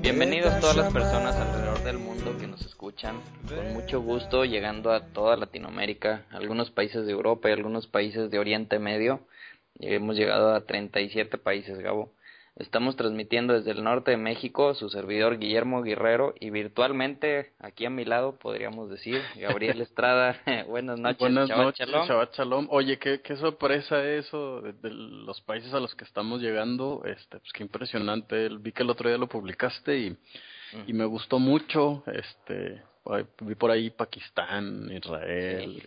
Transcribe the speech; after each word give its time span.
Bienvenidos 0.00 0.58
todas 0.58 0.74
las 0.74 0.90
personas 0.90 1.36
alrededor 1.36 1.84
del 1.84 1.98
mundo 1.98 2.34
que 2.40 2.46
nos 2.46 2.62
escuchan. 2.62 3.20
Con 3.46 3.74
mucho 3.74 4.00
gusto 4.00 4.46
llegando 4.46 4.90
a 4.90 5.08
toda 5.08 5.36
Latinoamérica, 5.36 6.24
algunos 6.30 6.70
países 6.70 7.04
de 7.04 7.12
Europa 7.12 7.50
y 7.50 7.52
algunos 7.52 7.86
países 7.86 8.30
de 8.30 8.38
Oriente 8.38 8.78
Medio. 8.78 9.20
Hemos 9.78 10.16
llegado 10.16 10.54
a 10.54 10.64
37 10.64 11.36
países, 11.36 11.78
Gabo. 11.78 12.10
Estamos 12.58 12.96
transmitiendo 12.96 13.54
desde 13.54 13.70
el 13.70 13.84
norte 13.84 14.10
de 14.10 14.16
México, 14.16 14.74
su 14.74 14.88
servidor 14.88 15.38
Guillermo 15.38 15.80
Guerrero 15.80 16.34
y 16.40 16.50
virtualmente 16.50 17.52
aquí 17.60 17.86
a 17.86 17.90
mi 17.90 18.04
lado 18.04 18.36
podríamos 18.36 18.90
decir 18.90 19.22
Gabriel 19.36 19.80
Estrada. 19.80 20.40
Buenas 20.66 20.98
noches. 20.98 21.20
Buenas 21.20 21.48
noches, 21.48 21.88
Shalom. 22.36 22.66
Oye, 22.70 22.98
qué, 22.98 23.20
qué 23.20 23.36
sorpresa 23.36 24.04
eso 24.04 24.60
de, 24.60 24.90
los 24.90 25.40
países 25.42 25.72
a 25.72 25.78
los 25.78 25.94
que 25.94 26.04
estamos 26.04 26.42
llegando. 26.42 27.04
Este, 27.04 27.38
pues 27.38 27.52
qué 27.52 27.62
impresionante. 27.62 28.48
Vi 28.48 28.72
que 28.72 28.82
el 28.82 28.90
otro 28.90 29.08
día 29.08 29.18
lo 29.18 29.28
publicaste 29.28 29.96
y, 29.96 30.16
y 30.88 30.92
me 30.92 31.04
gustó 31.04 31.38
mucho. 31.38 32.02
Este, 32.06 32.82
vi 33.40 33.54
por 33.54 33.70
ahí 33.70 33.90
Pakistán, 33.90 34.90
Israel. 34.90 35.80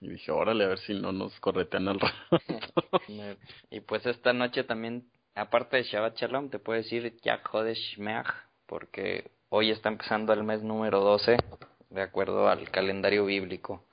Y, 0.00 0.08
dije, 0.08 0.32
órale, 0.32 0.64
a 0.64 0.68
ver 0.68 0.78
si 0.80 0.94
no 0.94 1.12
nos 1.12 1.38
corretean 1.38 1.86
al 1.86 2.00
rato. 2.00 2.40
y 3.70 3.78
pues 3.80 4.04
esta 4.04 4.32
noche 4.32 4.64
también 4.64 5.04
aparte 5.38 5.76
de 5.76 5.84
Shabbat 5.84 6.16
Shalom, 6.16 6.50
te 6.50 6.58
puedo 6.58 6.82
decir 6.82 7.16
Hodesh 7.52 7.96
Meach, 7.98 8.26
porque 8.66 9.30
hoy 9.50 9.70
está 9.70 9.88
empezando 9.88 10.32
el 10.32 10.42
mes 10.42 10.62
número 10.62 11.00
12, 11.00 11.36
de 11.90 12.02
acuerdo 12.02 12.48
al 12.48 12.68
calendario 12.70 13.24
bíblico, 13.24 13.84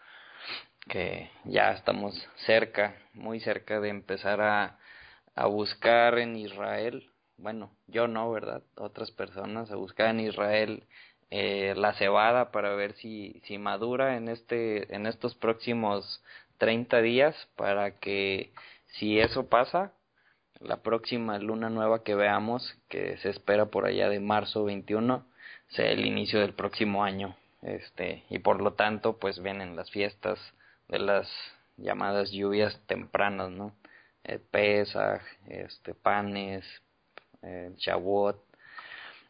que 0.89 1.29
ya 1.43 1.71
estamos 1.73 2.15
cerca, 2.47 2.95
muy 3.13 3.39
cerca 3.39 3.79
de 3.79 3.89
empezar 3.89 4.41
a, 4.41 4.79
a 5.35 5.45
buscar 5.45 6.17
en 6.17 6.35
Israel, 6.35 7.11
bueno, 7.37 7.71
yo 7.85 8.07
no, 8.07 8.31
¿verdad? 8.31 8.63
Otras 8.75 9.11
personas, 9.11 9.69
a 9.69 9.75
buscar 9.75 10.09
en 10.09 10.21
Israel 10.21 10.83
eh, 11.29 11.75
la 11.77 11.93
cebada 11.93 12.51
para 12.51 12.73
ver 12.73 12.93
si, 12.93 13.39
si 13.45 13.59
madura 13.59 14.17
en, 14.17 14.29
este, 14.29 14.93
en 14.95 15.05
estos 15.05 15.35
próximos 15.35 16.23
30 16.57 17.01
días 17.01 17.35
para 17.55 17.99
que 17.99 18.51
si 18.97 19.19
eso 19.19 19.47
pasa, 19.47 19.93
la 20.59 20.77
próxima 20.77 21.37
luna 21.39 21.69
nueva 21.69 22.03
que 22.03 22.15
veamos, 22.15 22.77
que 22.89 23.17
se 23.17 23.29
espera 23.29 23.67
por 23.67 23.85
allá 23.85 24.09
de 24.09 24.19
marzo 24.19 24.63
21, 24.63 25.25
sea 25.69 25.89
el 25.91 26.05
inicio 26.05 26.39
del 26.39 26.53
próximo 26.53 27.03
año. 27.03 27.35
Este, 27.61 28.23
y 28.29 28.39
por 28.39 28.61
lo 28.61 28.73
tanto, 28.73 29.17
pues 29.17 29.41
vienen 29.41 29.75
las 29.75 29.89
fiestas 29.89 30.39
de 30.87 30.99
las 30.99 31.27
llamadas 31.77 32.31
lluvias 32.31 32.79
tempranas, 32.87 33.49
¿no? 33.49 33.73
El 34.23 34.39
Pesaj, 34.39 35.21
este, 35.47 35.93
panes, 35.93 36.63
el 37.41 37.75
Shavuot, 37.75 38.43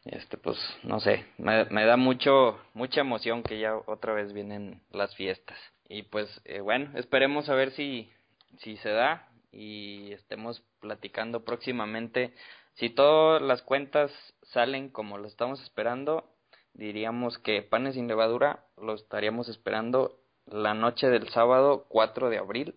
este, 0.05 0.37
pues, 0.37 0.57
no 0.83 0.99
sé, 0.99 1.25
me, 1.37 1.65
me, 1.65 1.85
da 1.85 1.97
mucho, 1.97 2.59
mucha 2.73 3.01
emoción 3.01 3.41
que 3.41 3.59
ya 3.59 3.75
otra 3.75 4.13
vez 4.13 4.33
vienen 4.33 4.81
las 4.91 5.15
fiestas. 5.15 5.57
Y 5.89 6.03
pues, 6.03 6.29
eh, 6.45 6.61
bueno, 6.61 6.91
esperemos 6.97 7.49
a 7.49 7.55
ver 7.55 7.71
si, 7.71 8.11
si 8.59 8.77
se 8.77 8.89
da, 8.89 9.27
y 9.55 10.11
estemos 10.11 10.61
platicando 10.81 11.45
próximamente. 11.45 12.33
Si 12.73 12.89
todas 12.89 13.41
las 13.41 13.61
cuentas 13.61 14.11
salen 14.43 14.89
como 14.89 15.17
lo 15.17 15.27
estamos 15.27 15.61
esperando, 15.63 16.25
diríamos 16.73 17.37
que 17.39 17.61
Panes 17.61 17.95
sin 17.95 18.07
Levadura 18.07 18.65
lo 18.77 18.95
estaríamos 18.95 19.47
esperando 19.47 20.19
la 20.45 20.73
noche 20.73 21.07
del 21.09 21.29
sábado 21.29 21.85
4 21.87 22.29
de 22.29 22.37
abril 22.37 22.75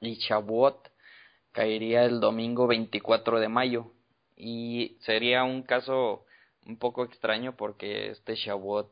y 0.00 0.14
Shavuot 0.14 0.90
caería 1.50 2.04
el 2.04 2.20
domingo 2.20 2.66
24 2.66 3.40
de 3.40 3.48
mayo 3.48 3.92
y 4.36 4.96
sería 5.00 5.44
un 5.44 5.64
caso 5.64 6.24
un 6.64 6.78
poco 6.78 7.04
extraño 7.04 7.56
porque 7.56 8.10
este 8.10 8.36
Shavuot 8.36 8.90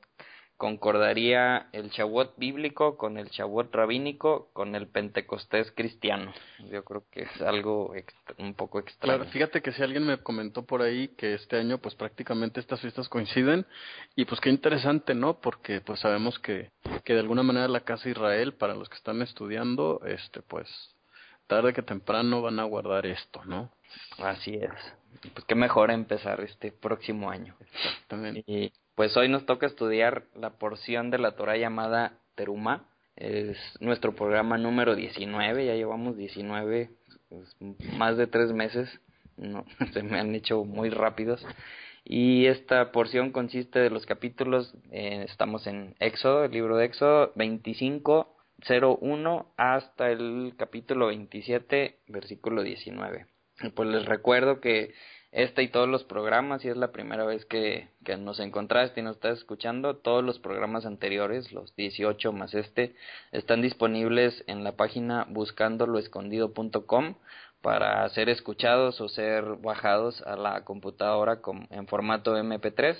concordaría 0.60 1.70
el 1.72 1.88
Shavuot 1.88 2.36
bíblico 2.36 2.98
con 2.98 3.16
el 3.16 3.30
Shavuot 3.30 3.74
rabínico 3.74 4.50
con 4.52 4.74
el 4.74 4.88
Pentecostés 4.88 5.72
cristiano. 5.72 6.34
Yo 6.70 6.84
creo 6.84 7.04
que 7.10 7.22
es 7.22 7.40
algo 7.40 7.94
un 8.36 8.52
poco 8.52 8.78
extraño. 8.78 9.16
Claro, 9.16 9.30
fíjate 9.30 9.62
que 9.62 9.72
si 9.72 9.82
alguien 9.82 10.04
me 10.04 10.18
comentó 10.18 10.66
por 10.66 10.82
ahí 10.82 11.08
que 11.16 11.32
este 11.32 11.56
año 11.56 11.78
pues 11.78 11.94
prácticamente 11.94 12.60
estas 12.60 12.78
fiestas 12.82 13.08
coinciden 13.08 13.64
y 14.14 14.26
pues 14.26 14.38
qué 14.38 14.50
interesante, 14.50 15.14
¿no? 15.14 15.40
Porque 15.40 15.80
pues 15.80 15.98
sabemos 16.00 16.38
que, 16.38 16.70
que 17.04 17.14
de 17.14 17.20
alguna 17.20 17.42
manera 17.42 17.66
la 17.66 17.80
Casa 17.80 18.10
Israel, 18.10 18.52
para 18.52 18.74
los 18.74 18.90
que 18.90 18.96
están 18.96 19.22
estudiando, 19.22 20.02
este 20.04 20.42
pues 20.42 20.68
tarde 21.46 21.72
que 21.72 21.80
temprano 21.80 22.42
van 22.42 22.60
a 22.60 22.64
guardar 22.64 23.06
esto, 23.06 23.42
¿no? 23.46 23.72
Así 24.18 24.56
es. 24.56 24.70
Pues 25.32 25.46
qué 25.46 25.54
mejor 25.54 25.90
empezar 25.90 26.38
este 26.42 26.70
próximo 26.70 27.30
año. 27.30 27.56
Exactamente. 27.60 28.44
Y 28.46 28.70
pues 29.00 29.16
hoy 29.16 29.30
nos 29.30 29.46
toca 29.46 29.64
estudiar 29.64 30.24
la 30.34 30.58
porción 30.58 31.10
de 31.10 31.16
la 31.16 31.30
Torah 31.34 31.56
llamada 31.56 32.18
Terumá. 32.34 32.84
Es 33.16 33.56
nuestro 33.80 34.14
programa 34.14 34.58
número 34.58 34.94
19, 34.94 35.64
ya 35.64 35.74
llevamos 35.74 36.18
19, 36.18 36.90
pues, 37.30 37.56
más 37.96 38.18
de 38.18 38.26
tres 38.26 38.52
meses, 38.52 38.90
no, 39.38 39.64
se 39.94 40.02
me 40.02 40.20
han 40.20 40.34
hecho 40.34 40.64
muy 40.66 40.90
rápidos. 40.90 41.42
Y 42.04 42.44
esta 42.44 42.92
porción 42.92 43.32
consiste 43.32 43.78
de 43.78 43.88
los 43.88 44.04
capítulos, 44.04 44.74
eh, 44.90 45.24
estamos 45.26 45.66
en 45.66 45.94
Éxodo, 45.98 46.44
el 46.44 46.52
libro 46.52 46.76
de 46.76 46.84
Éxodo 46.84 47.32
25, 47.36 48.36
01 48.68 49.54
hasta 49.56 50.10
el 50.10 50.52
capítulo 50.58 51.06
27, 51.06 52.00
versículo 52.08 52.62
19. 52.62 53.24
pues 53.74 53.88
les 53.88 54.04
recuerdo 54.04 54.60
que 54.60 54.92
este 55.32 55.62
y 55.62 55.68
todos 55.68 55.88
los 55.88 56.04
programas, 56.04 56.62
si 56.62 56.68
es 56.68 56.76
la 56.76 56.90
primera 56.90 57.24
vez 57.24 57.44
que, 57.44 57.88
que 58.04 58.16
nos 58.16 58.40
encontraste 58.40 59.00
y 59.00 59.02
nos 59.04 59.16
estás 59.16 59.38
escuchando, 59.38 59.96
todos 59.96 60.24
los 60.24 60.38
programas 60.38 60.86
anteriores, 60.86 61.52
los 61.52 61.74
18 61.76 62.32
más 62.32 62.54
este, 62.54 62.96
están 63.30 63.62
disponibles 63.62 64.42
en 64.48 64.64
la 64.64 64.72
página 64.72 65.26
buscandoloescondido.com 65.28 67.14
para 67.62 68.08
ser 68.08 68.28
escuchados 68.28 69.00
o 69.00 69.08
ser 69.08 69.44
bajados 69.56 70.22
a 70.22 70.36
la 70.36 70.64
computadora 70.64 71.40
en 71.70 71.86
formato 71.86 72.36
MP3 72.36 72.96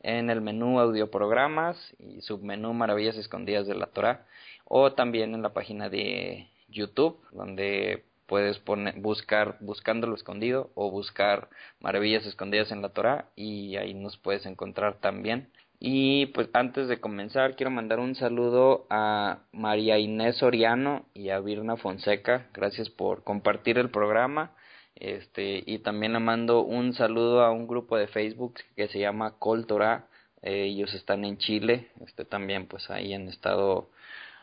en 0.00 0.30
el 0.30 0.40
menú 0.40 0.78
audio 0.80 1.10
programas 1.10 1.76
y 1.98 2.20
submenú 2.20 2.74
maravillas 2.74 3.16
escondidas 3.16 3.66
de 3.66 3.74
la 3.74 3.86
Torah 3.86 4.26
o 4.64 4.92
también 4.92 5.34
en 5.34 5.42
la 5.42 5.52
página 5.54 5.88
de 5.88 6.48
YouTube 6.68 7.18
donde 7.32 8.04
puedes 8.32 8.58
poner, 8.60 8.98
buscar 8.98 9.58
buscándolo 9.60 10.14
escondido 10.14 10.70
o 10.74 10.90
buscar 10.90 11.50
maravillas 11.80 12.24
escondidas 12.24 12.72
en 12.72 12.80
la 12.80 12.88
Torah 12.88 13.26
y 13.36 13.76
ahí 13.76 13.92
nos 13.92 14.16
puedes 14.16 14.46
encontrar 14.46 15.00
también. 15.00 15.50
Y 15.78 16.24
pues 16.32 16.48
antes 16.54 16.88
de 16.88 16.98
comenzar 16.98 17.56
quiero 17.56 17.70
mandar 17.70 18.00
un 18.00 18.14
saludo 18.14 18.86
a 18.88 19.40
María 19.52 19.98
Inés 19.98 20.38
Soriano 20.38 21.04
y 21.12 21.28
a 21.28 21.40
Virna 21.40 21.76
Fonseca. 21.76 22.48
Gracias 22.54 22.88
por 22.88 23.22
compartir 23.22 23.76
el 23.76 23.90
programa. 23.90 24.52
Este, 24.94 25.62
y 25.66 25.80
también 25.80 26.14
le 26.14 26.20
mando 26.20 26.62
un 26.62 26.94
saludo 26.94 27.42
a 27.42 27.50
un 27.50 27.66
grupo 27.66 27.98
de 27.98 28.06
Facebook 28.06 28.54
que 28.76 28.88
se 28.88 28.98
llama 28.98 29.34
Col 29.38 29.66
Torah. 29.66 30.06
Eh, 30.40 30.68
ellos 30.68 30.94
están 30.94 31.26
en 31.26 31.36
Chile. 31.36 31.90
Este 32.06 32.24
también 32.24 32.66
pues 32.66 32.88
ahí 32.88 33.12
han 33.12 33.28
estado 33.28 33.90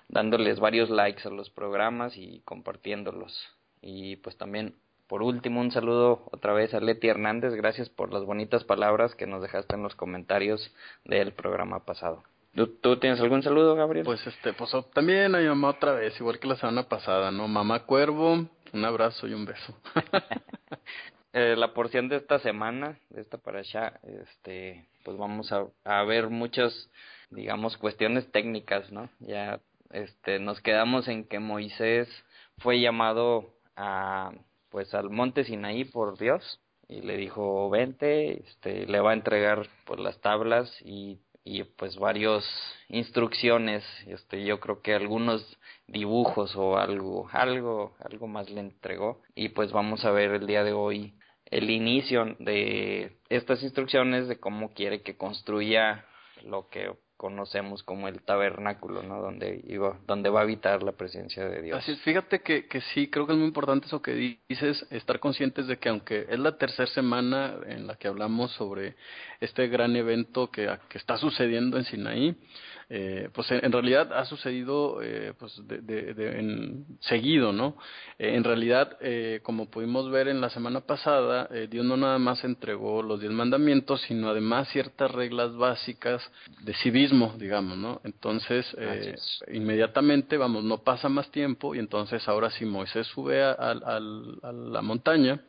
dándoles 0.09 0.59
varios 0.59 0.91
likes 0.91 1.27
a 1.27 1.31
los 1.31 1.49
programas 1.49 2.15
y 2.17 2.41
compartiéndolos. 2.45 3.58
Y 3.81 4.17
pues 4.17 4.37
también, 4.37 4.75
por 5.07 5.23
último, 5.23 5.61
un 5.61 5.71
saludo 5.71 6.27
otra 6.31 6.53
vez 6.53 6.73
a 6.73 6.79
Leti 6.79 7.07
Hernández. 7.07 7.53
Gracias 7.53 7.89
por 7.89 8.13
las 8.13 8.25
bonitas 8.25 8.63
palabras 8.63 9.15
que 9.15 9.27
nos 9.27 9.41
dejaste 9.41 9.75
en 9.75 9.83
los 9.83 9.95
comentarios 9.95 10.73
del 11.05 11.33
programa 11.33 11.85
pasado. 11.85 12.23
¿Tú, 12.81 12.97
tienes 12.97 13.19
algún 13.21 13.43
saludo, 13.43 13.75
Gabriel? 13.75 14.05
Pues 14.05 14.25
este, 14.25 14.53
pues 14.53 14.71
también 14.93 15.33
a 15.35 15.39
mi 15.39 15.47
mamá 15.47 15.69
otra 15.69 15.93
vez, 15.93 16.19
igual 16.19 16.39
que 16.39 16.47
la 16.47 16.55
semana 16.55 16.83
pasada, 16.89 17.31
¿no? 17.31 17.47
Mamá 17.47 17.85
Cuervo, 17.85 18.47
un 18.73 18.85
abrazo 18.85 19.27
y 19.27 19.33
un 19.33 19.45
beso. 19.45 19.77
eh, 21.33 21.55
la 21.55 21.73
porción 21.73 22.09
de 22.09 22.17
esta 22.17 22.39
semana, 22.39 22.97
de 23.09 23.21
esta 23.21 23.37
para 23.37 23.59
allá, 23.59 23.99
este, 24.03 24.87
pues 25.05 25.15
vamos 25.17 25.51
a, 25.51 25.67
a 25.85 26.03
ver 26.03 26.29
muchas, 26.29 26.89
digamos, 27.29 27.77
cuestiones 27.77 28.29
técnicas, 28.31 28.91
¿no? 28.91 29.09
Ya, 29.19 29.59
este, 29.91 30.39
nos 30.39 30.59
quedamos 30.59 31.07
en 31.07 31.25
que 31.25 31.39
Moisés 31.39 32.09
fue 32.57 32.79
llamado 32.79 33.53
a 33.79 34.31
pues 34.69 34.93
al 34.93 35.09
monte 35.09 35.45
Sinaí 35.45 35.85
por 35.85 36.17
Dios 36.17 36.59
y 36.87 37.01
le 37.01 37.17
dijo 37.17 37.69
vente 37.69 38.43
este 38.47 38.85
le 38.85 38.99
va 38.99 39.11
a 39.11 39.13
entregar 39.13 39.67
pues 39.85 39.99
las 39.99 40.19
tablas 40.21 40.69
y 40.83 41.19
y 41.45 41.63
pues 41.63 41.97
varios 41.97 42.45
instrucciones 42.89 43.83
este 44.05 44.43
yo 44.43 44.59
creo 44.59 44.81
que 44.81 44.93
algunos 44.93 45.57
dibujos 45.87 46.55
o 46.55 46.77
algo 46.77 47.29
algo 47.31 47.95
algo 47.99 48.27
más 48.27 48.49
le 48.49 48.59
entregó. 48.59 49.21
Y 49.35 49.49
pues 49.49 49.71
vamos 49.71 50.05
a 50.05 50.11
ver 50.11 50.31
el 50.31 50.45
día 50.45 50.63
de 50.63 50.73
hoy 50.73 51.15
el 51.45 51.69
inicio 51.69 52.35
de 52.39 53.17
estas 53.29 53.63
instrucciones 53.63 54.27
de 54.27 54.39
cómo 54.39 54.73
quiere 54.73 55.01
que 55.01 55.17
construya 55.17 56.05
lo 56.43 56.67
que 56.67 56.91
conocemos 57.19 57.83
como 57.83 58.07
el 58.07 58.21
tabernáculo, 58.21 59.03
¿no? 59.03 59.21
Donde 59.21 59.61
iba, 59.67 59.99
donde 60.07 60.29
va 60.29 60.39
a 60.39 60.43
habitar 60.43 60.83
la 60.83 60.93
presencia 60.93 61.49
de 61.49 61.61
Dios. 61.61 61.77
Así 61.77 61.91
es, 61.91 61.99
fíjate 61.99 62.39
que, 62.39 62.65
que 62.65 62.79
sí, 62.79 63.09
creo 63.09 63.27
que 63.27 63.33
es 63.33 63.37
muy 63.37 63.49
importante 63.49 63.87
eso 63.87 64.01
que 64.01 64.39
dices, 64.47 64.87
estar 64.89 65.19
conscientes 65.19 65.67
de 65.67 65.77
que 65.79 65.89
aunque 65.89 66.27
es 66.29 66.39
la 66.39 66.57
tercera 66.57 66.87
semana 66.87 67.57
en 67.65 67.87
la 67.87 67.95
que 67.95 68.07
hablamos 68.07 68.53
sobre 68.53 68.95
este 69.41 69.67
gran 69.67 69.97
evento 69.97 70.49
que, 70.49 70.73
que 70.87 70.97
está 70.97 71.17
sucediendo 71.17 71.77
en 71.77 71.83
Sinaí, 71.83 72.37
eh, 72.91 73.29
pues 73.33 73.51
en, 73.51 73.71
realidad 73.71 74.11
ha 74.13 74.25
sucedido 74.25 74.99
eh, 75.03 75.33
pues 75.37 75.61
de, 75.67 75.79
de, 75.81 76.39
en, 76.39 76.85
seguido, 77.01 77.53
¿no? 77.53 77.77
Eh, 78.17 78.35
en 78.35 78.43
realidad, 78.43 78.97
eh, 78.99 79.41
como 79.43 79.69
pudimos 79.69 80.09
ver 80.09 80.27
en 80.27 80.41
la 80.41 80.49
semana 80.49 80.81
pasada, 80.81 81.47
eh, 81.51 81.67
Dios 81.69 81.85
no 81.85 81.97
nada 81.97 82.17
más 82.17 82.43
entregó 82.43 83.03
los 83.03 83.19
diez 83.19 83.31
mandamientos, 83.31 84.01
sino 84.01 84.29
además 84.29 84.69
ciertas 84.69 85.11
reglas 85.11 85.55
básicas 85.55 86.27
de 86.61 86.73
civismo, 86.73 87.35
digamos, 87.37 87.77
¿no? 87.77 88.01
Entonces, 88.03 88.65
inmediatamente, 89.51 90.37
vamos, 90.37 90.63
no 90.63 90.79
pasa 90.79 91.09
más 91.09 91.29
tiempo 91.31 91.75
y 91.75 91.79
entonces 91.79 92.27
ahora 92.27 92.49
sí 92.49 92.65
Moisés 92.65 93.05
sube 93.07 93.43
a, 93.43 93.51
a 93.51 93.99
la 93.99 94.81
montaña 94.81 95.39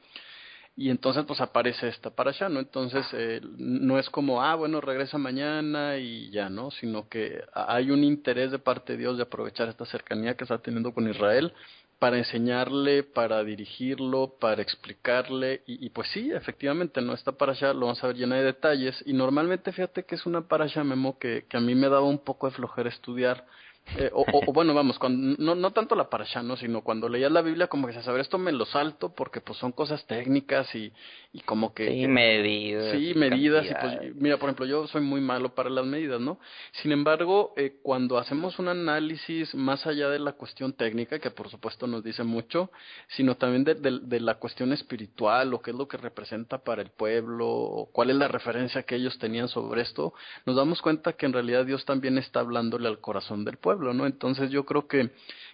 y 0.81 0.88
entonces 0.88 1.27
pues 1.27 1.43
aparece 1.43 1.88
esta 1.88 2.09
para 2.09 2.31
allá, 2.31 2.49
¿no? 2.49 2.59
Entonces 2.59 3.06
eh, 3.12 3.43
no 3.59 3.99
es 3.99 4.09
como, 4.09 4.43
ah, 4.43 4.55
bueno, 4.55 4.81
regresa 4.81 5.19
mañana 5.19 5.99
y 5.99 6.31
ya, 6.31 6.49
¿no? 6.49 6.71
Sino 6.71 7.06
que 7.06 7.44
hay 7.53 7.91
un 7.91 8.03
interés 8.03 8.50
de 8.50 8.59
parte 8.59 8.94
de 8.94 9.00
Dios 9.00 9.19
de 9.19 9.25
aprovechar 9.25 9.69
esta 9.69 9.85
cercanía 9.85 10.38
que 10.38 10.44
está 10.44 10.56
teniendo 10.56 10.94
con 10.94 11.06
Israel 11.06 11.53
para 11.99 12.17
enseñarle, 12.17 13.03
para 13.03 13.44
dirigirlo, 13.44 14.37
para 14.41 14.62
explicarle, 14.62 15.61
y, 15.67 15.91
pues 15.91 16.09
sí, 16.15 16.32
efectivamente, 16.32 17.03
¿no? 17.03 17.12
Esta 17.12 17.32
allá 17.38 17.75
lo 17.75 17.81
vamos 17.81 18.03
a 18.03 18.06
ver 18.06 18.17
llena 18.17 18.37
de 18.37 18.44
detalles, 18.44 19.03
y 19.05 19.12
normalmente 19.12 19.73
fíjate 19.73 20.05
que 20.05 20.15
es 20.15 20.25
una 20.25 20.47
allá 20.49 20.82
Memo, 20.82 21.19
que, 21.19 21.44
que 21.47 21.59
a 21.59 21.61
mí 21.61 21.75
me 21.75 21.91
daba 21.91 22.06
un 22.06 22.21
poco 22.21 22.47
de 22.47 22.56
flojera 22.56 22.88
estudiar, 22.88 23.44
eh, 23.97 24.11
o, 24.13 24.25
o, 24.33 24.53
bueno, 24.53 24.73
vamos, 24.73 24.99
cuando, 24.99 25.37
no, 25.39 25.55
no 25.55 25.73
tanto 25.73 25.95
la 25.97 26.09
parasha, 26.09 26.43
¿no? 26.43 26.57
Sino 26.57 26.83
cuando 26.83 27.09
leías 27.09 27.33
la 27.33 27.43
Biblia 27.43 27.67
como 27.67 27.89
que 27.89 27.99
a 27.99 28.13
ver, 28.13 28.21
esto 28.21 28.39
me 28.39 28.53
lo 28.53 28.65
salto 28.65 29.13
porque 29.15 29.41
pues 29.41 29.59
son 29.59 29.73
cosas 29.73 30.07
técnicas 30.07 30.73
y, 30.75 30.93
y 31.33 31.41
como 31.41 31.75
que... 31.75 31.89
Sí, 31.89 32.07
medidas. 32.07 32.93
Sí, 32.93 33.15
medidas. 33.15 33.67
Y 33.67 33.75
pues, 33.75 34.15
mira, 34.15 34.37
por 34.37 34.49
ejemplo, 34.49 34.67
yo 34.67 34.87
soy 34.87 35.03
muy 35.03 35.21
malo 35.21 35.55
para 35.55 35.71
las 35.71 35.85
medidas, 35.85 36.21
¿no? 36.21 36.39
Sin 36.83 36.93
embargo, 36.93 37.53
eh, 37.57 37.79
cuando 37.83 38.19
hacemos 38.19 38.59
un 38.59 38.69
análisis 38.69 39.55
más 39.55 39.87
allá 39.87 40.09
de 40.09 40.21
la 40.21 40.33
cuestión 40.33 40.73
técnica, 40.73 41.19
que 41.19 41.31
por 41.31 41.49
supuesto 41.49 41.87
nos 41.87 42.05
dice 42.05 42.23
mucho, 42.23 42.71
sino 43.09 43.37
también 43.37 43.65
de, 43.65 43.75
de, 43.75 43.99
de 44.03 44.21
la 44.21 44.37
cuestión 44.37 44.73
espiritual, 44.73 45.53
o 45.53 45.61
qué 45.61 45.73
es 45.73 45.77
lo 45.77 45.89
que 45.89 45.97
representa 45.97 46.59
para 46.59 46.83
el 46.83 46.91
pueblo, 46.91 47.49
o 47.49 47.91
cuál 47.91 48.11
es 48.11 48.17
la 48.17 48.29
referencia 48.29 48.85
que 48.85 48.95
ellos 48.95 49.19
tenían 49.19 49.49
sobre 49.49 49.83
esto, 49.83 50.15
nos 50.47 50.55
damos 50.55 50.81
cuenta 50.81 51.15
que 51.15 51.27
en 51.27 51.33
realidad 51.33 51.67
Dios 51.67 51.85
también 51.85 52.19
está 52.19 52.41
hablándole 52.41 52.87
al 52.87 53.01
corazón 53.01 53.45
del 53.45 53.57
pueblo 53.57 53.80
¿no? 53.81 54.06
Entonces 54.06 54.50
yo 54.50 54.65
creo 54.65 54.87
que, 54.87 55.11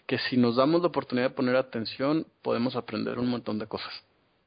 que 0.06 0.18
si 0.18 0.36
nos 0.36 0.56
damos 0.56 0.80
la 0.80 0.88
oportunidad 0.88 1.30
de 1.30 1.34
poner 1.34 1.56
atención, 1.56 2.26
podemos 2.42 2.76
aprender 2.76 3.18
un 3.18 3.28
montón 3.28 3.58
de 3.58 3.66
cosas. 3.66 3.92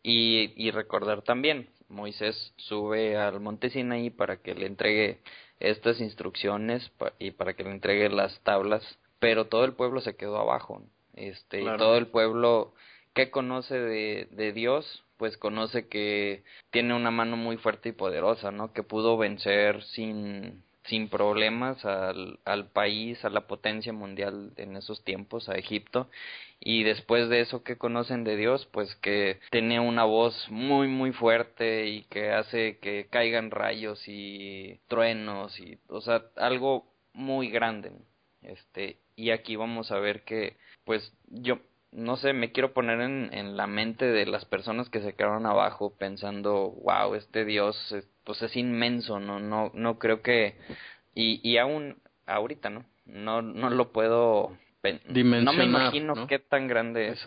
Y, 0.04 0.54
y 0.56 0.72
recordar 0.72 1.22
también, 1.24 1.70
Moisés 1.90 2.54
sube 2.58 3.18
al 3.18 3.40
monte 3.40 3.70
Sinaí 3.70 4.10
para 4.10 4.38
que 4.38 4.56
le 4.56 4.66
entregue 4.66 5.20
estas 5.60 6.00
instrucciones 6.00 6.90
y 7.18 7.32
para 7.32 7.54
que 7.54 7.64
le 7.64 7.72
entregue 7.72 8.10
las 8.10 8.40
tablas, 8.42 8.84
pero 9.20 9.48
todo 9.48 9.66
el 9.66 9.74
pueblo 9.74 10.00
se 10.02 10.16
quedó 10.16 10.38
abajo. 10.38 10.82
Este, 11.16 11.62
y 11.62 11.66
todo 11.78 11.98
el 11.98 12.08
pueblo 12.08 12.74
que 13.14 13.30
conoce 13.30 13.78
de, 13.78 14.28
de 14.32 14.54
Dios, 14.54 15.04
pues 15.18 15.36
conoce 15.38 15.90
que 15.90 16.44
tiene 16.72 16.94
una 16.94 17.12
mano 17.12 17.36
muy 17.36 17.58
fuerte 17.58 17.90
y 17.90 17.94
poderosa, 17.94 18.52
¿no? 18.52 18.72
Que 18.72 18.84
pudo 18.84 19.18
vencer 19.18 19.84
sin 19.84 20.64
sin 20.90 21.08
problemas 21.08 21.86
al, 21.86 22.40
al 22.46 22.68
país, 22.72 23.24
a 23.24 23.30
la 23.30 23.48
potencia 23.48 23.94
mundial 23.94 24.52
en 24.58 24.76
esos 24.76 25.04
tiempos, 25.04 25.48
a 25.48 25.56
Egipto. 25.56 26.10
Y 26.60 26.84
después 26.84 27.30
de 27.30 27.42
eso 27.42 27.64
que 27.64 27.78
conocen 27.78 28.24
de 28.24 28.36
Dios, 28.36 28.68
pues 28.72 28.94
que 28.96 29.40
tiene 29.52 29.80
una 29.80 30.04
voz 30.04 30.36
muy, 30.50 30.88
muy 30.88 31.14
fuerte 31.14 31.88
y 31.88 32.04
que 32.04 32.32
hace 32.32 32.80
que 32.80 33.08
caigan 33.10 33.52
rayos 33.52 34.04
y 34.08 34.80
truenos 34.88 35.58
y, 35.60 35.78
o 35.88 36.02
sea, 36.02 36.24
algo 36.36 36.86
muy 37.14 37.50
grande. 37.50 37.92
Este, 38.42 38.98
y 39.16 39.32
aquí 39.32 39.56
vamos 39.56 39.92
a 39.92 40.00
ver 40.00 40.24
que, 40.24 40.58
pues 40.86 41.14
yo, 41.28 41.60
no 41.92 42.18
sé, 42.18 42.34
me 42.34 42.52
quiero 42.52 42.74
poner 42.74 43.02
en, 43.02 43.30
en 43.34 43.58
la 43.58 43.68
mente 43.68 44.06
de 44.06 44.26
las 44.26 44.46
personas 44.46 44.90
que 44.90 45.02
se 45.02 45.14
quedaron 45.14 45.46
abajo 45.46 45.94
pensando, 45.98 46.72
wow, 46.84 47.16
este 47.16 47.46
Dios 47.46 47.96
pues 48.24 48.42
es 48.42 48.56
inmenso, 48.56 49.20
no, 49.20 49.40
no, 49.40 49.72
no 49.74 49.98
creo 49.98 50.22
que, 50.22 50.56
y, 51.16 51.40
y 51.48 51.58
aún 51.58 51.98
ahorita, 52.28 52.70
¿no? 52.70 52.86
No, 53.06 53.42
no 53.42 53.72
lo 53.72 53.92
puedo, 53.92 54.56
no 54.84 55.54
me 55.54 55.66
imagino 55.66 56.28
qué 56.28 56.38
tan 56.38 56.68
grande 56.68 57.10
es. 57.10 57.26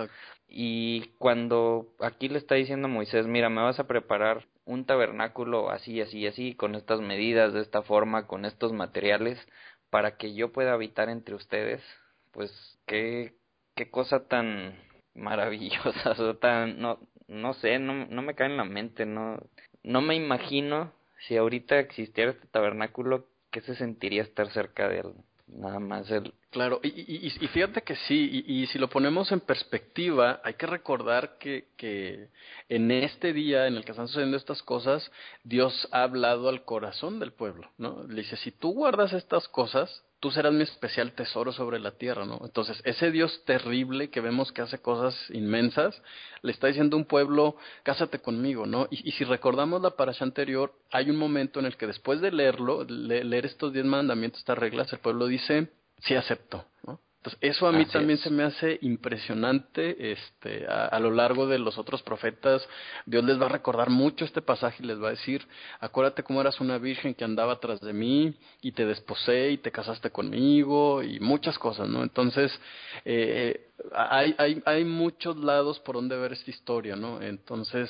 Y 0.48 1.08
cuando 1.18 1.88
aquí 1.98 2.28
le 2.28 2.38
está 2.38 2.54
diciendo 2.54 2.86
Moisés, 2.86 3.26
mira, 3.26 3.48
me 3.48 3.62
vas 3.62 3.80
a 3.80 3.86
preparar 3.88 4.46
un 4.64 4.84
tabernáculo 4.84 5.70
así, 5.70 6.00
así, 6.00 6.26
así, 6.26 6.54
con 6.54 6.74
estas 6.74 7.00
medidas, 7.00 7.52
de 7.52 7.62
esta 7.62 7.82
forma, 7.82 8.26
con 8.26 8.44
estos 8.44 8.72
materiales, 8.72 9.38
para 9.90 10.16
que 10.16 10.34
yo 10.34 10.52
pueda 10.52 10.72
habitar 10.72 11.08
entre 11.08 11.34
ustedes, 11.34 11.82
pues 12.30 12.78
qué, 12.86 13.34
qué 13.74 13.90
cosa 13.90 14.26
tan 14.28 14.78
maravillosa, 15.14 16.12
o 16.18 16.36
tan, 16.36 16.80
no, 16.80 16.98
no 17.28 17.54
sé, 17.54 17.78
no, 17.78 18.06
no 18.06 18.22
me 18.22 18.34
cae 18.34 18.48
en 18.48 18.56
la 18.56 18.64
mente, 18.64 19.06
no, 19.06 19.38
no 19.82 20.00
me 20.00 20.14
imagino 20.14 20.92
si 21.26 21.36
ahorita 21.36 21.78
existiera 21.78 22.32
este 22.32 22.46
tabernáculo, 22.48 23.26
¿qué 23.50 23.60
se 23.60 23.76
sentiría 23.76 24.22
estar 24.22 24.50
cerca 24.50 24.88
de 24.88 25.00
él? 25.00 25.12
Nada 25.46 25.78
más 25.80 26.10
el... 26.10 26.32
Claro, 26.50 26.80
y, 26.82 26.88
y, 26.88 27.26
y 27.26 27.48
fíjate 27.48 27.82
que 27.82 27.96
sí, 27.96 28.44
y, 28.46 28.62
y, 28.62 28.66
si 28.66 28.78
lo 28.78 28.88
ponemos 28.88 29.32
en 29.32 29.40
perspectiva, 29.40 30.40
hay 30.44 30.54
que 30.54 30.66
recordar 30.66 31.38
que, 31.38 31.68
que 31.76 32.28
en 32.68 32.90
este 32.90 33.32
día 33.32 33.66
en 33.66 33.76
el 33.76 33.84
que 33.84 33.92
están 33.92 34.08
sucediendo 34.08 34.36
estas 34.36 34.62
cosas, 34.62 35.10
Dios 35.44 35.88
ha 35.92 36.02
hablado 36.02 36.48
al 36.48 36.64
corazón 36.64 37.20
del 37.20 37.32
pueblo, 37.32 37.70
¿no? 37.78 38.02
Le 38.04 38.22
dice, 38.22 38.36
si 38.36 38.50
tú 38.50 38.72
guardas 38.72 39.14
estas 39.14 39.48
cosas, 39.48 40.04
tú 40.22 40.30
serás 40.30 40.52
mi 40.52 40.62
especial 40.62 41.10
tesoro 41.14 41.52
sobre 41.52 41.80
la 41.80 41.90
tierra, 41.90 42.24
¿no? 42.24 42.38
Entonces, 42.44 42.80
ese 42.84 43.10
Dios 43.10 43.42
terrible 43.44 44.08
que 44.08 44.20
vemos 44.20 44.52
que 44.52 44.62
hace 44.62 44.78
cosas 44.78 45.16
inmensas, 45.30 46.00
le 46.42 46.52
está 46.52 46.68
diciendo 46.68 46.96
a 46.96 47.00
un 47.00 47.06
pueblo, 47.06 47.56
cásate 47.82 48.20
conmigo, 48.20 48.64
¿no? 48.64 48.86
Y, 48.88 49.08
y 49.08 49.10
si 49.12 49.24
recordamos 49.24 49.82
la 49.82 49.96
parasha 49.96 50.24
anterior, 50.24 50.74
hay 50.92 51.10
un 51.10 51.16
momento 51.16 51.58
en 51.58 51.66
el 51.66 51.76
que 51.76 51.88
después 51.88 52.20
de 52.20 52.30
leerlo, 52.30 52.84
leer 52.84 53.46
estos 53.46 53.72
diez 53.72 53.84
mandamientos, 53.84 54.38
estas 54.38 54.58
reglas, 54.58 54.92
el 54.92 55.00
pueblo 55.00 55.26
dice, 55.26 55.72
sí 55.98 56.14
acepto, 56.14 56.66
¿no? 56.86 57.00
Entonces, 57.24 57.38
eso 57.40 57.68
a 57.68 57.72
mí 57.72 57.86
también 57.86 58.18
se 58.18 58.30
me 58.30 58.42
hace 58.42 58.80
impresionante. 58.82 60.10
Este, 60.10 60.66
a, 60.66 60.86
a, 60.86 60.98
lo 60.98 61.12
largo 61.12 61.46
de 61.46 61.60
los 61.60 61.78
otros 61.78 62.02
profetas, 62.02 62.68
Dios 63.06 63.22
les 63.22 63.40
va 63.40 63.46
a 63.46 63.48
recordar 63.48 63.90
mucho 63.90 64.24
este 64.24 64.42
pasaje 64.42 64.82
y 64.82 64.86
les 64.86 65.00
va 65.00 65.06
a 65.06 65.10
decir, 65.12 65.46
acuérdate 65.78 66.24
cómo 66.24 66.40
eras 66.40 66.60
una 66.60 66.78
virgen 66.78 67.14
que 67.14 67.22
andaba 67.22 67.60
tras 67.60 67.80
de 67.80 67.92
mí 67.92 68.34
y 68.60 68.72
te 68.72 68.84
desposé 68.86 69.52
y 69.52 69.58
te 69.58 69.70
casaste 69.70 70.10
conmigo 70.10 71.00
y 71.04 71.20
muchas 71.20 71.56
cosas, 71.60 71.88
¿no? 71.88 72.02
Entonces, 72.02 72.50
eh, 73.04 73.68
hay, 73.94 74.34
hay, 74.38 74.60
hay 74.64 74.84
muchos 74.84 75.36
lados 75.36 75.78
por 75.78 75.94
donde 75.94 76.16
ver 76.16 76.32
esta 76.32 76.50
historia, 76.50 76.96
¿no? 76.96 77.22
Entonces, 77.22 77.88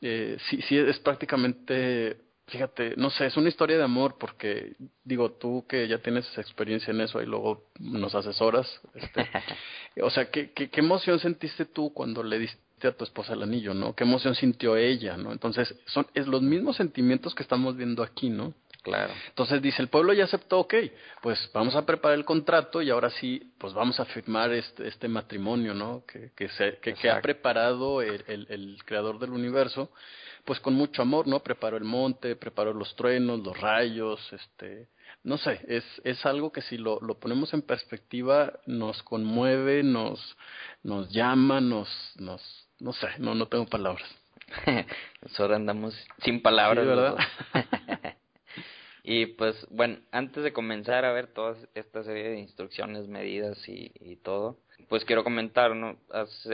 eh, 0.00 0.38
sí, 0.48 0.62
sí 0.62 0.78
es 0.78 0.98
prácticamente 1.00 2.16
Fíjate, 2.50 2.94
no 2.96 3.10
sé, 3.10 3.26
es 3.26 3.36
una 3.36 3.48
historia 3.48 3.76
de 3.76 3.84
amor 3.84 4.16
porque, 4.18 4.74
digo, 5.04 5.32
tú 5.32 5.64
que 5.68 5.86
ya 5.86 5.98
tienes 5.98 6.26
experiencia 6.36 6.90
en 6.90 7.00
eso 7.00 7.22
y 7.22 7.26
luego 7.26 7.64
nos 7.78 8.14
asesoras, 8.14 8.80
este, 8.94 9.28
o 10.02 10.10
sea, 10.10 10.30
¿qué, 10.30 10.50
¿qué, 10.52 10.68
qué, 10.68 10.80
emoción 10.80 11.20
sentiste 11.20 11.64
tú 11.64 11.92
cuando 11.92 12.24
le 12.24 12.40
diste 12.40 12.88
a 12.88 12.92
tu 12.92 13.04
esposa 13.04 13.34
el 13.34 13.42
anillo, 13.42 13.72
¿no? 13.72 13.94
¿Qué 13.94 14.02
emoción 14.02 14.34
sintió 14.34 14.76
ella, 14.76 15.16
¿no? 15.16 15.30
Entonces, 15.30 15.74
son 15.86 16.06
es 16.14 16.26
los 16.26 16.42
mismos 16.42 16.76
sentimientos 16.76 17.34
que 17.34 17.42
estamos 17.44 17.76
viendo 17.76 18.02
aquí, 18.02 18.30
¿no? 18.30 18.52
Claro. 18.82 19.12
Entonces 19.28 19.60
dice, 19.60 19.82
el 19.82 19.88
pueblo 19.88 20.12
ya 20.14 20.24
aceptó, 20.24 20.60
ok, 20.60 20.74
pues 21.20 21.50
vamos 21.52 21.74
a 21.74 21.84
preparar 21.84 22.16
el 22.18 22.24
contrato 22.24 22.80
y 22.80 22.90
ahora 22.90 23.10
sí, 23.10 23.52
pues 23.58 23.74
vamos 23.74 24.00
a 24.00 24.06
firmar 24.06 24.52
este, 24.52 24.88
este 24.88 25.06
matrimonio, 25.06 25.74
¿no? 25.74 26.02
Que, 26.06 26.30
que, 26.34 26.48
se, 26.48 26.78
que, 26.78 26.94
que 26.94 27.10
ha 27.10 27.20
preparado 27.20 28.00
el, 28.00 28.24
el, 28.26 28.46
el 28.48 28.78
creador 28.84 29.18
del 29.18 29.30
universo 29.30 29.90
pues 30.44 30.60
con 30.60 30.74
mucho 30.74 31.02
amor, 31.02 31.26
¿no? 31.26 31.40
Preparó 31.40 31.76
el 31.76 31.84
monte, 31.84 32.36
preparó 32.36 32.72
los 32.72 32.94
truenos, 32.96 33.40
los 33.40 33.58
rayos, 33.58 34.20
este, 34.32 34.88
no 35.22 35.38
sé, 35.38 35.60
es, 35.68 35.84
es 36.04 36.24
algo 36.24 36.50
que 36.52 36.62
si 36.62 36.78
lo, 36.78 36.98
lo 37.00 37.18
ponemos 37.18 37.52
en 37.52 37.62
perspectiva 37.62 38.52
nos 38.66 39.02
conmueve, 39.02 39.82
nos, 39.82 40.36
nos 40.82 41.10
llama, 41.10 41.60
nos, 41.60 41.88
nos, 42.16 42.42
no 42.78 42.92
sé, 42.92 43.08
no, 43.18 43.34
no 43.34 43.46
tengo 43.46 43.66
palabras. 43.66 44.08
ahora 45.38 45.56
andamos 45.56 45.94
sin 46.24 46.42
palabras, 46.42 46.84
sí, 46.84 46.88
¿verdad? 46.88 47.16
y 49.12 49.26
pues 49.26 49.66
bueno, 49.70 49.98
antes 50.12 50.44
de 50.44 50.52
comenzar 50.52 51.04
a 51.04 51.12
ver 51.12 51.26
toda 51.26 51.56
esta 51.74 52.04
serie 52.04 52.28
de 52.28 52.38
instrucciones, 52.38 53.08
medidas 53.08 53.58
y, 53.68 53.90
y 53.98 54.14
todo, 54.14 54.60
pues 54.88 55.04
quiero 55.04 55.24
comentar, 55.24 55.74
¿no? 55.74 55.96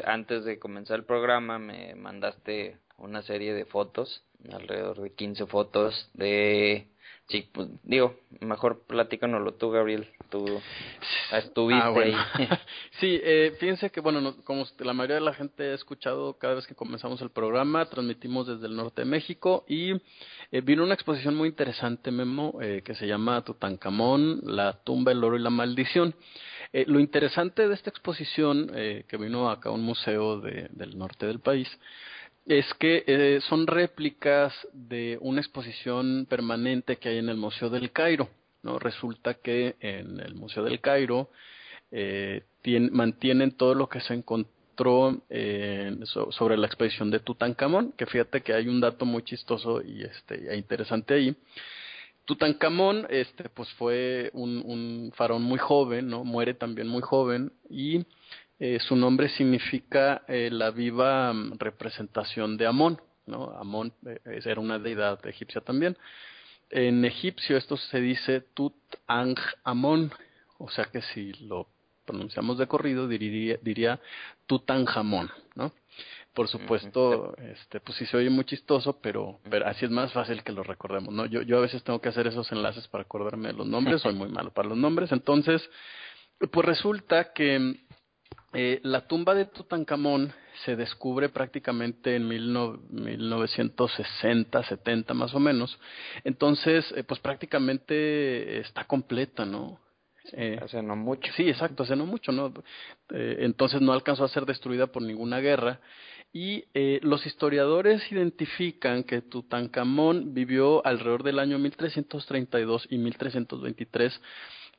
Antes 0.06 0.46
de 0.46 0.58
comenzar 0.58 1.00
el 1.00 1.04
programa 1.04 1.58
me 1.58 1.94
mandaste 1.96 2.78
una 2.98 3.22
serie 3.22 3.54
de 3.54 3.64
fotos, 3.64 4.22
alrededor 4.52 5.00
de 5.00 5.12
15 5.12 5.46
fotos 5.46 6.10
de 6.14 6.88
Sí, 7.28 7.48
pues 7.52 7.68
digo, 7.82 8.14
mejor 8.40 8.84
platícanoslo 8.86 9.54
tú, 9.54 9.70
Gabriel. 9.70 10.06
Tú 10.30 10.44
estuviste 11.32 11.82
ah, 11.82 11.88
bueno. 11.90 12.16
ahí. 12.34 12.48
sí, 13.00 13.20
eh, 13.20 13.56
fíjense 13.58 13.90
que, 13.90 14.00
bueno, 14.00 14.36
como 14.44 14.64
la 14.78 14.92
mayoría 14.92 15.16
de 15.16 15.22
la 15.22 15.34
gente 15.34 15.64
ha 15.64 15.74
escuchado 15.74 16.38
cada 16.38 16.54
vez 16.54 16.68
que 16.68 16.76
comenzamos 16.76 17.20
el 17.22 17.30
programa, 17.30 17.86
transmitimos 17.86 18.46
desde 18.46 18.66
el 18.66 18.76
norte 18.76 19.02
de 19.02 19.06
México 19.06 19.64
y 19.66 19.90
eh, 20.52 20.60
vino 20.62 20.84
una 20.84 20.94
exposición 20.94 21.34
muy 21.34 21.48
interesante, 21.48 22.12
Memo, 22.12 22.58
eh, 22.62 22.82
que 22.84 22.94
se 22.94 23.08
llama 23.08 23.42
Tutankamón, 23.42 24.42
la 24.44 24.84
tumba, 24.84 25.10
el 25.10 25.24
oro 25.24 25.36
y 25.36 25.42
la 25.42 25.50
maldición. 25.50 26.14
Eh, 26.72 26.84
lo 26.86 27.00
interesante 27.00 27.66
de 27.66 27.74
esta 27.74 27.90
exposición, 27.90 28.70
eh, 28.74 29.04
que 29.08 29.16
vino 29.16 29.50
acá 29.50 29.70
a 29.70 29.72
un 29.72 29.82
museo 29.82 30.40
de, 30.40 30.68
del 30.70 30.96
norte 30.96 31.26
del 31.26 31.40
país, 31.40 31.68
es 32.46 32.66
que 32.74 33.02
eh, 33.06 33.40
son 33.48 33.66
réplicas 33.66 34.54
de 34.72 35.18
una 35.20 35.40
exposición 35.40 36.26
permanente 36.30 36.96
que 36.96 37.08
hay 37.08 37.18
en 37.18 37.28
el 37.28 37.36
Museo 37.36 37.70
del 37.70 37.90
Cairo. 37.90 38.28
¿no? 38.62 38.78
Resulta 38.78 39.34
que 39.34 39.74
en 39.80 40.20
el 40.20 40.34
Museo 40.34 40.62
del 40.62 40.80
Cairo 40.80 41.28
eh, 41.90 42.42
mantienen 42.92 43.52
todo 43.52 43.74
lo 43.74 43.88
que 43.88 44.00
se 44.00 44.14
encontró 44.14 45.22
eh, 45.28 45.96
sobre 46.04 46.56
la 46.56 46.66
expedición 46.66 47.10
de 47.10 47.20
Tutankamón, 47.20 47.92
que 47.92 48.06
fíjate 48.06 48.42
que 48.42 48.52
hay 48.52 48.68
un 48.68 48.80
dato 48.80 49.04
muy 49.06 49.22
chistoso 49.22 49.82
y 49.82 50.02
este, 50.02 50.52
e 50.52 50.56
interesante 50.56 51.14
ahí. 51.14 51.34
Tutankamón, 52.26 53.06
este, 53.08 53.48
pues 53.48 53.68
fue 53.74 54.30
un, 54.34 54.62
un 54.66 55.12
faraón 55.14 55.42
muy 55.42 55.58
joven, 55.58 56.08
¿no? 56.08 56.24
Muere 56.24 56.54
también 56.54 56.88
muy 56.88 57.00
joven 57.02 57.52
y 57.70 58.04
eh, 58.58 58.78
su 58.80 58.96
nombre 58.96 59.28
significa 59.28 60.22
eh, 60.28 60.48
la 60.50 60.70
viva 60.70 61.32
mm, 61.32 61.58
representación 61.58 62.56
de 62.56 62.66
Amón, 62.66 63.00
¿no? 63.26 63.50
Amón 63.58 63.92
eh, 64.06 64.40
era 64.44 64.60
una 64.60 64.78
deidad 64.78 65.25
egipcia 65.26 65.60
también. 65.60 65.96
En 66.70 67.04
egipcio 67.04 67.56
esto 67.56 67.76
se 67.76 68.00
dice 68.00 68.40
Tut 68.40 68.75
Ang 69.06 69.38
Amón, 69.62 70.10
o 70.58 70.70
sea 70.70 70.86
que 70.86 71.02
si 71.02 71.32
lo 71.34 71.68
pronunciamos 72.06 72.56
de 72.56 72.66
corrido 72.66 73.08
diría, 73.08 73.58
diría 73.60 74.00
Tutankamón, 74.46 75.30
¿no? 75.54 75.72
Por 76.32 76.48
supuesto, 76.48 77.34
este, 77.38 77.80
pues 77.80 77.96
sí 77.96 78.06
se 78.06 78.16
oye 78.16 78.28
muy 78.28 78.44
chistoso, 78.44 78.98
pero, 79.00 79.40
pero 79.48 79.66
así 79.66 79.86
es 79.86 79.90
más 79.90 80.12
fácil 80.12 80.42
que 80.42 80.52
lo 80.52 80.62
recordemos, 80.62 81.12
¿no? 81.12 81.25
Yo, 81.26 81.42
yo 81.42 81.58
a 81.58 81.62
veces 81.62 81.82
tengo 81.82 82.00
que 82.00 82.10
hacer 82.10 82.26
esos 82.26 82.50
enlaces 82.52 82.86
para 82.88 83.02
acordarme 83.02 83.48
de 83.48 83.54
los 83.54 83.66
nombres, 83.66 84.02
soy 84.02 84.14
muy 84.14 84.28
malo 84.30 84.50
para 84.50 84.68
los 84.68 84.78
nombres, 84.78 85.12
entonces, 85.12 85.68
pues 86.50 86.66
resulta 86.66 87.32
que 87.32 87.85
eh, 88.58 88.80
la 88.84 89.06
tumba 89.06 89.34
de 89.34 89.44
Tutankamón 89.44 90.32
se 90.64 90.76
descubre 90.76 91.28
prácticamente 91.28 92.16
en 92.16 92.26
mil 92.26 92.50
1960, 92.88 94.62
70 94.62 95.12
más 95.12 95.34
o 95.34 95.40
menos. 95.40 95.78
Entonces, 96.25 96.90
eh, 96.96 97.04
pues 97.04 97.20
prácticamente 97.20 98.60
está 98.60 98.84
completa, 98.84 99.44
¿no? 99.44 99.78
Eh, 100.32 100.58
hace 100.62 100.82
no 100.82 100.96
mucho. 100.96 101.30
Sí, 101.36 101.48
exacto, 101.48 101.82
hace 101.82 101.96
no 101.96 102.06
mucho, 102.06 102.32
¿no? 102.32 102.52
Eh, 103.10 103.36
entonces 103.40 103.80
no 103.82 103.92
alcanzó 103.92 104.25
a 104.25 104.28
ser 104.28 104.46
destruida 104.46 104.86
por 104.86 105.02
ninguna 105.02 105.40
guerra. 105.40 105.80
Y 106.32 106.64
eh, 106.75 106.98
los 107.02 107.26
historiadores 107.26 108.10
identifican 108.10 109.04
que 109.04 109.22
Tutankamón 109.22 110.34
vivió 110.34 110.84
alrededor 110.86 111.22
del 111.22 111.38
año 111.38 111.58
1332 111.58 112.88
y 112.90 112.98
1323 112.98 114.20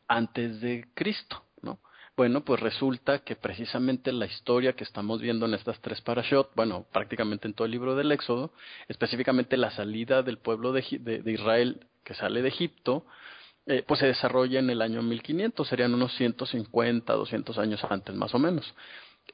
antes 0.07 0.62
de 0.62 0.88
Cristo, 0.93 1.43
¿no? 1.43 1.47
Bueno, 2.17 2.43
pues 2.43 2.59
resulta 2.59 3.19
que 3.19 3.36
precisamente 3.36 4.12
la 4.12 4.25
historia 4.25 4.74
que 4.74 4.83
estamos 4.83 5.21
viendo 5.21 5.45
en 5.45 5.53
estas 5.53 5.79
tres 5.81 6.01
parashot, 6.01 6.50
bueno, 6.55 6.88
prácticamente 6.91 7.47
en 7.47 7.53
todo 7.53 7.65
el 7.65 7.71
libro 7.71 7.95
del 7.95 8.12
Éxodo, 8.12 8.51
específicamente 8.88 9.55
la 9.55 9.69
salida 9.69 10.24
del 10.24 10.39
pueblo 10.39 10.74
de, 10.74 10.83
de, 11.00 11.31
Israel 11.31 11.86
que 12.03 12.15
sale 12.15 12.41
de 12.41 12.47
Egipto, 12.47 13.05
eh, 13.67 13.83
pues 13.88 14.00
se 14.00 14.07
desarrolla 14.07 14.57
en 14.57 14.71
el 14.71 14.81
año 14.81 15.03
1500, 15.03 15.67
serían 15.67 15.93
unos 15.93 16.12
150, 16.15 17.13
200 17.13 17.55
años 17.59 17.83
antes 17.88 18.15
más 18.15 18.33
o 18.33 18.39
menos. 18.39 18.74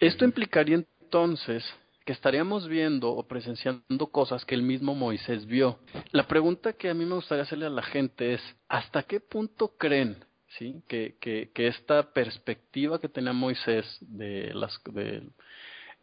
Esto 0.02 0.26
implicaría 0.26 0.76
entonces 0.76 1.64
que 2.04 2.12
estaríamos 2.12 2.68
viendo 2.68 3.12
o 3.12 3.26
presenciando 3.26 4.08
cosas 4.08 4.44
que 4.44 4.56
el 4.56 4.62
mismo 4.62 4.94
Moisés 4.94 5.46
vio. 5.46 5.80
La 6.12 6.28
pregunta 6.28 6.74
que 6.74 6.90
a 6.90 6.94
mí 6.94 7.06
me 7.06 7.16
gustaría 7.16 7.44
hacerle 7.44 7.68
a 7.68 7.70
la 7.70 7.84
gente 7.84 8.34
es, 8.34 8.42
¿hasta 8.68 9.04
qué 9.04 9.22
punto 9.22 9.78
creen 9.78 10.18
¿sí? 10.58 10.82
Que, 10.88 11.16
que, 11.20 11.52
que 11.54 11.68
esta 11.68 12.14
perspectiva 12.14 13.00
que 13.00 13.10
tenía 13.10 13.34
Moisés 13.34 13.86
de, 14.02 14.54
las, 14.54 14.80
de 14.86 15.24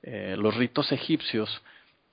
eh, 0.03 0.35
los 0.37 0.55
ritos 0.57 0.91
egipcios, 0.93 1.63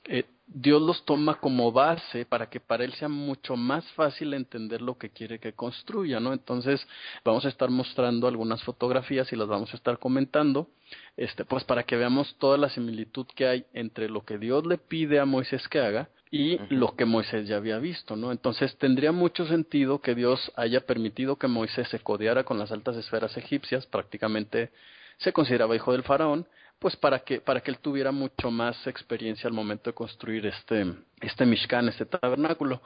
eh, 0.06 0.26
Dios 0.50 0.82
los 0.82 1.04
toma 1.04 1.36
como 1.36 1.74
base 1.74 2.26
para 2.26 2.50
que 2.50 2.62
para 2.62 2.86
él 2.86 2.94
sea 2.94 3.10
mucho 3.10 3.58
más 3.58 3.86
fácil 3.92 4.34
entender 4.34 4.82
lo 4.82 4.98
que 4.98 5.10
quiere 5.10 5.40
que 5.40 5.52
construya, 5.52 6.22
¿no? 6.22 6.32
Entonces, 6.32 6.88
vamos 7.26 7.46
a 7.46 7.50
estar 7.50 7.70
mostrando 7.70 8.28
algunas 8.28 8.64
fotografías 8.64 9.32
y 9.34 9.36
las 9.36 9.50
vamos 9.50 9.74
a 9.74 9.78
estar 9.78 10.00
comentando, 10.00 10.70
este, 11.18 11.44
pues 11.44 11.66
para 11.66 11.84
que 11.84 11.98
veamos 11.98 12.34
toda 12.40 12.58
la 12.58 12.70
similitud 12.70 13.28
que 13.36 13.46
hay 13.46 13.66
entre 13.74 14.10
lo 14.10 14.24
que 14.24 14.38
Dios 14.38 14.66
le 14.66 14.78
pide 14.78 15.20
a 15.20 15.26
Moisés 15.26 15.68
que 15.68 15.80
haga 15.80 16.10
y 16.32 16.58
lo 16.70 16.96
que 16.96 17.06
Moisés 17.06 17.48
ya 17.48 17.58
había 17.58 17.80
visto, 17.80 18.16
¿no? 18.16 18.32
Entonces 18.32 18.78
tendría 18.78 19.12
mucho 19.12 19.46
sentido 19.48 20.00
que 20.00 20.16
Dios 20.16 20.52
haya 20.56 20.86
permitido 20.86 21.36
que 21.36 21.48
Moisés 21.48 21.90
se 21.90 22.00
codeara 22.00 22.46
con 22.46 22.58
las 22.58 22.72
altas 22.72 22.96
esferas 22.96 23.36
egipcias, 23.36 23.86
prácticamente 23.86 24.72
se 25.18 25.34
consideraba 25.34 25.76
hijo 25.76 25.92
del 25.92 26.04
faraón, 26.04 26.48
pues 26.80 26.96
para 26.96 27.20
que 27.20 27.42
para 27.42 27.62
que 27.62 27.72
él 27.72 27.80
tuviera 27.80 28.12
mucho 28.12 28.52
más 28.52 28.86
experiencia 28.88 29.48
al 29.48 29.54
momento 29.54 29.90
de 29.90 29.96
construir 29.96 30.46
este 30.46 30.86
este 31.22 31.46
mishkan, 31.46 31.90
este 31.90 32.06
tabernáculo. 32.06 32.82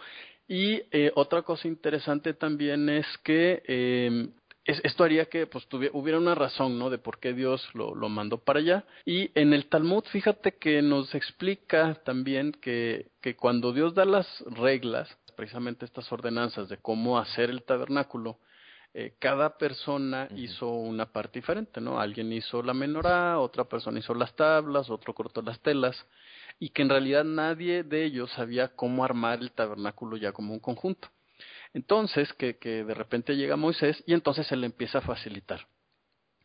Y 0.48 0.82
eh, 0.92 1.12
otra 1.16 1.44
cosa 1.44 1.68
interesante 1.68 2.34
también 2.34 2.90
es 2.90 3.06
que 3.24 3.64
eh, 3.68 4.28
esto 4.66 5.04
haría 5.04 5.26
que 5.26 5.48
pues 5.48 5.68
hubiera 5.94 6.20
una 6.20 6.36
razón, 6.36 6.78
¿no? 6.78 6.90
De 6.90 6.98
por 6.98 7.20
qué 7.20 7.34
Dios 7.34 7.68
lo, 7.74 7.96
lo 7.96 8.10
mandó 8.10 8.38
para 8.38 8.60
allá. 8.60 8.86
Y 9.06 9.32
en 9.34 9.54
el 9.54 9.68
Talmud, 9.68 10.04
fíjate 10.12 10.54
que 10.54 10.82
nos 10.82 11.16
explica 11.16 11.96
también 12.04 12.52
que, 12.52 13.08
que 13.22 13.36
cuando 13.36 13.74
Dios 13.74 13.96
da 13.96 14.06
las 14.06 14.28
reglas, 14.42 15.10
precisamente 15.36 15.86
estas 15.86 16.12
ordenanzas 16.12 16.70
de 16.70 16.78
cómo 16.78 17.18
hacer 17.18 17.50
el 17.50 17.64
tabernáculo, 17.64 18.38
eh, 18.94 19.14
cada 19.20 19.58
persona 19.58 20.28
hizo 20.36 20.70
una 20.70 21.06
parte 21.06 21.40
diferente, 21.40 21.80
¿no? 21.80 22.00
Alguien 22.00 22.32
hizo 22.34 22.62
la 22.62 22.74
menorá, 22.74 23.40
otra 23.40 23.64
persona 23.64 24.00
hizo 24.00 24.14
las 24.14 24.36
tablas, 24.36 24.90
otro 24.90 25.14
cortó 25.14 25.42
las 25.42 25.60
telas, 25.62 25.96
y 26.60 26.70
que 26.70 26.82
en 26.82 26.90
realidad 26.90 27.24
nadie 27.24 27.84
de 27.84 28.04
ellos 28.04 28.32
sabía 28.32 28.70
cómo 28.76 29.06
armar 29.06 29.40
el 29.40 29.52
tabernáculo 29.52 30.18
ya 30.18 30.34
como 30.34 30.54
un 30.54 30.60
conjunto. 30.60 31.10
Entonces, 31.74 32.34
que, 32.34 32.58
que 32.58 32.84
de 32.84 32.94
repente 32.94 33.38
llega 33.38 33.56
Moisés 33.56 34.04
y 34.06 34.14
entonces 34.14 34.46
se 34.48 34.58
le 34.58 34.66
empieza 34.66 34.98
a 34.98 35.02
facilitar. 35.02 35.68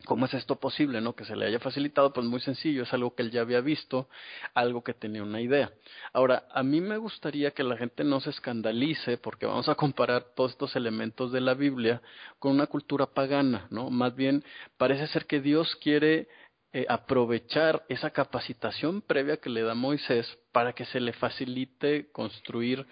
¿Cómo 0.05 0.25
es 0.25 0.33
esto 0.35 0.57
posible, 0.57 1.01
no? 1.01 1.15
Que 1.15 1.25
se 1.25 1.35
le 1.35 1.47
haya 1.47 1.59
facilitado, 1.59 2.13
pues 2.13 2.25
muy 2.25 2.39
sencillo, 2.39 2.83
es 2.83 2.93
algo 2.93 3.15
que 3.15 3.23
él 3.23 3.31
ya 3.31 3.41
había 3.41 3.61
visto, 3.61 4.07
algo 4.53 4.83
que 4.83 4.93
tenía 4.93 5.23
una 5.23 5.41
idea. 5.41 5.71
Ahora, 6.13 6.47
a 6.51 6.63
mí 6.63 6.81
me 6.81 6.97
gustaría 6.97 7.51
que 7.51 7.63
la 7.63 7.77
gente 7.77 8.03
no 8.03 8.19
se 8.19 8.29
escandalice 8.29 9.17
porque 9.17 9.47
vamos 9.47 9.67
a 9.69 9.75
comparar 9.75 10.23
todos 10.35 10.51
estos 10.51 10.75
elementos 10.75 11.31
de 11.31 11.41
la 11.41 11.55
Biblia 11.55 12.01
con 12.39 12.53
una 12.53 12.67
cultura 12.67 13.07
pagana, 13.07 13.67
¿no? 13.71 13.89
Más 13.89 14.15
bien, 14.15 14.43
parece 14.77 15.07
ser 15.07 15.25
que 15.25 15.41
Dios 15.41 15.75
quiere 15.77 16.27
eh, 16.73 16.85
aprovechar 16.87 17.83
esa 17.89 18.11
capacitación 18.11 19.01
previa 19.01 19.37
que 19.37 19.49
le 19.49 19.63
da 19.63 19.73
Moisés 19.73 20.37
para 20.51 20.73
que 20.73 20.85
se 20.85 20.99
le 20.99 21.13
facilite 21.13 22.11
construir 22.11 22.85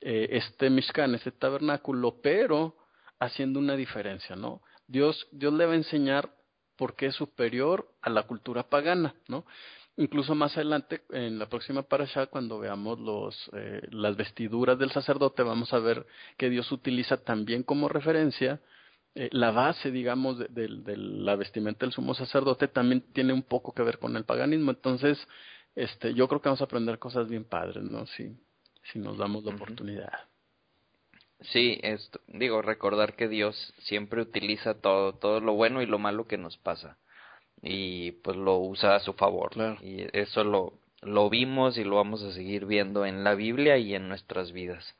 eh, 0.00 0.28
este 0.32 0.68
Mishkan, 0.68 1.14
este 1.14 1.32
tabernáculo, 1.32 2.20
pero 2.22 2.76
haciendo 3.18 3.58
una 3.58 3.74
diferencia, 3.74 4.36
¿no? 4.36 4.60
Dios, 4.86 5.26
Dios 5.32 5.52
le 5.54 5.64
va 5.64 5.72
a 5.72 5.76
enseñar 5.76 6.30
por 6.76 6.96
qué 6.96 7.06
es 7.06 7.14
superior 7.14 7.88
a 8.00 8.10
la 8.10 8.24
cultura 8.24 8.68
pagana, 8.68 9.14
¿no? 9.28 9.44
Incluso 9.96 10.34
más 10.34 10.56
adelante, 10.56 11.02
en 11.10 11.38
la 11.38 11.48
próxima 11.48 11.82
parasha, 11.82 12.26
cuando 12.26 12.58
veamos 12.58 12.98
los, 12.98 13.50
eh, 13.52 13.82
las 13.90 14.16
vestiduras 14.16 14.78
del 14.78 14.90
sacerdote, 14.90 15.42
vamos 15.42 15.72
a 15.74 15.78
ver 15.78 16.06
que 16.38 16.48
Dios 16.48 16.72
utiliza 16.72 17.18
también 17.18 17.62
como 17.62 17.88
referencia 17.88 18.60
eh, 19.14 19.28
la 19.32 19.50
base, 19.50 19.90
digamos, 19.90 20.38
de, 20.38 20.46
de, 20.48 20.96
la 20.96 21.36
vestimenta 21.36 21.84
del 21.84 21.92
sumo 21.92 22.14
sacerdote 22.14 22.68
también 22.68 23.02
tiene 23.12 23.34
un 23.34 23.42
poco 23.42 23.74
que 23.74 23.82
ver 23.82 23.98
con 23.98 24.16
el 24.16 24.24
paganismo. 24.24 24.70
Entonces, 24.70 25.18
este, 25.74 26.14
yo 26.14 26.26
creo 26.28 26.40
que 26.40 26.48
vamos 26.48 26.62
a 26.62 26.64
aprender 26.64 26.98
cosas 26.98 27.28
bien 27.28 27.44
padres, 27.44 27.84
¿no? 27.84 28.06
Si, 28.06 28.34
si 28.90 28.98
nos 28.98 29.18
damos 29.18 29.44
la 29.44 29.54
oportunidad. 29.54 30.12
Sí, 31.50 31.78
esto, 31.82 32.20
digo, 32.28 32.62
recordar 32.62 33.14
que 33.14 33.28
Dios 33.28 33.74
siempre 33.78 34.22
utiliza 34.22 34.74
todo, 34.80 35.14
todo 35.14 35.40
lo 35.40 35.54
bueno 35.54 35.82
y 35.82 35.86
lo 35.86 35.98
malo 35.98 36.26
que 36.26 36.38
nos 36.38 36.56
pasa. 36.56 36.96
Y 37.62 38.12
pues 38.22 38.36
lo 38.36 38.58
usa 38.58 38.96
a 38.96 39.00
su 39.00 39.12
favor. 39.14 39.52
Y 39.82 40.06
eso 40.12 40.44
lo, 40.44 40.74
lo 41.02 41.30
vimos 41.30 41.78
y 41.78 41.84
lo 41.84 41.96
vamos 41.96 42.22
a 42.22 42.32
seguir 42.32 42.66
viendo 42.66 43.06
en 43.06 43.24
la 43.24 43.34
Biblia 43.34 43.76
y 43.76 43.94
en 43.94 44.08
nuestras 44.08 44.52
vidas. 44.52 44.96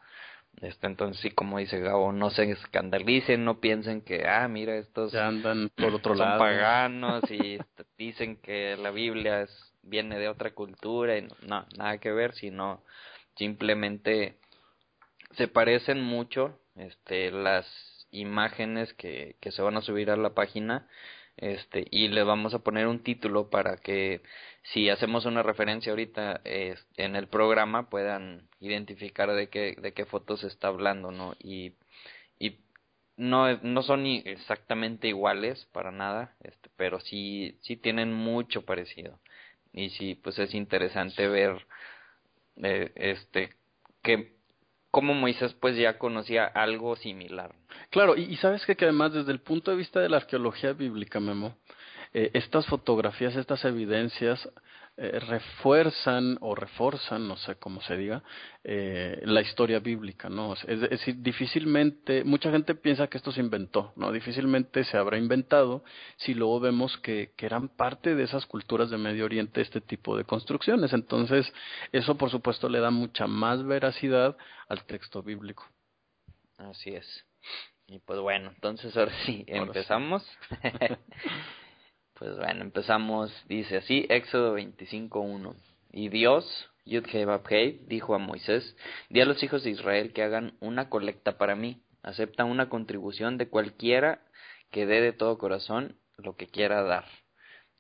Este, 0.60 0.86
entonces, 0.86 1.20
sí, 1.22 1.30
como 1.30 1.58
dice 1.58 1.80
Gabo, 1.80 2.12
no 2.12 2.30
se 2.30 2.50
escandalicen, 2.50 3.44
no 3.44 3.58
piensen 3.58 4.02
que, 4.02 4.26
ah, 4.28 4.46
mira, 4.48 4.76
estos 4.76 5.14
andan 5.14 5.70
por 5.70 5.94
otro 5.94 6.14
son 6.14 6.26
lado. 6.26 6.38
paganos 6.38 7.22
y 7.30 7.58
dicen 7.96 8.36
que 8.36 8.76
la 8.76 8.90
Biblia 8.90 9.42
es, 9.42 9.72
viene 9.82 10.18
de 10.18 10.28
otra 10.28 10.52
cultura 10.52 11.16
y 11.16 11.22
no, 11.46 11.66
nada 11.76 11.98
que 11.98 12.12
ver, 12.12 12.34
sino 12.34 12.82
simplemente 13.36 14.36
se 15.36 15.48
parecen 15.48 16.02
mucho 16.02 16.58
este 16.76 17.30
las 17.30 17.66
imágenes 18.10 18.92
que, 18.94 19.36
que 19.40 19.52
se 19.52 19.62
van 19.62 19.76
a 19.76 19.82
subir 19.82 20.10
a 20.10 20.16
la 20.16 20.34
página 20.34 20.86
este 21.36 21.86
y 21.90 22.08
le 22.08 22.22
vamos 22.22 22.54
a 22.54 22.58
poner 22.60 22.86
un 22.86 23.02
título 23.02 23.48
para 23.50 23.76
que 23.78 24.22
si 24.62 24.90
hacemos 24.90 25.24
una 25.24 25.42
referencia 25.42 25.92
ahorita 25.92 26.42
en 26.44 27.16
el 27.16 27.26
programa 27.28 27.88
puedan 27.88 28.48
identificar 28.60 29.32
de 29.32 29.48
qué 29.48 29.76
de 29.80 29.92
qué 29.92 30.04
fotos 30.04 30.40
se 30.40 30.48
está 30.48 30.68
hablando 30.68 31.10
no 31.10 31.34
y 31.38 31.74
y 32.38 32.58
no 33.16 33.56
no 33.62 33.82
son 33.82 34.06
exactamente 34.06 35.08
iguales 35.08 35.66
para 35.72 35.90
nada 35.90 36.34
este 36.40 36.68
pero 36.76 37.00
sí 37.00 37.58
sí 37.62 37.76
tienen 37.76 38.12
mucho 38.12 38.62
parecido. 38.64 39.18
Y 39.72 39.90
sí 39.90 40.14
pues 40.14 40.38
es 40.38 40.54
interesante 40.54 41.28
ver 41.28 41.66
eh, 42.62 42.92
este 42.96 43.54
que 44.02 44.41
como 44.92 45.14
Moisés 45.14 45.54
pues 45.54 45.74
ya 45.76 45.98
conocía 45.98 46.44
algo 46.44 46.94
similar. 46.96 47.54
Claro, 47.90 48.14
y, 48.14 48.36
sabes 48.36 48.64
que, 48.66 48.76
que 48.76 48.84
además 48.84 49.14
desde 49.14 49.32
el 49.32 49.40
punto 49.40 49.70
de 49.70 49.78
vista 49.78 49.98
de 50.00 50.10
la 50.10 50.18
arqueología 50.18 50.74
bíblica, 50.74 51.18
Memo, 51.18 51.56
eh, 52.12 52.30
estas 52.34 52.66
fotografías, 52.66 53.34
estas 53.34 53.64
evidencias 53.64 54.46
eh, 54.98 55.20
refuerzan 55.20 56.36
o 56.42 56.54
reforzan, 56.54 57.26
no 57.26 57.36
sé 57.38 57.56
cómo 57.56 57.80
se 57.80 57.96
diga, 57.96 58.22
eh, 58.62 59.22
la 59.24 59.40
historia 59.40 59.78
bíblica, 59.78 60.28
¿no? 60.28 60.52
Es, 60.52 60.80
decir, 60.80 61.16
difícilmente, 61.22 62.24
mucha 62.24 62.50
gente 62.50 62.74
piensa 62.74 63.06
que 63.06 63.16
esto 63.16 63.32
se 63.32 63.40
inventó, 63.40 63.94
¿no? 63.96 64.12
Difícilmente 64.12 64.84
se 64.84 64.98
habrá 64.98 65.16
inventado 65.16 65.82
si 66.16 66.34
luego 66.34 66.60
vemos 66.60 66.98
que, 66.98 67.32
que 67.36 67.46
eran 67.46 67.68
parte 67.68 68.14
de 68.14 68.24
esas 68.24 68.44
culturas 68.44 68.90
de 68.90 68.98
Medio 68.98 69.24
Oriente 69.24 69.62
este 69.62 69.80
tipo 69.80 70.14
de 70.14 70.24
construcciones. 70.24 70.92
Entonces, 70.92 71.50
eso 71.92 72.18
por 72.18 72.30
supuesto 72.30 72.68
le 72.68 72.80
da 72.80 72.90
mucha 72.90 73.26
más 73.26 73.64
veracidad 73.64 74.36
al 74.68 74.84
texto 74.84 75.22
bíblico. 75.22 75.66
Así 76.58 76.90
es. 76.90 77.24
Y 77.86 77.98
pues 78.00 78.20
bueno, 78.20 78.50
entonces 78.54 78.96
ahora 78.96 79.12
sí, 79.24 79.44
empezamos. 79.46 80.22
Pues 82.22 82.36
bueno, 82.36 82.62
empezamos, 82.62 83.32
dice 83.48 83.78
así, 83.78 84.06
Éxodo 84.08 84.56
25.1. 84.56 85.56
Y 85.90 86.08
Dios, 86.08 86.70
yud 86.84 87.04
dijo 87.88 88.14
a 88.14 88.18
Moisés, 88.18 88.76
di 89.10 89.20
a 89.20 89.24
los 89.24 89.42
hijos 89.42 89.64
de 89.64 89.70
Israel 89.70 90.12
que 90.12 90.22
hagan 90.22 90.52
una 90.60 90.88
colecta 90.88 91.36
para 91.36 91.56
mí. 91.56 91.82
Acepta 92.04 92.44
una 92.44 92.68
contribución 92.68 93.38
de 93.38 93.48
cualquiera 93.48 94.20
que 94.70 94.86
dé 94.86 95.00
de 95.00 95.12
todo 95.12 95.36
corazón 95.36 95.96
lo 96.16 96.36
que 96.36 96.46
quiera 96.46 96.84
dar. 96.84 97.06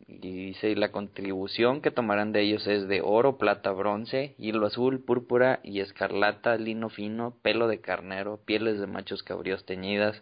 Y 0.08 0.18
dice, 0.18 0.70
y 0.70 0.74
la 0.74 0.90
contribución 0.90 1.80
que 1.80 1.92
tomarán 1.92 2.32
de 2.32 2.40
ellos 2.40 2.66
es 2.66 2.88
de 2.88 3.00
oro, 3.00 3.38
plata, 3.38 3.70
bronce, 3.70 4.34
hilo 4.38 4.66
azul, 4.66 5.04
púrpura 5.04 5.60
y 5.62 5.78
escarlata, 5.78 6.56
lino 6.56 6.88
fino, 6.88 7.38
pelo 7.42 7.68
de 7.68 7.80
carnero, 7.80 8.40
pieles 8.44 8.80
de 8.80 8.88
machos 8.88 9.22
cabríos 9.22 9.64
teñidas 9.66 10.20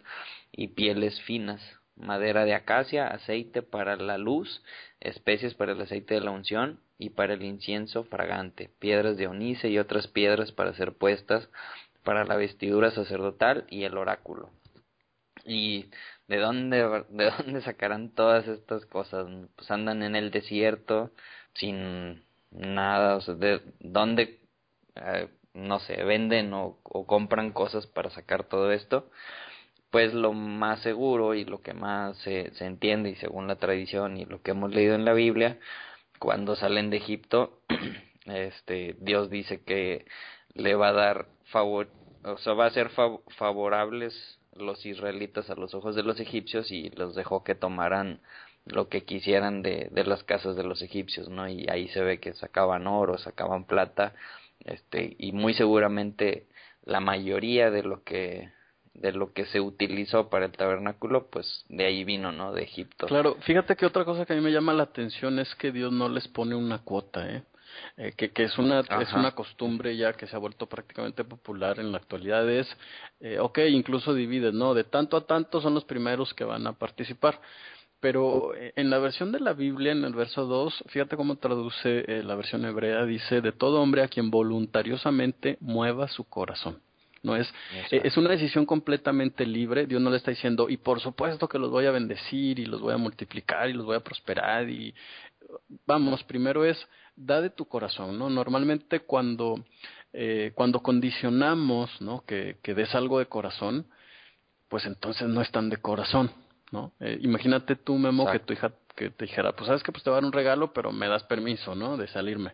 y 0.51 0.67
pieles 0.67 1.19
finas, 1.21 1.80
madera 1.95 2.45
de 2.45 2.53
acacia, 2.53 3.07
aceite 3.07 3.61
para 3.61 3.95
la 3.95 4.17
luz, 4.17 4.63
especies 4.99 5.53
para 5.53 5.73
el 5.73 5.81
aceite 5.81 6.15
de 6.15 6.21
la 6.21 6.31
unción 6.31 6.79
y 6.97 7.09
para 7.09 7.33
el 7.33 7.43
incienso 7.43 8.03
fragante, 8.03 8.69
piedras 8.79 9.17
de 9.17 9.27
onice 9.27 9.69
y 9.69 9.79
otras 9.79 10.07
piedras 10.07 10.51
para 10.51 10.73
ser 10.73 10.93
puestas 10.93 11.49
para 12.03 12.25
la 12.25 12.35
vestidura 12.35 12.91
sacerdotal 12.91 13.65
y 13.69 13.83
el 13.83 13.97
oráculo. 13.97 14.49
¿Y 15.45 15.89
de 16.27 16.37
dónde, 16.37 17.05
de 17.09 17.31
dónde 17.37 17.61
sacarán 17.61 18.09
todas 18.09 18.47
estas 18.47 18.85
cosas? 18.85 19.27
Pues 19.55 19.69
andan 19.71 20.03
en 20.03 20.15
el 20.15 20.31
desierto 20.31 21.11
sin 21.53 22.23
nada, 22.51 23.15
o 23.15 23.21
sea, 23.21 23.35
de 23.35 23.61
dónde, 23.79 24.39
eh, 24.95 25.29
no 25.53 25.79
sé, 25.79 26.03
venden 26.03 26.53
o 26.53 26.79
compran 26.83 27.51
cosas 27.51 27.87
para 27.87 28.09
sacar 28.09 28.43
todo 28.45 28.71
esto 28.71 29.09
pues 29.91 30.13
lo 30.13 30.33
más 30.33 30.81
seguro 30.81 31.35
y 31.35 31.45
lo 31.45 31.61
que 31.61 31.73
más 31.73 32.17
se, 32.19 32.51
se 32.55 32.65
entiende 32.65 33.11
y 33.11 33.15
según 33.15 33.47
la 33.47 33.57
tradición 33.57 34.17
y 34.17 34.25
lo 34.25 34.41
que 34.41 34.51
hemos 34.51 34.73
leído 34.73 34.95
en 34.95 35.05
la 35.05 35.13
Biblia, 35.13 35.59
cuando 36.17 36.55
salen 36.55 36.89
de 36.89 36.97
Egipto, 36.97 37.59
este 38.25 38.95
Dios 38.99 39.29
dice 39.29 39.63
que 39.63 40.05
le 40.53 40.75
va 40.75 40.89
a 40.89 40.93
dar 40.93 41.27
favor, 41.45 41.89
o 42.23 42.37
sea, 42.37 42.53
va 42.53 42.67
a 42.67 42.71
ser 42.71 42.89
favorables 43.37 44.39
los 44.55 44.85
israelitas 44.85 45.49
a 45.49 45.55
los 45.55 45.73
ojos 45.73 45.95
de 45.95 46.03
los 46.03 46.19
egipcios 46.19 46.71
y 46.71 46.89
los 46.91 47.15
dejó 47.15 47.43
que 47.43 47.55
tomaran 47.55 48.21
lo 48.65 48.89
que 48.89 49.03
quisieran 49.03 49.61
de, 49.61 49.89
de 49.91 50.03
las 50.05 50.23
casas 50.23 50.55
de 50.55 50.63
los 50.63 50.81
egipcios, 50.81 51.29
¿no? 51.29 51.49
Y 51.49 51.67
ahí 51.69 51.87
se 51.89 52.01
ve 52.01 52.19
que 52.19 52.33
sacaban 52.33 52.87
oro, 52.87 53.17
sacaban 53.17 53.65
plata, 53.65 54.13
este, 54.65 55.15
y 55.17 55.31
muy 55.31 55.53
seguramente 55.53 56.47
la 56.83 56.99
mayoría 56.99 57.71
de 57.71 57.83
lo 57.83 58.03
que 58.03 58.51
de 58.93 59.11
lo 59.13 59.33
que 59.33 59.45
se 59.45 59.59
utilizó 59.59 60.29
para 60.29 60.45
el 60.45 60.51
tabernáculo, 60.51 61.29
pues 61.29 61.65
de 61.69 61.85
ahí 61.85 62.03
vino, 62.03 62.31
¿no? 62.31 62.51
De 62.51 62.63
Egipto. 62.63 63.07
Claro, 63.07 63.37
fíjate 63.41 63.75
que 63.75 63.85
otra 63.85 64.05
cosa 64.05 64.25
que 64.25 64.33
a 64.33 64.35
mí 64.35 64.41
me 64.41 64.51
llama 64.51 64.73
la 64.73 64.83
atención 64.83 65.39
es 65.39 65.53
que 65.55 65.71
Dios 65.71 65.91
no 65.91 66.09
les 66.09 66.27
pone 66.27 66.55
una 66.55 66.79
cuota, 66.79 67.29
¿eh? 67.29 67.43
eh 67.97 68.13
que, 68.17 68.31
que 68.31 68.43
es 68.43 68.57
una 68.57 68.81
es 68.81 69.13
una 69.13 69.31
costumbre 69.33 69.95
ya 69.95 70.13
que 70.13 70.27
se 70.27 70.35
ha 70.35 70.39
vuelto 70.39 70.67
prácticamente 70.67 71.23
popular 71.23 71.79
en 71.79 71.93
la 71.93 71.99
actualidad 71.99 72.49
es 72.49 72.67
eh, 73.21 73.39
ok 73.39 73.59
incluso 73.69 74.13
divide 74.13 74.51
no 74.51 74.73
de 74.73 74.83
tanto 74.83 75.15
a 75.15 75.25
tanto 75.25 75.61
son 75.61 75.73
los 75.73 75.85
primeros 75.85 76.33
que 76.33 76.43
van 76.43 76.67
a 76.67 76.73
participar 76.73 77.39
pero 78.01 78.55
eh, 78.55 78.73
en 78.75 78.89
la 78.89 78.97
versión 78.97 79.31
de 79.31 79.39
la 79.39 79.53
Biblia, 79.53 79.93
en 79.93 80.03
el 80.03 80.13
verso 80.13 80.45
2, 80.45 80.85
fíjate 80.87 81.15
cómo 81.15 81.37
traduce 81.37 82.03
eh, 82.07 82.23
la 82.23 82.35
versión 82.35 82.65
hebrea, 82.65 83.05
dice, 83.05 83.41
de 83.41 83.51
todo 83.51 83.79
hombre 83.79 84.03
a 84.03 84.07
quien 84.07 84.31
voluntariosamente 84.31 85.57
mueva 85.61 86.07
su 86.07 86.25
corazón. 86.25 86.81
No 87.23 87.35
es, 87.35 87.47
eh, 87.91 88.01
es 88.03 88.17
una 88.17 88.31
decisión 88.31 88.65
completamente 88.65 89.45
libre. 89.45 89.85
Dios 89.85 90.01
no 90.01 90.09
le 90.09 90.17
está 90.17 90.31
diciendo, 90.31 90.69
y 90.69 90.77
por 90.77 90.99
supuesto 90.99 91.47
que 91.47 91.59
los 91.59 91.69
voy 91.69 91.85
a 91.85 91.91
bendecir 91.91 92.59
y 92.59 92.65
los 92.65 92.81
voy 92.81 92.93
a 92.93 92.97
multiplicar 92.97 93.69
y 93.69 93.73
los 93.73 93.85
voy 93.85 93.95
a 93.95 93.99
prosperar 93.99 94.69
y 94.69 94.93
vamos, 95.85 96.23
primero 96.23 96.65
es 96.65 96.87
da 97.15 97.41
de 97.41 97.49
tu 97.49 97.65
corazón, 97.65 98.17
¿no? 98.17 98.29
Normalmente 98.29 99.01
cuando 99.01 99.63
eh, 100.13 100.51
cuando 100.55 100.81
condicionamos, 100.81 102.01
¿no? 102.01 102.23
Que, 102.25 102.57
que 102.61 102.73
des 102.73 102.93
algo 102.95 103.19
de 103.19 103.27
corazón, 103.27 103.85
pues 104.67 104.85
entonces 104.85 105.27
no 105.27 105.41
es 105.41 105.51
tan 105.51 105.69
de 105.69 105.77
corazón, 105.77 106.31
¿no? 106.71 106.93
Eh, 106.99 107.19
imagínate 107.21 107.75
tú, 107.75 107.97
Memo, 107.97 108.29
que 108.29 108.39
tu 108.39 108.53
hija 108.53 108.73
que 108.95 109.09
te 109.09 109.25
dijera, 109.25 109.53
pues 109.53 109.67
sabes 109.67 109.83
que 109.83 109.91
pues 109.91 110.03
te 110.03 110.09
voy 110.09 110.17
a 110.17 110.21
dar 110.21 110.25
un 110.25 110.33
regalo, 110.33 110.73
pero 110.73 110.91
me 110.91 111.07
das 111.07 111.23
permiso, 111.23 111.75
¿no? 111.75 111.97
De 111.97 112.07
salirme. 112.07 112.53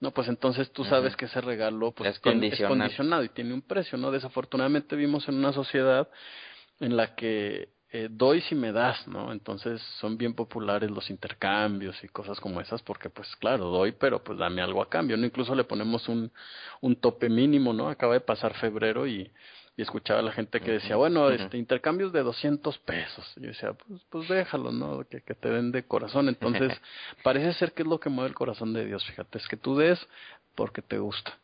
No, 0.00 0.12
pues 0.12 0.28
entonces 0.28 0.72
tú 0.72 0.82
sabes 0.84 1.14
que 1.14 1.26
ese 1.26 1.42
regalo 1.42 1.92
pues, 1.92 2.14
es, 2.14 2.20
condicionado 2.20 3.22
y 3.22 3.28
tiene 3.28 3.52
un 3.52 3.60
precio, 3.60 3.98
¿no? 3.98 4.10
Desafortunadamente 4.10 4.96
vivimos 4.96 5.28
en 5.28 5.34
una 5.34 5.52
sociedad 5.52 6.08
en 6.80 6.96
la 6.96 7.14
que 7.14 7.68
eh, 7.92 8.08
doy 8.10 8.40
si 8.42 8.54
me 8.54 8.72
das, 8.72 9.06
¿no? 9.06 9.30
Entonces 9.30 9.82
son 10.00 10.16
bien 10.16 10.34
populares 10.34 10.90
los 10.90 11.10
intercambios 11.10 12.02
y 12.02 12.08
cosas 12.08 12.40
como 12.40 12.62
esas 12.62 12.80
porque 12.82 13.10
pues 13.10 13.34
claro, 13.36 13.66
doy, 13.66 13.92
pero 13.92 14.24
pues 14.24 14.38
dame 14.38 14.62
algo 14.62 14.80
a 14.80 14.88
cambio, 14.88 15.18
¿no? 15.18 15.26
Incluso 15.26 15.54
le 15.54 15.64
ponemos 15.64 16.08
un, 16.08 16.32
un 16.80 16.96
tope 16.96 17.28
mínimo, 17.28 17.74
¿no? 17.74 17.90
Acaba 17.90 18.14
de 18.14 18.20
pasar 18.20 18.54
febrero 18.54 19.06
y 19.06 19.30
y 19.76 19.82
escuchaba 19.82 20.20
a 20.20 20.22
la 20.22 20.32
gente 20.32 20.60
que 20.60 20.72
decía, 20.72 20.96
bueno, 20.96 21.30
este 21.30 21.56
intercambios 21.56 22.12
de 22.12 22.22
200 22.22 22.78
pesos. 22.78 23.32
Y 23.36 23.42
yo 23.42 23.48
decía, 23.48 23.72
pues, 23.72 24.00
pues 24.10 24.28
déjalo, 24.28 24.72
¿no? 24.72 25.04
Que, 25.08 25.22
que 25.22 25.34
te 25.34 25.48
den 25.48 25.72
de 25.72 25.84
corazón. 25.84 26.28
Entonces, 26.28 26.78
parece 27.22 27.54
ser 27.54 27.72
que 27.72 27.82
es 27.82 27.88
lo 27.88 28.00
que 28.00 28.10
mueve 28.10 28.28
el 28.28 28.34
corazón 28.34 28.72
de 28.72 28.84
Dios, 28.84 29.04
fíjate, 29.06 29.38
es 29.38 29.48
que 29.48 29.56
tú 29.56 29.76
des 29.76 29.98
porque 30.54 30.82
te 30.82 30.98
gusta. 30.98 31.38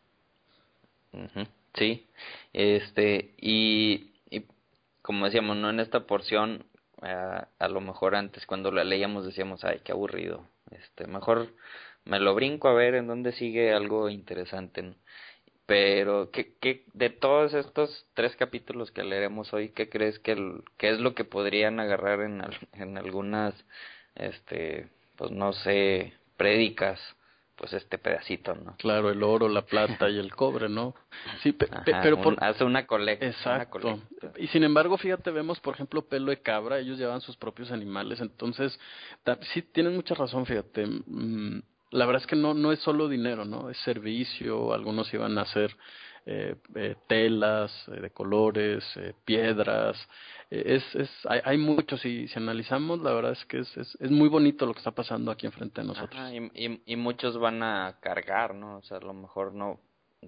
Sí, 1.75 2.07
este, 2.53 3.35
y, 3.39 4.11
y 4.29 4.45
como 5.01 5.25
decíamos, 5.25 5.57
¿no? 5.57 5.71
En 5.71 5.81
esta 5.81 6.01
porción, 6.01 6.67
a, 7.01 7.49
a 7.59 7.69
lo 7.69 7.81
mejor 7.81 8.15
antes 8.15 8.45
cuando 8.45 8.71
la 8.71 8.85
leíamos 8.85 9.25
decíamos, 9.25 9.65
ay, 9.65 9.81
qué 9.83 9.93
aburrido. 9.93 10.47
Este, 10.71 11.07
mejor 11.07 11.49
me 12.05 12.21
lo 12.21 12.35
brinco 12.35 12.69
a 12.69 12.75
ver 12.75 12.95
en 12.95 13.07
dónde 13.07 13.33
sigue 13.33 13.73
algo 13.73 14.09
interesante. 14.09 14.83
¿no? 14.83 14.95
Pero, 15.67 16.31
¿qué, 16.31 16.55
qué, 16.61 16.85
de 16.95 17.11
todos 17.11 17.53
estos 17.53 18.07
tres 18.15 18.37
capítulos 18.37 18.93
que 18.93 19.03
leeremos 19.03 19.53
hoy, 19.53 19.71
¿qué 19.71 19.89
crees 19.89 20.19
que, 20.21 20.61
que 20.79 20.91
es 20.91 21.01
lo 21.01 21.15
que 21.15 21.25
podrían 21.25 21.81
agarrar 21.81 22.21
en, 22.21 22.43
en 22.73 22.97
algunas, 22.97 23.53
este, 24.15 24.89
pues 25.17 25.33
no 25.33 25.53
sé, 25.53 26.13
prédicas? 26.37 27.01
pues 27.57 27.73
este 27.73 27.97
pedacito, 27.99 28.55
¿no? 28.55 28.77
Claro, 28.77 29.11
el 29.11 29.23
oro, 29.23 29.49
la 29.49 29.63
plata 29.63 30.11
y 30.11 30.19
el 30.19 30.35
cobre, 30.35 30.69
¿no? 30.69 30.95
Sí, 31.43 31.53
pero 31.53 32.21
por... 32.21 32.37
hace 32.45 32.65
una 32.65 32.87
colecta. 32.87 33.27
Exacto. 33.27 33.99
Y 34.37 34.47
sin 34.49 34.63
embargo, 34.63 34.99
fíjate, 34.99 35.31
vemos, 35.31 35.59
por 35.61 35.75
ejemplo, 35.75 36.03
pelo 36.03 36.31
de 36.31 36.43
cabra, 36.43 36.79
ellos 36.79 36.99
llevan 36.99 37.23
sus 37.23 37.37
propios 37.37 37.73
animales, 37.73 38.21
entonces, 38.21 38.79
sí, 39.55 39.63
tienen 39.63 39.95
mucha 39.95 40.15
razón, 40.15 40.45
fíjate. 40.45 40.87
Mm, 40.87 41.63
la 41.91 42.07
verdad 42.07 42.23
es 42.23 42.27
que 42.27 42.37
no, 42.37 42.55
no 42.55 42.73
es 42.73 42.81
solo 42.81 43.09
dinero, 43.09 43.45
¿no? 43.45 43.71
Es 43.71 43.79
servicio, 43.79 44.73
algunos 44.73 45.13
iban 45.15 45.39
a 45.39 45.43
hacer 45.43 45.77
eh, 46.27 46.57
eh, 46.75 46.97
telas 47.07 47.73
eh, 47.89 48.01
de 48.01 48.11
colores, 48.11 48.85
piedras, 49.25 49.97
es, 50.51 50.83
es, 50.95 51.11
hay, 51.29 51.41
hay 51.45 51.59
muchos 51.59 52.05
y 52.05 52.29
si 52.29 52.39
analizamos, 52.39 53.01
la 53.01 53.13
verdad 53.13 53.33
es 53.33 53.45
que 53.47 53.61
es, 53.61 53.77
es, 53.77 53.97
es 54.01 54.11
muy 54.11 54.29
bonito 54.29 54.67
lo 54.67 54.73
que 54.73 54.79
está 54.79 54.93
pasando 54.93 55.31
aquí 55.31 55.47
enfrente 55.47 55.81
de 55.81 55.89
nosotros. 55.89 56.21
y, 56.33 56.67
y, 56.67 56.83
y, 56.87 56.97
muchos 56.97 57.39
van 57.39 57.63
a 57.63 57.97
cargar, 58.01 58.55
¿no? 58.55 58.79
O 58.79 58.83
sea, 58.83 58.99
a 58.99 59.01
lo 59.01 59.13
mejor 59.13 59.55
no, 59.55 59.81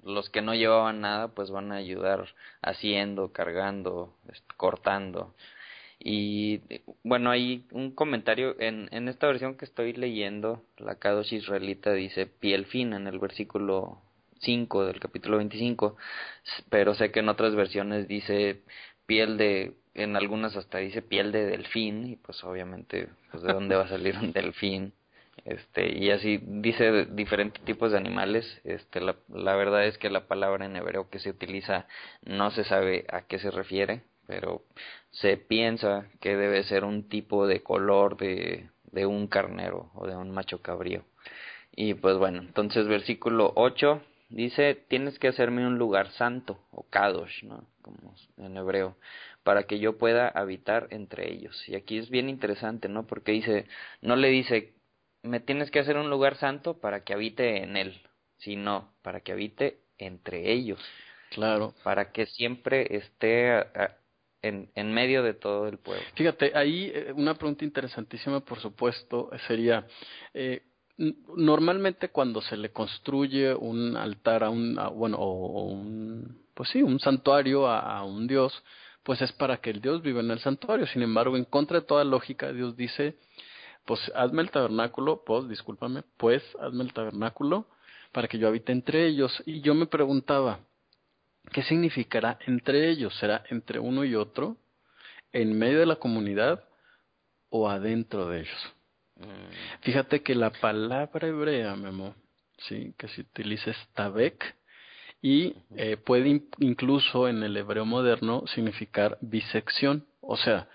los 0.02 0.28
que 0.30 0.42
no 0.42 0.54
llevaban 0.54 1.00
nada 1.00 1.28
pues 1.28 1.50
van 1.50 1.72
a 1.72 1.76
ayudar 1.76 2.26
haciendo, 2.62 3.32
cargando, 3.32 4.14
cortando. 4.56 5.34
Y 6.00 6.60
bueno, 7.02 7.30
hay 7.30 7.64
un 7.72 7.90
comentario 7.90 8.54
en, 8.60 8.88
en 8.92 9.08
esta 9.08 9.26
versión 9.26 9.56
que 9.56 9.64
estoy 9.64 9.92
leyendo, 9.94 10.62
la 10.76 10.94
Kadosh 10.94 11.32
israelita 11.32 11.92
dice 11.92 12.26
piel 12.26 12.66
fina 12.66 12.96
en 12.96 13.08
el 13.08 13.18
versículo 13.18 14.00
5 14.40 14.86
del 14.86 15.00
capítulo 15.00 15.38
25, 15.38 15.96
pero 16.70 16.94
sé 16.94 17.10
que 17.10 17.20
en 17.20 17.28
otras 17.28 17.54
versiones 17.54 18.06
dice 18.06 18.62
piel 19.06 19.36
de, 19.36 19.74
en 19.94 20.16
algunas 20.16 20.56
hasta 20.56 20.78
dice 20.78 21.02
piel 21.02 21.32
de 21.32 21.46
delfín, 21.46 22.06
y 22.06 22.16
pues 22.16 22.42
obviamente, 22.44 23.08
pues 23.30 23.42
de 23.42 23.52
dónde 23.52 23.74
va 23.74 23.84
a 23.84 23.88
salir 23.88 24.16
un 24.16 24.32
delfín, 24.32 24.92
este, 25.44 25.96
y 25.96 26.10
así 26.10 26.40
dice 26.42 27.06
diferentes 27.06 27.64
tipos 27.64 27.92
de 27.92 27.98
animales, 27.98 28.60
este, 28.64 29.00
la, 29.00 29.16
la 29.28 29.56
verdad 29.56 29.86
es 29.86 29.98
que 29.98 30.10
la 30.10 30.26
palabra 30.26 30.66
en 30.66 30.76
hebreo 30.76 31.08
que 31.10 31.18
se 31.18 31.30
utiliza 31.30 31.86
no 32.24 32.50
se 32.50 32.64
sabe 32.64 33.06
a 33.10 33.22
qué 33.22 33.38
se 33.38 33.50
refiere, 33.50 34.02
pero 34.28 34.62
se 35.10 35.38
piensa 35.38 36.06
que 36.20 36.36
debe 36.36 36.62
ser 36.64 36.84
un 36.84 37.08
tipo 37.08 37.46
de 37.46 37.62
color 37.62 38.18
de, 38.18 38.68
de 38.92 39.06
un 39.06 39.26
carnero 39.26 39.90
o 39.94 40.06
de 40.06 40.14
un 40.14 40.30
macho 40.30 40.62
cabrío. 40.62 41.02
Y 41.74 41.94
pues 41.94 42.18
bueno, 42.18 42.40
entonces 42.42 42.86
versículo 42.86 43.52
8 43.56 44.02
dice, 44.28 44.74
tienes 44.88 45.18
que 45.18 45.28
hacerme 45.28 45.66
un 45.66 45.78
lugar 45.78 46.10
santo, 46.12 46.58
o 46.70 46.84
kadosh, 46.90 47.44
¿no? 47.44 47.64
Como 47.80 48.14
en 48.36 48.56
hebreo, 48.56 48.96
para 49.44 49.62
que 49.62 49.78
yo 49.78 49.96
pueda 49.96 50.28
habitar 50.28 50.88
entre 50.90 51.32
ellos. 51.32 51.66
Y 51.68 51.74
aquí 51.74 51.96
es 51.96 52.10
bien 52.10 52.28
interesante, 52.28 52.88
¿no? 52.88 53.06
Porque 53.06 53.32
dice, 53.32 53.66
no 54.02 54.16
le 54.16 54.28
dice, 54.28 54.74
me 55.22 55.40
tienes 55.40 55.70
que 55.70 55.78
hacer 55.78 55.96
un 55.96 56.10
lugar 56.10 56.36
santo 56.36 56.78
para 56.78 57.02
que 57.02 57.14
habite 57.14 57.62
en 57.62 57.76
él, 57.76 58.02
sino 58.38 58.92
para 59.02 59.20
que 59.20 59.32
habite 59.32 59.78
entre 59.96 60.52
ellos. 60.52 60.80
Claro. 61.30 61.74
Para 61.82 62.12
que 62.12 62.26
siempre 62.26 62.96
esté 62.96 63.64
en, 64.42 64.70
en 64.74 64.92
medio 64.92 65.22
de 65.22 65.34
todo 65.34 65.68
el 65.68 65.78
pueblo. 65.78 66.04
Fíjate, 66.14 66.52
ahí 66.54 66.90
eh, 66.94 67.12
una 67.14 67.34
pregunta 67.34 67.64
interesantísima, 67.64 68.40
por 68.40 68.60
supuesto, 68.60 69.30
sería, 69.46 69.86
eh, 70.34 70.62
normalmente 71.36 72.08
cuando 72.08 72.40
se 72.40 72.56
le 72.56 72.70
construye 72.70 73.54
un 73.54 73.96
altar 73.96 74.44
a 74.44 74.50
un, 74.50 74.78
bueno, 74.94 75.16
o, 75.18 75.64
un, 75.64 76.42
pues 76.54 76.68
sí, 76.70 76.82
un 76.82 76.98
santuario 76.98 77.66
a, 77.68 78.02
un 78.04 78.26
dios, 78.26 78.62
pues 79.02 79.22
es 79.22 79.32
para 79.32 79.58
que 79.58 79.70
el 79.70 79.80
dios 79.80 80.02
viva 80.02 80.20
en 80.20 80.30
el 80.30 80.40
santuario. 80.40 80.86
Sin 80.86 81.02
embargo, 81.02 81.36
en 81.36 81.44
contra 81.44 81.80
de 81.80 81.86
toda 81.86 82.04
lógica, 82.04 82.52
Dios 82.52 82.76
dice, 82.76 83.16
pues 83.84 84.00
hazme 84.14 84.42
el 84.42 84.50
tabernáculo, 84.50 85.22
pues, 85.24 85.48
discúlpame, 85.48 86.02
pues 86.16 86.42
hazme 86.60 86.84
el 86.84 86.92
tabernáculo 86.92 87.66
para 88.12 88.28
que 88.28 88.38
yo 88.38 88.48
habite 88.48 88.72
entre 88.72 89.06
ellos. 89.06 89.42
Y 89.46 89.60
yo 89.60 89.74
me 89.74 89.86
preguntaba, 89.86 90.60
¿qué 91.50 91.62
significará 91.62 92.38
entre 92.46 92.88
ellos? 92.90 93.14
¿Será 93.18 93.44
entre 93.50 93.78
uno 93.78 94.04
y 94.04 94.14
otro? 94.14 94.56
¿En 95.32 95.58
medio 95.58 95.80
de 95.80 95.86
la 95.86 95.96
comunidad 95.96 96.64
o 97.50 97.68
adentro 97.68 98.28
de 98.28 98.40
ellos? 98.40 98.74
Mm. 99.16 99.82
Fíjate 99.82 100.22
que 100.22 100.34
la 100.34 100.50
palabra 100.50 101.28
hebrea, 101.28 101.74
Memo, 101.76 102.14
sí, 102.58 102.94
que 102.96 103.08
se 103.08 103.22
utiliza 103.22 103.70
es 103.70 103.88
tabek 103.94 104.56
y 105.20 105.54
eh, 105.76 105.96
puede 105.96 106.42
incluso 106.58 107.28
en 107.28 107.42
el 107.42 107.56
hebreo 107.56 107.84
moderno 107.84 108.44
significar 108.54 109.18
bisección, 109.20 110.06
o 110.20 110.36
sea, 110.36 110.68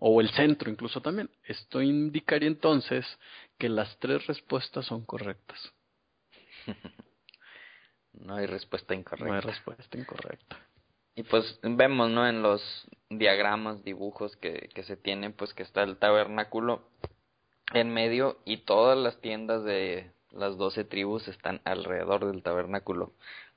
o 0.00 0.20
el 0.20 0.30
centro 0.30 0.70
incluso 0.70 1.00
también. 1.00 1.30
Esto 1.44 1.80
indicaría 1.80 2.48
entonces 2.48 3.06
que 3.58 3.68
las 3.68 3.98
tres 3.98 4.26
respuestas 4.26 4.86
son 4.86 5.04
correctas. 5.04 5.72
no 8.26 8.36
hay 8.36 8.46
respuesta 8.46 8.94
incorrecta. 8.94 9.28
No 9.28 9.34
hay 9.34 9.40
respuesta 9.40 9.98
incorrecta. 9.98 10.56
Y 11.14 11.22
pues 11.22 11.58
vemos, 11.62 12.10
¿no? 12.10 12.28
En 12.28 12.42
los 12.42 12.60
diagramas, 13.08 13.82
dibujos 13.84 14.36
que, 14.36 14.68
que 14.74 14.82
se 14.82 14.96
tienen, 14.96 15.32
pues 15.32 15.54
que 15.54 15.62
está 15.62 15.82
el 15.82 15.96
tabernáculo 15.96 16.82
en 17.72 17.90
medio 17.90 18.38
y 18.44 18.58
todas 18.58 18.98
las 18.98 19.20
tiendas 19.20 19.64
de 19.64 20.10
las 20.30 20.58
doce 20.58 20.84
tribus 20.84 21.26
están 21.28 21.60
alrededor 21.64 22.26
del 22.26 22.42
tabernáculo. 22.42 23.12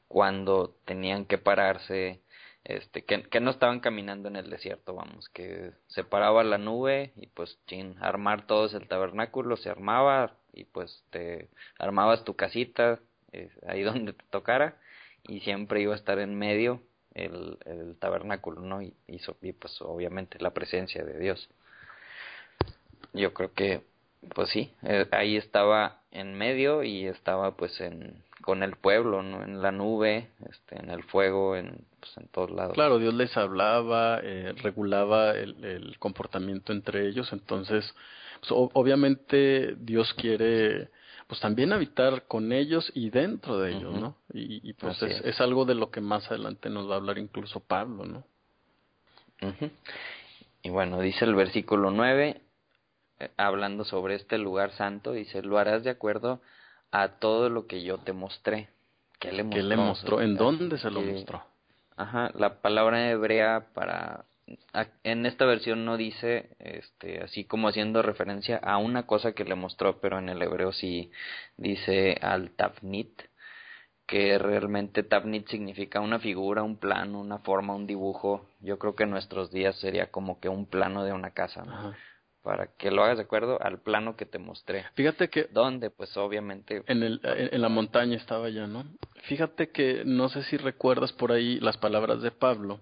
Cuando 0.07 0.75
tenían 0.85 1.25
que 1.25 1.37
pararse, 1.37 2.21
este, 2.63 3.03
que, 3.03 3.23
que 3.23 3.39
no 3.39 3.51
estaban 3.51 3.79
caminando 3.79 4.29
en 4.29 4.35
el 4.35 4.49
desierto, 4.49 4.93
vamos, 4.93 5.29
que 5.29 5.71
se 5.87 6.03
paraba 6.03 6.43
la 6.43 6.57
nube 6.57 7.11
y 7.15 7.27
pues 7.27 7.59
sin 7.67 8.01
armar 8.01 8.47
todos 8.47 8.73
el 8.73 8.87
tabernáculo, 8.87 9.57
se 9.57 9.69
armaba 9.69 10.37
y 10.53 10.63
pues 10.63 11.03
te 11.09 11.49
armabas 11.77 12.23
tu 12.23 12.35
casita 12.35 12.99
ahí 13.67 13.83
donde 13.83 14.13
te 14.13 14.23
tocara 14.29 14.77
y 15.27 15.41
siempre 15.41 15.81
iba 15.81 15.93
a 15.93 15.97
estar 15.97 16.19
en 16.19 16.35
medio 16.37 16.81
el, 17.13 17.57
tabernáculo, 17.99 18.61
¿no? 18.61 18.81
Y, 18.81 18.93
pues 19.53 19.81
obviamente 19.81 20.37
la 20.39 20.51
presencia 20.51 21.03
de 21.03 21.19
Dios. 21.19 21.49
Yo 23.13 23.33
creo 23.33 23.53
que, 23.53 23.81
pues 24.35 24.49
sí, 24.49 24.73
eh, 24.83 25.07
ahí 25.11 25.35
estaba 25.35 26.01
en 26.11 26.35
medio 26.35 26.83
y 26.83 27.05
estaba 27.05 27.55
pues 27.55 27.79
en 27.81 28.23
con 28.41 28.63
el 28.63 28.77
pueblo, 28.77 29.21
¿no? 29.21 29.43
En 29.43 29.61
la 29.61 29.71
nube, 29.71 30.29
este, 30.49 30.79
en 30.79 30.89
el 30.89 31.03
fuego, 31.03 31.55
en, 31.55 31.85
pues, 31.99 32.17
en 32.17 32.27
todos 32.29 32.49
lados. 32.49 32.73
Claro, 32.73 32.97
Dios 32.97 33.13
les 33.13 33.35
hablaba, 33.37 34.19
eh, 34.23 34.53
regulaba 34.63 35.31
el, 35.31 35.63
el, 35.63 35.99
comportamiento 35.99 36.71
entre 36.71 37.07
ellos, 37.07 37.31
entonces, 37.33 37.93
pues, 38.39 38.51
obviamente 38.51 39.75
Dios 39.77 40.13
quiere 40.15 40.89
pues 41.29 41.39
también 41.41 41.71
habitar 41.73 42.23
con 42.23 42.51
ellos 42.51 42.91
y 42.95 43.11
dentro 43.11 43.59
de 43.59 43.73
ellos, 43.73 43.93
¿no? 43.93 44.15
Y, 44.33 44.67
y 44.67 44.73
pues 44.73 44.99
es, 45.03 45.21
es. 45.23 45.39
algo 45.39 45.63
de 45.63 45.75
lo 45.75 45.91
que 45.91 46.01
más 46.01 46.25
adelante 46.25 46.71
nos 46.71 46.89
va 46.89 46.95
a 46.95 46.97
hablar 46.97 47.19
incluso 47.19 47.59
Pablo, 47.59 48.03
¿no? 48.03 48.23
Y 50.63 50.69
bueno, 50.71 50.99
dice 50.99 51.25
el 51.25 51.35
versículo 51.35 51.91
9, 51.91 52.41
eh, 53.19 53.29
hablando 53.37 53.85
sobre 53.85 54.15
este 54.15 54.39
lugar 54.39 54.71
santo, 54.71 55.11
dice, 55.11 55.43
lo 55.43 55.59
harás 55.59 55.83
de 55.83 55.91
acuerdo 55.91 56.41
a 56.89 57.19
todo 57.19 57.49
lo 57.49 57.67
que 57.67 57.83
yo 57.83 57.99
te 57.99 58.11
mostré. 58.11 58.69
¿Qué 59.19 59.31
le 59.31 59.43
mostró? 59.43 59.61
¿Qué 59.61 59.67
le 59.67 59.77
mostró? 59.77 60.21
¿En 60.21 60.35
dónde 60.35 60.79
se 60.79 60.89
lo 60.89 60.99
mostró? 60.99 61.43
Ajá, 61.95 62.31
la 62.33 62.59
palabra 62.59 63.07
hebrea 63.07 63.67
para 63.75 64.25
en 65.03 65.25
esta 65.25 65.45
versión 65.45 65.85
no 65.85 65.97
dice 65.97 66.55
este 66.59 67.21
así 67.21 67.45
como 67.45 67.67
haciendo 67.67 68.01
referencia 68.01 68.57
a 68.57 68.77
una 68.77 69.05
cosa 69.05 69.33
que 69.33 69.45
le 69.45 69.55
mostró 69.55 69.99
pero 69.99 70.19
en 70.19 70.29
el 70.29 70.41
hebreo 70.41 70.71
sí 70.71 71.11
dice 71.57 72.17
al 72.21 72.51
tafnit 72.51 73.21
que 74.05 74.37
realmente 74.39 75.03
tafnit 75.03 75.47
significa 75.49 75.99
una 75.99 76.19
figura 76.19 76.63
un 76.63 76.77
plano 76.77 77.19
una 77.19 77.39
forma 77.39 77.75
un 77.75 77.87
dibujo 77.87 78.47
yo 78.61 78.79
creo 78.79 78.95
que 78.95 79.03
en 79.03 79.11
nuestros 79.11 79.51
días 79.51 79.75
sería 79.79 80.11
como 80.11 80.39
que 80.39 80.49
un 80.49 80.65
plano 80.65 81.03
de 81.03 81.13
una 81.13 81.31
casa 81.31 81.65
para 82.41 82.67
que 82.77 82.89
lo 82.89 83.03
hagas 83.03 83.17
de 83.17 83.23
acuerdo 83.23 83.61
al 83.61 83.81
plano 83.81 84.15
que 84.15 84.25
te 84.25 84.39
mostré. 84.39 84.85
Fíjate 84.95 85.29
que... 85.29 85.49
¿Dónde? 85.51 85.89
Pues 85.89 86.15
obviamente... 86.17 86.83
En, 86.87 87.03
el, 87.03 87.19
en 87.23 87.61
la 87.61 87.69
montaña 87.69 88.15
estaba 88.15 88.49
ya, 88.49 88.65
¿no? 88.65 88.85
Fíjate 89.23 89.69
que 89.69 90.03
no 90.05 90.29
sé 90.29 90.43
si 90.43 90.57
recuerdas 90.57 91.11
por 91.13 91.31
ahí 91.31 91.59
las 91.59 91.77
palabras 91.77 92.21
de 92.21 92.31
Pablo, 92.31 92.79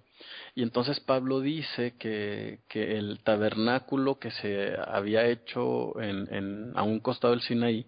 y 0.57 0.63
entonces 0.63 0.99
Pablo 0.99 1.39
dice 1.39 1.93
que, 1.99 2.61
que 2.67 2.97
el 2.97 3.19
tabernáculo 3.19 4.17
que 4.17 4.31
se 4.31 4.75
había 4.87 5.23
hecho 5.27 6.01
en, 6.01 6.27
en, 6.33 6.71
a 6.73 6.81
un 6.81 6.99
costado 6.99 7.35
del 7.35 7.43
Sinaí 7.43 7.85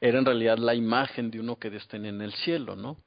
era 0.00 0.20
en 0.20 0.24
realidad 0.24 0.58
la 0.58 0.76
imagen 0.76 1.32
de 1.32 1.40
uno 1.40 1.56
que 1.56 1.70
Dios 1.70 1.88
tenía 1.88 2.10
en 2.10 2.22
el 2.22 2.32
cielo, 2.32 2.76
¿no? 2.76 2.98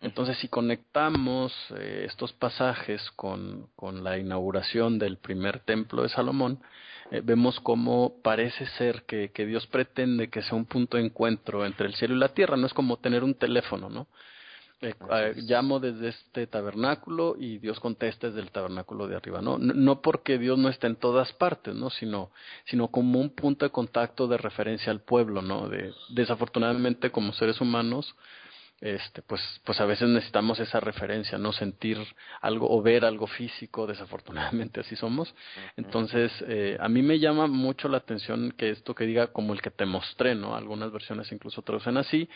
Entonces, 0.00 0.38
si 0.38 0.48
conectamos 0.48 1.52
eh, 1.76 2.06
estos 2.08 2.32
pasajes 2.32 3.02
con, 3.16 3.68
con 3.76 4.02
la 4.02 4.16
inauguración 4.16 4.98
del 4.98 5.18
primer 5.18 5.60
templo 5.60 6.02
de 6.02 6.08
Salomón, 6.08 6.62
eh, 7.10 7.20
vemos 7.22 7.60
cómo 7.60 8.14
parece 8.22 8.64
ser 8.78 9.02
que, 9.02 9.30
que 9.30 9.44
Dios 9.44 9.66
pretende 9.66 10.30
que 10.30 10.40
sea 10.40 10.56
un 10.56 10.64
punto 10.64 10.96
de 10.96 11.04
encuentro 11.04 11.66
entre 11.66 11.86
el 11.86 11.94
cielo 11.96 12.14
y 12.14 12.18
la 12.18 12.32
tierra. 12.32 12.56
No 12.56 12.66
es 12.66 12.72
como 12.72 12.96
tener 12.96 13.24
un 13.24 13.34
teléfono, 13.34 13.90
¿no? 13.90 14.06
Eh, 14.84 14.94
eh, 15.10 15.34
llamo 15.36 15.80
desde 15.80 16.08
este 16.08 16.46
tabernáculo 16.46 17.36
y 17.38 17.58
Dios 17.58 17.80
contesta 17.80 18.26
desde 18.26 18.40
el 18.40 18.50
tabernáculo 18.50 19.08
de 19.08 19.16
arriba, 19.16 19.40
¿no? 19.40 19.56
No 19.56 20.02
porque 20.02 20.38
Dios 20.38 20.58
no 20.58 20.68
esté 20.68 20.86
en 20.86 20.96
todas 20.96 21.32
partes, 21.32 21.74
¿no? 21.74 21.88
Sino, 21.88 22.30
sino 22.66 22.88
como 22.88 23.18
un 23.18 23.30
punto 23.30 23.64
de 23.64 23.70
contacto 23.70 24.28
de 24.28 24.36
referencia 24.36 24.92
al 24.92 25.00
pueblo, 25.00 25.40
¿no? 25.40 25.68
De, 25.68 25.92
desafortunadamente, 26.10 27.10
como 27.10 27.32
seres 27.32 27.60
humanos, 27.62 28.14
este, 28.84 29.22
pues, 29.22 29.40
pues 29.64 29.80
a 29.80 29.86
veces 29.86 30.10
necesitamos 30.10 30.60
esa 30.60 30.78
referencia, 30.78 31.38
no 31.38 31.54
sentir 31.54 31.96
algo 32.42 32.70
o 32.70 32.82
ver 32.82 33.06
algo 33.06 33.26
físico, 33.26 33.86
desafortunadamente 33.86 34.80
así 34.80 34.94
somos. 34.94 35.34
Entonces, 35.78 36.30
eh, 36.46 36.76
a 36.78 36.88
mí 36.90 37.00
me 37.00 37.18
llama 37.18 37.46
mucho 37.46 37.88
la 37.88 37.96
atención 37.96 38.52
que 38.58 38.68
esto 38.68 38.94
que 38.94 39.06
diga 39.06 39.28
como 39.28 39.54
el 39.54 39.62
que 39.62 39.70
te 39.70 39.86
mostré, 39.86 40.34
¿no? 40.34 40.54
Algunas 40.54 40.92
versiones 40.92 41.32
incluso 41.32 41.62
traducen 41.62 41.96
así, 41.96 42.28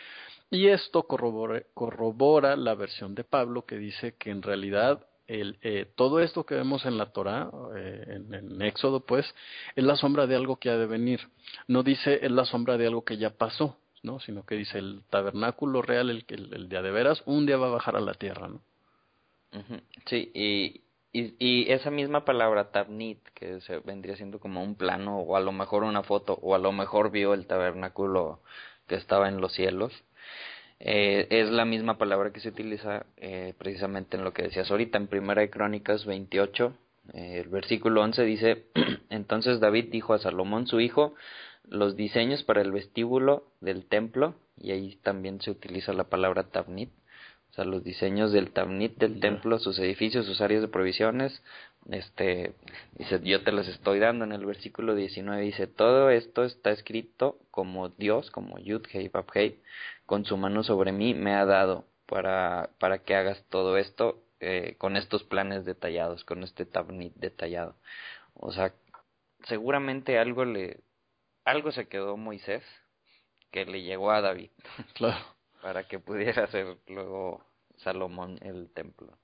y 0.49 0.67
esto 0.67 1.03
corrobora, 1.03 1.61
corrobora 1.75 2.55
la 2.55 2.73
versión 2.73 3.13
de 3.13 3.23
Pablo 3.23 3.67
que 3.67 3.77
dice 3.77 4.15
que 4.17 4.31
en 4.31 4.41
realidad 4.41 5.05
el, 5.27 5.59
eh, 5.61 5.85
todo 5.95 6.19
esto 6.19 6.47
que 6.47 6.55
vemos 6.55 6.83
en 6.87 6.97
la 6.97 7.11
Torah, 7.11 7.51
eh, 7.75 8.05
en, 8.07 8.33
en, 8.33 8.61
Éxodo, 8.63 9.05
pues, 9.05 9.31
es 9.75 9.83
la 9.83 9.95
sombra 9.95 10.25
de 10.25 10.35
algo 10.35 10.55
que 10.55 10.71
ha 10.71 10.77
de 10.77 10.87
venir. 10.87 11.19
No 11.67 11.83
dice 11.83 12.25
es 12.25 12.31
la 12.31 12.45
sombra 12.45 12.79
de 12.79 12.87
algo 12.87 13.05
que 13.05 13.17
ya 13.17 13.29
pasó, 13.29 13.77
¿no? 14.03 14.19
Sino 14.19 14.45
que 14.45 14.55
dice 14.55 14.77
el 14.77 15.01
tabernáculo 15.09 15.81
real, 15.81 16.09
el, 16.09 16.25
el, 16.27 16.53
el 16.53 16.69
día 16.69 16.81
de 16.81 16.91
veras, 16.91 17.21
un 17.25 17.45
día 17.45 17.57
va 17.57 17.67
a 17.67 17.71
bajar 17.71 17.95
a 17.95 18.01
la 18.01 18.13
tierra, 18.13 18.47
¿no? 18.47 18.61
Sí, 20.05 20.31
y, 20.33 20.81
y, 21.11 21.71
esa 21.71 21.89
misma 21.89 22.23
palabra, 22.23 22.71
tabnit, 22.71 23.19
que 23.33 23.61
se 23.61 23.79
vendría 23.79 24.15
siendo 24.15 24.39
como 24.39 24.63
un 24.63 24.75
plano, 24.75 25.19
o 25.19 25.35
a 25.35 25.39
lo 25.39 25.51
mejor 25.51 25.83
una 25.83 26.03
foto, 26.03 26.37
o 26.41 26.53
a 26.53 26.59
lo 26.59 26.71
mejor 26.71 27.09
vio 27.09 27.33
el 27.33 27.47
tabernáculo 27.47 28.41
que 28.87 28.95
estaba 28.95 29.27
en 29.27 29.41
los 29.41 29.53
cielos, 29.53 29.91
eh, 30.79 31.27
es 31.29 31.49
la 31.49 31.65
misma 31.65 31.97
palabra 31.97 32.31
que 32.31 32.39
se 32.39 32.49
utiliza 32.49 33.05
eh, 33.17 33.53
precisamente 33.57 34.17
en 34.17 34.23
lo 34.23 34.33
que 34.33 34.43
decías 34.43 34.69
ahorita, 34.69 34.97
en 34.97 35.07
Primera 35.07 35.41
de 35.41 35.49
Crónicas 35.49 36.05
28, 36.05 36.73
eh, 37.13 37.41
el 37.43 37.49
versículo 37.49 38.01
11 38.01 38.23
dice, 38.23 38.65
entonces 39.09 39.59
David 39.59 39.89
dijo 39.91 40.13
a 40.13 40.19
Salomón 40.19 40.67
su 40.67 40.79
hijo, 40.79 41.15
los 41.69 41.95
diseños 41.95 42.43
para 42.43 42.61
el 42.61 42.71
vestíbulo 42.71 43.51
del 43.61 43.85
templo, 43.85 44.35
y 44.57 44.71
ahí 44.71 44.95
también 45.03 45.39
se 45.41 45.51
utiliza 45.51 45.93
la 45.93 46.05
palabra 46.05 46.49
tabnit, 46.49 46.89
o 47.51 47.53
sea, 47.53 47.65
los 47.65 47.83
diseños 47.83 48.31
del 48.31 48.51
tabnit 48.51 48.97
del 48.97 49.19
templo, 49.19 49.57
sus 49.59 49.79
edificios, 49.79 50.25
sus 50.25 50.41
áreas 50.41 50.61
de 50.61 50.67
provisiones, 50.67 51.41
este, 51.89 52.53
dice, 52.93 53.19
yo 53.23 53.43
te 53.43 53.51
las 53.51 53.67
estoy 53.67 53.99
dando 53.99 54.25
en 54.25 54.31
el 54.31 54.45
versículo 54.45 54.93
19, 54.95 55.41
dice, 55.41 55.67
todo 55.67 56.09
esto 56.09 56.43
está 56.43 56.71
escrito 56.71 57.39
como 57.51 57.89
Dios, 57.89 58.29
como 58.31 58.59
Yud, 58.59 58.85
Hei, 58.91 59.07
Bab, 59.07 59.25
Hei, 59.33 59.59
con 60.05 60.25
su 60.25 60.37
mano 60.37 60.63
sobre 60.63 60.91
mí 60.91 61.13
me 61.13 61.33
ha 61.33 61.45
dado 61.45 61.85
para, 62.05 62.69
para 62.79 62.99
que 62.99 63.15
hagas 63.15 63.43
todo 63.49 63.77
esto 63.77 64.23
eh, 64.39 64.75
con 64.77 64.97
estos 64.97 65.23
planes 65.23 65.65
detallados, 65.65 66.23
con 66.23 66.43
este 66.43 66.65
tabnit 66.65 67.13
detallado. 67.15 67.75
O 68.33 68.51
sea, 68.51 68.73
seguramente 69.43 70.17
algo 70.17 70.45
le, 70.45 70.79
algo 71.49 71.71
se 71.71 71.87
quedó 71.87 72.17
Moisés 72.17 72.63
que 73.51 73.65
le 73.65 73.81
llegó 73.81 74.11
a 74.11 74.21
David. 74.21 74.51
Claro. 74.93 75.23
para 75.61 75.87
que 75.87 75.99
pudiera 75.99 76.45
hacer 76.45 76.77
luego 76.87 77.43
Salomón 77.77 78.39
el 78.41 78.71
templo. 78.73 79.17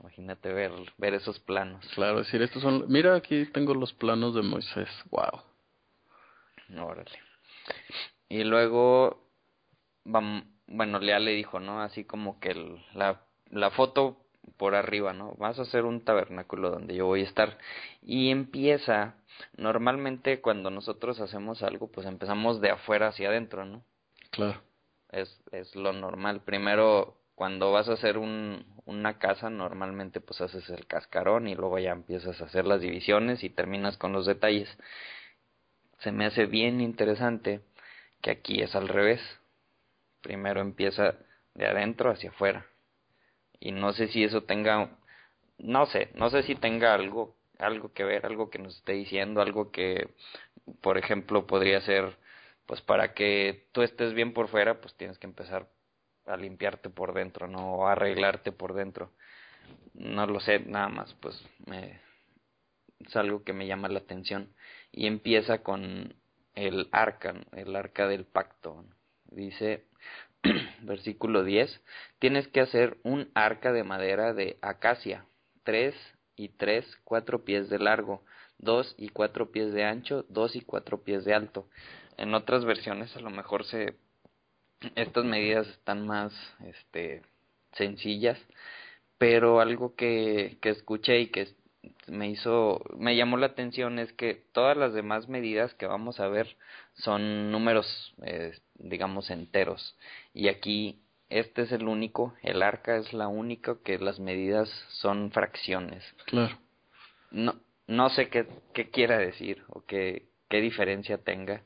Imagínate 0.00 0.52
ver, 0.52 0.72
ver 0.98 1.14
esos 1.14 1.38
planos. 1.40 1.86
Claro, 1.94 2.18
decir, 2.18 2.42
estos 2.42 2.62
son, 2.62 2.84
mira 2.88 3.16
aquí 3.16 3.46
tengo 3.46 3.74
los 3.74 3.92
planos 3.94 4.34
de 4.34 4.42
Moisés, 4.42 4.88
wow. 5.10 5.42
Órale. 6.78 7.18
Y 8.28 8.44
luego, 8.44 9.30
bueno, 10.04 10.98
Lea 10.98 11.18
le 11.18 11.32
dijo, 11.32 11.60
¿no? 11.60 11.80
Así 11.80 12.04
como 12.04 12.40
que 12.40 12.50
el, 12.50 12.84
la, 12.94 13.22
la 13.50 13.70
foto 13.70 14.25
por 14.56 14.74
arriba, 14.74 15.12
¿no? 15.12 15.34
Vas 15.34 15.58
a 15.58 15.62
hacer 15.62 15.84
un 15.84 16.04
tabernáculo 16.04 16.70
donde 16.70 16.94
yo 16.94 17.06
voy 17.06 17.22
a 17.22 17.24
estar. 17.24 17.58
Y 18.02 18.30
empieza, 18.30 19.14
normalmente 19.56 20.40
cuando 20.40 20.70
nosotros 20.70 21.20
hacemos 21.20 21.62
algo, 21.62 21.88
pues 21.88 22.06
empezamos 22.06 22.60
de 22.60 22.70
afuera 22.70 23.08
hacia 23.08 23.28
adentro, 23.28 23.64
¿no? 23.64 23.82
Claro. 24.30 24.60
Es, 25.10 25.40
es 25.52 25.74
lo 25.76 25.92
normal. 25.92 26.42
Primero 26.44 27.16
cuando 27.36 27.70
vas 27.70 27.88
a 27.88 27.92
hacer 27.92 28.16
un, 28.16 28.64
una 28.86 29.18
casa 29.18 29.50
normalmente 29.50 30.20
pues 30.20 30.40
haces 30.40 30.68
el 30.70 30.86
cascarón 30.86 31.46
y 31.48 31.54
luego 31.54 31.78
ya 31.78 31.92
empiezas 31.92 32.40
a 32.40 32.46
hacer 32.46 32.64
las 32.64 32.80
divisiones 32.80 33.44
y 33.44 33.50
terminas 33.50 33.98
con 33.98 34.12
los 34.12 34.26
detalles. 34.26 34.68
Se 35.98 36.12
me 36.12 36.24
hace 36.24 36.46
bien 36.46 36.80
interesante 36.80 37.60
que 38.22 38.30
aquí 38.30 38.62
es 38.62 38.74
al 38.74 38.88
revés. 38.88 39.20
Primero 40.22 40.60
empieza 40.60 41.14
de 41.54 41.66
adentro 41.66 42.10
hacia 42.10 42.30
afuera. 42.30 42.66
Y 43.60 43.72
no 43.72 43.92
sé 43.92 44.08
si 44.08 44.24
eso 44.24 44.42
tenga, 44.44 44.90
no 45.58 45.86
sé, 45.86 46.10
no 46.14 46.30
sé 46.30 46.42
si 46.42 46.54
tenga 46.54 46.94
algo, 46.94 47.36
algo 47.58 47.92
que 47.92 48.04
ver, 48.04 48.26
algo 48.26 48.50
que 48.50 48.58
nos 48.58 48.76
esté 48.76 48.92
diciendo, 48.92 49.40
algo 49.40 49.70
que, 49.70 50.08
por 50.80 50.98
ejemplo, 50.98 51.46
podría 51.46 51.80
ser, 51.80 52.16
pues 52.66 52.80
para 52.82 53.14
que 53.14 53.66
tú 53.72 53.82
estés 53.82 54.14
bien 54.14 54.32
por 54.32 54.48
fuera, 54.48 54.80
pues 54.80 54.94
tienes 54.96 55.18
que 55.18 55.26
empezar 55.26 55.68
a 56.26 56.36
limpiarte 56.36 56.90
por 56.90 57.14
dentro, 57.14 57.46
no 57.46 57.74
o 57.74 57.86
arreglarte 57.86 58.52
por 58.52 58.74
dentro. 58.74 59.12
No 59.94 60.26
lo 60.26 60.40
sé, 60.40 60.60
nada 60.60 60.88
más, 60.88 61.14
pues 61.14 61.42
me, 61.66 62.00
es 63.00 63.16
algo 63.16 63.44
que 63.44 63.52
me 63.52 63.66
llama 63.66 63.88
la 63.88 64.00
atención. 64.00 64.52
Y 64.92 65.06
empieza 65.06 65.62
con 65.62 66.14
el 66.54 66.88
arca, 66.92 67.34
el 67.52 67.76
arca 67.76 68.08
del 68.08 68.24
pacto. 68.24 68.84
Dice, 69.26 69.84
versículo 70.82 71.44
10, 71.44 71.80
tienes 72.18 72.48
que 72.48 72.60
hacer 72.60 72.98
un 73.02 73.30
arca 73.34 73.72
de 73.72 73.84
madera 73.84 74.32
de 74.32 74.58
acacia, 74.62 75.24
tres 75.64 75.94
y 76.36 76.48
tres, 76.48 76.84
cuatro 77.04 77.44
pies 77.44 77.68
de 77.68 77.78
largo, 77.78 78.22
dos 78.58 78.94
y 78.98 79.08
cuatro 79.08 79.50
pies 79.50 79.72
de 79.72 79.84
ancho, 79.84 80.24
dos 80.28 80.56
y 80.56 80.60
cuatro 80.60 81.02
pies 81.02 81.24
de 81.24 81.34
alto. 81.34 81.68
En 82.16 82.34
otras 82.34 82.64
versiones 82.64 83.14
a 83.16 83.20
lo 83.20 83.30
mejor 83.30 83.64
se 83.64 83.96
estas 84.94 85.24
medidas 85.24 85.66
están 85.68 86.06
más 86.06 86.32
este 86.60 87.22
sencillas 87.72 88.38
pero 89.18 89.60
algo 89.60 89.94
que, 89.94 90.58
que 90.60 90.70
escuché 90.70 91.20
y 91.20 91.26
que 91.28 91.48
me 92.06 92.28
hizo 92.30 92.82
me 92.98 93.16
llamó 93.16 93.36
la 93.36 93.46
atención 93.46 93.98
es 93.98 94.12
que 94.12 94.42
todas 94.52 94.76
las 94.76 94.92
demás 94.92 95.28
medidas 95.28 95.74
que 95.74 95.86
vamos 95.86 96.20
a 96.20 96.28
ver 96.28 96.56
son 96.94 97.50
números 97.50 98.14
eh, 98.22 98.52
digamos 98.74 99.30
enteros. 99.30 99.96
Y 100.34 100.48
aquí 100.48 101.00
este 101.28 101.62
es 101.62 101.72
el 101.72 101.88
único 101.88 102.34
el 102.42 102.62
arca 102.62 102.96
es 102.96 103.12
la 103.12 103.28
única 103.28 103.76
que 103.84 103.98
las 103.98 104.20
medidas 104.20 104.68
son 104.90 105.30
fracciones. 105.30 106.04
Claro. 106.26 106.58
No 107.30 107.56
no 107.86 108.10
sé 108.10 108.28
qué, 108.28 108.46
qué 108.74 108.90
quiera 108.90 109.18
decir 109.18 109.62
o 109.68 109.84
qué 109.84 110.26
qué 110.48 110.60
diferencia 110.60 111.18
tenga. 111.18 111.62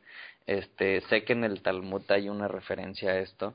Este, 0.47 1.01
sé 1.03 1.25
que 1.25 1.33
en 1.33 1.45
el 1.45 1.63
Talmud 1.63 2.03
hay 2.11 2.29
una 2.29 2.49
referencia 2.49 3.13
a 3.13 3.19
esto. 3.19 3.55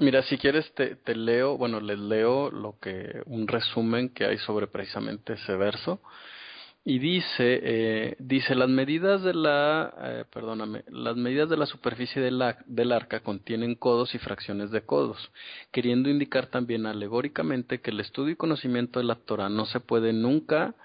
Mira, 0.00 0.22
si 0.22 0.38
quieres 0.38 0.72
te, 0.74 0.96
te 0.96 1.14
leo, 1.14 1.56
bueno, 1.56 1.80
les 1.80 1.98
leo 1.98 2.50
lo 2.50 2.78
que 2.80 3.22
un 3.26 3.46
resumen 3.46 4.10
que 4.10 4.24
hay 4.24 4.38
sobre 4.38 4.66
precisamente 4.66 5.34
ese 5.34 5.56
verso. 5.56 6.00
Y 6.88 7.00
dice 7.00 7.60
eh, 7.64 8.16
dice 8.20 8.54
las 8.54 8.68
medidas 8.68 9.20
de 9.24 9.34
la 9.34 9.92
eh, 10.00 10.24
perdóname 10.32 10.84
las 10.86 11.16
medidas 11.16 11.48
de 11.48 11.56
la 11.56 11.66
superficie 11.66 12.22
del, 12.22 12.40
del 12.66 12.92
arca 12.92 13.24
contienen 13.24 13.74
codos 13.74 14.14
y 14.14 14.18
fracciones 14.18 14.70
de 14.70 14.82
codos 14.82 15.32
queriendo 15.72 16.08
indicar 16.08 16.46
también 16.46 16.86
alegóricamente 16.86 17.80
que 17.80 17.90
el 17.90 17.98
estudio 17.98 18.34
y 18.34 18.36
conocimiento 18.36 19.00
de 19.00 19.04
la 19.04 19.16
Torah 19.16 19.48
no 19.48 19.66
se 19.66 19.80
puede 19.80 20.12
nunca 20.12 20.76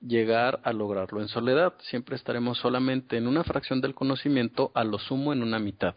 llegar 0.00 0.60
a 0.64 0.72
lograrlo 0.72 1.20
en 1.20 1.28
soledad. 1.28 1.74
Siempre 1.80 2.16
estaremos 2.16 2.58
solamente 2.58 3.16
en 3.16 3.26
una 3.26 3.44
fracción 3.44 3.80
del 3.80 3.94
conocimiento, 3.94 4.72
a 4.74 4.84
lo 4.84 4.98
sumo 4.98 5.32
en 5.32 5.42
una 5.42 5.58
mitad. 5.58 5.94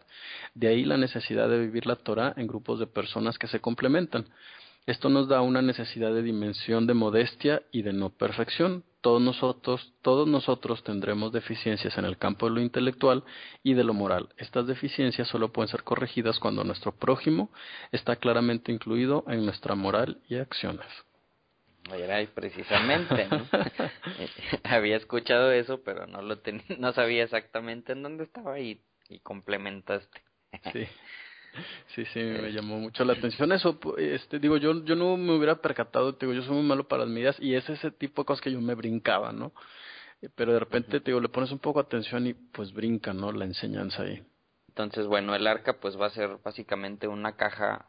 De 0.54 0.68
ahí 0.68 0.84
la 0.84 0.96
necesidad 0.96 1.48
de 1.48 1.60
vivir 1.60 1.86
la 1.86 1.96
Torah 1.96 2.34
en 2.36 2.46
grupos 2.46 2.78
de 2.78 2.86
personas 2.86 3.38
que 3.38 3.46
se 3.46 3.60
complementan. 3.60 4.26
Esto 4.86 5.08
nos 5.08 5.28
da 5.28 5.40
una 5.40 5.62
necesidad 5.62 6.12
de 6.12 6.22
dimensión 6.22 6.86
de 6.86 6.92
modestia 6.92 7.62
y 7.72 7.80
de 7.82 7.94
no 7.94 8.10
perfección. 8.10 8.84
Todos 9.00 9.20
nosotros, 9.22 9.94
todos 10.02 10.28
nosotros 10.28 10.82
tendremos 10.84 11.32
deficiencias 11.32 11.96
en 11.96 12.04
el 12.04 12.18
campo 12.18 12.46
de 12.46 12.54
lo 12.54 12.60
intelectual 12.60 13.24
y 13.62 13.72
de 13.72 13.84
lo 13.84 13.94
moral. 13.94 14.28
Estas 14.36 14.66
deficiencias 14.66 15.28
solo 15.28 15.52
pueden 15.52 15.68
ser 15.68 15.84
corregidas 15.84 16.38
cuando 16.38 16.64
nuestro 16.64 16.92
prójimo 16.92 17.50
está 17.92 18.16
claramente 18.16 18.72
incluido 18.72 19.24
en 19.26 19.46
nuestra 19.46 19.74
moral 19.74 20.18
y 20.28 20.36
acciones. 20.36 20.86
Era 21.92 22.24
precisamente, 22.32 23.28
¿no? 23.28 23.46
Había 24.64 24.96
escuchado 24.96 25.52
eso, 25.52 25.82
pero 25.82 26.06
no 26.06 26.22
lo 26.22 26.38
tenía, 26.38 26.64
no 26.78 26.92
sabía 26.92 27.24
exactamente 27.24 27.92
en 27.92 28.02
dónde 28.02 28.24
estaba 28.24 28.58
y, 28.58 28.80
y 29.08 29.18
complementaste. 29.20 30.22
sí. 30.72 30.86
Sí, 31.94 32.04
sí, 32.06 32.18
me 32.42 32.52
llamó 32.52 32.78
mucho 32.78 33.04
la 33.04 33.12
atención 33.12 33.52
eso. 33.52 33.78
Este, 33.98 34.38
digo, 34.38 34.56
yo, 34.56 34.84
yo 34.84 34.96
no 34.96 35.16
me 35.16 35.36
hubiera 35.36 35.56
percatado, 35.56 36.12
digo, 36.12 36.32
yo 36.32 36.42
soy 36.42 36.56
muy 36.56 36.64
malo 36.64 36.88
para 36.88 37.04
las 37.04 37.12
medidas 37.12 37.36
y 37.38 37.54
es 37.54 37.68
ese 37.68 37.90
tipo 37.90 38.22
de 38.22 38.26
cosas 38.26 38.42
que 38.42 38.50
yo 38.50 38.60
me 38.60 38.74
brincaba, 38.74 39.32
¿no? 39.32 39.52
Eh, 40.22 40.28
pero 40.34 40.52
de 40.52 40.58
repente, 40.58 41.00
te 41.00 41.10
digo, 41.10 41.20
le 41.20 41.28
pones 41.28 41.52
un 41.52 41.58
poco 41.58 41.80
atención 41.80 42.26
y 42.26 42.34
pues 42.34 42.72
brinca, 42.72 43.12
¿no? 43.12 43.30
La 43.30 43.44
enseñanza 43.44 44.02
ahí. 44.02 44.22
Entonces, 44.68 45.06
bueno, 45.06 45.34
el 45.34 45.46
arca 45.46 45.78
pues 45.78 46.00
va 46.00 46.06
a 46.06 46.10
ser 46.10 46.38
básicamente 46.42 47.06
una 47.06 47.36
caja 47.36 47.88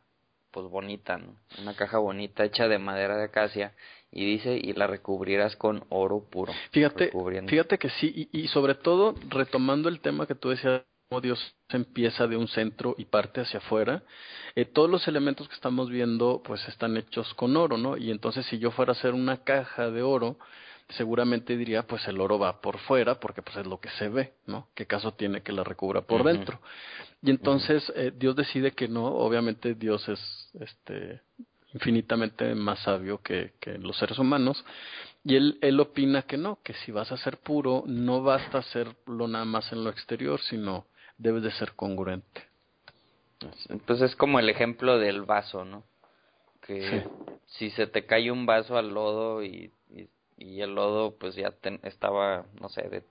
pues 0.56 0.70
bonita, 0.70 1.18
¿no? 1.18 1.36
Una 1.62 1.74
caja 1.74 1.98
bonita 1.98 2.46
hecha 2.46 2.70
de 2.70 2.80
madera 2.80 3.18
de 3.18 3.26
acacia 3.26 3.74
y 4.10 4.26
dice 4.26 4.56
y 4.56 4.72
la 4.72 4.88
recubrirás 4.88 5.58
con 5.58 5.84
oro 5.90 6.24
puro. 6.32 6.54
Fíjate, 6.72 7.12
fíjate 7.46 7.78
que 7.78 7.90
sí 7.90 8.30
y, 8.32 8.40
y, 8.40 8.48
sobre 8.48 8.76
todo 8.76 9.16
retomando 9.28 9.90
el 9.90 10.00
tema 10.00 10.26
que 10.26 10.34
tú 10.34 10.52
decías 10.52 10.84
cómo 11.10 11.20
Dios 11.20 11.58
empieza 11.68 12.26
de 12.28 12.38
un 12.38 12.48
centro 12.48 12.96
y 12.98 13.04
parte 13.04 13.42
hacia 13.42 13.60
afuera, 13.60 14.04
eh, 14.56 14.64
todos 14.64 14.90
los 14.90 15.06
elementos 15.10 15.50
que 15.50 15.56
estamos 15.56 15.90
viendo 15.90 16.42
pues 16.46 16.66
están 16.70 16.96
hechos 16.96 17.34
con 17.34 17.58
oro, 17.58 17.78
¿no? 17.78 17.98
Y 17.98 18.10
entonces 18.10 18.46
si 18.46 18.58
yo 18.58 18.72
fuera 18.72 18.94
a 18.94 18.96
hacer 18.96 19.14
una 19.14 19.44
caja 19.44 19.92
de 19.92 20.04
oro, 20.04 20.38
seguramente 20.90 21.58
diría 21.58 21.84
pues 21.84 22.08
el 22.08 22.20
oro 22.22 22.38
va 22.38 22.62
por 22.62 22.78
fuera 22.80 23.20
porque 23.20 23.42
pues 23.42 23.58
es 23.58 23.66
lo 23.66 23.80
que 23.80 23.90
se 23.92 24.10
ve, 24.10 24.34
¿no? 24.46 24.68
¿Qué 24.76 24.86
caso 24.86 25.14
tiene 25.14 25.42
que 25.42 25.52
la 25.52 25.64
recubra 25.64 26.02
por 26.02 26.24
dentro? 26.24 26.60
Y 27.22 27.32
entonces 27.32 27.92
eh, 27.96 28.12
Dios 28.16 28.36
decide 28.36 28.72
que 28.72 28.88
no, 28.88 29.06
obviamente 29.06 29.74
Dios 29.74 30.08
es 30.08 30.52
este 30.60 31.22
infinitamente 31.74 32.56
más 32.56 32.80
sabio 32.80 33.22
que, 33.22 33.54
que 33.60 33.78
los 33.78 33.98
seres 33.98 34.18
humanos 34.20 34.64
y 35.24 35.36
él, 35.36 35.58
él 35.62 35.80
opina 35.80 36.22
que 36.22 36.38
no, 36.38 36.60
que 36.64 36.74
si 36.74 36.92
vas 36.92 37.12
a 37.12 37.18
ser 37.18 37.38
puro 37.38 37.84
no 37.88 38.22
basta 38.22 38.60
hacerlo 38.60 39.28
nada 39.28 39.46
más 39.46 39.72
en 39.72 39.84
lo 39.84 39.90
exterior, 39.90 40.40
sino 40.42 40.86
debes 41.18 41.44
de 41.44 41.52
ser 41.52 41.74
congruente. 41.74 42.44
Pues 43.86 44.02
es 44.02 44.16
como 44.16 44.40
el 44.40 44.50
ejemplo 44.50 44.98
del 44.98 45.24
vaso, 45.24 45.66
¿no? 45.66 45.84
Que 46.62 47.04
si 47.48 47.70
se 47.72 47.88
te 47.88 48.06
cae 48.06 48.32
un 48.32 48.46
vaso 48.46 48.78
al 48.78 48.94
lodo 48.94 49.44
y, 49.44 49.72
y, 50.38 50.62
el 50.62 50.76
lodo 50.76 51.16
pues 51.18 51.36
ya 51.36 51.54
estaba, 51.84 52.46
no 52.60 52.70
sé, 52.70 52.84
de 52.90 53.04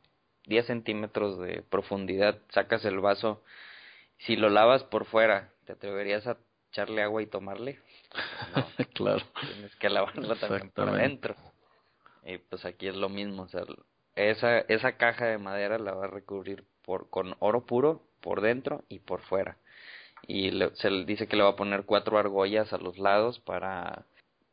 10 0.47 0.67
centímetros 0.67 1.39
de 1.39 1.63
profundidad, 1.63 2.39
sacas 2.51 2.85
el 2.85 3.01
vaso, 3.01 3.43
si 4.19 4.37
lo 4.37 4.51
lavas 4.51 4.85
por 4.85 5.07
fuera, 5.07 5.51
¿te 5.65 5.73
atreverías 5.73 6.27
a 6.27 6.37
echarle 6.71 7.03
agua 7.03 7.23
y 7.23 7.27
tomarle? 7.27 7.81
claro. 8.95 9.25
Tienes 9.41 9.75
que 9.77 9.91
lavarlo 9.91 10.37
también 10.37 10.71
por 10.71 10.89
adentro. 10.89 11.35
Y 12.25 12.39
pues 12.39 12.65
aquí 12.65 12.89
es 12.89 12.97
lo 12.97 13.09
mismo, 13.09 13.43
o 13.43 13.49
sea, 13.49 13.65
esa, 14.17 14.61
esa 14.61 14.97
caja 14.97 15.27
de 15.27 15.39
madera 15.39 15.79
la 15.79 15.93
va 15.93 16.05
a 16.05 16.09
recubrir 16.09 16.65
por, 16.85 17.11
con 17.11 17.35
oro 17.39 17.67
puro 17.67 18.03
por 18.21 18.41
dentro 18.41 18.85
y 18.89 19.01
por 19.01 19.21
fuera. 19.23 19.59
Y 20.27 20.51
se 20.75 20.91
le 20.91 21.05
dice 21.05 21.27
que 21.27 21.37
le 21.37 21.43
va 21.43 21.51
a 21.51 21.57
poner 21.57 21.85
cuatro 21.85 22.19
argollas 22.19 22.73
a 22.73 22.79
los 22.79 22.99
lados 22.99 23.41
para 23.41 24.07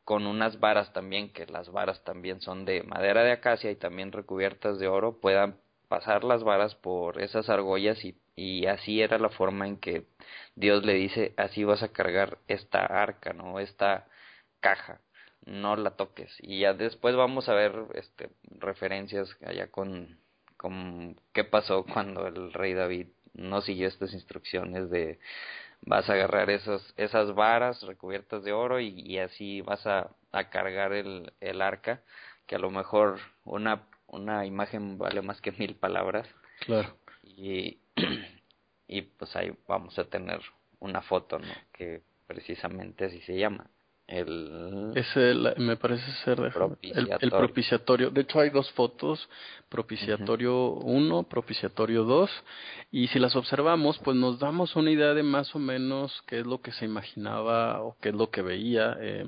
con 0.04 0.26
unas 0.26 0.58
varas 0.60 0.92
también, 0.92 1.32
que 1.32 1.46
las 1.46 1.70
varas 1.70 2.02
también 2.04 2.40
son 2.40 2.64
de 2.64 2.82
madera 2.82 3.22
de 3.22 3.32
acacia 3.32 3.70
y 3.70 3.76
también 3.76 4.12
recubiertas 4.12 4.78
de 4.78 4.88
oro, 4.88 5.20
puedan 5.20 5.56
pasar 5.88 6.24
las 6.24 6.42
varas 6.42 6.74
por 6.74 7.20
esas 7.20 7.48
argollas 7.48 8.04
y, 8.04 8.16
y 8.34 8.66
así 8.66 9.02
era 9.02 9.18
la 9.18 9.28
forma 9.28 9.66
en 9.66 9.76
que 9.76 10.06
Dios 10.54 10.84
le 10.84 10.94
dice, 10.94 11.34
así 11.36 11.64
vas 11.64 11.82
a 11.82 11.92
cargar 11.92 12.38
esta 12.48 12.84
arca, 12.86 13.32
¿no? 13.32 13.60
Esta 13.60 14.06
caja 14.60 15.00
no 15.44 15.76
la 15.76 15.92
toques. 15.96 16.32
Y 16.40 16.60
ya 16.60 16.72
después 16.72 17.16
vamos 17.16 17.48
a 17.48 17.54
ver 17.54 17.72
este, 17.94 18.30
referencias 18.58 19.36
allá 19.44 19.70
con, 19.70 20.18
con 20.56 21.20
qué 21.32 21.44
pasó 21.44 21.84
cuando 21.84 22.26
el 22.26 22.52
rey 22.52 22.74
David 22.74 23.08
no 23.34 23.60
siguió 23.60 23.88
estas 23.88 24.12
instrucciones 24.12 24.90
de 24.90 25.18
vas 25.82 26.08
a 26.08 26.14
agarrar 26.14 26.50
esos, 26.50 26.94
esas 26.96 27.34
varas 27.34 27.82
recubiertas 27.82 28.44
de 28.44 28.52
oro 28.52 28.80
y, 28.80 29.18
así 29.18 29.60
vas 29.62 29.86
a, 29.86 30.10
a 30.30 30.48
cargar 30.50 30.92
el, 30.92 31.32
el 31.40 31.60
arca, 31.60 32.02
que 32.46 32.54
a 32.54 32.58
lo 32.58 32.70
mejor 32.70 33.18
una, 33.44 33.82
una 34.06 34.46
imagen 34.46 34.98
vale 34.98 35.22
más 35.22 35.40
que 35.40 35.52
mil 35.52 35.74
palabras. 35.74 36.28
Claro. 36.60 36.96
Y, 37.22 37.78
y 38.86 39.02
pues 39.02 39.34
ahí 39.36 39.52
vamos 39.66 39.98
a 39.98 40.04
tener 40.04 40.40
una 40.78 41.02
foto, 41.02 41.38
¿no? 41.38 41.52
Que 41.72 42.02
precisamente 42.26 43.06
así 43.06 43.20
se 43.22 43.36
llama. 43.36 43.66
El... 44.12 44.92
Ese 44.94 45.34
me 45.56 45.76
parece 45.76 46.04
ser 46.24 46.38
El, 46.82 47.30
propiciatorio. 47.30 48.10
De 48.10 48.20
hecho, 48.20 48.40
hay 48.40 48.50
dos 48.50 48.70
fotos, 48.72 49.26
propiciatorio 49.70 50.72
1, 50.72 51.22
propiciatorio 51.24 52.04
2, 52.04 52.30
y 52.90 53.08
si 53.08 53.18
las 53.18 53.34
observamos, 53.36 53.98
pues 54.00 54.14
nos 54.16 54.38
damos 54.38 54.76
una 54.76 54.90
idea 54.90 55.14
de 55.14 55.22
más 55.22 55.54
o 55.54 55.58
menos 55.58 56.22
qué 56.26 56.40
es 56.40 56.46
lo 56.46 56.60
que 56.60 56.72
se 56.72 56.84
imaginaba 56.84 57.82
o 57.82 57.96
qué 58.02 58.10
es 58.10 58.14
lo 58.14 58.30
que 58.30 58.42
veía 58.42 58.98
eh, 59.00 59.26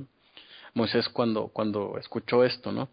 Moisés 0.74 1.08
cuando, 1.08 1.48
cuando 1.48 1.96
escuchó 1.98 2.44
esto, 2.44 2.70
¿no? 2.70 2.90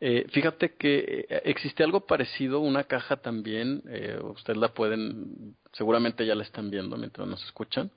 Eh, 0.00 0.26
fíjate 0.30 0.76
que 0.76 1.26
eh, 1.28 1.42
existe 1.44 1.82
algo 1.82 2.06
parecido, 2.06 2.60
una 2.60 2.84
caja 2.84 3.16
también, 3.16 3.82
eh, 3.88 4.18
ustedes 4.22 4.58
la 4.58 4.72
pueden, 4.72 5.56
seguramente 5.72 6.24
ya 6.24 6.34
la 6.34 6.44
están 6.44 6.70
viendo 6.70 6.96
mientras 6.96 7.28
nos 7.28 7.44
escuchan. 7.44 7.90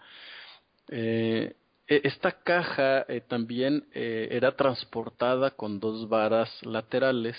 Eh, 0.90 1.56
esta 2.04 2.32
caja 2.32 3.06
eh, 3.08 3.22
también 3.28 3.86
eh, 3.94 4.30
era 4.32 4.56
transportada 4.56 5.52
con 5.52 5.80
dos 5.80 6.08
varas 6.08 6.50
laterales 6.66 7.36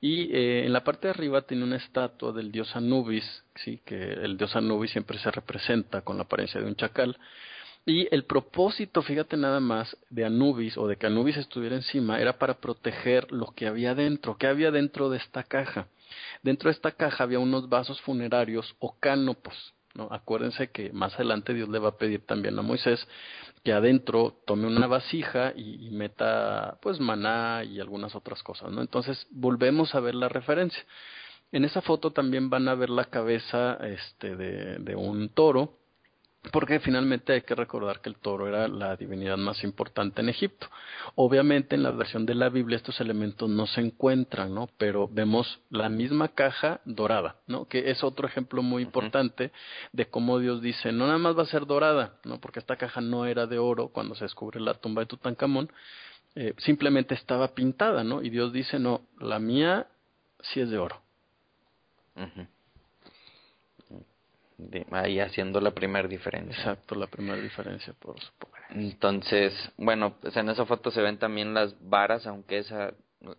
y 0.00 0.34
eh, 0.34 0.66
en 0.66 0.72
la 0.72 0.82
parte 0.82 1.06
de 1.06 1.12
arriba 1.12 1.42
tiene 1.42 1.64
una 1.64 1.76
estatua 1.76 2.32
del 2.32 2.50
dios 2.50 2.74
Anubis, 2.74 3.24
sí, 3.54 3.80
que 3.84 3.96
el 3.96 4.36
dios 4.36 4.56
Anubis 4.56 4.90
siempre 4.90 5.18
se 5.18 5.30
representa 5.30 6.02
con 6.02 6.16
la 6.16 6.24
apariencia 6.24 6.60
de 6.60 6.66
un 6.66 6.76
chacal. 6.76 7.16
Y 7.86 8.08
el 8.14 8.24
propósito, 8.24 9.02
fíjate 9.02 9.36
nada 9.36 9.60
más, 9.60 9.96
de 10.08 10.24
Anubis 10.24 10.78
o 10.78 10.88
de 10.88 10.96
que 10.96 11.06
Anubis 11.06 11.36
estuviera 11.36 11.76
encima 11.76 12.18
era 12.18 12.38
para 12.38 12.54
proteger 12.54 13.30
lo 13.30 13.46
que 13.54 13.66
había 13.66 13.94
dentro. 13.94 14.38
¿Qué 14.38 14.46
había 14.46 14.70
dentro 14.70 15.10
de 15.10 15.18
esta 15.18 15.42
caja? 15.42 15.88
Dentro 16.42 16.68
de 16.68 16.74
esta 16.74 16.92
caja 16.92 17.24
había 17.24 17.38
unos 17.38 17.68
vasos 17.68 18.00
funerarios 18.00 18.74
o 18.78 18.96
cánopos. 18.98 19.73
¿No? 19.94 20.08
Acuérdense 20.10 20.70
que 20.70 20.92
más 20.92 21.14
adelante 21.14 21.54
Dios 21.54 21.68
le 21.68 21.78
va 21.78 21.90
a 21.90 21.96
pedir 21.96 22.26
también 22.26 22.58
a 22.58 22.62
Moisés 22.62 23.06
que 23.62 23.72
adentro 23.72 24.36
tome 24.46 24.66
una 24.66 24.86
vasija 24.86 25.52
y, 25.56 25.90
meta 25.90 26.76
pues 26.82 27.00
maná 27.00 27.64
y 27.64 27.80
algunas 27.80 28.14
otras 28.14 28.42
cosas, 28.42 28.70
¿no? 28.70 28.82
Entonces 28.82 29.26
volvemos 29.30 29.94
a 29.94 30.00
ver 30.00 30.14
la 30.14 30.28
referencia. 30.28 30.84
En 31.50 31.64
esa 31.64 31.80
foto 31.80 32.12
también 32.12 32.50
van 32.50 32.68
a 32.68 32.74
ver 32.74 32.90
la 32.90 33.04
cabeza 33.06 33.78
este, 33.82 34.36
de, 34.36 34.78
de 34.78 34.96
un 34.96 35.30
toro 35.30 35.78
porque 36.52 36.80
finalmente 36.80 37.32
hay 37.32 37.42
que 37.42 37.54
recordar 37.54 38.00
que 38.00 38.08
el 38.08 38.16
toro 38.16 38.46
era 38.48 38.68
la 38.68 38.96
divinidad 38.96 39.36
más 39.36 39.64
importante 39.64 40.20
en 40.20 40.28
Egipto. 40.28 40.68
Obviamente 41.14 41.74
en 41.74 41.82
la 41.82 41.90
versión 41.90 42.26
de 42.26 42.34
la 42.34 42.48
Biblia 42.48 42.76
estos 42.76 43.00
elementos 43.00 43.48
no 43.48 43.66
se 43.66 43.80
encuentran, 43.80 44.54
¿no? 44.54 44.68
Pero 44.76 45.08
vemos 45.08 45.60
la 45.70 45.88
misma 45.88 46.28
caja 46.28 46.80
dorada, 46.84 47.36
¿no? 47.46 47.66
Que 47.66 47.90
es 47.90 48.04
otro 48.04 48.26
ejemplo 48.26 48.62
muy 48.62 48.82
importante 48.82 49.52
de 49.92 50.06
cómo 50.06 50.38
Dios 50.38 50.60
dice, 50.60 50.92
no 50.92 51.06
nada 51.06 51.18
más 51.18 51.36
va 51.36 51.42
a 51.42 51.46
ser 51.46 51.66
dorada, 51.66 52.16
¿no? 52.24 52.40
Porque 52.40 52.58
esta 52.58 52.76
caja 52.76 53.00
no 53.00 53.26
era 53.26 53.46
de 53.46 53.58
oro 53.58 53.88
cuando 53.88 54.14
se 54.14 54.24
descubre 54.24 54.60
la 54.60 54.74
tumba 54.74 55.02
de 55.02 55.06
Tutankamón, 55.06 55.70
eh, 56.34 56.54
simplemente 56.58 57.14
estaba 57.14 57.54
pintada, 57.54 58.04
¿no? 58.04 58.22
Y 58.22 58.30
Dios 58.30 58.52
dice, 58.52 58.78
no, 58.78 59.02
la 59.18 59.38
mía 59.38 59.86
sí 60.40 60.60
es 60.60 60.68
de 60.70 60.78
oro 60.78 61.00
ahí 64.90 65.20
haciendo 65.20 65.60
la 65.60 65.72
primera 65.72 66.08
diferencia. 66.08 66.56
Exacto, 66.56 66.94
la 66.94 67.06
primera 67.06 67.40
diferencia, 67.40 67.92
por 67.98 68.20
supuesto. 68.20 68.58
Entonces, 68.70 69.52
bueno, 69.76 70.16
pues 70.20 70.36
en 70.36 70.48
esa 70.48 70.66
foto 70.66 70.90
se 70.90 71.02
ven 71.02 71.18
también 71.18 71.54
las 71.54 71.74
varas, 71.88 72.26
aunque 72.26 72.58
esa, 72.58 72.94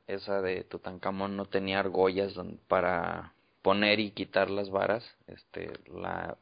esa 0.08 0.42
de 0.42 0.64
Tutankamón 0.64 1.36
no 1.36 1.46
tenía 1.46 1.80
argollas 1.80 2.34
para 2.68 3.34
poner 3.62 4.00
y 4.00 4.12
quitar 4.12 4.50
las 4.50 4.70
varas. 4.70 5.04
Este, 5.28 5.72
la, 5.94 6.38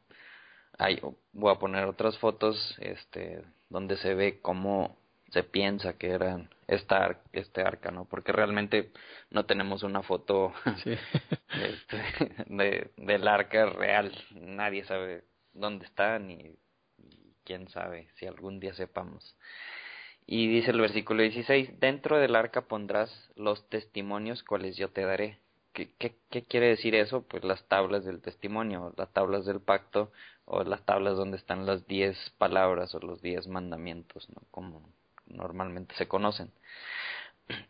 hay, 0.77 0.99
voy 1.31 1.51
a 1.51 1.59
poner 1.59 1.85
otras 1.85 2.17
fotos, 2.17 2.75
este, 2.79 3.43
donde 3.69 3.97
se 3.97 4.13
ve 4.13 4.39
cómo 4.41 4.97
se 5.33 5.43
piensa 5.43 5.97
que 5.97 6.11
eran 6.11 6.49
esta 6.67 7.19
este 7.33 7.61
arca, 7.61 7.89
¿no? 7.89 8.05
Porque 8.05 8.31
realmente 8.31 8.91
no 9.31 9.45
tenemos 9.45 9.81
una 9.81 10.03
foto 10.03 10.53
este, 10.85 12.45
de, 12.45 12.91
del 12.97 13.27
arca 13.27 13.65
real. 13.65 14.15
Nadie 14.31 14.85
sabe 14.85 15.23
dónde 15.53 15.85
está 15.85 16.19
ni, 16.19 16.55
quién 17.43 17.67
sabe 17.69 18.09
si 18.15 18.27
algún 18.27 18.59
día 18.59 18.75
sepamos. 18.75 19.35
Y 20.25 20.47
dice 20.47 20.71
el 20.71 20.79
versículo 20.79 21.23
16, 21.23 21.79
dentro 21.79 22.19
del 22.19 22.35
arca 22.35 22.61
pondrás 22.67 23.31
los 23.35 23.67
testimonios 23.69 24.43
cuales 24.43 24.77
yo 24.77 24.89
te 24.89 25.01
daré. 25.01 25.39
¿Qué, 25.73 25.89
qué, 25.97 26.15
qué 26.29 26.43
quiere 26.43 26.67
decir 26.67 26.93
eso? 26.93 27.23
Pues 27.23 27.43
las 27.43 27.67
tablas 27.67 28.05
del 28.05 28.21
testimonio, 28.21 28.93
las 28.95 29.11
tablas 29.11 29.45
del 29.45 29.59
pacto 29.59 30.11
o 30.45 30.63
las 30.63 30.85
tablas 30.85 31.17
donde 31.17 31.37
están 31.37 31.65
las 31.65 31.87
diez 31.87 32.15
palabras 32.37 32.93
o 32.93 32.99
los 32.99 33.21
diez 33.23 33.47
mandamientos, 33.47 34.29
¿no? 34.29 34.43
Como 34.51 34.93
normalmente 35.27 35.95
se 35.95 36.07
conocen. 36.07 36.51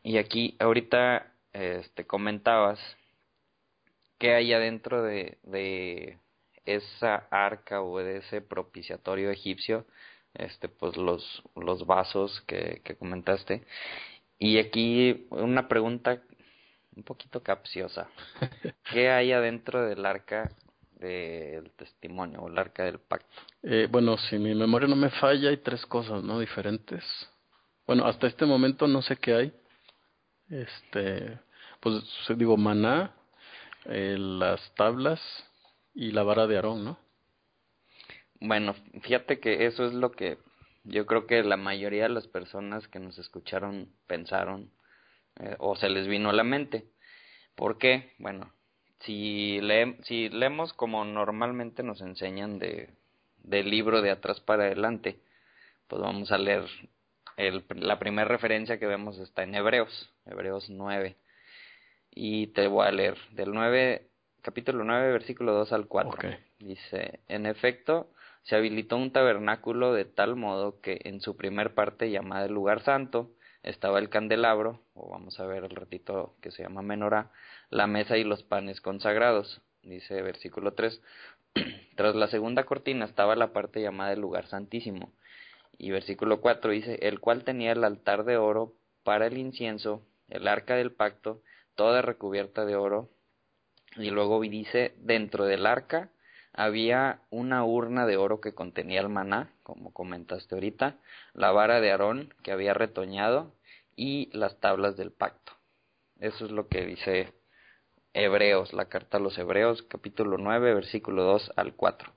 Y 0.04 0.18
aquí 0.18 0.56
ahorita 0.60 1.32
este, 1.54 2.06
comentabas 2.06 2.80
que 4.18 4.34
hay 4.34 4.54
adentro 4.54 5.04
de, 5.04 5.38
de 5.44 6.20
esa 6.66 7.28
arca 7.30 7.82
o 7.82 8.00
de 8.00 8.18
ese 8.18 8.42
propiciatorio 8.42 9.32
egipcio, 9.32 9.86
este, 10.34 10.70
pues 10.70 10.98
los, 10.98 11.44
los 11.56 11.86
vasos 11.86 12.42
que, 12.48 12.82
que 12.84 12.96
comentaste. 12.96 13.64
Y 14.40 14.58
aquí 14.58 15.28
una 15.30 15.68
pregunta 15.68 16.22
un 16.96 17.04
poquito 17.04 17.42
capciosa. 17.42 18.10
¿Qué 18.92 19.10
hay 19.10 19.32
adentro 19.32 19.84
del 19.84 20.06
arca 20.06 20.52
del 21.00 21.72
testimonio 21.72 22.42
o 22.42 22.48
el 22.48 22.58
arca 22.58 22.84
del 22.84 23.00
pacto? 23.00 23.42
Eh, 23.64 23.88
bueno, 23.90 24.18
si 24.18 24.38
mi 24.38 24.56
memoria 24.56 24.88
no 24.88 24.96
me 24.96 25.10
falla, 25.10 25.50
hay 25.50 25.58
tres 25.58 25.86
cosas, 25.86 26.24
¿no? 26.24 26.40
Diferentes. 26.40 27.04
Bueno, 27.86 28.06
hasta 28.06 28.28
este 28.28 28.46
momento 28.46 28.88
no 28.88 29.02
sé 29.02 29.18
qué 29.18 29.34
hay. 29.34 29.54
Este, 30.50 31.40
pues 31.80 32.04
digo, 32.38 32.58
maná, 32.58 33.14
eh, 33.86 34.16
las 34.18 34.74
tablas 34.76 35.20
y 35.94 36.12
la 36.12 36.24
vara 36.24 36.48
de 36.48 36.56
Aarón, 36.56 36.86
¿no? 36.86 37.00
Bueno, 38.40 38.76
fíjate 39.02 39.40
que 39.40 39.66
eso 39.66 39.86
es 39.86 39.94
lo 39.94 40.12
que 40.12 40.38
yo 40.84 41.06
creo 41.06 41.28
que 41.28 41.44
la 41.44 41.58
mayoría 41.58 42.04
de 42.04 42.10
las 42.10 42.28
personas 42.28 42.88
que 42.88 43.00
nos 43.00 43.18
escucharon 43.18 43.90
pensaron 44.06 44.72
eh, 45.40 45.56
o 45.60 45.76
se 45.76 45.90
les 45.90 46.08
vino 46.08 46.30
a 46.30 46.34
la 46.34 46.44
mente. 46.44 46.86
¿Por 47.56 47.78
qué? 47.78 48.14
Bueno, 48.20 48.52
si, 49.00 49.62
le, 49.62 49.98
si 50.04 50.30
leemos 50.30 50.74
como 50.74 51.06
normalmente 51.06 51.84
nos 51.84 52.02
enseñan 52.02 52.60
de, 52.60 52.90
del 53.38 53.70
libro 53.70 54.02
de 54.02 54.12
atrás 54.12 54.40
para 54.42 54.64
adelante, 54.64 55.20
pues 55.88 56.02
vamos 56.02 56.32
a 56.32 56.38
leer 56.38 56.66
el, 57.38 57.64
la 57.76 58.00
primera 58.00 58.28
referencia 58.28 58.80
que 58.80 58.88
vemos 58.88 59.18
está 59.20 59.44
en 59.44 59.56
Hebreos, 59.56 60.12
Hebreos 60.26 60.70
9. 60.70 61.16
Y 62.12 62.48
te 62.48 62.68
voy 62.68 62.88
a 62.88 62.92
leer 62.92 63.18
del 63.32 63.54
9, 63.54 64.08
capítulo 64.42 64.84
9, 64.84 65.12
versículo 65.12 65.54
2 65.54 65.74
al 65.74 65.88
4. 65.88 66.30
Dice, 66.60 67.20
en 67.28 67.46
efecto, 67.46 68.10
se 68.44 68.56
habilitó 68.56 68.98
un 68.98 69.12
tabernáculo 69.12 69.94
de 69.94 70.06
tal 70.06 70.36
modo 70.36 70.80
que 70.82 71.00
en 71.06 71.22
su 71.22 71.36
primer 71.36 71.74
parte 71.74 72.12
llamada 72.12 72.46
el 72.46 72.54
lugar 72.54 72.84
santo 72.84 73.32
estaba 73.64 74.00
el 74.00 74.10
candelabro, 74.10 74.82
o 74.94 75.10
vamos 75.10 75.40
a 75.40 75.46
ver 75.46 75.64
el 75.64 75.70
ratito 75.72 76.36
que 76.42 76.52
se 76.52 76.64
llama 76.64 76.82
menorá, 76.82 77.32
la 77.70 77.88
mesa 77.88 78.18
y 78.18 78.24
los 78.24 78.44
panes 78.44 78.82
consagrados. 78.82 79.62
Dice 79.82 80.22
versículo 80.22 80.74
3, 80.74 81.02
tras 81.96 82.16
la 82.16 82.28
segunda 82.28 82.66
cortina 82.66 83.06
estaba 83.06 83.36
la 83.36 83.54
parte 83.54 83.82
llamada 83.82 84.14
el 84.14 84.20
lugar 84.20 84.48
santísimo. 84.48 85.14
Y 85.78 85.92
versículo 85.92 86.42
4 86.42 86.72
dice, 86.72 87.00
el 87.02 87.20
cual 87.20 87.44
tenía 87.44 87.72
el 87.72 87.84
altar 87.84 88.24
de 88.26 88.38
oro 88.38 88.74
para 89.04 89.28
el 89.28 89.38
incienso, 89.38 90.06
el 90.30 90.48
arca 90.48 90.76
del 90.76 90.92
pacto, 90.92 91.42
toda 91.76 92.02
recubierta 92.02 92.66
de 92.66 92.76
oro. 92.76 93.10
Y 93.98 94.10
luego 94.10 94.40
dice, 94.42 94.94
dentro 94.98 95.46
del 95.46 95.66
arca 95.66 96.10
había 96.54 97.22
una 97.32 97.64
urna 97.66 98.06
de 98.06 98.18
oro 98.18 98.40
que 98.40 98.54
contenía 98.54 99.02
el 99.02 99.10
maná, 99.10 99.54
como 99.64 99.92
comentaste 99.92 100.56
ahorita, 100.56 100.98
la 101.34 101.52
vara 101.52 101.82
de 101.82 101.92
Aarón 101.92 102.34
que 102.44 102.52
había 102.52 102.74
retoñado 102.74 103.56
y 103.96 104.30
las 104.38 104.60
tablas 104.60 104.96
del 104.96 105.12
pacto. 105.12 105.54
Eso 106.20 106.46
es 106.46 106.52
lo 106.52 106.68
que 106.68 106.86
dice 106.86 107.34
Hebreos, 108.14 108.74
la 108.74 108.86
carta 108.86 109.18
a 109.18 109.20
los 109.20 109.38
Hebreos, 109.38 109.84
capítulo 109.84 110.38
9, 110.38 110.76
versículo 110.76 111.24
2 111.24 111.52
al 111.56 111.74
4. 111.76 112.14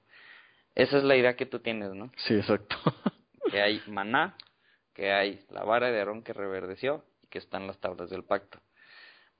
Esa 0.75 0.99
es 0.99 1.05
la 1.05 1.17
idea 1.17 1.37
que 1.37 1.47
tú 1.47 1.61
tienes, 1.61 1.95
¿no? 1.95 2.13
Sí, 2.19 2.35
exacto. 2.35 2.77
que 3.51 3.61
hay 3.61 3.83
maná, 3.87 4.37
que 4.95 5.13
hay 5.13 5.45
la 5.51 5.65
vara 5.65 5.91
de 5.91 5.99
Aarón 5.99 6.23
que 6.23 6.33
reverdeció 6.33 7.05
y 7.23 7.29
que 7.29 7.39
están 7.39 7.67
las 7.67 7.79
tablas 7.79 8.11
del 8.11 8.25
pacto. 8.25 8.59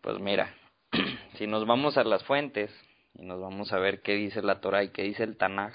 Pues 0.01 0.19
mira, 0.21 0.55
si 1.39 1.47
nos 1.47 1.67
vamos 1.67 1.97
a 1.97 2.05
las 2.05 2.25
fuentes 2.25 2.71
y 3.15 3.23
nos 3.23 3.41
vamos 3.41 3.73
a 3.73 3.79
ver 3.79 4.03
qué 4.03 4.15
dice 4.15 4.43
la 4.43 4.61
Torah 4.61 4.85
y 4.85 4.91
qué 4.91 5.03
dice 5.03 5.25
el 5.25 5.37
Tanaj, 5.37 5.75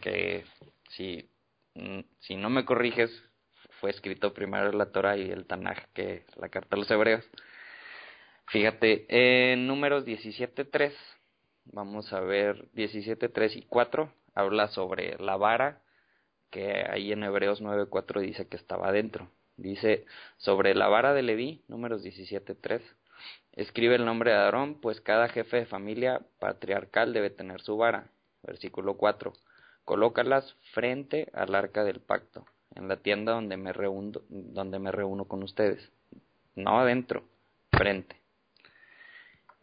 que 0.00 0.44
si, 0.90 1.30
mm, 1.74 2.00
si 2.20 2.36
no 2.36 2.50
me 2.50 2.64
corriges, 2.64 3.10
fue 3.80 3.90
escrito 3.90 4.34
primero 4.34 4.72
la 4.72 4.90
Torah 4.92 5.16
y 5.16 5.30
el 5.30 5.46
Tanaj 5.46 5.78
que 5.94 6.24
la 6.36 6.48
carta 6.48 6.76
a 6.76 6.78
los 6.78 6.90
hebreos. 6.90 7.24
Fíjate, 8.48 9.06
en 9.08 9.66
números 9.66 10.04
17.3, 10.04 10.92
vamos 11.66 12.12
a 12.12 12.20
ver 12.20 12.68
17.3 12.72 13.56
y 13.56 13.62
4, 13.62 14.12
habla 14.34 14.68
sobre 14.68 15.16
la 15.18 15.36
vara, 15.36 15.80
que 16.50 16.84
ahí 16.90 17.12
en 17.12 17.24
Hebreos 17.24 17.62
9.4 17.62 18.20
dice 18.20 18.48
que 18.48 18.56
estaba 18.56 18.88
adentro. 18.88 19.28
Dice, 19.56 20.06
sobre 20.38 20.74
la 20.74 20.88
vara 20.88 21.12
de 21.12 21.22
Leví, 21.22 21.62
números 21.68 22.02
17.3, 22.04 22.80
escribe 23.52 23.96
el 23.96 24.04
nombre 24.04 24.30
de 24.30 24.38
Aarón, 24.38 24.80
pues 24.80 25.00
cada 25.00 25.28
jefe 25.28 25.58
de 25.58 25.66
familia 25.66 26.22
patriarcal 26.38 27.12
debe 27.12 27.30
tener 27.30 27.60
su 27.60 27.76
vara. 27.76 28.10
Versículo 28.42 28.96
4, 28.96 29.32
colócalas 29.84 30.56
frente 30.72 31.28
al 31.34 31.54
arca 31.54 31.84
del 31.84 32.00
pacto, 32.00 32.46
en 32.74 32.88
la 32.88 32.96
tienda 32.96 33.32
donde 33.32 33.58
me 33.58 33.72
reúno, 33.72 34.22
donde 34.28 34.78
me 34.78 34.92
reúno 34.92 35.26
con 35.26 35.42
ustedes. 35.42 35.90
No 36.54 36.80
adentro, 36.80 37.24
frente. 37.70 38.16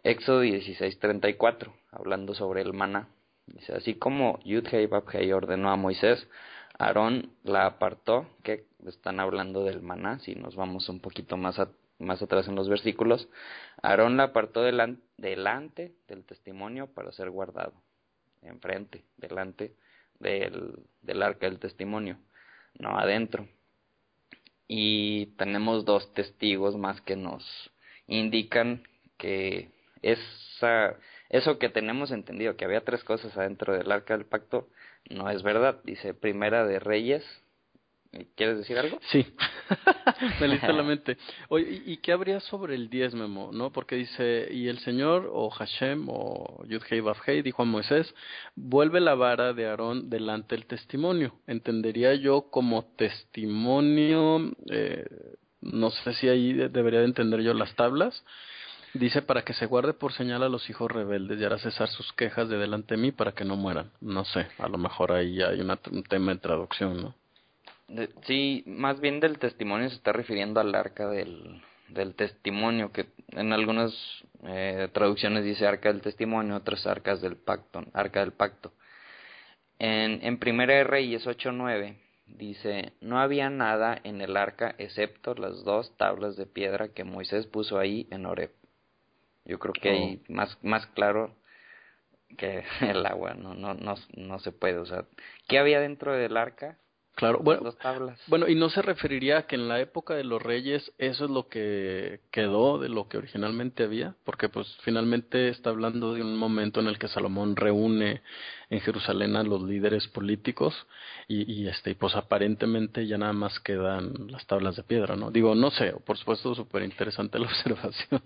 Éxodo 0.04 0.44
16:34, 0.44 1.74
hablando 1.92 2.36
sobre 2.36 2.62
el 2.62 2.74
maná. 2.74 3.10
Dice, 3.48 3.74
así 3.74 3.96
como 3.96 4.40
Yudhei 4.44 4.86
Babhei 4.86 5.32
ordenó 5.32 5.72
a 5.72 5.76
Moisés, 5.76 6.28
Aarón 6.80 7.32
la 7.44 7.66
apartó, 7.66 8.28
que 8.44 8.66
están 8.86 9.20
hablando 9.20 9.64
del 9.64 9.82
maná, 9.82 10.20
si 10.20 10.36
nos 10.36 10.56
vamos 10.56 10.90
un 10.90 11.00
poquito 11.00 11.36
más, 11.38 11.60
más 12.00 12.22
atrás 12.22 12.48
en 12.48 12.56
los 12.56 12.70
versículos, 12.70 13.28
Aarón 13.82 14.18
la 14.18 14.24
apartó 14.24 14.62
delante, 14.62 15.02
delante 15.18 15.96
del 16.08 16.24
testimonio 16.24 16.88
para 16.88 17.12
ser 17.12 17.30
guardado, 17.32 17.74
enfrente, 18.42 19.04
delante 19.18 19.74
del, 20.20 20.84
del 21.02 21.22
arca 21.24 21.48
del 21.48 21.60
testimonio, 21.60 22.18
no 22.78 22.98
adentro. 22.98 23.48
Y 24.68 25.28
tenemos 25.38 25.86
dos 25.86 26.14
testigos 26.14 26.76
más 26.76 27.02
que 27.02 27.16
nos 27.16 27.72
indican 28.08 28.84
que 29.18 29.72
esa, 30.02 30.96
eso 31.30 31.60
que 31.60 31.70
tenemos 31.70 32.12
entendido, 32.12 32.56
que 32.56 32.66
había 32.66 32.84
tres 32.84 33.04
cosas 33.04 33.36
adentro 33.38 33.74
del 33.74 33.92
arca 33.92 34.18
del 34.18 34.26
pacto, 34.26 34.70
no 35.10 35.30
es 35.30 35.44
verdad. 35.44 35.80
Dice 35.84 36.14
Primera 36.14 36.66
de 36.66 36.80
Reyes. 36.80 37.24
¿Quieres 38.36 38.58
decir 38.58 38.78
algo? 38.78 39.00
Sí, 39.12 39.26
me 40.40 40.48
la 40.48 40.84
mente. 40.84 41.18
Oye, 41.50 41.84
¿y 41.86 41.98
qué 41.98 42.14
habría 42.14 42.40
sobre 42.40 42.74
el 42.74 42.90
diez, 42.90 43.14
Memo? 43.14 43.52
¿No? 43.54 43.72
Porque 43.72 43.96
dice, 43.96 44.48
y 44.50 44.70
el 44.70 44.80
Señor, 44.80 45.30
o 45.32 45.50
Hashem, 45.50 46.08
o 46.10 46.64
Yudhei 46.66 47.02
Bafhei, 47.02 47.42
dijo 47.42 47.62
a 47.62 47.66
Moisés, 47.66 48.16
vuelve 48.56 49.02
la 49.02 49.14
vara 49.16 49.54
de 49.54 49.68
Aarón 49.68 50.10
delante 50.10 50.56
del 50.56 50.66
testimonio. 50.66 51.36
Entendería 51.48 52.16
yo 52.16 52.50
como 52.50 52.86
testimonio, 52.96 54.54
eh, 54.72 55.06
no 55.62 55.92
sé 55.92 56.14
si 56.14 56.30
ahí 56.30 56.54
debería 56.54 57.00
de 57.00 57.06
entender 57.06 57.42
yo 57.42 57.54
las 57.54 57.76
tablas, 57.76 58.24
Dice 58.94 59.22
para 59.22 59.44
que 59.44 59.54
se 59.54 59.66
guarde 59.66 59.94
por 59.94 60.14
señal 60.14 60.44
a 60.44 60.50
los 60.50 60.70
hijos 60.70 60.92
rebeldes 60.92 61.40
y 61.40 61.44
hará 61.44 61.58
cesar 61.60 61.90
sus 61.90 62.12
quejas 62.14 62.50
de 62.50 62.58
delante 62.58 62.96
de 62.96 63.02
mí 63.02 63.12
para 63.12 63.34
que 63.34 63.46
no 63.46 63.56
mueran. 63.56 63.92
No 64.02 64.26
sé, 64.26 64.48
a 64.58 64.68
lo 64.68 64.78
mejor 64.78 65.12
ahí 65.12 65.42
hay 65.42 65.60
un 65.60 66.04
tema 66.04 66.34
de 66.34 66.40
traducción, 66.40 67.02
¿no? 67.02 67.16
sí, 68.26 68.64
más 68.66 69.00
bien 69.00 69.20
del 69.20 69.40
testimonio 69.40 69.90
se 69.90 69.96
está 69.96 70.12
refiriendo 70.12 70.60
al 70.60 70.76
arca 70.76 71.08
del, 71.08 71.62
testimonio, 72.16 72.92
que 72.92 73.08
en 73.30 73.54
algunas 73.54 73.94
eh, 74.44 74.90
traducciones 74.92 75.46
dice 75.46 75.66
arca 75.66 75.92
del 75.92 76.02
testimonio, 76.02 76.56
otras 76.58 76.86
arcas 76.86 77.22
del 77.22 77.38
pacto, 77.38 77.86
arca 77.94 78.20
del 78.20 78.34
pacto. 78.34 78.74
En, 79.80 80.20
en 80.24 80.38
Primera 80.38 80.74
de 80.76 80.84
Reyes 80.84 81.26
8.9 81.26 81.96
dice, 82.26 82.94
no 83.00 83.20
había 83.20 83.50
nada 83.50 84.00
en 84.04 84.22
el 84.22 84.36
arca 84.36 84.76
excepto 84.78 85.34
las 85.36 85.64
dos 85.64 85.96
tablas 85.98 86.36
de 86.36 86.46
piedra 86.46 86.90
que 86.90 87.04
Moisés 87.04 87.48
puso 87.48 87.80
ahí 87.80 88.08
en 88.12 88.26
Oreb. 88.26 88.52
Yo 89.48 89.60
creo 89.60 89.74
que 89.74 89.89
hay 89.89 90.22
oh. 90.30 90.34
más, 90.34 90.58
más 90.62 90.86
claro 90.88 91.34
que 92.38 92.64
el 92.82 93.06
agua, 93.06 93.34
no, 93.34 93.54
no, 93.56 93.74
no, 93.74 93.95
no 94.16 94.39
se 94.39 94.52
puede. 94.52 94.78
O 94.78 94.86
sea, 94.86 95.06
¿qué 95.48 95.58
había 95.58 95.80
dentro 95.80 96.14
del 96.14 96.38
arca? 96.38 96.78
Claro, 97.18 97.39
bueno, 97.41 97.74
bueno, 98.28 98.47
y 98.47 98.53
no 98.53 98.70
se 98.70 98.84
referiría 98.84 99.39
a 99.39 99.47
que 99.47 99.55
en 99.55 99.68
la 99.68 99.80
época 99.80 100.13
de 100.13 100.24
los 100.24 100.39
reyes 100.39 100.93
eso 100.99 101.26
es 101.26 101.32
lo 101.32 101.47
que 101.47 102.20
quedó 102.30 102.78
de 102.78 102.89
lo 102.89 103.09
que 103.09 103.18
originalmente 103.18 103.86
había, 103.86 104.13
porque 104.24 104.49
pues 104.49 104.68
finalmente 104.84 105.49
está 105.49 105.72
hablando 105.72 106.13
de 106.13 106.22
un 106.22 106.38
momento 106.38 106.80
en 106.80 106.86
el 106.86 106.99
que 106.99 107.07
Salomón 107.07 107.55
reúne 107.55 108.22
en 108.70 108.82
Jerusalén 108.82 109.36
a 109.36 109.41
los 109.41 109.63
líderes 109.63 110.07
políticos 110.09 110.76
y, 111.28 111.51
y 111.51 111.68
este, 111.68 111.95
pues 111.95 112.15
aparentemente 112.15 113.07
ya 113.07 113.18
nada 113.18 113.34
más 113.34 113.59
quedan 113.61 114.13
las 114.28 114.45
tablas 114.45 114.76
de 114.76 114.84
piedra, 114.84 115.15
¿no? 115.15 115.32
Digo, 115.32 115.55
no 115.55 115.72
sé, 115.72 115.93
por 116.05 116.20
supuesto 116.20 116.53
súper 116.53 116.84
interesante 116.84 117.39
la 117.39 117.47
observación. 117.47 118.22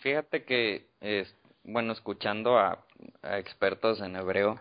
Fíjate 0.00 0.44
que, 0.44 0.88
es, 1.00 1.34
bueno, 1.64 1.94
escuchando 1.94 2.58
a, 2.58 2.84
a 3.22 3.38
expertos 3.38 4.02
en 4.02 4.14
hebreo, 4.14 4.60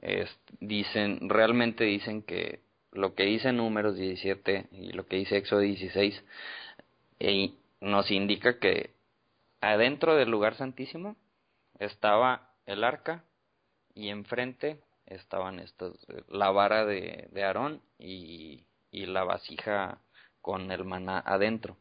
es, 0.00 0.30
dicen, 0.60 1.28
realmente 1.28 1.82
dicen 1.82 2.22
que 2.22 2.67
lo 2.92 3.14
que 3.14 3.24
dice 3.24 3.52
Números 3.52 3.96
17 3.96 4.66
y 4.72 4.92
lo 4.92 5.06
que 5.06 5.16
dice 5.16 5.36
Éxodo 5.36 5.60
16 5.60 6.22
y 7.18 7.54
nos 7.80 8.10
indica 8.10 8.58
que 8.58 8.90
adentro 9.60 10.16
del 10.16 10.30
lugar 10.30 10.54
santísimo 10.54 11.16
estaba 11.78 12.50
el 12.66 12.84
arca 12.84 13.24
y 13.94 14.08
enfrente 14.08 14.80
estaban 15.06 15.58
estos 15.58 15.96
la 16.28 16.50
vara 16.50 16.84
de, 16.84 17.28
de 17.32 17.44
Aarón 17.44 17.80
y, 17.98 18.64
y 18.90 19.06
la 19.06 19.24
vasija 19.24 19.98
con 20.40 20.70
el 20.70 20.84
maná 20.84 21.22
adentro 21.24 21.76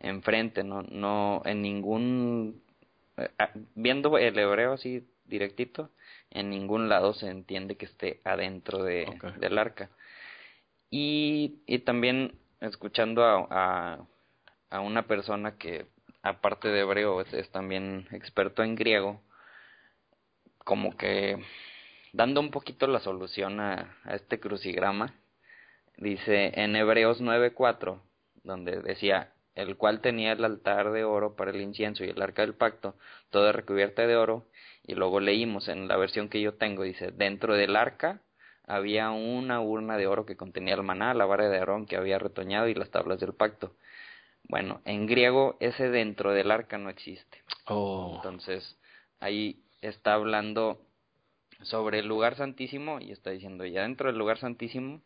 enfrente 0.00 0.64
no 0.64 0.82
no 0.82 1.42
en 1.44 1.62
ningún 1.62 2.62
eh, 3.16 3.28
ah, 3.38 3.50
viendo 3.74 4.16
el 4.18 4.38
hebreo 4.38 4.72
así 4.74 5.06
directito 5.24 5.90
en 6.30 6.50
ningún 6.50 6.88
lado 6.88 7.14
se 7.14 7.28
entiende 7.28 7.76
que 7.76 7.86
esté 7.86 8.20
adentro 8.24 8.82
de, 8.82 9.06
del 9.38 9.58
arca 9.58 9.90
y, 10.94 11.78
también 11.86 12.38
escuchando 12.60 13.24
a, 13.24 14.06
a, 14.68 14.80
una 14.80 15.06
persona 15.06 15.56
que, 15.56 15.86
aparte 16.22 16.68
de 16.68 16.80
hebreo, 16.80 17.22
es, 17.22 17.50
también 17.50 18.06
experto 18.12 18.62
en 18.62 18.76
griego, 18.76 19.22
como 20.58 20.94
que 20.98 21.42
dando 22.12 22.40
un 22.40 22.50
poquito 22.50 22.86
la 22.86 23.00
solución 23.00 23.58
a, 23.58 23.96
a 24.04 24.14
este 24.14 24.38
crucigrama, 24.38 25.14
dice 25.96 26.52
en 26.60 26.76
Hebreos 26.76 27.22
9:4, 27.22 27.98
donde 28.44 28.82
decía, 28.82 29.32
el 29.54 29.78
cual 29.78 30.02
tenía 30.02 30.32
el 30.32 30.44
altar 30.44 30.92
de 30.92 31.04
oro 31.04 31.36
para 31.36 31.52
el 31.52 31.62
incienso 31.62 32.04
y 32.04 32.10
el 32.10 32.20
arca 32.20 32.42
del 32.42 32.54
pacto, 32.54 32.96
toda 33.30 33.52
recubierta 33.52 34.06
de 34.06 34.16
oro, 34.16 34.46
y 34.86 34.94
luego 34.94 35.20
leímos 35.20 35.68
en 35.68 35.88
la 35.88 35.96
versión 35.96 36.28
que 36.28 36.42
yo 36.42 36.52
tengo, 36.52 36.82
dice, 36.82 37.12
dentro 37.12 37.54
del 37.54 37.76
arca 37.76 38.20
había 38.66 39.10
una 39.10 39.60
urna 39.60 39.96
de 39.96 40.06
oro 40.06 40.26
que 40.26 40.36
contenía 40.36 40.74
el 40.74 40.82
maná, 40.82 41.14
la 41.14 41.26
vara 41.26 41.48
de 41.48 41.58
Aarón 41.58 41.86
que 41.86 41.96
había 41.96 42.18
retoñado 42.18 42.68
y 42.68 42.74
las 42.74 42.90
tablas 42.90 43.20
del 43.20 43.34
pacto. 43.34 43.74
Bueno, 44.48 44.80
en 44.84 45.06
griego 45.06 45.56
ese 45.60 45.88
dentro 45.88 46.32
del 46.32 46.50
arca 46.50 46.78
no 46.78 46.90
existe. 46.90 47.42
Oh. 47.66 48.14
Entonces, 48.16 48.78
ahí 49.20 49.62
está 49.80 50.14
hablando 50.14 50.80
sobre 51.62 52.00
el 52.00 52.06
lugar 52.06 52.36
santísimo 52.36 53.00
y 53.00 53.12
está 53.12 53.30
diciendo, 53.30 53.64
ya 53.64 53.82
dentro 53.82 54.08
del 54.08 54.18
lugar 54.18 54.38
santísimo 54.38 55.00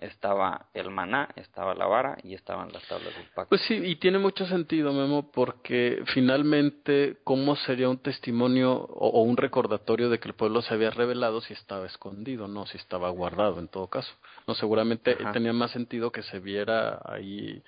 estaba 0.00 0.66
el 0.72 0.90
maná, 0.90 1.28
estaba 1.36 1.74
la 1.74 1.86
vara 1.86 2.16
y 2.22 2.34
estaban 2.34 2.72
las 2.72 2.82
tablas 2.88 3.14
del 3.14 3.26
pacto. 3.34 3.50
Pues 3.50 3.60
sí, 3.62 3.74
y 3.74 3.96
tiene 3.96 4.18
mucho 4.18 4.46
sentido, 4.46 4.92
Memo, 4.92 5.30
porque 5.30 6.02
finalmente, 6.06 7.18
¿cómo 7.22 7.54
sería 7.54 7.88
un 7.88 7.98
testimonio 7.98 8.72
o, 8.72 9.22
un 9.22 9.36
recordatorio 9.36 10.08
de 10.08 10.18
que 10.18 10.28
el 10.28 10.34
pueblo 10.34 10.62
se 10.62 10.72
había 10.72 10.90
revelado 10.90 11.40
si 11.42 11.52
estaba 11.52 11.86
escondido, 11.86 12.48
no 12.48 12.66
si 12.66 12.78
estaba 12.78 13.10
guardado 13.10 13.60
en 13.60 13.68
todo 13.68 13.88
caso? 13.88 14.12
No, 14.46 14.54
seguramente 14.54 15.16
tenía 15.32 15.52
más 15.52 15.70
sentido 15.70 16.10
que 16.10 16.22
se 16.22 16.40
viera 16.40 17.00
ahí 17.04 17.62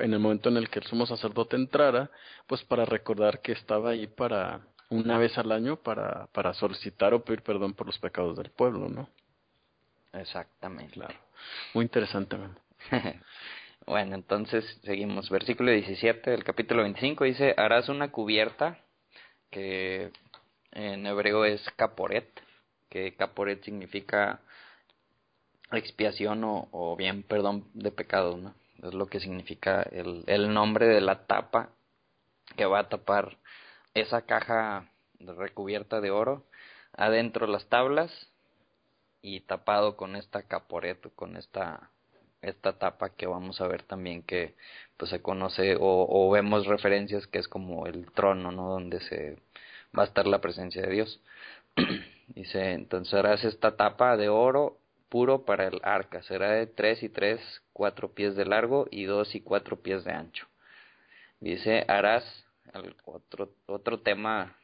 en 0.00 0.12
el 0.12 0.20
momento 0.20 0.50
en 0.50 0.58
el 0.58 0.68
que 0.68 0.78
el 0.78 0.86
sumo 0.86 1.06
sacerdote 1.06 1.56
entrara, 1.56 2.10
pues 2.46 2.62
para 2.64 2.84
recordar 2.84 3.40
que 3.40 3.52
estaba 3.52 3.90
ahí 3.90 4.06
para 4.06 4.60
una 4.90 5.18
vez 5.18 5.36
al 5.38 5.50
año 5.50 5.76
para, 5.76 6.28
para 6.32 6.54
solicitar 6.54 7.14
o 7.14 7.24
pedir 7.24 7.42
perdón 7.42 7.74
por 7.74 7.86
los 7.86 7.98
pecados 7.98 8.36
del 8.36 8.50
pueblo, 8.50 8.88
¿no? 8.88 9.08
Exactamente. 10.14 10.94
Claro. 10.94 11.14
Muy 11.74 11.84
interesante. 11.84 12.36
bueno, 13.86 14.14
entonces 14.14 14.64
seguimos. 14.84 15.28
Versículo 15.30 15.70
17 15.72 16.30
del 16.30 16.44
capítulo 16.44 16.82
25 16.82 17.24
dice, 17.24 17.54
harás 17.56 17.88
una 17.88 18.10
cubierta 18.10 18.78
que 19.50 20.10
en 20.72 21.06
hebreo 21.06 21.44
es 21.44 21.62
caporet, 21.76 22.28
que 22.88 23.14
caporet 23.14 23.62
significa 23.64 24.40
expiación 25.72 26.44
o, 26.44 26.68
o 26.70 26.96
bien 26.96 27.22
perdón 27.22 27.68
de 27.74 27.90
pecados, 27.90 28.38
¿no? 28.38 28.54
Es 28.82 28.94
lo 28.94 29.06
que 29.06 29.20
significa 29.20 29.82
el, 29.82 30.24
el 30.26 30.52
nombre 30.52 30.86
de 30.86 31.00
la 31.00 31.26
tapa 31.26 31.70
que 32.56 32.66
va 32.66 32.80
a 32.80 32.88
tapar 32.88 33.38
esa 33.94 34.22
caja 34.22 34.90
recubierta 35.20 36.00
de 36.00 36.10
oro, 36.10 36.44
adentro 36.92 37.46
las 37.46 37.66
tablas 37.68 38.10
y 39.24 39.40
tapado 39.40 39.96
con 39.96 40.16
esta 40.16 40.42
caporeto, 40.42 41.10
con 41.16 41.36
esta 41.38 41.90
esta 42.42 42.74
tapa 42.74 43.08
que 43.16 43.26
vamos 43.26 43.62
a 43.62 43.66
ver 43.66 43.82
también 43.82 44.22
que 44.22 44.54
pues 44.98 45.10
se 45.10 45.22
conoce 45.22 45.76
o, 45.76 45.80
o, 45.80 46.30
vemos 46.30 46.66
referencias 46.66 47.26
que 47.26 47.38
es 47.38 47.48
como 47.48 47.86
el 47.86 48.12
trono, 48.12 48.52
¿no? 48.52 48.68
Donde 48.68 49.00
se 49.00 49.38
va 49.98 50.02
a 50.02 50.06
estar 50.06 50.26
la 50.26 50.42
presencia 50.42 50.82
de 50.82 50.92
Dios. 50.92 51.20
Dice, 52.28 52.72
entonces 52.72 53.14
harás 53.14 53.42
esta 53.44 53.76
tapa 53.76 54.18
de 54.18 54.28
oro 54.28 54.76
puro 55.08 55.46
para 55.46 55.68
el 55.68 55.80
arca, 55.84 56.22
será 56.24 56.50
de 56.50 56.66
tres 56.66 57.02
y 57.02 57.08
tres, 57.08 57.40
cuatro 57.72 58.12
pies 58.12 58.36
de 58.36 58.44
largo 58.44 58.86
y 58.90 59.04
dos 59.04 59.34
y 59.34 59.40
cuatro 59.40 59.80
pies 59.80 60.04
de 60.04 60.12
ancho. 60.12 60.46
Dice, 61.40 61.84
harás 61.88 62.24
otro, 63.06 63.50
otro 63.66 64.00
tema 64.00 64.54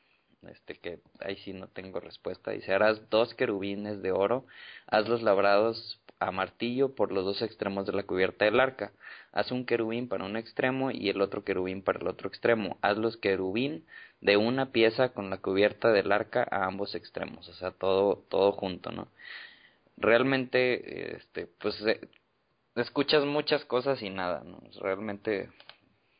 este 0.49 0.75
que 0.75 1.01
ahí 1.21 1.37
sí 1.37 1.53
no 1.53 1.69
tengo 1.69 2.01
respuesta. 2.01 2.51
Dice, 2.51 2.73
harás 2.73 3.09
dos 3.11 3.35
querubines 3.35 4.03
de 4.03 4.13
oro, 4.13 4.47
hazlos 4.87 5.23
labrados 5.23 6.01
a 6.21 6.31
martillo 6.33 6.95
por 6.95 7.13
los 7.13 7.25
dos 7.25 7.41
extremos 7.43 7.87
de 7.87 7.93
la 7.93 8.03
cubierta 8.03 8.45
del 8.45 8.61
arca. 8.61 8.93
Haz 9.33 9.51
un 9.53 9.65
querubín 9.65 10.09
para 10.09 10.25
un 10.25 10.37
extremo 10.37 10.91
y 10.91 11.09
el 11.09 11.21
otro 11.23 11.45
querubín 11.45 11.83
para 11.83 11.99
el 11.99 12.09
otro 12.09 12.29
extremo. 12.29 12.79
Haz 12.83 12.99
los 12.99 13.17
querubín 13.17 13.87
de 14.21 14.37
una 14.37 14.71
pieza 14.71 15.11
con 15.11 15.31
la 15.31 15.39
cubierta 15.39 15.91
del 15.93 16.13
arca 16.13 16.47
a 16.51 16.67
ambos 16.67 16.95
extremos, 16.95 17.49
o 17.49 17.55
sea, 17.55 17.71
todo, 17.71 18.25
todo 18.29 18.53
junto, 18.53 18.91
¿no? 18.93 19.09
Realmente, 19.97 21.17
este, 21.17 21.47
pues, 21.47 21.81
eh, 21.87 22.01
escuchas 22.77 23.25
muchas 23.25 23.65
cosas 23.65 24.03
y 24.03 24.11
nada, 24.11 24.43
¿no? 24.45 24.61
Realmente, 24.81 25.49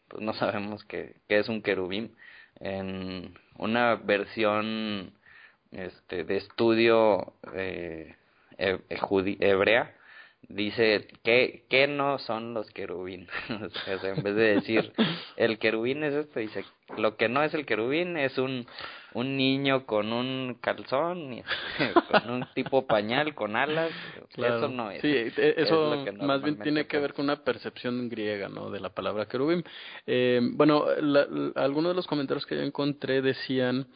pues 0.09 0.23
no 0.23 0.33
sabemos 0.35 0.85
qué, 0.85 1.17
qué 1.29 1.39
es 1.39 1.49
un 1.49 1.63
querubín 1.63 2.17
en 2.59 3.35
una 3.61 3.95
versión 3.97 5.13
este, 5.71 6.25
de 6.25 6.37
estudio 6.39 7.35
eh, 7.55 8.17
hebrea 8.59 9.95
dice 10.49 11.09
que, 11.23 11.65
que 11.69 11.87
no 11.87 12.19
son 12.19 12.55
los 12.55 12.71
querubín. 12.71 13.29
en 13.49 14.23
vez 14.23 14.35
de 14.35 14.55
decir 14.55 14.93
el 15.37 15.59
querubín 15.59 16.05
es 16.05 16.15
esto, 16.15 16.41
dice 16.41 16.65
lo 16.97 17.17
que 17.17 17.29
no 17.29 17.43
es 17.43 17.55
el 17.55 17.67
querubín 17.67 18.17
es 18.17 18.37
un, 18.39 18.67
un 19.15 19.37
niño 19.37 19.87
con 19.87 20.13
un 20.13 20.59
calzón, 20.61 21.43
con 22.11 22.31
un 22.31 22.47
tipo 22.55 22.87
pañal, 22.87 23.35
con 23.35 23.57
alas. 23.57 23.93
Eso 24.37 24.69
no 24.69 24.91
es. 24.91 25.01
Sí, 25.01 25.09
e, 25.09 25.55
eso 25.57 26.05
más 26.21 26.43
bien 26.43 26.59
tiene 26.59 26.87
que 26.87 26.99
ver 26.99 27.15
con 27.15 27.27
una 27.27 27.45
percepción 27.45 28.09
griega, 28.09 28.49
¿no? 28.49 28.71
De 28.71 28.81
la 28.81 28.91
palabra 28.91 29.27
querubín. 29.27 29.65
Eh, 30.07 30.41
bueno, 30.43 30.85
algunos 31.55 31.93
de 31.93 31.97
los 31.97 32.07
comentarios 32.07 32.47
que 32.47 32.57
yo 32.57 32.63
encontré 32.63 33.23
decían 33.23 33.87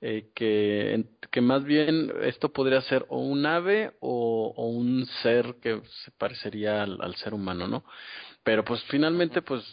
eh, 0.00 0.30
que, 0.34 1.04
que 1.30 1.40
más 1.40 1.64
bien 1.64 2.12
esto 2.22 2.52
podría 2.52 2.80
ser 2.82 3.04
o 3.08 3.18
un 3.18 3.44
ave 3.46 3.92
o, 4.00 4.52
o 4.56 4.68
un 4.68 5.06
ser 5.22 5.56
que 5.60 5.82
se 6.04 6.10
parecería 6.12 6.82
al, 6.82 7.14
ser 7.16 7.34
humano, 7.34 7.66
¿no? 7.66 7.84
Pero 8.44 8.64
pues 8.64 8.82
finalmente, 8.84 9.42
pues 9.42 9.64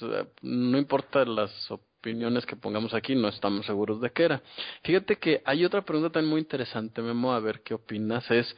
no 0.42 0.78
importa 0.78 1.24
las 1.26 1.52
opiniones 1.72 2.46
que 2.46 2.56
pongamos 2.56 2.94
aquí, 2.94 3.16
no 3.16 3.28
estamos 3.28 3.66
seguros 3.66 4.02
de 4.02 4.12
qué 4.12 4.24
era. 4.24 4.42
Fíjate 4.84 5.18
que 5.18 5.42
hay 5.46 5.64
otra 5.64 5.84
pregunta 5.84 6.12
también 6.12 6.32
muy 6.32 6.42
interesante, 6.42 7.02
Memo, 7.02 7.34
a 7.34 7.40
ver 7.40 7.62
qué 7.62 7.74
opinas, 7.74 8.30
es 8.32 8.56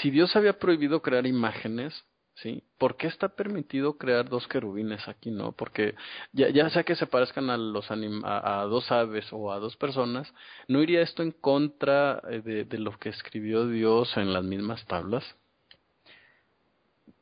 si 0.00 0.10
Dios 0.10 0.34
había 0.36 0.58
prohibido 0.58 1.02
crear 1.02 1.26
imágenes, 1.26 2.04
¿sí? 2.36 2.62
¿Por 2.78 2.96
qué 2.96 3.06
está 3.06 3.28
permitido 3.28 3.96
crear 3.98 4.28
dos 4.28 4.46
querubines 4.48 5.06
aquí, 5.08 5.30
no? 5.30 5.52
Porque 5.52 5.94
ya, 6.32 6.48
ya 6.50 6.70
sea 6.70 6.84
que 6.84 6.96
se 6.96 7.06
parezcan 7.06 7.50
a, 7.50 7.56
los 7.56 7.90
a, 7.90 8.62
dos 8.64 8.90
aves 8.90 9.26
o 9.32 9.52
a 9.52 9.58
dos 9.58 9.76
personas, 9.76 10.32
¿no 10.68 10.82
iría 10.82 11.02
esto 11.02 11.22
en 11.22 11.32
contra 11.32 12.22
eh, 12.30 12.40
de, 12.40 12.64
de 12.64 12.78
lo 12.78 12.98
que 12.98 13.10
escribió 13.10 13.66
Dios 13.66 14.16
en 14.16 14.32
las 14.32 14.44
mismas 14.44 14.84
tablas? 14.86 15.24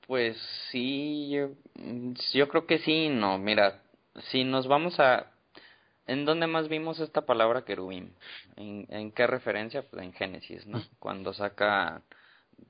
Pues 0.07 0.37
sí, 0.71 1.31
yo, 1.31 1.51
mm, 1.75 2.15
yo 2.33 2.49
creo 2.49 2.67
que 2.67 2.79
sí, 2.79 3.09
no. 3.09 3.39
Mira, 3.39 3.83
si 4.31 4.45
nos 4.45 4.67
vamos 4.67 4.99
a... 4.99 5.27
¿En 6.07 6.25
dónde 6.25 6.49
más 6.49 6.69
vimos 6.69 6.99
esta 6.99 7.25
palabra 7.25 7.65
querubín? 7.65 8.13
¿En, 8.57 8.87
en 8.89 9.13
qué 9.13 9.29
referencia? 9.29 9.83
Pues 9.89 10.03
en 10.03 10.13
Génesis, 10.13 10.67
¿no? 10.67 10.83
Cuando 10.99 11.33
saca 11.33 12.03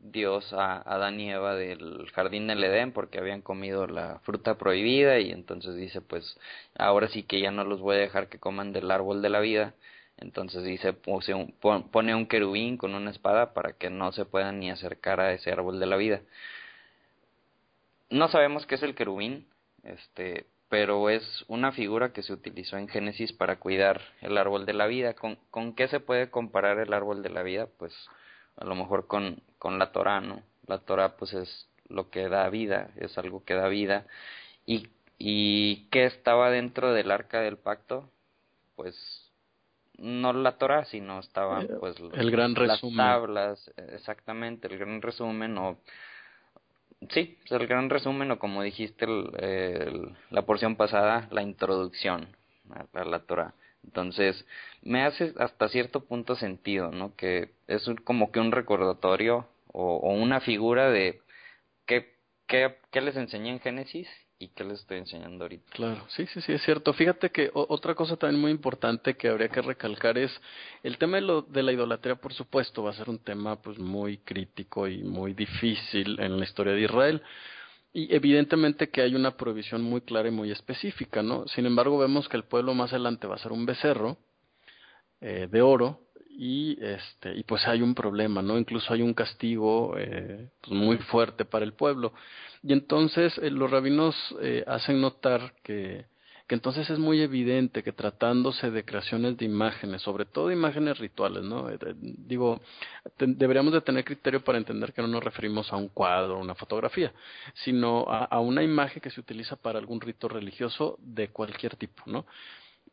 Dios 0.01 0.53
a 0.53 0.77
Adán 0.79 1.21
y 1.21 1.31
Eva 1.31 1.55
del 1.55 2.09
jardín 2.13 2.47
del 2.47 2.63
Edén 2.63 2.93
porque 2.93 3.19
habían 3.19 3.43
comido 3.43 3.87
la 3.87 4.21
fruta 4.21 4.57
prohibida 4.57 5.19
y 5.19 5.31
entonces 5.31 5.77
dice 5.77 6.01
pues 6.01 6.39
ahora 6.79 7.09
sí 7.09 7.23
que 7.23 7.41
ya 7.41 7.51
no 7.51 7.65
los 7.65 7.81
voy 7.81 7.97
a 7.97 8.01
dejar 8.01 8.29
que 8.29 8.39
coman 8.39 8.73
del 8.73 8.91
árbol 8.91 9.23
de 9.23 9.29
la 9.29 9.41
vida. 9.41 9.75
Entonces 10.17 10.65
dice 10.65 10.93
pone 10.93 12.15
un 12.15 12.27
querubín 12.27 12.77
con 12.77 12.95
una 12.95 13.11
espada 13.11 13.55
para 13.55 13.73
que 13.73 13.91
no 13.91 14.13
se 14.13 14.25
puedan 14.25 14.61
ni 14.61 14.71
acercar 14.71 15.21
a 15.21 15.33
ese 15.33 15.51
árbol 15.51 15.81
de 15.81 15.87
la 15.87 15.97
vida. 15.97 16.21
No 18.11 18.29
sabemos 18.29 18.67
qué 18.67 18.75
es 18.75 18.83
el 18.83 18.95
querubín 18.95 19.47
este 19.85 20.47
pero 20.69 21.11
es 21.11 21.45
una 21.49 21.73
figura 21.73 22.13
que 22.13 22.23
se 22.23 22.33
utilizó 22.33 22.77
en 22.77 22.87
Génesis 22.89 23.33
para 23.33 23.57
cuidar 23.57 24.01
el 24.21 24.39
árbol 24.39 24.67
de 24.67 24.73
la 24.73 24.87
vida. 24.87 25.15
Con, 25.15 25.37
con 25.51 25.75
qué 25.75 25.89
se 25.89 25.99
puede 25.99 26.31
comparar 26.31 26.79
el 26.79 26.93
árbol 26.93 27.23
de 27.23 27.31
la 27.31 27.43
vida 27.43 27.67
pues 27.79 27.93
a 28.57 28.65
lo 28.65 28.75
mejor 28.75 29.07
con, 29.07 29.43
con 29.61 29.79
la 29.79 29.93
Torah, 29.93 30.21
¿no? 30.21 30.43
La 30.67 30.79
Torah 30.79 31.17
pues 31.17 31.35
es 31.35 31.69
lo 31.89 32.11
que 32.11 32.29
da 32.29 32.49
vida, 32.49 32.91
es 32.97 33.17
algo 33.19 33.45
que 33.45 33.55
da 33.55 33.69
vida. 33.69 34.07
¿Y, 34.67 34.89
y 35.19 35.87
qué 35.91 36.07
estaba 36.07 36.51
dentro 36.51 36.95
del 36.95 37.11
arca 37.11 37.41
del 37.43 37.59
pacto? 37.59 38.11
Pues 38.75 38.97
no 39.99 40.33
la 40.33 40.57
Torah, 40.57 40.87
sino 40.87 41.21
estaban 41.21 41.65
eh, 41.65 41.77
pues 41.79 41.95
el 42.15 42.31
gran 42.31 42.55
las 42.55 42.81
tablas, 42.97 43.71
exactamente, 43.77 44.67
el 44.67 44.79
gran 44.79 45.03
resumen 45.03 45.59
o 45.59 45.77
sí, 47.11 47.39
el 47.51 47.67
gran 47.67 47.91
resumen 47.91 48.31
o 48.31 48.39
como 48.39 48.63
dijiste 48.63 49.05
el, 49.05 50.17
la 50.31 50.43
porción 50.43 50.77
pasada, 50.77 51.29
la 51.31 51.43
introducción 51.43 52.29
a 52.95 53.05
la 53.05 53.19
Torah. 53.21 53.53
Entonces, 53.85 54.47
me 54.83 55.03
hace 55.05 55.33
hasta 55.39 55.69
cierto 55.69 56.05
punto 56.05 56.37
sentido, 56.37 56.91
¿no? 56.91 57.15
Que 57.17 57.51
es 57.67 57.85
como 58.05 58.31
que 58.31 58.41
un 58.41 58.53
recordatorio 58.53 59.49
o, 59.69 59.97
o 59.97 60.13
una 60.13 60.41
figura 60.41 60.91
de 60.91 61.21
qué, 61.87 62.15
qué, 62.47 62.77
qué 62.91 63.01
les 63.01 63.17
enseñé 63.17 63.51
en 63.51 63.61
Génesis 63.61 64.09
y 64.39 64.49
qué 64.49 64.65
les 64.65 64.81
estoy 64.81 64.99
enseñando 64.99 65.45
ahorita. 65.45 65.71
Claro, 65.73 66.03
sí, 66.09 66.27
sí, 66.27 66.41
sí, 66.41 66.53
es 66.53 66.63
cierto. 66.63 66.95
Fíjate 66.95 67.31
que 67.31 67.51
otra 67.53 67.95
cosa 67.95 68.17
también 68.17 68.41
muy 68.41 68.51
importante 68.51 69.15
que 69.15 69.29
habría 69.29 69.49
que 69.49 69.61
recalcar 69.61 70.17
es 70.17 70.33
el 70.83 70.97
tema 70.97 71.17
de, 71.17 71.23
lo, 71.23 71.43
de 71.43 71.63
la 71.63 71.73
idolatría, 71.73 72.17
por 72.17 72.33
supuesto, 72.33 72.83
va 72.83 72.91
a 72.91 72.95
ser 72.95 73.11
un 73.11 73.19
tema 73.19 73.61
pues 73.61 73.79
muy 73.79 74.17
crítico 74.19 74.89
y 74.89 75.03
muy 75.03 75.35
difícil 75.35 76.19
en 76.21 76.39
la 76.39 76.45
historia 76.45 76.73
de 76.73 76.81
Israel 76.81 77.23
y 77.93 78.15
evidentemente 78.15 78.91
que 78.91 79.03
hay 79.03 79.15
una 79.15 79.37
prohibición 79.37 79.83
muy 79.83 80.01
clara 80.01 80.29
y 80.29 80.33
muy 80.33 80.51
específica, 80.51 81.23
¿no? 81.23 81.47
Sin 81.49 81.67
embargo, 81.67 81.99
vemos 81.99 82.29
que 82.29 82.37
el 82.37 82.45
pueblo 82.45 82.75
más 82.75 82.93
adelante 82.93 83.27
va 83.27 83.35
a 83.35 83.39
ser 83.39 83.53
un 83.53 83.67
becerro 83.67 84.17
eh, 85.21 85.49
de 85.51 85.63
oro 85.63 86.01
y 86.31 86.79
este 86.83 87.37
y 87.37 87.43
pues 87.43 87.67
hay 87.67 87.83
un 87.83 87.95
problema, 87.95 88.41
¿no? 88.41 88.59
Incluso 88.59 88.95
hay 88.95 89.03
un 89.03 89.13
castigo 89.13 89.95
eh, 89.99 90.49
pues 90.61 90.73
muy 90.73 90.97
fuerte 90.97 91.45
para 91.45 91.65
el 91.65 91.75
pueblo 91.75 92.13
y 92.63 92.73
entonces 92.73 93.37
eh, 93.39 93.51
los 93.51 93.71
rabinos 93.71 94.15
eh, 94.41 94.65
hacen 94.67 95.01
notar 95.01 95.55
que 95.63 96.07
que 96.51 96.57
entonces 96.57 96.91
es 96.91 96.99
muy 96.99 97.23
evidente 97.23 97.85
que 97.85 97.93
tratándose 97.93 98.73
de 98.73 98.85
creaciones 98.85 99.37
de 99.37 99.45
imágenes, 99.45 100.03
sobre 100.03 100.25
todo 100.25 100.51
imágenes 100.51 100.99
rituales, 100.99 101.45
¿no? 101.45 101.71
Eh, 101.71 101.79
digo, 101.95 102.61
deberíamos 103.17 103.73
de 103.73 103.81
tener 103.83 104.05
criterio 104.05 104.43
para 104.43 104.59
entender 104.59 104.93
que 104.93 105.01
no 105.01 105.07
nos 105.07 105.23
referimos 105.23 105.73
a 105.73 105.77
un 105.77 105.87
cuadro 105.87 106.41
una 106.41 106.57
fotografía, 106.57 107.13
sino 107.55 108.05
a, 108.09 108.41
una 108.41 108.65
imagen 108.65 109.01
que 109.01 109.11
se 109.11 109.21
utiliza 109.21 109.55
para 109.55 109.79
algún 109.79 110.01
rito 110.01 110.27
religioso 110.27 110.99
de 111.01 111.29
cualquier 111.29 111.77
tipo, 111.77 112.03
¿no? 112.07 112.27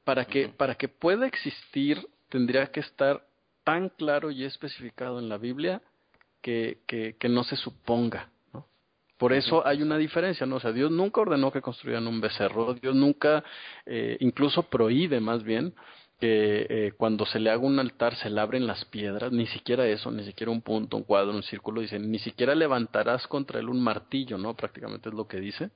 Para 0.04 0.26
que, 0.26 0.50
para 0.50 0.76
que 0.76 0.88
pueda 0.88 1.26
existir, 1.26 2.08
tendría 2.30 2.68
que 2.68 2.82
estar 2.82 3.26
tan 3.64 3.90
claro 3.90 4.30
y 4.30 4.44
especificado 4.44 5.18
en 5.18 5.30
la 5.30 5.40
Biblia 5.40 5.82
que, 6.44 6.78
que, 6.86 7.16
que 7.18 7.28
no 7.28 7.44
se 7.44 7.56
suponga, 7.56 8.30
por 9.18 9.34
eso 9.34 9.66
hay 9.66 9.82
una 9.82 9.98
diferencia, 9.98 10.46
¿no? 10.46 10.58
O 10.58 10.60
sea, 10.60 10.72
Dios 10.72 10.92
nunca 10.92 11.22
ordenó 11.22 11.52
que 11.52 11.62
construyeran 11.62 12.08
un 12.08 12.22
becerro, 12.22 12.76
Dios 12.76 12.96
nunca, 12.96 13.44
eh, 13.86 14.18
incluso 14.20 14.64
prohíbe 14.64 15.20
más 15.20 15.44
bien 15.44 15.74
que 16.20 16.66
eh, 16.70 16.94
cuando 16.98 17.26
se 17.26 17.40
le 17.40 17.50
haga 17.50 17.62
un 17.62 17.80
altar 17.80 18.16
se 18.16 18.30
labren 18.30 18.66
las 18.66 18.86
piedras, 18.86 19.32
ni 19.32 19.46
siquiera 19.48 19.88
eso, 19.88 20.12
ni 20.12 20.24
siquiera 20.24 20.52
un 20.52 20.62
punto, 20.62 20.98
un 20.98 21.04
cuadro, 21.04 21.32
un 21.32 21.44
círculo, 21.44 21.82
dice, 21.82 22.00
ni 22.00 22.20
siquiera 22.20 22.56
levantarás 22.56 23.28
contra 23.28 23.60
él 23.60 23.70
un 23.70 23.82
martillo, 23.82 24.38
¿no? 24.38 24.56
Prácticamente 24.56 25.10
es 25.10 25.16
lo 25.16 25.28
que 25.28 25.40
dice. 25.40 25.70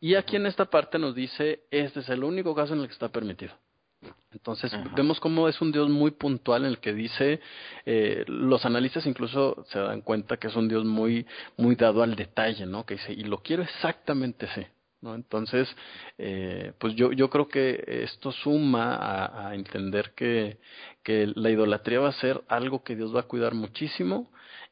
Y 0.00 0.14
aquí 0.14 0.36
en 0.36 0.46
esta 0.46 0.66
parte 0.66 0.98
nos 0.98 1.14
dice, 1.14 1.64
este 1.70 2.00
es 2.00 2.08
el 2.08 2.24
único 2.24 2.54
caso 2.54 2.74
en 2.74 2.80
el 2.80 2.86
que 2.86 2.92
está 2.92 3.08
permitido. 3.08 3.54
Entonces 4.32 4.72
vemos 4.94 5.18
cómo 5.20 5.48
es 5.48 5.60
un 5.60 5.72
Dios 5.72 5.88
muy 5.88 6.10
puntual 6.10 6.64
en 6.64 6.70
el 6.70 6.78
que 6.78 6.92
dice, 6.92 7.40
eh, 7.86 8.24
los 8.26 8.64
analistas 8.64 9.06
incluso 9.06 9.64
se 9.70 9.78
dan 9.78 10.02
cuenta 10.02 10.36
que 10.36 10.48
es 10.48 10.56
un 10.56 10.68
Dios 10.68 10.84
muy, 10.84 11.26
muy 11.56 11.74
dado 11.76 12.02
al 12.02 12.14
detalle, 12.14 12.66
¿no? 12.66 12.84
Que 12.84 12.94
dice, 12.94 13.12
y 13.12 13.24
lo 13.24 13.38
quiero 13.38 13.62
exactamente 13.62 14.46
así. 14.46 14.66
¿No? 15.00 15.14
Entonces, 15.14 15.68
eh, 16.18 16.72
pues 16.78 16.96
yo, 16.96 17.12
yo 17.12 17.30
creo 17.30 17.46
que 17.46 17.84
esto 18.02 18.32
suma 18.32 18.96
a, 18.96 19.48
a 19.50 19.54
entender 19.54 20.12
que, 20.16 20.58
que 21.04 21.30
la 21.36 21.50
idolatría 21.50 22.00
va 22.00 22.08
a 22.08 22.12
ser 22.20 22.42
algo 22.48 22.82
que 22.82 22.96
Dios 22.96 23.14
va 23.14 23.20
a 23.20 23.28
cuidar 23.28 23.54
muchísimo 23.54 24.28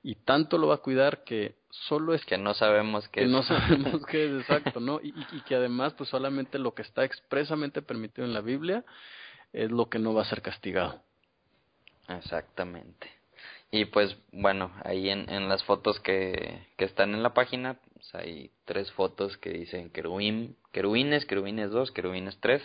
y 0.06 0.14
tanto 0.14 0.56
lo 0.56 0.68
va 0.68 0.76
a 0.76 0.82
cuidar 0.82 1.24
que 1.24 1.56
solo 1.68 2.14
es 2.14 2.24
que 2.24 2.38
no 2.38 2.54
sabemos 2.54 3.08
qué 3.08 3.22
que 3.22 3.26
no 3.26 3.42
sabemos 3.42 4.06
qué 4.06 4.26
es 4.26 4.40
exacto, 4.42 4.78
¿no? 4.78 5.00
Y, 5.02 5.12
y, 5.32 5.40
que 5.40 5.56
además 5.56 5.94
pues 5.94 6.08
solamente 6.10 6.60
lo 6.60 6.74
que 6.74 6.82
está 6.82 7.02
expresamente 7.02 7.82
permitido 7.82 8.24
en 8.24 8.32
la 8.32 8.40
Biblia 8.40 8.84
es 9.52 9.68
lo 9.72 9.88
que 9.88 9.98
no 9.98 10.14
va 10.14 10.22
a 10.22 10.26
ser 10.26 10.42
castigado. 10.42 11.02
Exactamente. 12.08 13.10
Y 13.72 13.86
pues 13.86 14.16
bueno, 14.30 14.70
ahí 14.84 15.10
en, 15.10 15.28
en 15.28 15.48
las 15.48 15.64
fotos 15.64 15.98
que, 15.98 16.68
que 16.76 16.84
están 16.84 17.12
en 17.12 17.24
la 17.24 17.34
página, 17.34 17.80
pues 17.92 18.14
hay 18.14 18.52
tres 18.64 18.92
fotos 18.92 19.36
que 19.38 19.50
dicen 19.50 19.90
querubín, 19.90 20.56
querubines, 20.70 21.26
querubines 21.26 21.72
2, 21.72 21.90
querubines 21.90 22.38
3, 22.38 22.62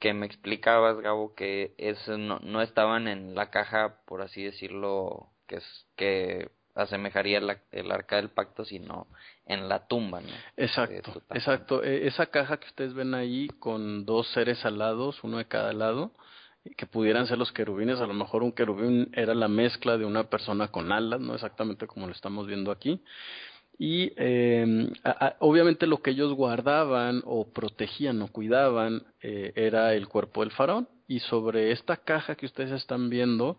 que 0.00 0.12
me 0.12 0.26
explicabas, 0.26 0.98
Gabo, 0.98 1.36
que 1.36 1.74
eso 1.78 2.18
no, 2.18 2.40
no 2.40 2.62
estaban 2.62 3.06
en 3.06 3.36
la 3.36 3.50
caja, 3.50 4.00
por 4.06 4.22
así 4.22 4.42
decirlo, 4.42 5.30
que 5.48 5.56
es 5.56 5.86
que 5.96 6.50
asemejaría 6.76 7.40
el 7.72 7.90
arca 7.90 8.16
del 8.16 8.28
pacto, 8.28 8.64
sino 8.64 9.08
en 9.46 9.68
la 9.68 9.88
tumba. 9.88 10.20
¿no? 10.20 10.28
Exacto, 10.56 11.22
exacto. 11.30 11.82
E, 11.82 12.06
esa 12.06 12.26
caja 12.26 12.58
que 12.58 12.68
ustedes 12.68 12.94
ven 12.94 13.14
ahí 13.14 13.48
con 13.58 14.04
dos 14.04 14.28
seres 14.32 14.64
alados, 14.64 15.24
uno 15.24 15.38
de 15.38 15.46
cada 15.46 15.72
lado, 15.72 16.12
que 16.76 16.86
pudieran 16.86 17.26
ser 17.26 17.38
los 17.38 17.50
querubines, 17.50 18.00
a 18.00 18.06
lo 18.06 18.14
mejor 18.14 18.42
un 18.42 18.52
querubín 18.52 19.10
era 19.14 19.34
la 19.34 19.48
mezcla 19.48 19.96
de 19.96 20.04
una 20.04 20.24
persona 20.24 20.68
con 20.68 20.92
alas, 20.92 21.20
no 21.20 21.34
exactamente 21.34 21.86
como 21.86 22.06
lo 22.06 22.12
estamos 22.12 22.46
viendo 22.46 22.70
aquí. 22.70 23.02
Y 23.78 24.12
eh, 24.16 24.90
obviamente 25.38 25.86
lo 25.86 26.02
que 26.02 26.10
ellos 26.10 26.34
guardaban 26.34 27.22
o 27.24 27.48
protegían 27.52 28.20
o 28.22 28.28
cuidaban 28.28 29.04
eh, 29.22 29.52
era 29.54 29.94
el 29.94 30.08
cuerpo 30.08 30.40
del 30.40 30.50
faraón. 30.50 30.88
Y 31.06 31.20
sobre 31.20 31.70
esta 31.70 31.96
caja 31.96 32.34
que 32.34 32.46
ustedes 32.46 32.72
están 32.72 33.08
viendo, 33.08 33.56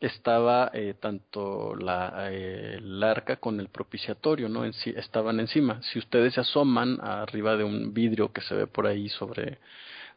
estaba 0.00 0.70
eh, 0.74 0.94
tanto 1.00 1.74
la, 1.74 2.28
eh, 2.30 2.76
el 2.78 3.02
arca 3.02 3.36
con 3.36 3.60
el 3.60 3.68
propiciatorio, 3.68 4.48
¿no? 4.48 4.64
En 4.64 4.72
estaban 4.96 5.40
encima. 5.40 5.80
Si 5.82 5.98
ustedes 5.98 6.34
se 6.34 6.40
asoman 6.40 6.98
arriba 7.00 7.56
de 7.56 7.64
un 7.64 7.94
vidrio 7.94 8.32
que 8.32 8.42
se 8.42 8.54
ve 8.54 8.66
por 8.66 8.86
ahí 8.86 9.08
sobre, 9.08 9.58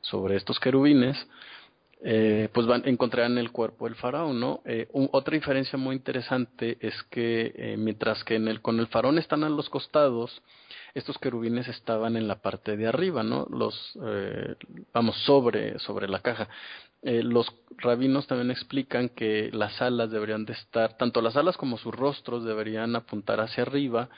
sobre 0.02 0.36
estos 0.36 0.60
querubines, 0.60 1.18
eh, 2.02 2.48
pues 2.54 2.66
van, 2.66 2.84
encontrarán 2.86 3.38
el 3.38 3.52
cuerpo 3.52 3.86
del 3.86 3.96
faraón, 3.96 4.40
¿no? 4.40 4.62
Eh, 4.66 4.88
otra 5.12 5.34
diferencia 5.34 5.78
muy 5.78 5.98
interesante 5.98 6.78
es 6.80 6.94
que 7.10 7.52
eh, 7.56 7.76
mientras 7.78 8.24
que 8.24 8.36
en 8.36 8.48
el, 8.48 8.62
con 8.62 8.80
el 8.80 8.88
faraón 8.88 9.18
están 9.18 9.44
a 9.44 9.50
los 9.50 9.70
costados, 9.70 10.42
estos 10.94 11.18
querubines 11.18 11.68
estaban 11.68 12.16
en 12.16 12.28
la 12.28 12.42
parte 12.42 12.78
de 12.78 12.88
arriba, 12.88 13.22
¿no? 13.24 13.46
Los, 13.50 13.98
eh, 14.02 14.56
vamos, 14.94 15.18
sobre, 15.26 15.78
sobre 15.80 16.08
la 16.08 16.20
caja. 16.22 16.48
Eh, 17.02 17.24
los 17.24 17.48
rabinos 17.78 18.28
también 18.28 18.52
explican 18.52 19.08
que 19.10 19.50
las 19.54 19.82
alas 19.82 20.12
deberían 20.12 20.46
de 20.46 20.54
estar, 20.54 20.98
tanto 20.98 21.22
las 21.22 21.38
alas 21.38 21.56
como 21.56 21.78
sus 21.78 21.96
rostros 21.96 22.44
deberían 22.44 22.96
apuntar 22.96 23.40
hacia 23.40 23.64
arriba 23.64 24.10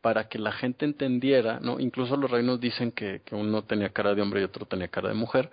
para 0.00 0.28
que 0.28 0.38
la 0.38 0.52
gente 0.52 0.86
entendiera, 0.86 1.60
¿no? 1.60 1.78
Incluso 1.78 2.16
los 2.16 2.30
rabinos 2.30 2.58
dicen 2.58 2.92
que, 2.92 3.20
que 3.26 3.34
uno 3.34 3.64
tenía 3.64 3.90
cara 3.90 4.14
de 4.14 4.22
hombre 4.22 4.40
y 4.40 4.44
otro 4.44 4.64
tenía 4.64 4.88
cara 4.88 5.10
de 5.10 5.14
mujer, 5.14 5.50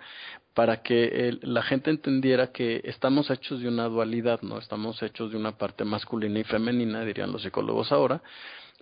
para 0.54 0.82
que 0.82 1.38
la 1.42 1.62
gente 1.62 1.90
entendiera 1.90 2.52
que 2.52 2.80
estamos 2.84 3.30
hechos 3.30 3.60
de 3.60 3.68
una 3.68 3.84
dualidad, 3.84 4.40
¿no? 4.40 4.58
Estamos 4.58 5.02
hechos 5.02 5.30
de 5.30 5.36
una 5.36 5.58
parte 5.58 5.84
masculina 5.84 6.38
y 6.38 6.44
femenina, 6.44 7.04
dirían 7.04 7.30
los 7.30 7.42
psicólogos 7.42 7.92
ahora, 7.92 8.22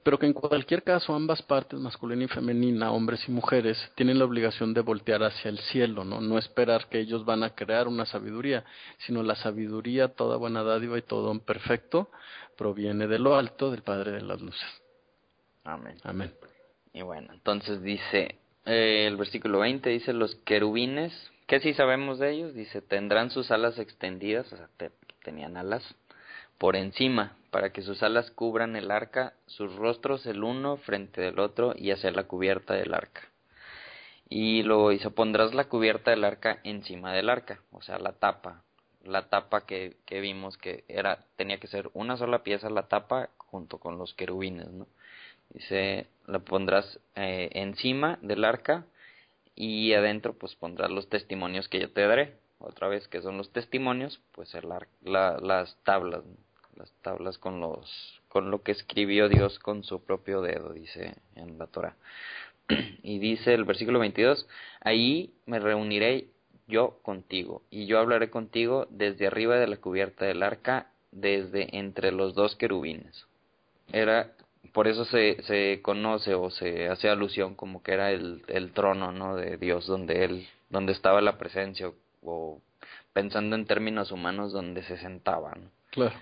pero 0.06 0.20
que 0.20 0.26
en 0.26 0.34
cualquier 0.34 0.84
caso 0.84 1.16
ambas 1.16 1.42
partes, 1.42 1.80
masculina 1.80 2.22
y 2.22 2.28
femenina, 2.28 2.92
hombres 2.92 3.28
y 3.28 3.32
mujeres, 3.32 3.76
tienen 3.96 4.20
la 4.20 4.24
obligación 4.24 4.72
de 4.72 4.80
voltear 4.80 5.24
hacia 5.24 5.48
el 5.48 5.58
cielo, 5.58 6.04
¿no? 6.04 6.20
No 6.20 6.38
esperar 6.38 6.88
que 6.88 7.00
ellos 7.00 7.24
van 7.24 7.42
a 7.42 7.56
crear 7.56 7.88
una 7.88 8.06
sabiduría, 8.06 8.64
sino 8.98 9.24
la 9.24 9.34
sabiduría, 9.34 10.14
toda 10.14 10.36
buena 10.36 10.62
dádiva 10.62 10.96
y 10.96 11.02
todo 11.02 11.32
un 11.32 11.40
perfecto 11.40 12.08
proviene 12.56 13.08
de 13.08 13.18
lo 13.18 13.34
alto 13.34 13.72
del 13.72 13.82
Padre 13.82 14.12
de 14.12 14.20
las 14.20 14.40
Luces. 14.40 14.82
Amén. 15.64 15.96
Amén. 16.04 16.32
Y 16.92 17.02
bueno, 17.02 17.32
entonces 17.32 17.82
dice, 17.82 18.36
eh, 18.64 19.08
el 19.08 19.16
versículo 19.16 19.58
20 19.58 19.90
dice, 19.90 20.12
los 20.12 20.36
querubines, 20.36 21.12
¿qué 21.48 21.58
sí 21.58 21.74
sabemos 21.74 22.20
de 22.20 22.30
ellos? 22.30 22.54
Dice, 22.54 22.80
tendrán 22.80 23.32
sus 23.32 23.50
alas 23.50 23.76
extendidas, 23.80 24.52
o 24.52 24.56
sea, 24.56 24.68
tenían 25.24 25.56
alas, 25.56 25.82
por 26.58 26.76
encima, 26.76 27.36
para 27.56 27.72
que 27.72 27.80
sus 27.80 28.02
alas 28.02 28.30
cubran 28.32 28.76
el 28.76 28.90
arca, 28.90 29.32
sus 29.46 29.74
rostros 29.76 30.26
el 30.26 30.44
uno 30.44 30.76
frente 30.76 31.22
del 31.22 31.38
otro 31.38 31.72
y 31.74 31.90
hacia 31.90 32.10
la 32.10 32.24
cubierta 32.24 32.74
del 32.74 32.92
arca. 32.92 33.22
Y 34.28 34.62
luego 34.62 34.90
dice, 34.90 35.08
pondrás 35.08 35.54
la 35.54 35.64
cubierta 35.64 36.10
del 36.10 36.24
arca 36.24 36.60
encima 36.64 37.14
del 37.14 37.30
arca, 37.30 37.62
o 37.72 37.80
sea, 37.80 37.98
la 37.98 38.12
tapa, 38.12 38.62
la 39.04 39.30
tapa 39.30 39.64
que, 39.64 39.96
que 40.04 40.20
vimos 40.20 40.58
que 40.58 40.84
era, 40.86 41.24
tenía 41.36 41.58
que 41.58 41.66
ser 41.66 41.88
una 41.94 42.18
sola 42.18 42.42
pieza 42.42 42.68
la 42.68 42.88
tapa 42.88 43.30
junto 43.38 43.78
con 43.78 43.96
los 43.96 44.12
querubines, 44.12 44.70
¿no? 44.70 44.86
Dice, 45.48 46.08
la 46.26 46.40
pondrás 46.40 47.00
eh, 47.14 47.48
encima 47.52 48.18
del 48.20 48.44
arca 48.44 48.84
y 49.54 49.94
adentro 49.94 50.34
pues 50.34 50.54
pondrás 50.56 50.90
los 50.90 51.08
testimonios 51.08 51.70
que 51.70 51.80
yo 51.80 51.90
te 51.90 52.06
daré. 52.06 52.36
Otra 52.58 52.88
vez 52.88 53.08
que 53.08 53.22
son 53.22 53.38
los 53.38 53.50
testimonios, 53.50 54.20
pues 54.32 54.54
el 54.54 54.68
la, 55.04 55.38
las 55.40 55.74
tablas, 55.84 56.22
las 56.76 56.90
tablas 57.02 57.38
con 57.38 57.60
los 57.60 58.20
con 58.28 58.50
lo 58.50 58.62
que 58.62 58.72
escribió 58.72 59.28
Dios 59.28 59.58
con 59.58 59.82
su 59.82 60.04
propio 60.04 60.42
dedo, 60.42 60.72
dice 60.72 61.14
en 61.36 61.58
la 61.58 61.66
Torah. 61.68 61.96
y 63.02 63.18
dice 63.18 63.54
el 63.54 63.64
versículo 63.64 63.98
22, 63.98 64.46
ahí 64.80 65.32
me 65.46 65.58
reuniré 65.58 66.26
yo 66.68 66.98
contigo, 67.02 67.62
y 67.70 67.86
yo 67.86 67.98
hablaré 67.98 68.28
contigo 68.28 68.86
desde 68.90 69.28
arriba 69.28 69.56
de 69.56 69.68
la 69.68 69.76
cubierta 69.76 70.24
del 70.24 70.42
arca, 70.42 70.90
desde 71.12 71.78
entre 71.78 72.12
los 72.12 72.34
dos 72.34 72.56
querubines. 72.56 73.26
Era, 73.92 74.32
por 74.72 74.88
eso 74.88 75.04
se, 75.04 75.42
se 75.44 75.80
conoce 75.80 76.34
o 76.34 76.50
se 76.50 76.88
hace 76.88 77.08
alusión 77.08 77.54
como 77.54 77.82
que 77.82 77.92
era 77.92 78.10
el, 78.10 78.42
el 78.48 78.72
trono, 78.72 79.12
¿no? 79.12 79.36
De 79.36 79.56
Dios, 79.58 79.86
donde 79.86 80.24
él, 80.24 80.48
donde 80.68 80.92
estaba 80.92 81.20
la 81.20 81.38
presencia, 81.38 81.90
o 82.22 82.60
pensando 83.12 83.54
en 83.54 83.64
términos 83.64 84.10
humanos, 84.10 84.52
donde 84.52 84.82
se 84.82 84.98
sentaban. 84.98 85.70
Claro. 85.90 86.16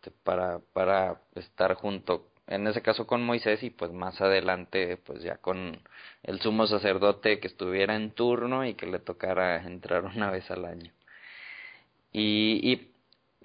Este, 0.00 0.12
para, 0.24 0.60
para 0.72 1.20
estar 1.34 1.74
junto, 1.74 2.30
en 2.46 2.66
ese 2.66 2.80
caso 2.80 3.06
con 3.06 3.22
Moisés 3.22 3.62
y 3.62 3.68
pues 3.68 3.92
más 3.92 4.18
adelante 4.22 4.96
pues 4.96 5.22
ya 5.22 5.36
con 5.36 5.78
el 6.22 6.40
sumo 6.40 6.66
sacerdote 6.66 7.38
que 7.38 7.48
estuviera 7.48 7.94
en 7.94 8.12
turno 8.12 8.64
y 8.64 8.74
que 8.74 8.86
le 8.86 8.98
tocara 8.98 9.62
entrar 9.62 10.04
una 10.16 10.30
vez 10.30 10.50
al 10.50 10.64
año. 10.64 10.90
Y, 12.12 12.60
y 12.62 12.92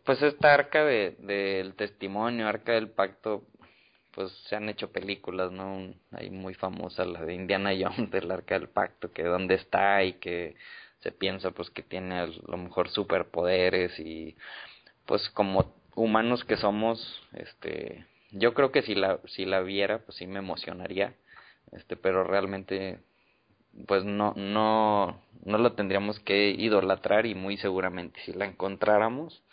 pues 0.05 0.21
esta 0.21 0.53
arca 0.53 0.85
de, 0.85 1.17
del 1.19 1.75
testimonio, 1.75 2.47
arca 2.47 2.71
del 2.73 2.89
pacto, 2.89 3.43
pues 4.13 4.31
se 4.47 4.55
han 4.55 4.69
hecho 4.69 4.91
películas, 4.91 5.51
¿no? 5.51 5.93
Hay 6.11 6.29
muy 6.29 6.53
famosa 6.53 7.03
la 7.05 7.21
de 7.25 7.33
Indiana 7.33 7.71
Jones 7.77 8.11
del 8.11 8.31
arca 8.31 8.57
del 8.57 8.69
pacto, 8.69 9.11
que 9.11 9.23
dónde 9.23 9.55
está 9.55 10.03
y 10.05 10.13
que 10.13 10.55
se 10.99 11.11
piensa 11.11 11.51
pues 11.51 11.69
que 11.69 11.83
tiene 11.83 12.19
a 12.19 12.27
lo 12.27 12.57
mejor 12.57 12.89
superpoderes 12.89 13.99
y 13.99 14.37
pues 15.05 15.29
como 15.31 15.75
humanos 15.95 16.43
que 16.43 16.57
somos, 16.57 17.21
este, 17.33 18.05
yo 18.31 18.53
creo 18.53 18.71
que 18.71 18.81
si 18.81 18.95
la, 18.95 19.19
si 19.25 19.45
la 19.45 19.61
viera, 19.61 19.99
pues 19.99 20.17
sí 20.17 20.27
me 20.27 20.39
emocionaría, 20.39 21.15
este, 21.71 21.95
pero 21.95 22.23
realmente 22.23 22.99
pues 23.87 24.05
no, 24.05 24.33
no, 24.35 25.21
no 25.43 25.57
lo 25.57 25.73
tendríamos 25.73 26.19
que 26.19 26.49
idolatrar 26.51 27.25
y 27.25 27.35
muy 27.35 27.57
seguramente 27.57 28.19
si 28.25 28.33
la 28.33 28.45
encontráramos, 28.45 29.43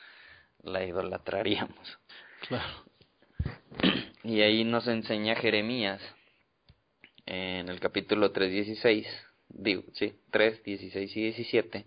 la 0.63 0.85
idolatraríamos. 0.85 1.99
Claro. 2.49 2.85
Y 4.25 4.41
ahí 4.43 4.63
nos 4.63 4.87
enseña 4.87 5.35
Jeremías 5.35 6.01
en 7.27 7.69
el 7.69 7.81
capítulo 7.81 8.33
3.16, 8.33 9.05
digo, 9.49 9.83
sí, 9.95 10.15
3, 10.31 10.63
16 10.63 11.17
y 11.17 11.23
17, 11.23 11.87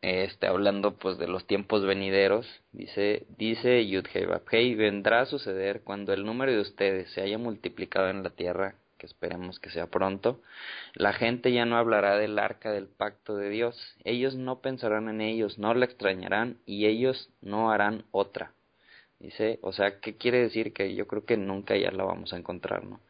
este, 0.00 0.46
hablando 0.46 0.96
pues 0.96 1.18
de 1.18 1.26
los 1.26 1.46
tiempos 1.46 1.84
venideros, 1.84 2.46
dice, 2.72 3.26
dice 3.36 3.86
Yudhei 3.86 4.74
vendrá 4.74 5.22
a 5.22 5.26
suceder 5.26 5.82
cuando 5.82 6.12
el 6.12 6.24
número 6.24 6.52
de 6.52 6.60
ustedes 6.60 7.10
se 7.10 7.20
haya 7.20 7.38
multiplicado 7.38 8.08
en 8.08 8.22
la 8.22 8.30
tierra, 8.30 8.76
que 8.96 9.06
esperemos 9.06 9.58
que 9.58 9.70
sea 9.70 9.86
pronto, 9.86 10.40
la 10.94 11.12
gente 11.12 11.52
ya 11.52 11.64
no 11.64 11.76
hablará 11.76 12.16
del 12.16 12.38
arca 12.38 12.72
del 12.72 12.86
pacto 12.86 13.36
de 13.36 13.50
Dios, 13.50 13.96
ellos 14.04 14.34
no 14.34 14.60
pensarán 14.60 15.08
en 15.08 15.20
ellos, 15.20 15.58
no 15.58 15.74
la 15.74 15.84
extrañarán 15.84 16.58
y 16.66 16.86
ellos 16.86 17.30
no 17.40 17.70
harán 17.70 18.04
otra. 18.10 18.52
Dice, 19.20 19.58
o 19.62 19.72
sea, 19.72 19.98
¿qué 19.98 20.16
quiere 20.16 20.38
decir? 20.38 20.72
Que 20.72 20.94
yo 20.94 21.08
creo 21.08 21.24
que 21.24 21.36
nunca 21.36 21.76
ya 21.76 21.90
la 21.90 22.04
vamos 22.04 22.32
a 22.32 22.36
encontrar, 22.36 22.84
¿no? 22.84 23.00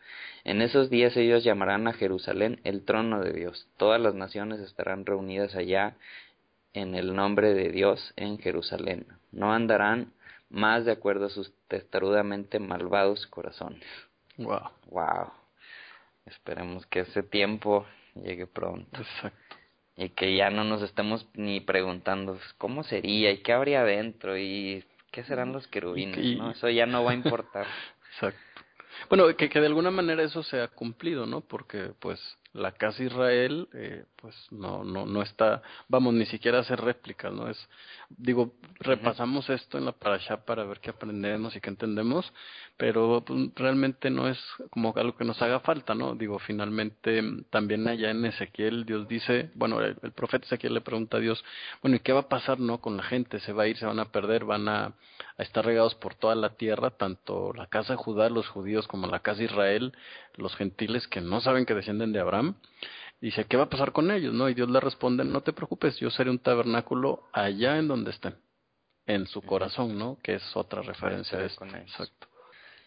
En 0.44 0.62
esos 0.62 0.88
días 0.88 1.14
ellos 1.18 1.44
llamarán 1.44 1.86
a 1.86 1.92
Jerusalén 1.92 2.60
el 2.64 2.82
trono 2.86 3.20
de 3.20 3.34
Dios. 3.34 3.68
Todas 3.76 4.00
las 4.00 4.14
naciones 4.14 4.60
estarán 4.60 5.04
reunidas 5.04 5.54
allá 5.54 5.96
en 6.74 6.94
el 6.94 7.14
nombre 7.14 7.54
de 7.54 7.70
Dios 7.70 8.12
en 8.16 8.38
Jerusalén. 8.38 9.06
No 9.32 9.52
andarán 9.52 10.12
más 10.50 10.84
de 10.84 10.92
acuerdo 10.92 11.26
a 11.26 11.30
sus 11.30 11.52
testarudamente 11.68 12.58
malvados 12.58 13.26
corazones. 13.26 13.84
Wow. 14.36 14.70
Wow. 14.90 15.32
Esperemos 16.26 16.86
que 16.86 17.00
ese 17.00 17.22
tiempo 17.22 17.86
llegue 18.14 18.46
pronto. 18.46 19.00
Exacto. 19.00 19.56
Y 19.96 20.10
que 20.10 20.36
ya 20.36 20.50
no 20.50 20.64
nos 20.64 20.82
estemos 20.82 21.26
ni 21.34 21.60
preguntando 21.60 22.34
pues, 22.34 22.52
cómo 22.56 22.84
sería 22.84 23.32
y 23.32 23.38
qué 23.38 23.52
habría 23.52 23.82
dentro 23.82 24.38
y 24.38 24.84
qué 25.10 25.24
serán 25.24 25.52
los 25.52 25.66
querubines, 25.66 26.36
¿no? 26.36 26.52
Eso 26.52 26.68
ya 26.68 26.86
no 26.86 27.02
va 27.02 27.12
a 27.12 27.14
importar. 27.14 27.66
Exacto. 28.14 28.38
Bueno, 29.08 29.34
que, 29.36 29.48
que 29.48 29.60
de 29.60 29.66
alguna 29.66 29.90
manera 29.90 30.22
eso 30.22 30.42
se 30.42 30.60
ha 30.60 30.68
cumplido, 30.68 31.26
¿no? 31.26 31.40
Porque 31.40 31.92
pues 31.98 32.20
la 32.58 32.72
casa 32.72 33.02
Israel 33.02 33.68
eh, 33.72 34.04
pues 34.20 34.34
no 34.50 34.84
no 34.84 35.06
no 35.06 35.22
está 35.22 35.62
vamos 35.88 36.14
ni 36.14 36.26
siquiera 36.26 36.58
a 36.58 36.60
hacer 36.62 36.80
réplicas 36.80 37.32
no 37.32 37.48
es 37.48 37.68
digo 38.08 38.54
repasamos 38.80 39.48
esto 39.48 39.78
en 39.78 39.84
la 39.84 39.92
parasha 39.92 40.44
para 40.44 40.64
ver 40.64 40.80
qué 40.80 40.90
aprendemos 40.90 41.54
y 41.56 41.60
qué 41.60 41.70
entendemos 41.70 42.32
pero 42.76 43.22
pues, 43.24 43.50
realmente 43.54 44.10
no 44.10 44.28
es 44.28 44.38
como 44.70 44.92
algo 44.96 45.16
que 45.16 45.24
nos 45.24 45.40
haga 45.40 45.60
falta 45.60 45.94
no 45.94 46.14
digo 46.14 46.38
finalmente 46.38 47.22
también 47.50 47.86
allá 47.86 48.10
en 48.10 48.24
Ezequiel 48.24 48.84
Dios 48.84 49.06
dice 49.08 49.50
bueno 49.54 49.80
el, 49.80 49.94
profeta 50.12 50.46
Ezequiel 50.46 50.74
le 50.74 50.80
pregunta 50.80 51.18
a 51.18 51.20
Dios 51.20 51.44
bueno 51.80 51.96
y 51.96 52.00
qué 52.00 52.12
va 52.12 52.20
a 52.20 52.28
pasar 52.28 52.58
no 52.58 52.80
con 52.80 52.96
la 52.96 53.04
gente 53.04 53.40
se 53.40 53.52
va 53.52 53.64
a 53.64 53.68
ir 53.68 53.78
se 53.78 53.86
van 53.86 54.00
a 54.00 54.10
perder 54.10 54.44
van 54.44 54.68
a, 54.68 54.92
a 55.36 55.42
estar 55.42 55.64
regados 55.64 55.94
por 55.94 56.14
toda 56.14 56.34
la 56.34 56.50
tierra 56.56 56.90
tanto 56.90 57.52
la 57.54 57.66
casa 57.66 57.92
de 57.92 57.98
Judá 57.98 58.28
los 58.28 58.48
judíos 58.48 58.88
como 58.88 59.06
la 59.06 59.20
casa 59.20 59.38
de 59.38 59.44
Israel 59.44 59.92
los 60.34 60.54
gentiles 60.56 61.06
que 61.08 61.20
no 61.20 61.40
saben 61.40 61.66
que 61.66 61.74
descienden 61.74 62.12
de 62.12 62.20
Abraham 62.20 62.47
dice, 63.20 63.44
¿qué 63.44 63.56
va 63.56 63.64
a 63.64 63.70
pasar 63.70 63.92
con 63.92 64.10
ellos? 64.10 64.34
¿No? 64.34 64.48
Y 64.48 64.54
Dios 64.54 64.70
le 64.70 64.80
responde, 64.80 65.24
no 65.24 65.42
te 65.42 65.52
preocupes, 65.52 65.98
yo 65.98 66.10
seré 66.10 66.30
un 66.30 66.38
tabernáculo 66.38 67.24
allá 67.32 67.78
en 67.78 67.88
donde 67.88 68.10
estén, 68.10 68.36
en 69.06 69.26
su 69.26 69.42
corazón, 69.42 69.98
¿no? 69.98 70.18
Que 70.22 70.34
es 70.34 70.56
otra 70.56 70.82
referencia 70.82 71.38
de 71.38 71.46
esto. 71.46 71.64
Exacto. 71.64 72.28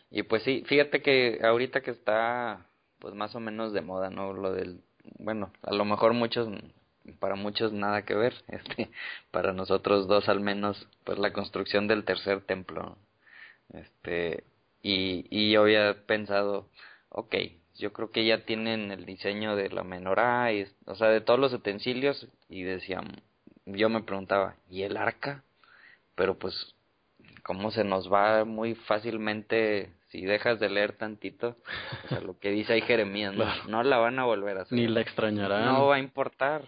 Y 0.10 0.24
pues 0.24 0.44
sí, 0.44 0.64
fíjate 0.68 1.02
que 1.02 1.40
ahorita 1.42 1.82
que 1.82 1.92
está, 1.92 2.66
pues 3.00 3.14
más 3.16 3.34
o 3.36 3.40
menos 3.40 3.74
de 3.74 3.82
moda, 3.82 4.10
¿no? 4.10 4.34
Lo 4.34 4.52
del, 4.52 4.82
bueno, 5.20 5.52
a 5.64 5.74
lo 5.74 5.86
mejor 5.86 6.14
muchos, 6.14 6.50
para 7.20 7.36
muchos 7.36 7.72
nada 7.72 8.04
que 8.04 8.14
ver, 8.14 8.34
este, 8.48 8.90
para 9.32 9.54
nosotros 9.54 10.08
dos 10.08 10.30
al 10.30 10.42
menos, 10.42 10.88
pues 11.04 11.18
la 11.18 11.34
construcción 11.34 11.88
del 11.88 12.04
tercer 12.04 12.42
templo, 12.42 12.98
este, 13.74 14.44
y, 14.84 15.26
y 15.30 15.52
yo 15.52 15.62
había 15.62 16.06
pensado, 16.06 16.68
ok, 17.10 17.36
yo 17.78 17.94
creo 17.94 18.12
que 18.12 18.26
ya 18.26 18.46
tienen 18.46 18.92
el 18.92 19.06
diseño 19.06 19.56
de 19.56 19.70
la 19.70 19.84
menorá, 19.84 20.52
y, 20.54 20.68
o 20.86 20.96
sea, 20.96 21.10
de 21.10 21.22
todos 21.22 21.40
los 21.40 21.54
utensilios, 21.54 22.28
y 22.50 22.64
decían, 22.64 23.22
yo 23.66 23.90
me 23.90 24.04
preguntaba, 24.04 24.56
¿y 24.70 24.84
el 24.84 24.98
arca? 24.98 25.44
Pero 26.16 26.38
pues, 26.38 26.76
¿cómo 27.44 27.72
se 27.72 27.84
nos 27.84 28.12
va 28.12 28.46
muy 28.46 28.76
fácilmente 28.76 29.92
si 30.10 30.22
dejas 30.22 30.60
de 30.60 30.70
leer 30.70 30.94
tantito? 30.94 31.58
O 32.06 32.08
sea, 32.10 32.20
lo 32.22 32.38
que 32.38 32.52
dice 32.52 32.74
ahí 32.74 32.82
Jeremías, 32.82 33.34
no, 33.68 33.84
la 33.84 33.98
van 33.98 34.20
a 34.20 34.26
volver 34.26 34.58
a 34.58 34.62
hacer. 34.64 34.78
Ni 34.78 34.88
la 34.88 35.02
extrañarán. 35.02 35.66
No 35.66 35.88
va 35.88 35.96
a 35.96 36.00
importar. 36.00 36.66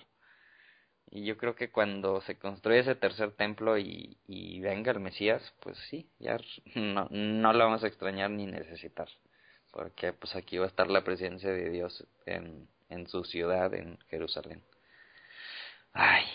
Y 1.11 1.25
yo 1.25 1.37
creo 1.37 1.53
que 1.53 1.69
cuando 1.69 2.21
se 2.21 2.39
construye 2.39 2.79
ese 2.79 2.95
tercer 2.95 3.33
templo 3.33 3.77
y, 3.77 4.17
y 4.27 4.59
venga 4.61 4.91
el 4.91 4.99
Mesías, 4.99 5.53
pues 5.59 5.77
sí, 5.89 6.09
ya 6.17 6.39
no, 6.73 7.07
no 7.11 7.53
la 7.53 7.65
vamos 7.65 7.83
a 7.83 7.87
extrañar 7.87 8.31
ni 8.31 8.47
necesitar 8.47 9.07
porque 9.73 10.13
pues 10.13 10.35
aquí 10.35 10.59
va 10.59 10.65
a 10.65 10.67
estar 10.69 10.89
la 10.89 11.03
presencia 11.03 11.49
de 11.49 11.69
Dios 11.71 12.05
en, 12.27 12.67
en 12.89 13.07
su 13.07 13.23
ciudad, 13.25 13.73
en 13.73 13.97
Jerusalén. 14.09 14.61
Ay. 15.91 16.25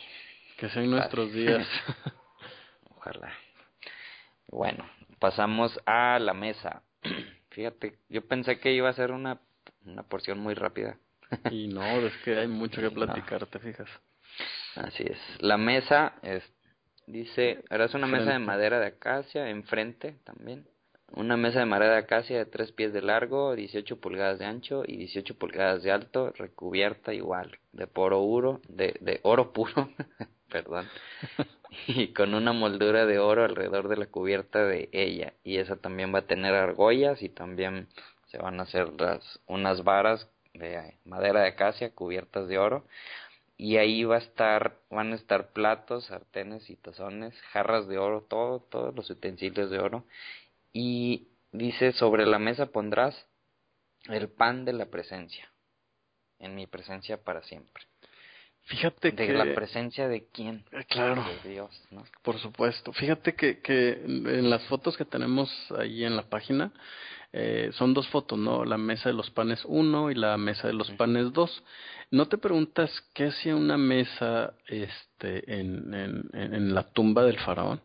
Que 0.58 0.68
sean 0.68 0.90
nuestros 0.90 1.32
días. 1.32 1.66
Ojalá. 2.96 3.32
Bueno, 4.48 4.90
pasamos 5.20 5.78
a 5.86 6.18
la 6.18 6.34
mesa. 6.34 6.82
Fíjate, 7.50 7.98
yo 8.08 8.26
pensé 8.26 8.58
que 8.58 8.72
iba 8.72 8.88
a 8.88 8.94
ser 8.94 9.12
una, 9.12 9.40
una 9.84 10.02
porción 10.02 10.40
muy 10.40 10.54
rápida. 10.54 10.98
y 11.50 11.68
no, 11.68 11.84
es 11.84 12.16
que 12.24 12.36
hay 12.36 12.48
mucho 12.48 12.80
que 12.80 12.90
platicar, 12.90 13.46
te 13.46 13.60
fijas. 13.60 13.88
Así 14.74 15.04
es. 15.04 15.18
La 15.38 15.56
mesa 15.56 16.14
es, 16.22 16.42
dice, 17.06 17.62
harás 17.70 17.94
una 17.94 18.08
mesa 18.08 18.32
de 18.32 18.38
madera 18.40 18.80
de 18.80 18.86
acacia, 18.86 19.48
enfrente 19.48 20.16
también 20.24 20.66
una 21.12 21.36
mesa 21.36 21.60
de 21.60 21.66
madera 21.66 21.94
de 21.94 22.00
acacia 22.00 22.38
de 22.38 22.46
3 22.46 22.72
pies 22.72 22.92
de 22.92 23.02
largo, 23.02 23.54
18 23.54 24.00
pulgadas 24.00 24.38
de 24.38 24.44
ancho 24.44 24.82
y 24.86 24.96
18 24.96 25.38
pulgadas 25.38 25.82
de 25.82 25.90
alto, 25.90 26.32
recubierta 26.36 27.14
igual 27.14 27.58
de 27.72 27.86
poro 27.86 28.22
oro, 28.22 28.60
de, 28.68 28.96
de 29.00 29.20
oro 29.22 29.52
puro, 29.52 29.88
perdón, 30.50 30.86
y 31.86 32.12
con 32.12 32.34
una 32.34 32.52
moldura 32.52 33.06
de 33.06 33.18
oro 33.18 33.44
alrededor 33.44 33.88
de 33.88 33.96
la 33.96 34.06
cubierta 34.06 34.64
de 34.64 34.88
ella. 34.92 35.32
Y 35.44 35.58
esa 35.58 35.76
también 35.76 36.14
va 36.14 36.20
a 36.20 36.26
tener 36.26 36.54
argollas 36.54 37.22
y 37.22 37.28
también 37.28 37.88
se 38.26 38.38
van 38.38 38.60
a 38.60 38.64
hacer 38.64 39.00
las, 39.00 39.40
unas 39.46 39.84
varas 39.84 40.28
de 40.52 40.94
madera 41.04 41.40
de 41.40 41.48
acacia 41.48 41.94
cubiertas 41.94 42.48
de 42.48 42.58
oro. 42.58 42.84
Y 43.56 43.76
ahí 43.76 44.04
va 44.04 44.16
a 44.16 44.20
estar, 44.20 44.76
van 44.88 45.12
a 45.12 45.16
estar 45.16 45.48
platos, 45.48 46.06
sartenes 46.06 46.70
y 46.70 46.76
tazones, 46.76 47.34
jarras 47.52 47.88
de 47.88 47.98
oro, 47.98 48.22
todo, 48.28 48.60
todos 48.60 48.94
los 48.94 49.10
utensilios 49.10 49.70
de 49.70 49.80
oro 49.80 50.04
y 50.80 51.26
dice, 51.50 51.90
sobre 51.90 52.24
la 52.24 52.38
mesa 52.38 52.66
pondrás 52.66 53.26
el 54.08 54.28
pan 54.28 54.64
de 54.64 54.72
la 54.72 54.86
presencia, 54.86 55.50
en 56.38 56.54
mi 56.54 56.68
presencia 56.68 57.24
para 57.24 57.42
siempre. 57.42 57.82
Fíjate 58.66 59.10
de 59.10 59.32
la 59.32 59.54
presencia 59.56 60.06
de 60.06 60.28
quién? 60.28 60.64
Eh, 60.70 60.84
claro. 60.88 61.24
De 61.42 61.50
Dios, 61.50 61.70
¿no? 61.90 62.04
Por 62.22 62.38
supuesto. 62.38 62.92
Fíjate 62.92 63.34
que, 63.34 63.60
que 63.60 63.94
en 64.04 64.48
las 64.50 64.62
fotos 64.68 64.96
que 64.96 65.04
tenemos 65.04 65.50
ahí 65.76 66.04
en 66.04 66.14
la 66.14 66.28
página 66.28 66.72
eh, 67.32 67.70
son 67.72 67.92
dos 67.92 68.06
fotos, 68.10 68.38
¿no? 68.38 68.64
La 68.64 68.78
mesa 68.78 69.08
de 69.08 69.16
los 69.16 69.30
panes 69.30 69.60
1 69.64 70.12
y 70.12 70.14
la 70.14 70.36
mesa 70.36 70.68
de 70.68 70.74
los 70.74 70.92
panes 70.92 71.32
2. 71.32 71.64
¿No 72.12 72.28
te 72.28 72.38
preguntas 72.38 72.88
qué 73.14 73.24
hacía 73.26 73.56
una 73.56 73.78
mesa 73.78 74.54
este, 74.68 75.58
en, 75.58 75.92
en, 75.92 76.30
en 76.34 76.72
la 76.72 76.84
tumba 76.84 77.24
del 77.24 77.40
faraón? 77.40 77.80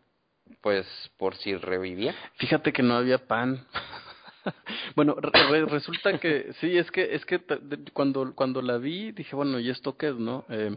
Pues 0.60 0.86
por 1.18 1.36
si 1.36 1.56
revivía. 1.56 2.14
Fíjate 2.36 2.72
que 2.72 2.82
no 2.82 2.94
había 2.94 3.26
pan. 3.26 3.66
bueno, 4.96 5.16
resulta 5.66 6.18
que 6.18 6.52
sí, 6.60 6.76
es 6.76 6.90
que 6.90 7.14
es 7.14 7.24
que 7.24 7.40
cuando 7.92 8.34
cuando 8.34 8.62
la 8.62 8.78
vi 8.78 9.12
dije, 9.12 9.36
bueno, 9.36 9.58
¿y 9.58 9.70
esto 9.70 9.96
qué 9.96 10.08
es, 10.08 10.16
no? 10.16 10.44
Eh, 10.48 10.76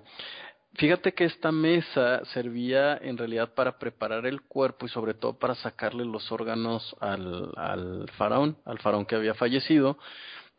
fíjate 0.75 1.13
que 1.13 1.25
esta 1.25 1.51
mesa 1.51 2.23
servía 2.33 2.97
en 2.97 3.17
realidad 3.17 3.53
para 3.53 3.77
preparar 3.77 4.25
el 4.25 4.41
cuerpo 4.41 4.85
y 4.85 4.89
sobre 4.89 5.13
todo 5.13 5.37
para 5.37 5.55
sacarle 5.55 6.05
los 6.05 6.31
órganos 6.31 6.95
al, 6.99 7.51
al 7.55 8.09
faraón, 8.17 8.57
al 8.65 8.79
faraón 8.79 9.05
que 9.05 9.15
había 9.15 9.33
fallecido. 9.33 9.97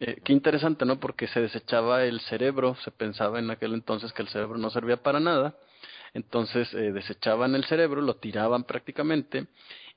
Eh, 0.00 0.20
qué 0.24 0.32
interesante, 0.32 0.84
¿no? 0.84 1.00
Porque 1.00 1.26
se 1.26 1.40
desechaba 1.40 2.04
el 2.04 2.20
cerebro, 2.20 2.76
se 2.84 2.92
pensaba 2.92 3.40
en 3.40 3.50
aquel 3.50 3.74
entonces 3.74 4.12
que 4.12 4.22
el 4.22 4.28
cerebro 4.28 4.56
no 4.56 4.70
servía 4.70 5.02
para 5.02 5.18
nada 5.18 5.56
entonces 6.14 6.72
eh, 6.74 6.92
desechaban 6.92 7.54
el 7.54 7.64
cerebro, 7.64 8.00
lo 8.00 8.16
tiraban 8.16 8.64
prácticamente, 8.64 9.46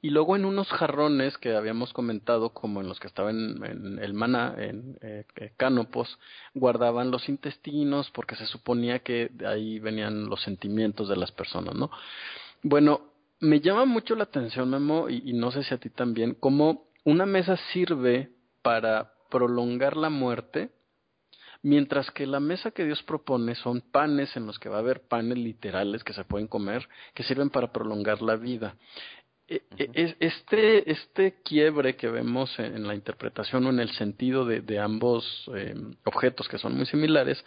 y 0.01 0.09
luego 0.09 0.35
en 0.35 0.45
unos 0.45 0.67
jarrones 0.69 1.37
que 1.37 1.55
habíamos 1.55 1.93
comentado, 1.93 2.49
como 2.49 2.81
en 2.81 2.87
los 2.87 2.99
que 2.99 3.07
estaban 3.07 3.63
en, 3.63 3.99
el 3.99 4.13
maná, 4.13 4.55
en 4.57 4.97
eh, 5.01 5.25
eh, 5.35 5.53
canopos, 5.57 6.17
guardaban 6.55 7.11
los 7.11 7.29
intestinos 7.29 8.09
porque 8.11 8.35
se 8.35 8.47
suponía 8.47 8.99
que 8.99 9.29
de 9.31 9.47
ahí 9.47 9.79
venían 9.79 10.25
los 10.25 10.41
sentimientos 10.41 11.07
de 11.07 11.17
las 11.17 11.31
personas, 11.31 11.75
¿no? 11.75 11.91
Bueno, 12.63 13.01
me 13.39 13.59
llama 13.59 13.85
mucho 13.85 14.15
la 14.15 14.23
atención, 14.23 14.69
Memo, 14.69 15.07
y, 15.07 15.21
y 15.23 15.33
no 15.33 15.51
sé 15.51 15.63
si 15.63 15.73
a 15.73 15.77
ti 15.77 15.89
también, 15.89 16.35
cómo 16.39 16.87
una 17.03 17.27
mesa 17.27 17.57
sirve 17.71 18.31
para 18.63 19.13
prolongar 19.29 19.97
la 19.97 20.09
muerte, 20.09 20.71
Mientras 21.63 22.09
que 22.11 22.25
la 22.25 22.39
mesa 22.39 22.71
que 22.71 22.85
Dios 22.85 23.03
propone 23.03 23.55
son 23.55 23.81
panes 23.81 24.35
en 24.35 24.47
los 24.47 24.57
que 24.57 24.69
va 24.69 24.77
a 24.77 24.79
haber 24.79 25.01
panes 25.01 25.37
literales 25.37 26.03
que 26.03 26.13
se 26.13 26.23
pueden 26.23 26.47
comer, 26.47 26.87
que 27.13 27.23
sirven 27.23 27.49
para 27.49 27.71
prolongar 27.71 28.21
la 28.21 28.35
vida. 28.35 28.75
E, 29.47 29.61
e, 29.77 30.15
este, 30.21 30.89
este 30.89 31.41
quiebre 31.43 31.97
que 31.97 32.07
vemos 32.07 32.57
en 32.57 32.87
la 32.87 32.95
interpretación 32.95 33.65
o 33.65 33.69
en 33.69 33.81
el 33.81 33.91
sentido 33.91 34.45
de, 34.45 34.79
ambos 34.79 35.25
eh, 35.53 35.75
objetos 36.05 36.47
que 36.47 36.57
son 36.57 36.77
muy 36.77 36.85
similares, 36.85 37.43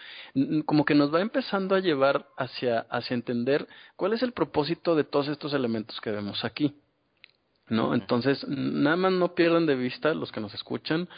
como 0.66 0.84
que 0.84 0.94
nos 0.94 1.12
va 1.12 1.22
empezando 1.22 1.74
a 1.74 1.80
llevar 1.80 2.28
hacia, 2.36 2.80
hacia 2.90 3.14
entender 3.14 3.66
cuál 3.96 4.12
es 4.12 4.22
el 4.22 4.32
propósito 4.32 4.94
de 4.94 5.04
todos 5.04 5.28
estos 5.28 5.54
elementos 5.54 5.98
que 6.02 6.10
vemos 6.10 6.44
aquí. 6.44 6.74
¿No? 7.68 7.94
Entonces, 7.94 8.46
nada 8.46 8.96
más 8.96 9.12
no 9.12 9.34
pierdan 9.34 9.66
de 9.66 9.74
vista 9.74 10.12
los 10.14 10.30
que 10.30 10.40
nos 10.40 10.54
escuchan 10.54 11.08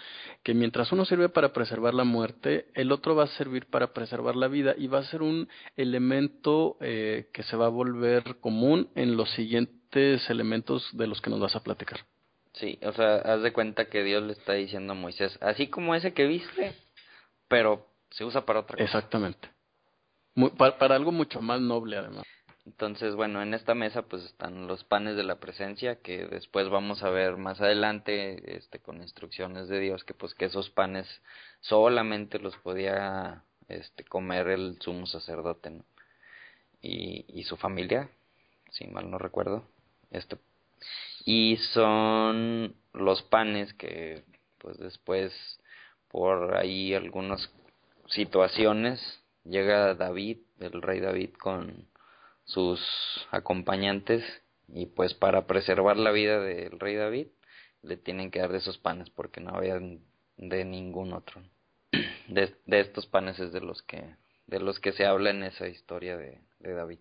que 0.42 0.54
mientras 0.54 0.92
uno 0.92 1.04
sirve 1.04 1.28
para 1.28 1.52
preservar 1.52 1.94
la 1.94 2.04
muerte, 2.04 2.66
el 2.74 2.92
otro 2.92 3.16
va 3.16 3.24
a 3.24 3.28
servir 3.28 3.66
para 3.66 3.92
preservar 3.92 4.36
la 4.36 4.48
vida 4.48 4.74
y 4.76 4.86
va 4.86 5.00
a 5.00 5.04
ser 5.04 5.22
un 5.22 5.48
elemento 5.76 6.76
eh, 6.80 7.28
que 7.32 7.42
se 7.42 7.56
va 7.56 7.66
a 7.66 7.70
volver 7.70 8.36
común 8.40 8.88
en 8.94 9.16
los 9.16 9.30
siguientes 9.32 10.28
elementos 10.30 10.88
de 10.92 11.06
los 11.06 11.20
que 11.20 11.30
nos 11.30 11.40
vas 11.40 11.56
a 11.56 11.62
platicar. 11.62 12.00
Sí, 12.52 12.78
o 12.82 12.92
sea, 12.92 13.16
haz 13.16 13.42
de 13.42 13.52
cuenta 13.52 13.86
que 13.86 14.02
Dios 14.02 14.22
le 14.22 14.32
está 14.32 14.54
diciendo 14.54 14.92
a 14.92 14.96
Moisés, 14.96 15.36
así 15.42 15.66
como 15.66 15.94
ese 15.94 16.14
que 16.14 16.26
viste, 16.26 16.74
pero 17.48 17.86
se 18.10 18.24
usa 18.24 18.46
para 18.46 18.60
otra 18.60 18.76
cosa. 18.76 18.84
Exactamente. 18.84 19.50
para 20.56 20.94
algo 20.94 21.12
mucho 21.12 21.42
más 21.42 21.60
noble, 21.60 21.96
además. 21.96 22.24
Entonces, 22.66 23.14
bueno, 23.14 23.42
en 23.42 23.54
esta 23.54 23.74
mesa 23.74 24.02
pues 24.02 24.24
están 24.24 24.66
los 24.66 24.82
panes 24.84 25.16
de 25.16 25.22
la 25.22 25.36
presencia 25.36 26.00
que 26.02 26.26
después 26.26 26.68
vamos 26.68 27.02
a 27.04 27.10
ver 27.10 27.36
más 27.36 27.60
adelante 27.60 28.56
este 28.56 28.80
con 28.80 29.02
instrucciones 29.02 29.68
de 29.68 29.78
Dios 29.78 30.02
que 30.04 30.14
pues 30.14 30.34
que 30.34 30.46
esos 30.46 30.68
panes 30.70 31.06
solamente 31.60 32.40
los 32.40 32.56
podía 32.58 33.44
este 33.68 34.04
comer 34.04 34.48
el 34.48 34.78
sumo 34.80 35.06
sacerdote. 35.06 35.82
Y, 36.82 37.24
y 37.28 37.44
su 37.44 37.56
familia, 37.56 38.10
si 38.70 38.86
mal 38.88 39.10
no 39.10 39.18
recuerdo. 39.18 39.64
Este 40.10 40.36
y 41.24 41.56
son 41.72 42.74
los 42.92 43.22
panes 43.22 43.72
que 43.74 44.24
pues 44.58 44.78
después 44.78 45.32
por 46.08 46.56
ahí 46.56 46.94
algunas 46.94 47.50
situaciones 48.08 49.00
llega 49.44 49.94
David, 49.94 50.38
el 50.60 50.82
rey 50.82 51.00
David 51.00 51.30
con 51.34 51.86
sus 52.46 52.80
acompañantes 53.30 54.24
y 54.68 54.86
pues 54.86 55.14
para 55.14 55.46
preservar 55.46 55.96
la 55.96 56.12
vida 56.12 56.40
del 56.40 56.80
rey 56.80 56.94
David 56.94 57.28
le 57.82 57.96
tienen 57.96 58.30
que 58.30 58.40
dar 58.40 58.50
de 58.50 58.58
esos 58.58 58.78
panes 58.78 59.10
porque 59.10 59.40
no 59.40 59.54
había 59.54 59.78
de 60.36 60.64
ningún 60.64 61.12
otro. 61.12 61.42
De, 62.28 62.52
de, 62.66 62.80
estos 62.80 63.06
panes 63.06 63.38
es 63.38 63.52
de 63.52 63.60
los 63.60 63.82
que 63.82 64.16
de 64.48 64.58
los 64.58 64.80
que 64.80 64.90
se 64.92 65.06
habla 65.06 65.30
en 65.30 65.44
esa 65.44 65.68
historia 65.68 66.16
de, 66.16 66.40
de 66.58 66.72
David. 66.74 66.98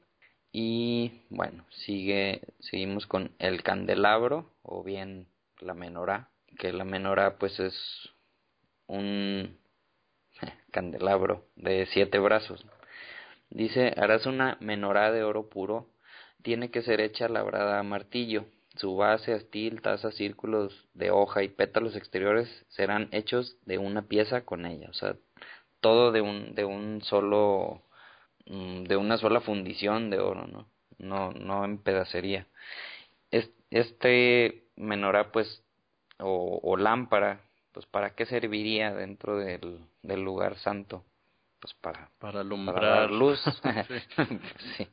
Y 0.51 1.23
bueno, 1.29 1.65
sigue 1.71 2.41
seguimos 2.59 3.07
con 3.07 3.31
el 3.39 3.63
candelabro 3.63 4.51
o 4.61 4.83
bien 4.83 5.27
la 5.59 5.73
menorá, 5.73 6.29
que 6.59 6.71
la 6.73 6.85
menorá 6.85 7.37
pues 7.39 7.59
es 7.59 7.75
un 8.85 9.57
candelabro 10.71 11.47
de 11.55 11.87
siete 11.87 12.19
brazos 12.19 12.63
Dice, 13.49 13.93
harás 13.97 14.25
una 14.25 14.57
menorá 14.59 15.11
de 15.11 15.23
oro 15.23 15.49
puro, 15.49 15.87
tiene 16.41 16.71
que 16.71 16.81
ser 16.81 17.01
hecha 17.01 17.27
labrada 17.29 17.79
a 17.79 17.83
martillo. 17.83 18.45
Su 18.75 18.95
base, 18.97 19.33
astil, 19.33 19.81
taza, 19.81 20.11
círculos 20.11 20.87
de 20.93 21.09
hoja 21.11 21.43
y 21.43 21.47
pétalos 21.49 21.95
exteriores 21.95 22.47
serán 22.69 23.09
hechos 23.11 23.57
de 23.65 23.77
una 23.77 24.03
pieza 24.03 24.41
con 24.45 24.65
ella. 24.65 24.89
O 24.89 24.93
sea, 24.93 25.15
todo 25.79 26.11
de 26.11 26.21
un, 26.21 26.55
de 26.55 26.65
un 26.65 27.01
solo, 27.03 27.83
mm, 28.47 28.83
de 28.83 28.97
una 28.97 29.17
sola 29.17 29.41
fundición 29.41 30.09
de 30.09 30.19
oro, 30.19 30.47
¿no? 30.47 30.67
No, 30.97 31.31
no 31.31 31.65
en 31.65 31.77
pedacería. 31.79 32.47
Este 33.71 34.63
menorá, 34.75 35.31
pues, 35.31 35.63
o, 36.19 36.59
o 36.63 36.77
lámpara, 36.77 37.41
pues, 37.73 37.85
¿para 37.85 38.15
qué 38.15 38.25
serviría 38.25 38.93
dentro 38.93 39.37
del, 39.37 39.79
del 40.03 40.21
lugar 40.21 40.57
santo? 40.57 41.03
Pues, 41.66 41.74
para, 41.82 42.09
para 42.20 42.41
alumbrar 42.41 43.09
luz. 43.09 43.41
sí. 44.78 44.88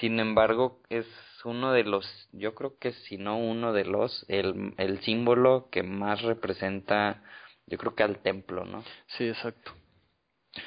Sin 0.00 0.18
embargo, 0.18 0.80
es 0.88 1.06
uno 1.44 1.72
de 1.72 1.84
los, 1.84 2.04
yo 2.32 2.56
creo 2.56 2.76
que 2.78 2.92
si 2.92 3.18
no 3.18 3.38
uno 3.38 3.72
de 3.72 3.84
los, 3.84 4.24
el, 4.26 4.74
el 4.78 5.00
símbolo 5.02 5.68
que 5.70 5.84
más 5.84 6.22
representa, 6.22 7.22
yo 7.66 7.78
creo 7.78 7.94
que 7.94 8.02
al 8.02 8.18
templo, 8.18 8.64
¿no? 8.64 8.82
Sí, 9.06 9.28
exacto. 9.28 9.72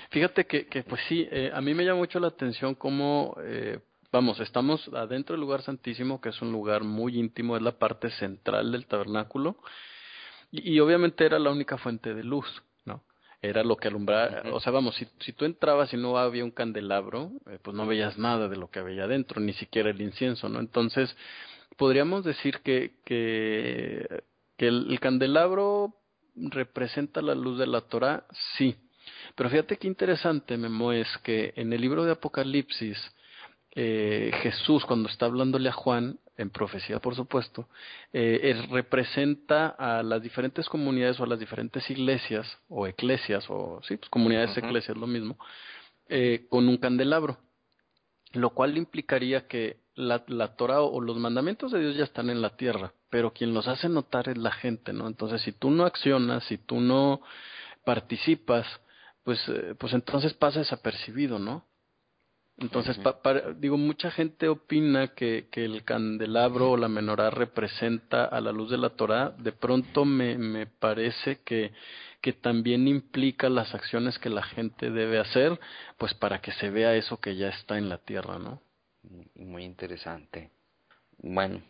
Fíjate 0.09 0.45
que, 0.45 0.67
que 0.67 0.83
pues 0.83 1.01
sí, 1.09 1.27
eh, 1.29 1.51
a 1.53 1.59
mí 1.59 1.73
me 1.73 1.83
llama 1.83 1.99
mucho 1.99 2.19
la 2.21 2.27
atención 2.27 2.75
cómo, 2.75 3.35
eh, 3.43 3.79
vamos, 4.13 4.39
estamos 4.39 4.87
adentro 4.93 5.33
del 5.33 5.41
lugar 5.41 5.63
santísimo, 5.63 6.21
que 6.21 6.29
es 6.29 6.41
un 6.41 6.53
lugar 6.53 6.85
muy 6.85 7.19
íntimo, 7.19 7.57
es 7.57 7.61
la 7.61 7.77
parte 7.77 8.09
central 8.11 8.71
del 8.71 8.85
tabernáculo, 8.85 9.57
y 10.51 10.79
obviamente 10.79 11.25
era 11.25 11.39
la 11.39 11.51
única 11.51 11.77
fuente 11.77 12.13
de 12.13 12.23
luz 12.23 12.47
era 13.49 13.63
lo 13.63 13.77
que 13.77 13.87
alumbraba, 13.87 14.43
o 14.51 14.59
sea, 14.59 14.71
vamos, 14.71 14.95
si, 14.95 15.07
si 15.19 15.33
tú 15.33 15.45
entrabas 15.45 15.93
y 15.93 15.97
no 15.97 16.17
había 16.17 16.43
un 16.43 16.51
candelabro, 16.51 17.31
eh, 17.49 17.59
pues 17.61 17.75
no 17.75 17.85
veías 17.87 18.17
nada 18.17 18.47
de 18.47 18.57
lo 18.57 18.69
que 18.69 18.79
había 18.79 19.05
adentro, 19.05 19.41
ni 19.41 19.53
siquiera 19.53 19.89
el 19.89 20.01
incienso, 20.01 20.49
¿no? 20.49 20.59
Entonces, 20.59 21.15
podríamos 21.77 22.23
decir 22.23 22.59
que, 22.59 22.93
que, 23.05 24.23
que 24.57 24.67
el, 24.67 24.99
candelabro 24.99 25.95
representa 26.35 27.21
la 27.21 27.35
luz 27.35 27.59
de 27.59 27.67
la 27.67 27.81
Torah, 27.81 28.25
sí. 28.57 28.75
Pero 29.35 29.49
fíjate 29.49 29.77
qué 29.77 29.87
interesante, 29.87 30.57
Memo, 30.57 30.91
es 30.91 31.07
que 31.23 31.53
en 31.55 31.73
el 31.73 31.81
libro 31.81 32.05
de 32.05 32.11
Apocalipsis, 32.11 32.97
eh, 33.75 34.31
Jesús, 34.41 34.85
cuando 34.85 35.09
está 35.09 35.25
hablándole 35.25 35.69
a 35.69 35.73
Juan, 35.73 36.19
en 36.37 36.49
profecía 36.49 36.99
por 36.99 37.15
supuesto, 37.15 37.67
eh, 38.13 38.65
representa 38.69 39.67
a 39.67 40.03
las 40.03 40.21
diferentes 40.21 40.67
comunidades 40.67 41.19
o 41.19 41.23
a 41.23 41.27
las 41.27 41.39
diferentes 41.39 41.89
iglesias 41.89 42.59
o 42.67 42.87
eclesias 42.87 43.45
o 43.49 43.81
sí, 43.83 43.97
pues 43.97 44.09
comunidades 44.09 44.57
eclesias 44.57 44.97
lo 44.97 45.07
mismo, 45.07 45.37
eh, 46.09 46.45
con 46.49 46.67
un 46.67 46.77
candelabro, 46.77 47.37
lo 48.33 48.51
cual 48.51 48.77
implicaría 48.77 49.47
que 49.47 49.77
la, 49.95 50.23
la 50.27 50.55
Torah 50.55 50.81
o 50.81 50.99
los 50.99 51.17
mandamientos 51.17 51.71
de 51.71 51.79
Dios 51.79 51.95
ya 51.95 52.03
están 52.03 52.29
en 52.29 52.41
la 52.41 52.57
tierra, 52.57 52.93
pero 53.09 53.31
quien 53.31 53.53
los 53.53 53.67
hace 53.67 53.87
notar 53.87 54.29
es 54.29 54.37
la 54.37 54.51
gente, 54.51 54.91
¿no? 54.91 55.07
Entonces, 55.07 55.41
si 55.41 55.53
tú 55.53 55.71
no 55.71 55.85
accionas, 55.85 56.43
si 56.45 56.57
tú 56.57 56.81
no 56.81 57.21
participas, 57.85 58.67
pues, 59.23 59.39
eh, 59.47 59.75
pues 59.79 59.93
entonces 59.93 60.33
pasa 60.33 60.59
desapercibido, 60.59 61.39
¿no? 61.39 61.65
Entonces, 62.57 62.97
digo, 63.57 63.77
mucha 63.77 64.11
gente 64.11 64.47
opina 64.47 65.09
que, 65.09 65.47
que 65.51 65.65
el 65.65 65.83
candelabro 65.83 66.71
o 66.71 66.77
la 66.77 66.87
menorá 66.87 67.29
representa 67.29 68.23
a 68.23 68.39
la 68.39 68.53
luz 68.53 68.71
de 68.71 68.77
la 68.77 68.91
Torah. 68.91 69.31
De 69.37 69.51
pronto 69.51 70.05
me, 70.05 70.37
me 70.37 70.65
parece 70.65 71.41
que, 71.43 71.73
que 72.21 72.31
también 72.31 72.87
implica 72.87 73.49
las 73.49 73.75
acciones 73.75 74.17
que 74.19 74.29
la 74.29 74.43
gente 74.43 74.89
debe 74.89 75.19
hacer, 75.19 75.59
pues 75.97 76.13
para 76.13 76.39
que 76.39 76.53
se 76.53 76.69
vea 76.69 76.95
eso 76.95 77.17
que 77.17 77.35
ya 77.35 77.49
está 77.49 77.77
en 77.77 77.89
la 77.89 77.97
tierra, 77.97 78.39
¿no? 78.39 78.61
Muy 79.35 79.63
interesante. 79.63 80.49
Bueno, 81.17 81.61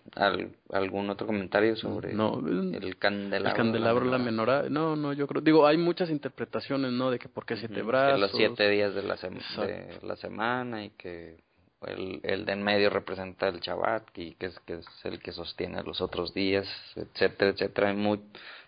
¿algún 0.72 1.10
otro 1.10 1.28
comentario 1.28 1.76
sobre 1.76 2.12
el 2.12 2.98
candelabro? 2.98 3.50
El 3.50 3.56
candelabro, 3.56 4.06
la, 4.06 4.18
menorá. 4.18 4.70
No, 4.70 4.96
no, 4.96 5.14
yo 5.14 5.28
creo. 5.28 5.42
Digo, 5.42 5.66
hay 5.66 5.78
muchas 5.78 6.10
interpretaciones, 6.10 6.92
¿no? 6.92 7.12
De 7.12 7.20
que 7.20 7.30
por 7.30 7.46
qué 7.46 7.56
siete 7.56 7.82
brazos. 7.82 8.20
los 8.20 8.32
siete 8.32 8.70
días 8.70 8.94
de 8.94 9.04
la, 9.04 9.16
de 9.16 10.00
la 10.02 10.16
semana 10.18 10.84
y 10.84 10.90
que 10.92 11.38
el, 11.86 12.20
el 12.24 12.46
de 12.46 12.54
en 12.54 12.64
medio 12.64 12.90
representa 12.90 13.48
el 13.48 13.60
Shabbat 13.60 14.18
y 14.18 14.34
que 14.36 14.48
es, 14.48 14.60
que 14.62 14.74
es 14.76 14.86
el 15.04 15.20
que 15.20 15.32
sostiene 15.32 15.84
los 15.84 16.02
otros 16.02 16.34
días, 16.34 16.68
etcétera, 16.96 17.52
etcétera. 17.52 17.90
Hay 17.90 17.96
muy, 17.96 18.22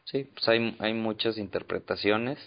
sí, 0.05 0.29
pues 0.33 0.47
hay, 0.47 0.75
hay 0.79 0.93
muchas 0.93 1.37
interpretaciones 1.37 2.37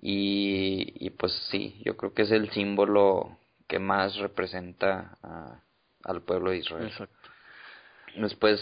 y, 0.00 0.94
y 1.06 1.10
pues 1.10 1.32
sí, 1.50 1.80
yo 1.84 1.96
creo 1.96 2.14
que 2.14 2.22
es 2.22 2.30
el 2.30 2.50
símbolo 2.50 3.36
que 3.68 3.78
más 3.78 4.16
representa 4.16 5.18
a, 5.22 5.60
al 6.04 6.22
pueblo 6.22 6.50
de 6.50 6.58
Israel. 6.58 6.86
Exacto. 6.86 7.19
Después 8.16 8.60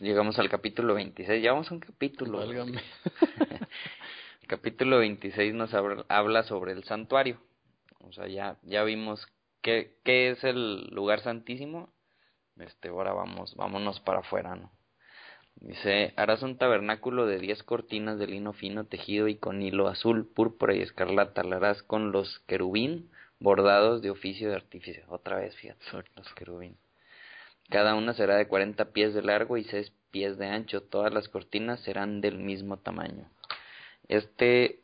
llegamos 0.00 0.38
al 0.38 0.48
capítulo 0.48 0.94
26. 0.94 1.42
Ya 1.42 1.52
vamos 1.52 1.70
a 1.70 1.74
un 1.74 1.80
capítulo. 1.80 2.42
el 2.42 2.58
capítulo 4.46 4.98
26 4.98 5.54
nos 5.54 5.72
habla 5.74 6.42
sobre 6.44 6.72
el 6.72 6.84
santuario. 6.84 7.40
O 8.00 8.12
sea, 8.12 8.26
ya, 8.26 8.56
ya 8.62 8.84
vimos 8.84 9.26
qué, 9.62 9.96
qué 10.04 10.30
es 10.30 10.44
el 10.44 10.86
lugar 10.94 11.20
santísimo. 11.20 11.92
Este, 12.58 12.88
ahora 12.88 13.12
vamos, 13.12 13.54
vámonos 13.54 14.00
para 14.00 14.20
afuera, 14.20 14.56
¿no? 14.56 14.72
Dice, 15.56 16.12
harás 16.16 16.42
un 16.42 16.56
tabernáculo 16.56 17.26
de 17.26 17.38
diez 17.38 17.64
cortinas 17.64 18.18
de 18.18 18.28
lino 18.28 18.52
fino 18.52 18.86
tejido 18.86 19.26
y 19.26 19.36
con 19.36 19.60
hilo 19.60 19.88
azul, 19.88 20.28
púrpura 20.32 20.74
y 20.74 20.82
escarlata. 20.82 21.42
Lo 21.42 21.56
harás 21.56 21.82
con 21.82 22.12
los 22.12 22.38
querubín 22.46 23.10
bordados 23.40 24.00
de 24.02 24.10
oficio 24.10 24.50
de 24.50 24.56
artificio. 24.56 25.04
Otra 25.08 25.36
vez, 25.38 25.56
fíjate, 25.56 25.84
los 26.14 26.32
querubín. 26.34 26.76
Cada 27.70 27.94
una 27.94 28.14
será 28.14 28.36
de 28.36 28.48
40 28.48 28.92
pies 28.92 29.14
de 29.14 29.22
largo 29.22 29.56
y 29.56 29.64
6 29.64 29.92
pies 30.10 30.38
de 30.38 30.46
ancho. 30.46 30.82
Todas 30.82 31.12
las 31.12 31.28
cortinas 31.28 31.80
serán 31.80 32.20
del 32.20 32.38
mismo 32.38 32.78
tamaño. 32.78 33.28
Este 34.08 34.80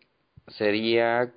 sería 0.48 1.32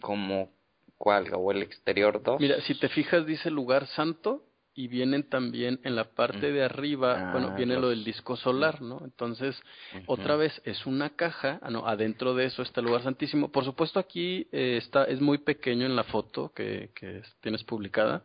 como 0.00 0.50
cuál, 0.98 1.26
o 1.34 1.50
el 1.50 1.62
exterior 1.62 2.22
2. 2.22 2.40
Mira, 2.40 2.60
si 2.62 2.74
te 2.78 2.88
fijas 2.88 3.26
dice 3.26 3.50
lugar 3.50 3.86
santo 3.88 4.44
y 4.74 4.88
vienen 4.88 5.28
también 5.28 5.80
en 5.82 5.96
la 5.96 6.04
parte 6.04 6.50
de 6.52 6.62
arriba, 6.64 7.30
bueno, 7.32 7.48
Ah, 7.52 7.54
viene 7.56 7.76
lo 7.76 7.88
del 7.90 8.04
disco 8.04 8.36
solar, 8.36 8.80
¿no? 8.80 9.02
Entonces, 9.04 9.60
otra 10.06 10.36
vez 10.36 10.62
es 10.64 10.86
una 10.86 11.10
caja, 11.10 11.58
ah, 11.60 11.70
no, 11.70 11.86
adentro 11.86 12.34
de 12.34 12.46
eso 12.46 12.62
está 12.62 12.80
el 12.80 12.86
lugar 12.86 13.02
santísimo. 13.02 13.50
Por 13.50 13.64
supuesto 13.64 13.98
aquí 13.98 14.46
eh, 14.52 14.78
está 14.80 15.04
es 15.04 15.20
muy 15.20 15.38
pequeño 15.38 15.84
en 15.84 15.94
la 15.96 16.04
foto 16.04 16.52
que, 16.54 16.90
que 16.94 17.18
es- 17.18 17.36
tienes 17.40 17.64
publicada. 17.64 18.22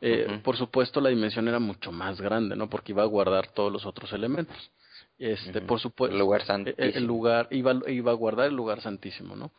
Eh. 0.00 0.40
Por 0.42 0.56
supuesto 0.56 1.00
la 1.00 1.10
dimensión 1.10 1.46
era 1.48 1.58
mucho 1.58 1.92
más 1.92 2.20
grande, 2.20 2.56
¿no? 2.56 2.70
Porque 2.70 2.92
iba 2.92 3.02
a 3.02 3.06
guardar 3.06 3.48
todos 3.52 3.72
los 3.72 3.84
otros 3.84 4.12
elementos. 4.12 4.70
Este, 5.18 5.60
por 5.60 5.78
supuesto, 5.78 6.14
El 6.14 6.20
lugar 6.20 6.46
santísimo. 6.46 6.82
el 6.82 7.04
lugar 7.04 7.48
iba, 7.50 7.78
iba 7.88 8.10
a 8.10 8.14
guardar 8.14 8.46
el 8.46 8.54
lugar 8.54 8.80
santísimo, 8.80 9.36
¿no? 9.36 9.50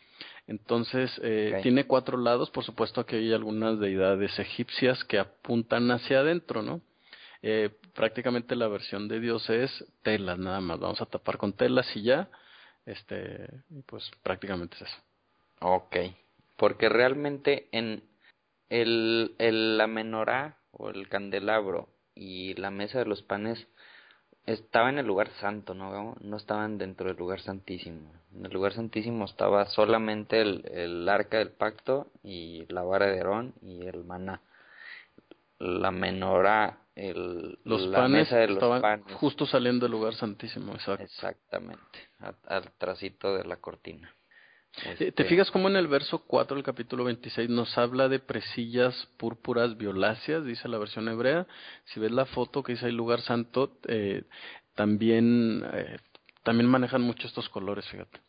Entonces, 0.47 1.11
eh, 1.23 1.59
tiene 1.61 1.85
cuatro 1.85 2.17
lados, 2.17 2.49
por 2.49 2.63
supuesto 2.63 3.05
que 3.05 3.17
hay 3.17 3.31
algunas 3.31 3.79
deidades 3.79 4.37
egipcias 4.39 5.03
que 5.03 5.19
apuntan 5.19 5.91
hacia 5.91 6.21
adentro, 6.21 6.63
¿no? 6.63 6.81
Eh, 7.43 7.69
prácticamente 7.93 8.55
la 8.55 8.67
versión 8.67 9.07
de 9.07 9.19
Dios 9.19 9.49
es 9.49 9.85
telas 10.01 10.37
nada 10.39 10.61
más, 10.61 10.79
vamos 10.79 11.01
a 11.01 11.05
tapar 11.05 11.37
con 11.37 11.53
telas 11.53 11.87
y 11.95 12.03
ya, 12.03 12.27
este, 12.85 13.47
pues 13.85 14.09
prácticamente 14.23 14.75
es 14.77 14.81
eso. 14.83 14.97
Ok, 15.61 15.95
porque 16.57 16.89
realmente 16.89 17.67
en 17.71 18.03
el, 18.71 19.35
el, 19.37 19.77
la 19.77 19.85
menorá 19.87 20.57
o 20.71 20.89
el 20.89 21.07
candelabro 21.09 21.89
y 22.15 22.53
la 22.55 22.71
mesa 22.71 22.99
de 22.99 23.05
los 23.05 23.21
panes 23.21 23.67
estaba 24.45 24.89
en 24.89 24.97
el 24.97 25.05
lugar 25.05 25.29
santo, 25.39 25.73
¿no? 25.73 26.15
No 26.21 26.37
estaban 26.37 26.77
dentro 26.77 27.07
del 27.07 27.17
lugar 27.17 27.41
santísimo. 27.41 28.11
En 28.33 28.45
el 28.45 28.51
lugar 28.51 28.73
santísimo 28.73 29.25
estaba 29.25 29.65
solamente 29.67 30.41
el, 30.41 30.65
el 30.73 31.07
arca 31.09 31.37
del 31.37 31.51
pacto 31.51 32.07
y 32.23 32.65
la 32.69 32.81
vara 32.81 33.07
de 33.07 33.17
Aarón 33.19 33.53
y 33.61 33.85
el 33.85 34.03
maná. 34.03 34.41
La 35.59 35.91
menorá, 35.91 36.79
el, 36.95 37.59
Los 37.65 37.85
la 37.87 37.99
panes 37.99 38.23
mesa 38.31 38.37
de 38.37 38.47
los 38.47 38.55
estaban 38.55 38.81
panes. 38.81 39.13
justo 39.17 39.45
saliendo 39.45 39.85
del 39.85 39.91
lugar 39.91 40.15
santísimo, 40.15 40.73
exacto. 40.73 41.03
Exactamente, 41.03 41.99
a- 42.19 42.33
al 42.47 42.71
trasito 42.77 43.35
de 43.35 43.43
la 43.43 43.57
cortina. 43.57 44.11
Eh, 44.77 44.95
¿Te 44.97 45.07
Este, 45.09 45.23
fijas 45.25 45.51
cómo 45.51 45.67
en 45.67 45.75
el 45.75 45.87
verso 45.87 46.19
4 46.25 46.55
del 46.55 46.63
capítulo 46.63 47.03
26 47.03 47.49
nos 47.49 47.77
habla 47.77 48.07
de 48.07 48.19
presillas 48.19 49.07
púrpuras 49.17 49.77
violáceas, 49.77 50.45
dice 50.45 50.67
la 50.69 50.77
versión 50.77 51.07
hebrea? 51.09 51.45
Si 51.85 51.99
ves 51.99 52.11
la 52.11 52.25
foto 52.25 52.63
que 52.63 52.73
dice 52.73 52.85
ahí 52.85 52.91
lugar 52.93 53.21
santo, 53.21 53.77
eh, 53.87 54.23
también, 54.75 55.63
eh, 55.73 55.97
también 56.43 56.69
manejan 56.69 57.01
mucho 57.01 57.27
estos 57.27 57.49
colores, 57.49 57.85
fíjate. 57.89 58.19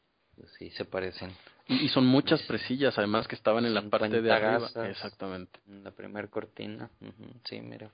Sí, 0.58 0.70
se 0.70 0.84
parecen. 0.84 1.30
Y, 1.68 1.84
y 1.84 1.88
son 1.90 2.06
muchas 2.06 2.42
presillas, 2.42 2.98
además, 2.98 3.28
que 3.28 3.36
estaban 3.36 3.64
en 3.64 3.74
la 3.74 3.82
parte 3.82 4.20
de 4.20 4.28
50 4.30 4.34
arriba. 4.36 4.90
Exactamente. 4.90 5.60
En 5.68 5.84
la 5.84 5.92
primer 5.92 6.28
cortina, 6.28 6.90
sí, 7.44 7.60
mira. 7.60 7.90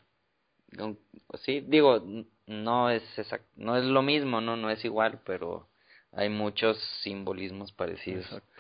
No- 0.73 0.97
Sí, 1.45 1.61
digo, 1.61 2.03
no 2.47 2.91
es 2.91 3.03
exact, 3.19 3.45
no 3.57 3.77
es 3.77 3.85
lo 3.85 4.01
mismo, 4.03 4.41
no, 4.41 4.57
no 4.57 4.71
es 4.71 4.83
igual, 4.85 5.21
pero 5.25 5.68
hay 6.13 6.29
muchos 6.29 6.79
simbolismos 7.03 7.73
parecidos. 7.73 8.25
Exacto. 8.27 8.59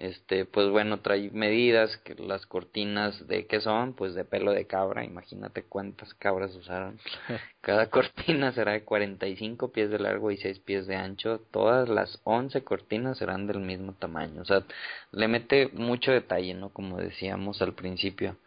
Este, 0.00 0.46
pues 0.46 0.70
bueno, 0.70 1.00
trae 1.00 1.30
medidas, 1.30 1.94
que 1.98 2.14
las 2.14 2.46
cortinas 2.46 3.28
de 3.28 3.46
qué 3.46 3.60
son, 3.60 3.92
pues 3.92 4.14
de 4.14 4.24
pelo 4.24 4.52
de 4.52 4.66
cabra, 4.66 5.04
imagínate 5.04 5.62
cuántas 5.62 6.14
cabras 6.14 6.56
usaron. 6.56 6.98
Cada 7.60 7.90
cortina 7.90 8.50
será 8.52 8.72
de 8.72 8.82
45 8.82 9.72
pies 9.72 9.90
de 9.90 9.98
largo 9.98 10.30
y 10.30 10.38
6 10.38 10.58
pies 10.60 10.86
de 10.86 10.96
ancho. 10.96 11.42
Todas 11.50 11.90
las 11.90 12.18
11 12.24 12.64
cortinas 12.64 13.18
serán 13.18 13.46
del 13.46 13.60
mismo 13.60 13.92
tamaño. 13.92 14.40
O 14.40 14.44
sea, 14.46 14.64
le 15.12 15.28
mete 15.28 15.68
mucho 15.74 16.12
detalle, 16.12 16.54
¿no? 16.54 16.70
Como 16.70 16.96
decíamos 16.96 17.60
al 17.60 17.74
principio. 17.74 18.38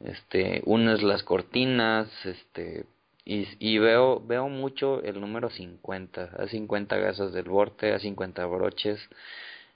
Este, 0.00 0.60
unas 0.66 1.02
las 1.02 1.22
cortinas, 1.22 2.10
este, 2.26 2.84
y, 3.24 3.46
y 3.58 3.78
veo, 3.78 4.20
veo 4.20 4.48
mucho 4.48 5.02
el 5.02 5.20
número 5.20 5.50
50. 5.50 6.30
A 6.38 6.46
50 6.48 6.96
gasas 6.96 7.32
del 7.32 7.44
borde, 7.48 7.92
a 7.94 7.98
50 7.98 8.46
broches. 8.46 9.00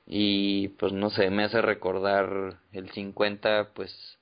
Y 0.07 0.69
pues 0.69 0.93
no 0.93 1.11
sé, 1.11 1.31
me 1.31 1.45
hace 1.45 1.63
recordar 1.63 2.59
el 2.73 2.91
50, 2.91 3.71
pues, 3.75 4.19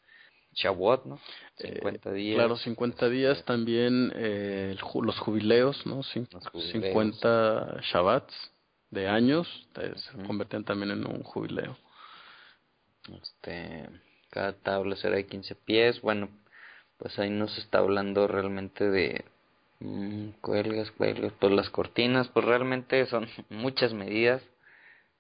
Shavuot, 0.55 1.07
¿no? 1.07 1.19
50 1.59 2.11
Eh, 2.11 2.15
días. 2.15 2.37
Claro, 2.37 2.57
50 2.57 3.09
días 3.09 3.39
este, 3.39 3.47
también 3.47 4.13
eh, 4.15 4.77
los 5.03 5.19
jubileos, 5.19 5.85
¿no? 5.87 6.03
Cin- 6.03 6.29
Los 6.33 6.47
jubileos. 6.49 6.73
50 6.73 7.81
Shabbats 7.83 8.35
de 8.91 9.09
años 9.09 9.49
eh, 9.77 9.93
se 9.97 10.17
Ujú. 10.19 10.27
convertían 10.27 10.65
también 10.65 10.91
en 10.93 11.07
un 11.07 11.23
jubileo. 11.23 11.77
Este, 13.21 13.89
cada 14.31 14.53
tabla 14.53 14.97
será 14.97 15.17
de 15.17 15.27
15 15.27 15.55
pies. 15.55 16.01
Bueno, 16.01 16.29
pues 17.03 17.19
ahí 17.19 17.31
nos 17.31 17.59
está 17.59 17.79
hablando 17.79 18.29
realmente 18.29 18.89
de 18.89 19.25
mm, 19.81 20.29
cuelgas, 20.41 20.93
cuelgas, 20.93 21.33
pues 21.41 21.53
las 21.53 21.69
cortinas, 21.69 22.29
pues 22.29 22.47
realmente 22.47 23.05
son 23.07 23.27
muchas 23.51 23.93
medidas. 23.93 24.41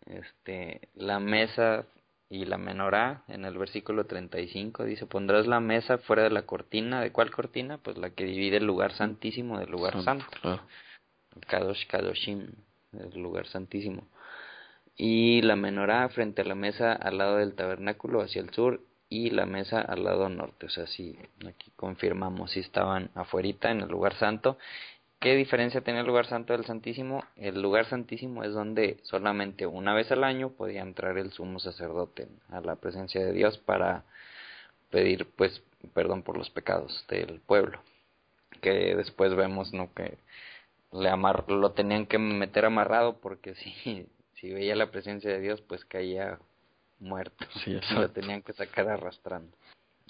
Este, 0.06 0.88
la 0.94 1.18
mesa 1.18 1.84
y 2.30 2.44
la 2.44 2.56
menorá 2.56 3.24
en 3.26 3.44
el 3.44 3.58
versículo 3.58 4.06
35 4.06 4.84
dice, 4.84 5.06
pondrás 5.06 5.48
la 5.48 5.58
mesa 5.58 5.98
fuera 5.98 6.22
de 6.22 6.30
la 6.30 6.42
cortina. 6.42 7.00
¿De 7.00 7.10
cuál 7.10 7.32
cortina? 7.32 7.78
Pues 7.78 7.98
la 7.98 8.10
que 8.10 8.24
divide 8.26 8.58
el 8.58 8.64
lugar 8.64 8.92
santísimo 8.92 9.58
del 9.58 9.70
lugar 9.70 9.94
Santo, 10.04 10.24
santo. 10.24 10.38
claro. 10.40 10.62
Kadosh 11.48 11.86
Kadoshim, 11.88 12.46
el 12.92 13.20
lugar 13.20 13.48
santísimo. 13.48 14.06
Y 14.96 15.42
la 15.42 15.56
menorá 15.56 16.08
frente 16.10 16.42
a 16.42 16.44
la 16.44 16.54
mesa 16.54 16.92
al 16.92 17.18
lado 17.18 17.38
del 17.38 17.54
tabernáculo 17.54 18.20
hacia 18.20 18.40
el 18.40 18.50
sur 18.50 18.80
y 19.12 19.28
la 19.28 19.44
mesa 19.44 19.82
al 19.82 20.04
lado 20.04 20.30
norte. 20.30 20.66
O 20.66 20.68
sea, 20.70 20.86
sí, 20.86 21.18
aquí 21.46 21.70
confirmamos 21.76 22.52
si 22.52 22.60
estaban 22.60 23.10
afuerita 23.14 23.70
en 23.70 23.82
el 23.82 23.88
lugar 23.88 24.14
santo. 24.14 24.56
¿Qué 25.20 25.36
diferencia 25.36 25.82
tenía 25.82 26.00
el 26.00 26.06
lugar 26.06 26.26
santo 26.26 26.54
del 26.54 26.64
santísimo? 26.64 27.22
El 27.36 27.60
lugar 27.60 27.84
santísimo 27.84 28.42
es 28.42 28.54
donde 28.54 28.98
solamente 29.02 29.66
una 29.66 29.92
vez 29.92 30.10
al 30.10 30.24
año 30.24 30.50
podía 30.50 30.80
entrar 30.80 31.18
el 31.18 31.30
sumo 31.30 31.60
sacerdote 31.60 32.26
a 32.48 32.62
la 32.62 32.76
presencia 32.76 33.22
de 33.22 33.32
Dios 33.34 33.58
para 33.58 34.04
pedir 34.90 35.26
pues 35.36 35.62
perdón 35.92 36.22
por 36.22 36.38
los 36.38 36.48
pecados 36.48 37.04
del 37.08 37.40
pueblo. 37.40 37.80
Que 38.62 38.96
después 38.96 39.34
vemos, 39.36 39.74
¿no? 39.74 39.92
Que 39.92 40.16
le 40.90 41.10
amar 41.10 41.50
lo 41.50 41.72
tenían 41.72 42.06
que 42.06 42.18
meter 42.18 42.64
amarrado 42.64 43.18
porque 43.20 43.54
si 43.56 44.06
si 44.36 44.50
veía 44.52 44.74
la 44.74 44.90
presencia 44.90 45.30
de 45.30 45.40
Dios 45.40 45.60
pues 45.60 45.84
caía 45.84 46.38
muerto 47.02 47.46
Sí, 47.64 47.72
y 47.90 47.94
lo 47.94 48.10
tenían 48.10 48.42
que 48.42 48.52
sacar 48.52 48.88
arrastrando 48.88 49.50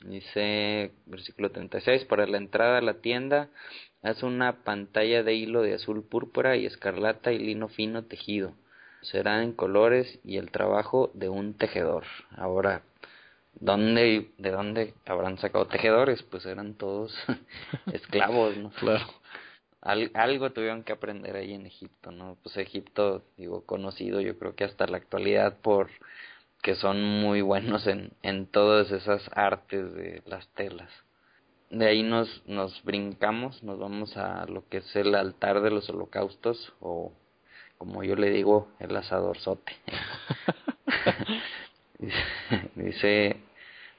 dice 0.04 0.92
versículo 1.06 1.50
36 1.50 2.04
para 2.04 2.26
la 2.26 2.38
entrada 2.38 2.78
a 2.78 2.82
la 2.82 2.94
tienda 2.94 3.48
haz 4.02 4.22
una 4.22 4.64
pantalla 4.64 5.22
de 5.22 5.34
hilo 5.34 5.62
de 5.62 5.74
azul 5.74 6.02
púrpura 6.04 6.56
y 6.56 6.66
escarlata 6.66 7.32
y 7.32 7.38
lino 7.38 7.68
fino 7.68 8.04
tejido 8.04 8.52
será 9.02 9.42
en 9.42 9.52
colores 9.52 10.18
y 10.24 10.36
el 10.38 10.50
trabajo 10.50 11.10
de 11.14 11.28
un 11.28 11.54
tejedor 11.54 12.04
ahora 12.36 12.82
¿Dónde, 13.60 14.30
¿De 14.38 14.50
dónde 14.50 14.94
habrán 15.06 15.38
sacado 15.38 15.66
tejedores? 15.66 16.22
Pues 16.22 16.46
eran 16.46 16.74
todos 16.74 17.14
esclavos, 17.92 18.56
¿no? 18.56 18.70
Claro. 18.70 19.04
Al- 19.80 20.10
algo 20.14 20.50
tuvieron 20.52 20.84
que 20.84 20.92
aprender 20.92 21.36
ahí 21.36 21.52
en 21.52 21.66
Egipto, 21.66 22.10
¿no? 22.10 22.36
Pues 22.42 22.56
Egipto, 22.56 23.24
digo, 23.36 23.64
conocido 23.66 24.20
yo 24.20 24.38
creo 24.38 24.54
que 24.54 24.64
hasta 24.64 24.86
la 24.86 24.96
actualidad 24.96 25.58
por 25.60 25.90
que 26.62 26.74
son 26.76 27.02
muy 27.02 27.42
buenos 27.42 27.86
en, 27.86 28.12
en 28.22 28.46
todas 28.46 28.90
esas 28.90 29.22
artes 29.34 29.92
de 29.94 30.22
las 30.26 30.48
telas. 30.54 30.90
De 31.70 31.86
ahí 31.86 32.02
nos, 32.02 32.42
nos 32.46 32.82
brincamos, 32.84 33.62
nos 33.62 33.78
vamos 33.78 34.16
a 34.16 34.46
lo 34.46 34.68
que 34.68 34.78
es 34.78 34.96
el 34.96 35.14
altar 35.14 35.60
de 35.60 35.70
los 35.70 35.88
holocaustos, 35.90 36.72
o 36.80 37.12
como 37.78 38.04
yo 38.04 38.14
le 38.14 38.30
digo, 38.30 38.68
el 38.78 38.96
asadorzote. 38.96 39.72
Dice, 42.74 43.36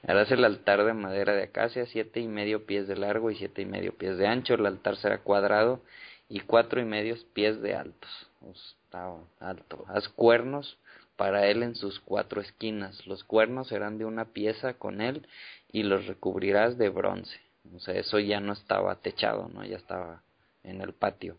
harás 0.06 0.30
el 0.30 0.44
altar 0.44 0.84
de 0.84 0.92
madera 0.92 1.34
de 1.34 1.44
acacia, 1.44 1.86
siete 1.86 2.20
y 2.20 2.28
medio 2.28 2.66
pies 2.66 2.86
de 2.86 2.96
largo 2.96 3.30
y 3.30 3.36
siete 3.36 3.62
y 3.62 3.66
medio 3.66 3.96
pies 3.96 4.18
de 4.18 4.26
ancho. 4.26 4.54
El 4.54 4.66
altar 4.66 4.96
será 4.96 5.18
cuadrado 5.18 5.82
y 6.28 6.40
cuatro 6.40 6.80
y 6.80 6.84
medio 6.84 7.16
pies 7.32 7.60
de 7.62 7.74
altos. 7.74 8.30
Está 8.52 9.14
alto. 9.40 9.84
Haz 9.88 10.08
cuernos 10.08 10.78
para 11.16 11.46
él 11.46 11.62
en 11.62 11.74
sus 11.74 12.00
cuatro 12.00 12.40
esquinas. 12.40 13.06
Los 13.06 13.24
cuernos 13.24 13.68
serán 13.68 13.98
de 13.98 14.04
una 14.04 14.26
pieza 14.26 14.74
con 14.74 15.00
él 15.00 15.26
y 15.70 15.82
los 15.82 16.06
recubrirás 16.06 16.78
de 16.78 16.88
bronce. 16.88 17.40
O 17.74 17.80
sea, 17.80 17.94
eso 17.94 18.18
ya 18.18 18.40
no 18.40 18.52
estaba 18.52 18.96
techado, 18.96 19.48
¿no? 19.48 19.64
Ya 19.64 19.76
estaba 19.76 20.22
en 20.62 20.80
el 20.80 20.92
patio. 20.92 21.38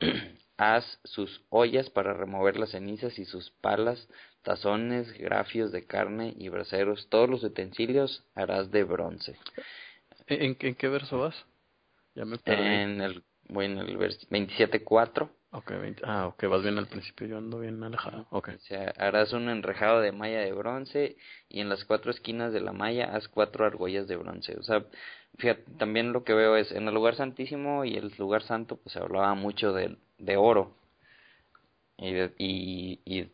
Haz 0.56 0.98
sus 1.04 1.42
ollas 1.50 1.90
para 1.90 2.12
remover 2.14 2.56
las 2.56 2.70
cenizas 2.70 3.18
y 3.18 3.24
sus 3.24 3.50
palas, 3.50 4.08
tazones, 4.42 5.12
grafios 5.18 5.72
de 5.72 5.86
carne 5.86 6.34
y 6.38 6.48
braseros. 6.48 7.08
Todos 7.08 7.28
los 7.28 7.42
utensilios 7.42 8.24
harás 8.34 8.70
de 8.70 8.84
bronce. 8.84 9.36
¿En, 10.26 10.56
en 10.60 10.74
qué 10.74 10.88
verso 10.88 11.18
vas? 11.18 11.44
Ya 12.14 12.24
me 12.24 12.38
perdí. 12.38 12.64
En 12.66 13.00
el, 13.00 13.22
bueno, 13.48 13.80
el 13.82 13.98
vers- 13.98 14.28
27.4 14.28 15.30
Ok, 15.54 15.70
ah, 16.04 16.28
ok, 16.28 16.44
vas 16.48 16.62
bien 16.62 16.78
al 16.78 16.86
principio, 16.86 17.26
yo 17.26 17.36
ando 17.36 17.58
bien 17.58 17.82
alejado. 17.82 18.26
Okay. 18.30 18.54
O 18.54 18.58
sea, 18.60 18.94
harás 18.96 19.34
un 19.34 19.50
enrejado 19.50 20.00
de 20.00 20.10
malla 20.10 20.40
de 20.40 20.52
bronce 20.52 21.16
y 21.50 21.60
en 21.60 21.68
las 21.68 21.84
cuatro 21.84 22.10
esquinas 22.10 22.54
de 22.54 22.60
la 22.60 22.72
malla 22.72 23.14
haz 23.14 23.28
cuatro 23.28 23.66
argollas 23.66 24.08
de 24.08 24.16
bronce. 24.16 24.56
O 24.56 24.62
sea, 24.62 24.86
fíjate, 25.36 25.62
también 25.78 26.14
lo 26.14 26.24
que 26.24 26.32
veo 26.32 26.56
es 26.56 26.72
en 26.72 26.88
el 26.88 26.94
lugar 26.94 27.16
santísimo 27.16 27.84
y 27.84 27.96
el 27.96 28.14
lugar 28.18 28.42
santo, 28.44 28.76
pues 28.76 28.94
se 28.94 29.00
hablaba 29.00 29.34
mucho 29.34 29.74
de, 29.74 29.98
de 30.18 30.36
oro. 30.38 30.74
Y, 31.98 32.16
y, 32.38 33.00
y 33.04 33.30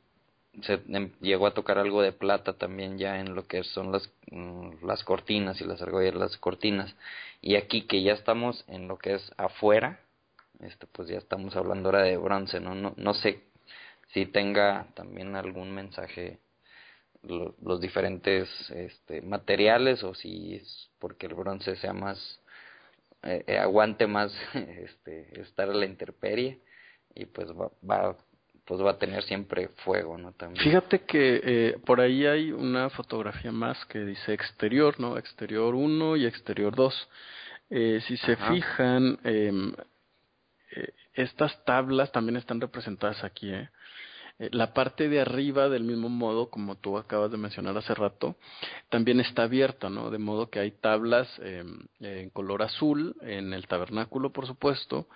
se 0.62 0.82
em, 0.88 1.12
llegó 1.20 1.46
a 1.46 1.54
tocar 1.54 1.78
algo 1.78 2.02
de 2.02 2.12
plata 2.12 2.54
también 2.54 2.98
ya 2.98 3.20
en 3.20 3.34
lo 3.34 3.46
que 3.46 3.62
son 3.64 3.92
las, 3.92 4.10
mm, 4.30 4.84
las 4.84 5.04
cortinas 5.04 5.60
y 5.60 5.64
las 5.64 5.80
argollas 5.82 6.14
las 6.14 6.36
cortinas. 6.38 6.94
Y 7.40 7.56
aquí 7.56 7.82
que 7.86 8.02
ya 8.02 8.12
estamos 8.14 8.64
en 8.68 8.88
lo 8.88 8.98
que 8.98 9.14
es 9.14 9.32
afuera, 9.36 10.00
este, 10.61 10.86
pues 10.86 11.09
ya 11.09 11.18
estamos 11.18 11.56
hablando 11.56 11.88
ahora 11.88 12.02
de 12.02 12.16
bronce, 12.16 12.61
¿no? 12.61 12.74
No, 12.74 12.94
no 12.96 13.14
sé 13.14 13.42
si 14.12 14.26
tenga 14.26 14.86
también 14.94 15.36
algún 15.36 15.72
mensaje 15.72 16.38
los 17.22 17.80
diferentes 17.80 18.48
este, 18.70 19.22
materiales 19.22 20.04
o 20.04 20.14
si 20.14 20.54
es 20.54 20.88
porque 21.00 21.26
el 21.26 21.34
bronce 21.34 21.74
sea 21.76 21.92
más 21.92 22.40
eh, 23.24 23.42
eh, 23.46 23.59
aguante 23.59 24.06
más 24.06 24.32
este, 24.54 25.40
estar 25.40 25.68
a 25.68 25.74
la 25.74 25.84
intemperie 25.84 26.61
y 27.14 27.26
pues 27.26 27.48
va, 27.50 27.70
va 27.88 28.16
pues 28.68 28.82
va 28.82 28.90
a 28.90 28.98
tener 28.98 29.22
siempre 29.22 29.68
fuego, 29.82 30.18
¿no? 30.18 30.32
También. 30.32 30.62
Fíjate 30.62 31.00
que 31.00 31.40
eh, 31.42 31.78
por 31.86 32.02
ahí 32.02 32.26
hay 32.26 32.52
una 32.52 32.90
fotografía 32.90 33.50
más 33.50 33.82
que 33.86 34.00
dice 34.00 34.34
exterior, 34.34 35.00
¿no? 35.00 35.16
Exterior 35.16 35.74
1 35.74 36.16
y 36.16 36.26
exterior 36.26 36.76
2. 36.76 37.09
Eh, 37.70 38.00
si 38.06 38.18
se 38.18 38.36
fijan, 38.36 39.18
em, 39.24 39.72
eh, 40.74 40.92
estas 41.14 41.64
tablas 41.64 42.12
también 42.12 42.36
están 42.36 42.60
representadas 42.60 43.24
aquí, 43.24 43.50
¿eh? 43.50 43.68
¿eh? 44.38 44.48
La 44.52 44.72
parte 44.74 45.08
de 45.08 45.20
arriba, 45.20 45.68
del 45.68 45.84
mismo 45.84 46.08
modo, 46.08 46.50
como 46.50 46.76
tú 46.76 46.98
acabas 46.98 47.30
de 47.30 47.38
mencionar 47.38 47.76
hace 47.76 47.94
rato, 47.94 48.36
también 48.88 49.20
está 49.20 49.44
abierta, 49.44 49.88
¿no? 49.88 50.10
De 50.10 50.18
modo 50.18 50.50
que 50.50 50.60
hay 50.60 50.72
tablas 50.72 51.28
eh, 51.42 51.64
en 52.00 52.30
color 52.30 52.62
azul 52.62 53.16
en 53.22 53.52
el 53.52 53.66
tabernáculo, 53.66 54.32
por 54.32 54.46
supuesto, 54.46 55.08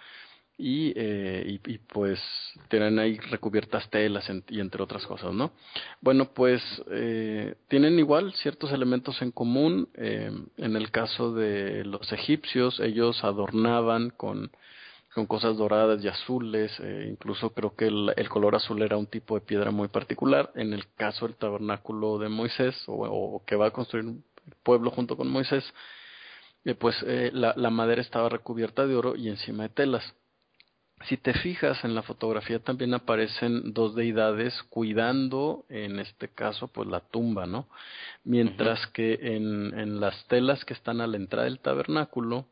y, 0.58 0.92
y, 0.96 1.78
pues 1.78 2.20
tienen 2.68 2.98
ahí 2.98 3.18
recubiertas 3.18 3.88
telas 3.90 4.30
y 4.48 4.60
entre 4.60 4.82
otras 4.82 5.04
cosas, 5.06 5.32
¿no? 5.32 5.50
Bueno, 6.00 6.26
pues 6.34 6.62
tienen 7.66 7.98
igual 7.98 8.32
ciertos 8.34 8.70
elementos 8.70 9.20
en 9.22 9.32
común. 9.32 9.88
Eh, 9.94 10.30
en 10.58 10.76
el 10.76 10.90
caso 10.92 11.32
de 11.32 11.84
los 11.84 12.12
egipcios, 12.12 12.78
ellos 12.78 13.24
adornaban 13.24 14.10
con, 14.10 14.52
con 15.14 15.26
cosas 15.26 15.56
doradas 15.56 16.02
y 16.02 16.08
azules, 16.08 16.72
eh, 16.80 17.06
incluso 17.10 17.50
creo 17.50 17.74
que 17.74 17.86
el, 17.86 18.12
el, 18.16 18.28
color 18.28 18.54
azul 18.54 18.80
era 18.82 18.96
un 18.96 19.06
tipo 19.06 19.34
de 19.34 19.44
piedra 19.44 19.70
muy 19.70 19.88
particular. 19.88 20.50
En 20.54 20.72
el 20.72 20.86
caso 20.94 21.26
del 21.26 21.36
tabernáculo 21.36 22.18
de 22.18 22.28
Moisés, 22.28 22.74
o, 22.86 23.04
o 23.04 23.44
que 23.44 23.56
va 23.56 23.66
a 23.66 23.70
construir 23.72 24.06
el 24.06 24.22
pueblo 24.62 24.90
junto 24.90 25.16
con 25.16 25.28
Moisés, 25.28 25.64
eh, 26.64 26.74
pues 26.74 26.96
eh, 27.06 27.30
la, 27.32 27.52
la 27.56 27.70
madera 27.70 28.00
estaba 28.00 28.28
recubierta 28.28 28.86
de 28.86 28.96
oro 28.96 29.16
y 29.16 29.28
encima 29.28 29.64
de 29.64 29.68
telas 29.70 30.14
si 31.08 31.16
te 31.16 31.34
fijas 31.34 31.84
en 31.84 31.94
la 31.94 32.02
fotografía 32.02 32.60
también 32.60 32.94
aparecen 32.94 33.72
dos 33.72 33.94
deidades 33.94 34.54
cuidando, 34.68 35.64
en 35.68 35.98
este 35.98 36.28
caso, 36.28 36.68
pues 36.68 36.88
la 36.88 37.00
tumba, 37.00 37.46
¿no? 37.46 37.66
Mientras 38.24 38.86
que 38.88 39.18
en, 39.20 39.78
en, 39.78 40.00
las 40.00 40.26
telas 40.28 40.64
que 40.64 40.74
están 40.74 41.00
a 41.00 41.06
la 41.06 41.16
entrada 41.16 41.44
del 41.44 41.58
tabernáculo 41.58 42.46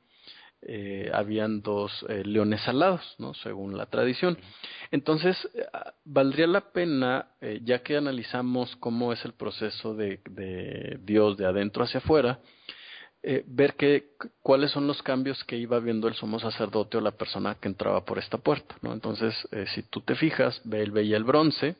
eh, 0.63 1.11
habían 1.13 1.63
dos 1.63 2.05
eh, 2.09 2.23
leones 2.25 2.67
alados, 2.69 3.15
¿no? 3.19 3.35
Según 3.35 3.77
la 3.77 3.87
tradición. 3.87 4.37
Entonces, 4.91 5.37
eh, 5.55 5.65
valdría 6.05 6.47
la 6.47 6.73
pena, 6.73 7.29
eh, 7.41 7.61
ya 7.65 7.83
que 7.83 7.97
analizamos 7.97 8.77
cómo 8.77 9.13
es 9.13 9.25
el 9.25 9.33
proceso 9.33 9.95
de, 9.95 10.21
de 10.31 10.99
Dios 11.03 11.37
de 11.37 11.47
adentro 11.47 11.85
hacia 11.85 11.99
afuera, 11.99 12.41
ver 13.23 13.75
que, 13.75 14.13
cuáles 14.43 14.71
son 14.71 14.87
los 14.87 15.03
cambios 15.03 15.45
que 15.45 15.59
iba 15.59 15.79
viendo 15.79 16.09
el 16.09 16.15
sumo 16.15 16.41
sacerdote 16.41 16.97
o 16.97 17.03
la 17.03 17.11
persona 17.11 17.55
que 17.57 17.69
entraba 17.69 18.03
por 18.03 18.19
esta 18.19 18.39
puerta. 18.39 18.77
¿no? 18.81 18.95
Entonces, 18.95 19.35
si 19.75 19.83
tú 19.83 20.01
te 20.01 20.15
fijas, 20.15 20.59
ve, 20.65 20.83
él 20.83 20.91
veía 20.91 21.19
el 21.19 21.25
bronce 21.25 21.77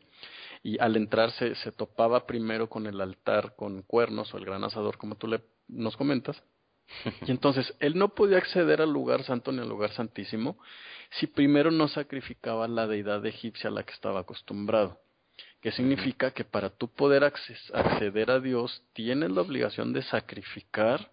y 0.63 0.79
al 0.79 0.97
entrar 0.97 1.31
se, 1.31 1.55
se, 1.55 1.73
topaba 1.73 2.27
primero 2.27 2.69
con 2.69 2.87
el 2.87 3.01
altar 3.01 3.55
con 3.57 3.81
cuernos 3.81 4.35
o 4.35 4.37
el 4.37 4.45
gran 4.45 4.65
asador, 4.65 4.99
como 4.99 5.15
tú 5.15 5.29
le, 5.29 5.41
nos 5.67 5.97
comentas. 5.97 6.43
Y 7.27 7.31
entonces 7.31 7.75
él 7.81 7.97
no 7.97 8.15
podía 8.15 8.39
acceder 8.39 8.83
al 8.83 8.93
lugar 8.93 9.25
santo 9.25 9.53
ni 9.53 9.61
al 9.61 9.69
lugar 9.69 9.93
santísimo 9.93 10.59
si 11.11 11.27
primero 11.27 11.71
no 11.71 11.89
sacrificaba 11.89 12.69
la 12.69 12.87
deidad 12.87 13.25
egipcia 13.27 13.69
a 13.69 13.73
la 13.73 13.83
que 13.83 13.93
estaba 13.93 14.21
acostumbrado. 14.21 15.01
¿Qué 15.61 15.73
significa? 15.73 16.31
Que 16.31 16.45
para 16.45 16.71
tú 16.71 16.89
poder 16.89 17.25
acceder 17.25 18.31
a 18.31 18.41
Dios 18.41 18.83
tienes 18.93 19.31
la 19.31 19.43
obligación 19.43 19.93
de 19.93 20.03
sacrificar 20.03 21.11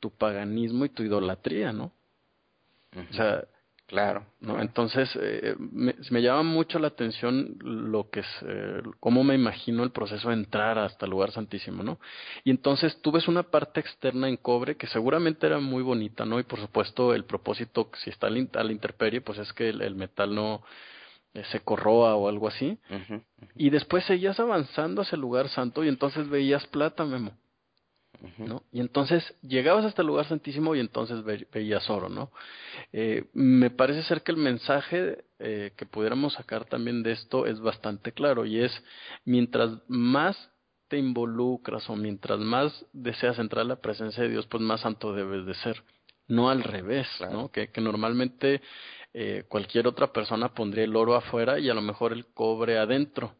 tu 0.00 0.10
paganismo 0.10 0.84
y 0.84 0.90
tu 0.90 1.02
idolatría, 1.02 1.72
¿no? 1.72 1.92
O 2.94 3.14
sea, 3.14 3.44
claro, 3.86 4.26
¿no? 4.40 4.60
Entonces, 4.60 5.10
eh, 5.20 5.54
me, 5.58 5.94
me, 6.10 6.22
llama 6.22 6.42
mucho 6.42 6.78
la 6.78 6.88
atención 6.88 7.56
lo 7.60 8.10
que 8.10 8.20
es, 8.20 8.26
eh, 8.46 8.82
cómo 9.00 9.24
me 9.24 9.34
imagino 9.34 9.82
el 9.84 9.90
proceso 9.90 10.28
de 10.28 10.34
entrar 10.34 10.78
hasta 10.78 11.06
el 11.06 11.10
lugar 11.10 11.30
santísimo, 11.32 11.82
¿no? 11.82 11.98
Y 12.44 12.50
entonces 12.50 13.00
tú 13.02 13.12
ves 13.12 13.28
una 13.28 13.42
parte 13.42 13.80
externa 13.80 14.28
en 14.28 14.36
cobre 14.36 14.76
que 14.76 14.86
seguramente 14.86 15.46
era 15.46 15.60
muy 15.60 15.82
bonita, 15.82 16.24
¿no? 16.24 16.38
Y 16.38 16.44
por 16.44 16.60
supuesto 16.60 17.14
el 17.14 17.24
propósito, 17.24 17.90
si 18.02 18.10
está 18.10 18.26
a 18.28 18.30
la 18.64 18.72
intemperie, 18.72 19.20
pues 19.20 19.38
es 19.38 19.52
que 19.52 19.68
el, 19.68 19.82
el 19.82 19.94
metal 19.94 20.34
no 20.34 20.62
eh, 21.34 21.42
se 21.50 21.60
corroa 21.60 22.14
o 22.14 22.28
algo 22.28 22.48
así. 22.48 22.78
Uh 22.88 22.94
-huh, 22.94 23.12
uh 23.12 23.14
-huh. 23.14 23.48
Y 23.56 23.70
después 23.70 24.04
seguías 24.04 24.38
avanzando 24.38 25.02
hacia 25.02 25.16
el 25.16 25.22
lugar 25.22 25.48
santo 25.48 25.84
y 25.84 25.88
entonces 25.88 26.28
veías 26.28 26.66
plata, 26.68 27.04
Memo. 27.04 27.32
¿No? 28.38 28.62
Y 28.72 28.80
entonces 28.80 29.22
llegabas 29.42 29.84
hasta 29.84 30.02
el 30.02 30.08
lugar 30.08 30.26
santísimo 30.26 30.74
y 30.74 30.80
entonces 30.80 31.22
ve, 31.24 31.46
veías 31.52 31.88
oro, 31.90 32.08
¿no? 32.08 32.30
Eh, 32.92 33.26
me 33.32 33.70
parece 33.70 34.02
ser 34.02 34.22
que 34.22 34.32
el 34.32 34.38
mensaje 34.38 35.24
eh, 35.38 35.72
que 35.76 35.86
pudiéramos 35.86 36.34
sacar 36.34 36.64
también 36.64 37.02
de 37.02 37.12
esto 37.12 37.46
es 37.46 37.60
bastante 37.60 38.12
claro 38.12 38.44
y 38.44 38.60
es 38.60 38.72
mientras 39.24 39.70
más 39.88 40.36
te 40.88 40.98
involucras 40.98 41.88
o 41.88 41.96
mientras 41.96 42.38
más 42.38 42.86
deseas 42.92 43.38
entrar 43.38 43.64
a 43.64 43.68
la 43.68 43.80
presencia 43.80 44.22
de 44.22 44.30
Dios, 44.30 44.46
pues 44.46 44.62
más 44.62 44.82
santo 44.82 45.12
debes 45.12 45.46
de 45.46 45.54
ser, 45.54 45.82
no 46.28 46.50
al 46.50 46.62
revés, 46.62 47.08
claro. 47.18 47.32
¿no? 47.32 47.48
Que, 47.50 47.70
que 47.70 47.80
normalmente 47.80 48.60
eh, 49.12 49.44
cualquier 49.48 49.86
otra 49.86 50.12
persona 50.12 50.52
pondría 50.52 50.84
el 50.84 50.96
oro 50.96 51.14
afuera 51.14 51.58
y 51.58 51.70
a 51.70 51.74
lo 51.74 51.82
mejor 51.82 52.12
el 52.12 52.26
cobre 52.26 52.78
adentro, 52.78 53.34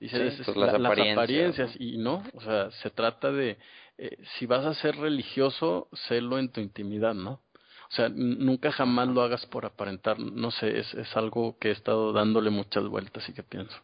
Dice, 0.00 0.30
sí, 0.30 0.42
pues 0.44 0.56
la, 0.56 0.66
las, 0.66 0.74
apariencias, 0.76 0.96
las 0.96 1.24
apariencias 1.24 1.70
¿no? 1.70 1.86
y 1.86 1.98
no, 1.98 2.22
o 2.34 2.40
sea, 2.40 2.70
se 2.70 2.90
trata 2.90 3.32
de, 3.32 3.58
eh, 3.98 4.16
si 4.38 4.46
vas 4.46 4.64
a 4.64 4.74
ser 4.74 4.96
religioso, 4.96 5.88
sélo 6.08 6.38
en 6.38 6.52
tu 6.52 6.60
intimidad, 6.60 7.14
¿no? 7.14 7.42
O 7.90 7.94
sea, 7.94 8.08
nunca 8.08 8.70
jamás 8.70 9.08
lo 9.08 9.22
hagas 9.22 9.46
por 9.46 9.64
aparentar, 9.64 10.18
no 10.18 10.50
sé, 10.50 10.78
es, 10.78 10.94
es 10.94 11.16
algo 11.16 11.58
que 11.58 11.68
he 11.68 11.72
estado 11.72 12.12
dándole 12.12 12.50
muchas 12.50 12.86
vueltas 12.86 13.28
y 13.28 13.32
que 13.32 13.42
pienso. 13.42 13.76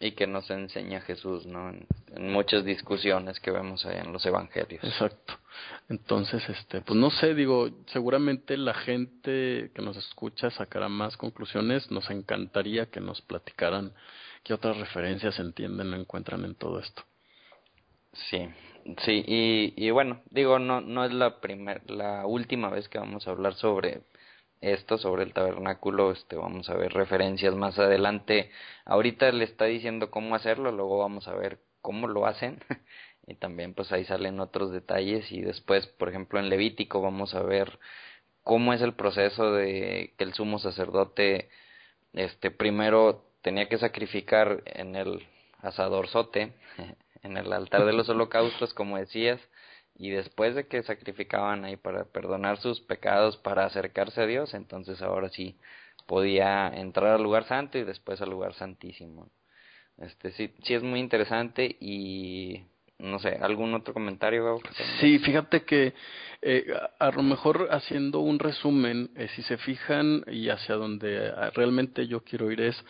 Y 0.00 0.12
que 0.12 0.26
nos 0.26 0.50
enseña 0.50 1.00
Jesús, 1.00 1.46
¿no? 1.46 1.70
En, 1.70 1.86
en 2.16 2.32
muchas 2.32 2.64
discusiones 2.64 3.38
que 3.38 3.52
vemos 3.52 3.86
ahí 3.86 3.98
en 3.98 4.12
los 4.12 4.26
evangelios. 4.26 4.82
Exacto. 4.82 5.34
Entonces, 5.88 6.46
este, 6.48 6.80
pues 6.80 6.98
no 6.98 7.10
sé, 7.10 7.34
digo, 7.34 7.70
seguramente 7.86 8.56
la 8.56 8.74
gente 8.74 9.70
que 9.72 9.82
nos 9.82 9.96
escucha 9.96 10.50
sacará 10.50 10.88
más 10.88 11.16
conclusiones, 11.16 11.90
nos 11.92 12.10
encantaría 12.10 12.86
que 12.86 13.00
nos 13.00 13.22
platicaran 13.22 13.92
¿Qué 14.42 14.54
otras 14.54 14.76
referencias 14.76 15.38
entienden 15.38 15.92
o 15.92 15.96
encuentran 15.96 16.44
en 16.44 16.54
todo 16.54 16.80
esto? 16.80 17.02
Sí, 18.12 18.48
sí, 19.04 19.24
y, 19.26 19.74
y 19.76 19.90
bueno, 19.90 20.20
digo, 20.30 20.58
no, 20.58 20.80
no 20.80 21.04
es 21.04 21.12
la 21.12 21.40
primer, 21.40 21.88
la 21.90 22.26
última 22.26 22.68
vez 22.68 22.88
que 22.88 22.98
vamos 22.98 23.26
a 23.26 23.30
hablar 23.30 23.54
sobre 23.54 24.02
esto, 24.60 24.98
sobre 24.98 25.24
el 25.24 25.32
tabernáculo, 25.32 26.12
este, 26.12 26.36
vamos 26.36 26.68
a 26.70 26.76
ver 26.76 26.92
referencias 26.92 27.54
más 27.54 27.78
adelante. 27.78 28.50
Ahorita 28.84 29.30
le 29.32 29.44
está 29.44 29.66
diciendo 29.66 30.10
cómo 30.10 30.34
hacerlo, 30.34 30.72
luego 30.72 30.98
vamos 30.98 31.28
a 31.28 31.34
ver 31.34 31.58
cómo 31.80 32.08
lo 32.08 32.26
hacen, 32.26 32.60
y 33.26 33.34
también 33.34 33.74
pues 33.74 33.92
ahí 33.92 34.04
salen 34.04 34.40
otros 34.40 34.72
detalles, 34.72 35.30
y 35.32 35.40
después, 35.40 35.86
por 35.86 36.08
ejemplo, 36.08 36.38
en 36.38 36.48
Levítico 36.48 37.00
vamos 37.00 37.34
a 37.34 37.42
ver 37.42 37.78
cómo 38.44 38.72
es 38.72 38.82
el 38.82 38.94
proceso 38.94 39.52
de 39.52 40.14
que 40.16 40.24
el 40.24 40.34
sumo 40.34 40.58
sacerdote, 40.58 41.50
este, 42.12 42.50
primero 42.50 43.24
tenía 43.42 43.68
que 43.68 43.78
sacrificar 43.78 44.62
en 44.66 44.96
el 44.96 45.26
asadorzote, 45.60 46.52
en 47.22 47.36
el 47.36 47.52
altar 47.52 47.84
de 47.84 47.92
los 47.92 48.08
holocaustos, 48.08 48.74
como 48.74 48.98
decías, 48.98 49.40
y 49.94 50.10
después 50.10 50.54
de 50.54 50.66
que 50.66 50.82
sacrificaban 50.82 51.64
ahí 51.64 51.76
para 51.76 52.04
perdonar 52.04 52.58
sus 52.58 52.80
pecados, 52.80 53.36
para 53.36 53.66
acercarse 53.66 54.22
a 54.22 54.26
Dios, 54.26 54.54
entonces 54.54 55.02
ahora 55.02 55.28
sí 55.28 55.56
podía 56.06 56.68
entrar 56.68 57.14
al 57.14 57.22
lugar 57.22 57.44
santo 57.44 57.78
y 57.78 57.84
después 57.84 58.20
al 58.20 58.30
lugar 58.30 58.54
santísimo. 58.54 59.28
Este 59.98 60.32
sí, 60.32 60.52
sí 60.62 60.74
es 60.74 60.82
muy 60.82 60.98
interesante 60.98 61.76
y 61.78 62.64
no 62.98 63.18
sé, 63.18 63.38
¿algún 63.40 63.74
otro 63.74 63.92
comentario? 63.92 64.60
Sí, 65.00 65.18
fíjate 65.18 65.62
que 65.62 65.92
eh, 66.40 66.66
a, 66.98 67.10
lo 67.10 67.22
mejor 67.22 67.68
haciendo 67.70 68.20
un 68.20 68.38
resumen, 68.38 69.10
eh, 69.16 69.28
si 69.34 69.42
se 69.42 69.58
fijan 69.58 70.24
y 70.28 70.48
hacia 70.48 70.76
donde 70.76 71.28
ah, 71.28 71.50
realmente 71.54 72.06
yo 72.06 72.20
quiero 72.22 72.50
ir 72.50 72.60
es, 72.60 72.82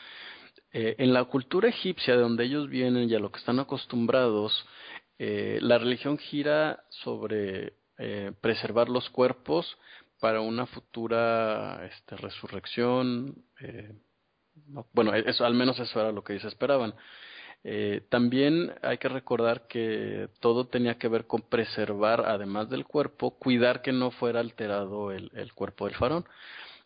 eh, 0.73 0.97
en 0.99 1.13
la 1.13 1.25
cultura 1.25 1.69
egipcia 1.69 2.15
de 2.15 2.23
donde 2.23 2.45
ellos 2.45 2.69
vienen 2.69 3.09
y 3.09 3.15
a 3.15 3.19
lo 3.19 3.31
que 3.31 3.39
están 3.39 3.59
acostumbrados, 3.59 4.67
la 5.19 5.79
religión 5.79 6.19
gira 6.19 6.83
sobre 6.89 7.75
preservar 8.41 8.89
los 8.89 9.09
cuerpos 9.11 9.79
para 10.19 10.41
una 10.41 10.67
futura 10.67 11.87
este, 11.87 12.17
resurrección. 12.17 13.37
bueno, 14.93 15.15
eso, 15.15 15.45
al 15.45 15.55
menos 15.55 15.79
eso 15.79 16.01
era 16.01 16.11
lo 16.11 16.25
que 16.25 16.33
ellos 16.33 16.47
esperaban. 16.47 16.95
Eh, 17.65 18.03
también 18.09 18.75
hay 18.83 18.99
que 18.99 19.09
recordar 19.09 19.69
que 19.69 20.29
todo 20.41 20.67
tenía 20.67 20.99
que 20.99 21.09
ver 21.09 21.27
con 21.27 21.43
preservar, 21.43 22.25
además 22.27 22.69
del 22.69 22.85
cuerpo, 22.85 23.39
cuidar 23.39 23.83
que 23.83 23.93
no 23.93 24.11
fuera 24.11 24.41
alterado 24.41 25.13
el, 25.13 25.53
cuerpo 25.55 25.87
del 25.87 25.95
faraón. 25.95 26.25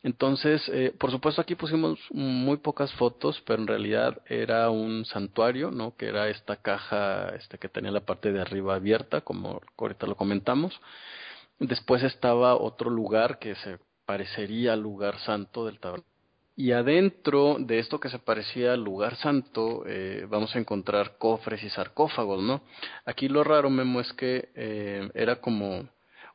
Entonces, 0.06 0.62
eh, 0.72 0.94
por 0.96 1.10
supuesto 1.10 1.40
aquí 1.40 1.56
pusimos 1.56 1.98
muy 2.12 2.58
pocas 2.58 2.92
fotos, 2.92 3.42
pero 3.44 3.60
en 3.60 3.66
realidad 3.66 4.22
era 4.26 4.70
un 4.70 5.04
santuario, 5.04 5.72
¿no? 5.72 5.96
Que 5.96 6.06
era 6.06 6.28
esta 6.28 6.54
caja 6.62 7.30
este, 7.30 7.58
que 7.58 7.68
tenía 7.68 7.90
la 7.90 8.06
parte 8.06 8.30
de 8.32 8.40
arriba 8.40 8.76
abierta, 8.76 9.22
como 9.22 9.60
ahorita 9.76 10.06
lo 10.06 10.14
comentamos. 10.14 10.80
Después 11.58 12.04
estaba 12.04 12.54
otro 12.54 12.88
lugar 12.88 13.40
que 13.40 13.56
se 13.56 13.80
parecería 14.04 14.74
al 14.74 14.80
lugar 14.80 15.18
santo 15.18 15.66
del 15.66 15.80
tabernáculo 15.80 16.16
y 16.54 16.70
adentro 16.70 17.56
de 17.58 17.80
esto 17.80 17.98
que 17.98 18.08
se 18.08 18.20
parecía 18.20 18.74
al 18.74 18.84
lugar 18.84 19.16
santo, 19.16 19.82
eh, 19.86 20.24
vamos 20.30 20.54
a 20.54 20.58
encontrar 20.60 21.18
cofres 21.18 21.64
y 21.64 21.68
sarcófagos, 21.68 22.42
¿no? 22.42 22.62
Aquí 23.04 23.28
lo 23.28 23.42
raro, 23.42 23.68
Memo, 23.70 24.00
es 24.00 24.12
que 24.12 24.50
eh, 24.54 25.10
era 25.14 25.40
como 25.40 25.88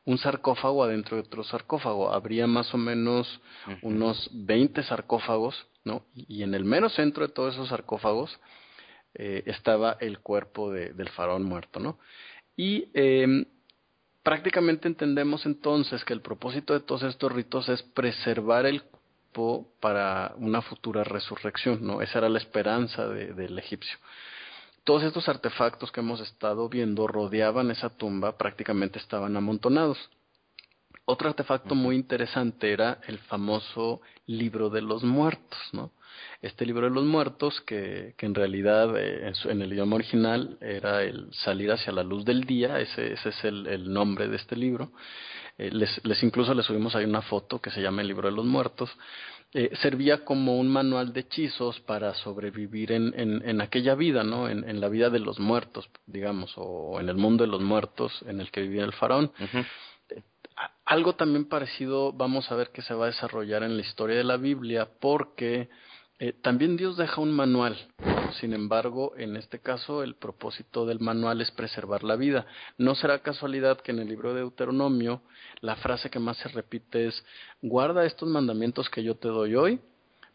un 0.04 0.18
sarcófago 0.18 0.82
adentro 0.82 1.16
de 1.16 1.22
otro 1.22 1.44
sarcófago. 1.44 2.12
Habría 2.12 2.46
más 2.46 2.72
o 2.74 2.78
menos 2.78 3.40
unos 3.82 4.28
20 4.32 4.82
sarcófagos, 4.82 5.66
¿no? 5.84 6.04
Y 6.14 6.42
en 6.42 6.54
el 6.54 6.64
mero 6.64 6.88
centro 6.88 7.26
de 7.26 7.32
todos 7.32 7.54
esos 7.54 7.68
sarcófagos 7.68 8.38
eh, 9.14 9.42
estaba 9.46 9.96
el 10.00 10.20
cuerpo 10.20 10.70
de, 10.70 10.92
del 10.92 11.08
faraón 11.10 11.44
muerto, 11.44 11.78
¿no? 11.78 11.98
Y 12.56 12.88
em, 12.94 13.44
prácticamente 14.22 14.88
entendemos 14.88 15.46
entonces 15.46 16.04
que 16.04 16.12
el 16.12 16.20
propósito 16.20 16.74
de 16.74 16.80
todos 16.80 17.02
estos 17.04 17.32
ritos 17.32 17.68
es 17.68 17.82
preservar 17.82 18.66
el 18.66 18.82
para 19.80 20.34
una 20.36 20.60
futura 20.62 21.04
resurrección, 21.04 21.78
¿no? 21.86 22.02
Esa 22.02 22.18
era 22.18 22.28
la 22.28 22.38
esperanza 22.38 23.08
del 23.08 23.58
egipcio. 23.58 23.98
Todos 24.84 25.04
estos 25.04 25.28
artefactos 25.28 25.92
que 25.92 26.00
hemos 26.00 26.20
estado 26.20 26.68
viendo 26.68 27.06
rodeaban 27.06 27.70
esa 27.70 27.90
tumba, 27.90 28.36
prácticamente 28.36 28.98
estaban 28.98 29.36
amontonados. 29.36 30.10
Otro 31.04 31.28
artefacto 31.28 31.74
muy 31.74 31.96
interesante 31.96 32.72
era 32.72 33.00
el 33.06 33.18
famoso 33.18 34.00
libro 34.26 34.70
de 34.70 34.82
los 34.82 35.02
muertos, 35.02 35.58
¿no? 35.72 35.92
Este 36.40 36.66
libro 36.66 36.88
de 36.88 36.94
los 36.94 37.04
muertos, 37.04 37.60
que, 37.62 38.14
que 38.16 38.26
en 38.26 38.34
realidad 38.34 38.96
eh, 38.96 39.32
en, 39.44 39.62
el 39.62 39.72
idioma 39.72 39.96
original 39.96 40.58
era 40.60 41.02
el 41.02 41.32
salir 41.32 41.72
hacia 41.72 41.92
la 41.92 42.02
luz 42.02 42.24
del 42.24 42.44
día, 42.44 42.78
ese, 42.80 43.12
ese 43.12 43.28
es 43.30 43.44
el, 43.44 43.66
el 43.66 43.92
nombre 43.92 44.28
de 44.28 44.36
este 44.36 44.56
libro, 44.56 44.92
eh, 45.58 45.70
les, 45.72 46.04
les, 46.04 46.22
incluso 46.22 46.54
les 46.54 46.66
subimos 46.66 46.94
ahí 46.94 47.04
una 47.04 47.22
foto 47.22 47.60
que 47.60 47.70
se 47.70 47.80
llama 47.80 48.02
el 48.02 48.08
libro 48.08 48.28
de 48.28 48.36
los 48.36 48.44
muertos, 48.44 48.90
eh, 49.54 49.70
servía 49.82 50.24
como 50.24 50.58
un 50.58 50.68
manual 50.68 51.12
de 51.12 51.20
hechizos 51.20 51.78
para 51.80 52.14
sobrevivir 52.14 52.90
en, 52.90 53.12
en, 53.20 53.46
en 53.46 53.60
aquella 53.60 53.94
vida, 53.94 54.24
¿no? 54.24 54.48
En, 54.48 54.66
en, 54.66 54.80
la 54.80 54.88
vida 54.88 55.10
de 55.10 55.18
los 55.18 55.38
muertos, 55.38 55.90
digamos, 56.06 56.54
o, 56.56 56.98
en 56.98 57.10
el 57.10 57.16
mundo 57.16 57.44
de 57.44 57.50
los 57.50 57.60
muertos 57.60 58.24
en 58.26 58.40
el 58.40 58.50
que 58.50 58.62
vivía 58.62 58.84
el 58.84 58.94
faraón. 58.94 59.30
Eh, 60.08 60.22
algo 60.86 61.16
también 61.16 61.50
parecido 61.50 62.14
vamos 62.14 62.50
a 62.50 62.54
ver 62.54 62.70
que 62.70 62.80
se 62.80 62.94
va 62.94 63.04
a 63.04 63.08
desarrollar 63.08 63.62
en 63.62 63.76
la 63.76 63.82
historia 63.82 64.16
de 64.16 64.24
la 64.24 64.38
Biblia 64.38 64.88
porque 64.98 65.68
eh, 66.22 66.32
también 66.40 66.76
Dios 66.76 66.96
deja 66.96 67.20
un 67.20 67.32
manual. 67.32 67.76
Sin 68.38 68.52
embargo, 68.52 69.12
en 69.16 69.36
este 69.36 69.58
caso, 69.58 70.04
el 70.04 70.14
propósito 70.14 70.86
del 70.86 71.00
manual 71.00 71.40
es 71.40 71.50
preservar 71.50 72.04
la 72.04 72.14
vida. 72.14 72.46
No 72.78 72.94
será 72.94 73.18
casualidad 73.18 73.80
que 73.80 73.90
en 73.90 73.98
el 73.98 74.08
libro 74.08 74.32
de 74.32 74.42
Deuteronomio 74.42 75.20
la 75.62 75.74
frase 75.74 76.10
que 76.10 76.20
más 76.20 76.36
se 76.36 76.48
repite 76.50 77.08
es, 77.08 77.24
guarda 77.60 78.04
estos 78.04 78.28
mandamientos 78.28 78.88
que 78.88 79.02
yo 79.02 79.16
te 79.16 79.26
doy 79.26 79.56
hoy 79.56 79.80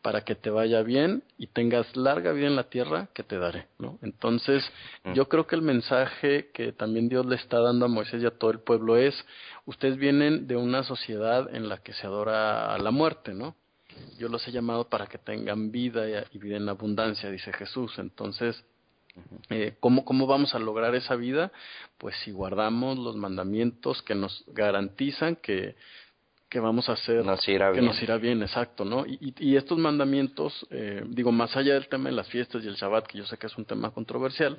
para 0.02 0.26
que 0.26 0.36
te 0.36 0.50
vaya 0.50 0.82
bien 0.82 1.24
y 1.38 1.48
tengas 1.48 1.96
larga 1.96 2.34
vida 2.34 2.48
en 2.48 2.58
la 2.58 2.70
tierra 2.70 3.08
que 3.14 3.24
te 3.24 3.38
daré, 3.38 3.68
¿no? 3.80 3.98
Entonces, 4.02 4.70
mm. 5.06 5.14
yo 5.14 5.30
creo 5.30 5.48
que 5.48 5.56
el 5.56 5.62
mensaje 5.62 6.50
que 6.54 6.74
también 6.74 7.08
Dios 7.08 7.26
le 7.26 7.38
está 7.38 7.62
dando 7.62 7.86
a 7.86 7.88
Moisés 7.88 8.22
y 8.22 8.26
a 8.26 8.38
todo 8.38 8.52
el 8.52 8.60
pueblo 8.60 8.98
es, 8.98 9.16
ustedes 9.66 9.96
vienen 9.96 10.48
de 10.48 10.58
una 10.58 10.84
sociedad 10.84 11.48
en 11.56 11.70
la 11.70 11.78
que 11.78 11.94
se 11.94 12.06
adora 12.06 12.76
a 12.76 12.78
la 12.78 12.92
muerte, 12.92 13.34
¿no? 13.34 13.56
Yo 14.18 14.30
los 14.30 14.48
he 14.48 14.52
llamado 14.52 14.90
para 14.90 15.08
que 15.08 15.18
tengan 15.18 15.72
vida 15.72 16.26
y 16.32 16.38
vida 16.38 16.58
en 16.58 16.70
abundancia, 16.70 17.30
dice 17.30 17.54
Jesús. 17.54 17.98
Entonces, 17.98 18.64
eh, 19.50 19.76
¿cómo, 19.80 20.06
¿Cómo 20.06 20.28
vamos 20.28 20.54
a 20.56 20.60
lograr 20.60 20.96
esa 20.96 21.16
vida? 21.16 21.52
Pues 21.98 22.16
si 22.24 22.32
guardamos 22.32 22.98
los 22.98 23.16
mandamientos 23.16 24.02
que 24.02 24.16
nos 24.16 24.44
garantizan 24.48 25.36
que, 25.38 25.76
que 26.50 26.60
vamos 26.60 26.88
a 26.90 26.94
hacer, 26.94 27.24
que 27.74 27.82
nos 27.82 28.02
irá 28.02 28.18
bien, 28.18 28.42
exacto, 28.42 28.86
¿no? 28.86 29.06
Y, 29.06 29.34
y, 29.38 29.56
estos 29.58 29.78
mandamientos, 29.78 30.66
eh, 30.70 31.04
digo, 31.08 31.32
más 31.32 31.56
allá 31.58 31.74
del 31.74 31.88
tema 31.88 32.10
de 32.10 32.16
las 32.16 32.28
fiestas 32.28 32.64
y 32.64 32.68
el 32.68 32.76
Shabbat, 32.76 33.08
que 33.08 33.18
yo 33.18 33.26
sé 33.26 33.38
que 33.38 33.48
es 33.48 33.58
un 33.58 33.66
tema 33.66 33.92
controversial, 33.92 34.58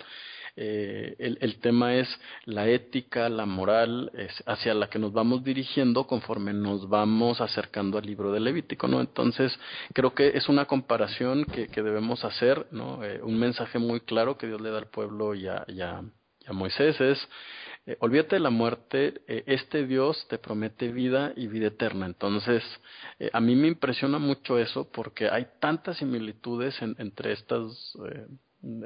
eh, 0.61 1.15
el, 1.21 1.39
el, 1.41 1.61
tema 1.61 1.95
es 1.95 2.09
la 2.45 2.69
ética, 2.69 3.29
la 3.29 3.47
moral 3.47 4.11
es 4.15 4.43
hacia 4.45 4.75
la 4.75 4.91
que 4.91 4.99
nos 4.99 5.13
vamos 5.13 5.45
dirigiendo 5.45 6.05
conforme 6.09 6.53
nos 6.53 6.89
vamos 6.89 7.41
acercando 7.41 7.97
al 7.97 8.07
libro 8.07 8.33
de 8.33 8.41
Levítico, 8.41 8.89
¿no? 8.89 9.01
Entonces, 9.01 9.57
creo 9.95 10.15
que 10.15 10.37
es 10.37 10.49
una 10.49 10.65
comparación 10.65 11.45
que, 11.45 11.69
que 11.69 11.83
debemos 11.83 12.25
hacer, 12.25 12.67
¿no? 12.73 13.05
Eh, 13.05 13.21
un 13.23 13.39
mensaje 13.39 13.79
muy 13.79 14.01
claro 14.01 14.37
que 14.37 14.49
Dios 14.49 14.61
le 14.61 14.71
da 14.71 14.79
al 14.79 14.89
pueblo 14.89 15.37
y 15.37 15.47
a, 15.47 15.65
y 15.69 15.81
a, 15.81 16.03
Moisés 16.51 17.01
es, 17.01 17.29
eh, 17.87 17.97
olvídate 18.01 18.37
de 18.37 18.41
la 18.41 18.51
muerte, 18.51 19.21
eh, 19.29 19.45
este 19.47 19.87
Dios 19.87 20.27
te 20.29 20.39
promete 20.39 20.91
vida 20.91 21.33
y 21.37 21.47
vida 21.47 21.69
eterna. 21.69 22.07
Entonces, 22.07 22.65
eh, 23.19 23.31
a 23.33 23.41
mí 23.41 23.55
me 23.55 23.69
impresiona 23.69 24.19
mucho 24.19 24.59
eso 24.59 24.91
porque 24.91 25.29
hay 25.29 25.47
tantas 25.61 25.99
similitudes 25.99 26.81
en, 26.83 26.97
entre 26.99 27.33
estas 27.33 27.97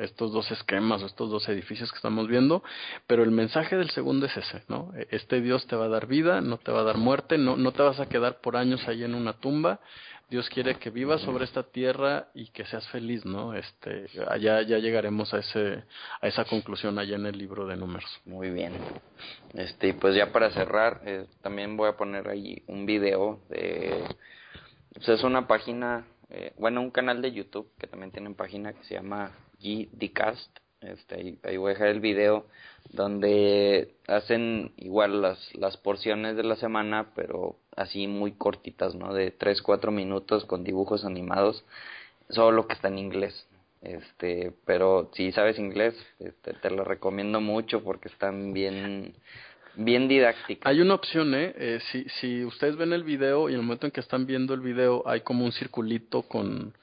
estos 0.01 0.33
dos 0.33 0.51
esquemas 0.51 1.03
o 1.03 1.07
estos 1.07 1.31
dos 1.31 1.49
edificios 1.49 1.91
que 1.91 1.97
estamos 1.97 2.29
viendo, 2.29 2.63
pero 3.07 3.23
el 3.23 3.31
mensaje 3.31 3.77
del 3.77 3.91
segundo 3.91 4.27
es 4.27 4.37
ese, 4.37 4.63
¿no? 4.69 4.93
Este 5.11 5.41
Dios 5.41 5.67
te 5.67 5.77
va 5.77 5.87
a 5.87 5.89
dar 5.89 6.07
vida, 6.07 6.41
no 6.41 6.59
te 6.59 6.71
va 6.73 6.81
a 6.81 6.85
dar 6.85 6.99
muerte, 6.99 7.39
no, 7.39 7.57
no 7.57 7.73
te 7.73 7.83
vas 7.83 7.99
a 7.99 8.09
quedar 8.09 8.41
por 8.41 8.57
años 8.57 8.87
ahí 8.87 9.05
en 9.05 9.15
una 9.15 9.33
tumba. 9.35 9.81
Dios 10.29 10.49
quiere 10.49 10.77
que 10.77 10.89
vivas 10.89 11.21
sobre 11.21 11.45
esta 11.45 11.63
tierra 11.63 12.29
y 12.33 12.47
que 12.49 12.65
seas 12.65 12.89
feliz, 12.89 13.25
¿no? 13.27 13.55
Este, 13.55 14.07
allá 14.29 14.63
ya 14.63 14.79
llegaremos 14.79 15.35
a 15.35 15.39
ese 15.41 15.85
a 16.23 16.27
esa 16.27 16.47
conclusión 16.47 16.99
allá 16.99 17.17
en 17.17 17.27
el 17.27 17.37
libro 17.37 17.67
de 17.67 17.77
Números. 17.77 18.21
Muy 18.25 18.49
bien. 18.49 18.73
Este, 19.53 19.93
pues 19.93 20.15
ya 20.15 20.33
para 20.33 20.51
cerrar, 20.51 21.03
eh, 21.05 21.27
también 21.43 21.77
voy 21.77 21.91
a 21.91 21.97
poner 21.99 22.29
ahí 22.29 22.63
un 22.67 22.87
video 22.87 23.41
de 23.51 24.05
pues 24.95 25.09
es 25.09 25.23
una 25.23 25.47
página, 25.47 26.07
eh, 26.31 26.53
bueno, 26.59 26.81
un 26.81 26.91
canal 26.91 27.21
de 27.21 27.33
YouTube 27.33 27.71
que 27.79 27.87
también 27.87 28.13
tienen 28.13 28.35
página 28.35 28.73
que 28.73 28.85
se 28.85 28.95
llama 28.95 29.33
Cast, 30.13 30.59
Este, 30.81 31.39
ahí, 31.45 31.57
voy 31.57 31.71
a 31.71 31.75
dejar 31.75 31.89
el 31.89 32.01
video 32.01 32.47
donde 32.91 33.95
hacen 34.09 34.73
igual 34.77 35.23
las, 35.23 35.55
las 35.55 35.77
porciones 35.77 36.37
de 36.37 36.43
la 36.43 36.57
semana, 36.57 37.13
pero 37.15 37.57
así 37.77 38.09
muy 38.09 38.33
cortitas, 38.33 38.95
¿no? 38.95 39.15
De 39.15 39.31
3, 39.31 39.63
4 39.63 39.93
minutos 39.93 40.45
con 40.45 40.65
dibujos 40.65 41.05
animados, 41.05 41.65
solo 42.31 42.67
que 42.67 42.75
está 42.75 42.89
en 42.89 42.99
inglés. 42.99 43.47
Este, 43.83 44.53
pero 44.65 45.11
si 45.15 45.33
sabes 45.33 45.59
inglés, 45.59 45.95
este, 46.19 46.55
te 46.55 46.71
lo 46.71 46.85
recomiendo 46.85 47.41
mucho 47.41 47.83
porque 47.83 48.09
están 48.09 48.53
bien 48.53 49.15
bien 49.75 50.07
didácticas. 50.09 50.71
Hay 50.71 50.81
una 50.81 50.95
opción, 50.95 51.35
¿eh? 51.35 51.55
¿eh? 51.57 51.79
si, 51.91 52.05
si 52.21 52.45
ustedes 52.45 52.77
ven 52.77 52.93
el 52.93 53.05
video 53.05 53.49
y 53.49 53.55
en 53.55 53.61
el 53.61 53.67
momento 53.67 53.87
en 53.87 53.93
que 53.93 54.01
están 54.01 54.27
viendo 54.27 54.55
el 54.55 54.61
video 54.61 55.03
hay 55.07 55.23
como 55.23 55.45
un 55.45 55.53
circulito 55.53 56.23
con 56.23 56.75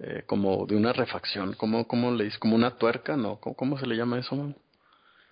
eh, 0.00 0.22
como 0.26 0.66
de 0.66 0.76
una 0.76 0.92
refacción, 0.92 1.54
¿cómo, 1.54 1.86
cómo 1.86 2.10
le 2.12 2.24
dice? 2.24 2.38
Como 2.38 2.56
una 2.56 2.76
tuerca, 2.76 3.16
¿no? 3.16 3.36
¿Cómo, 3.36 3.78
se 3.78 3.86
le 3.86 3.96
llama 3.96 4.18
eso? 4.18 4.54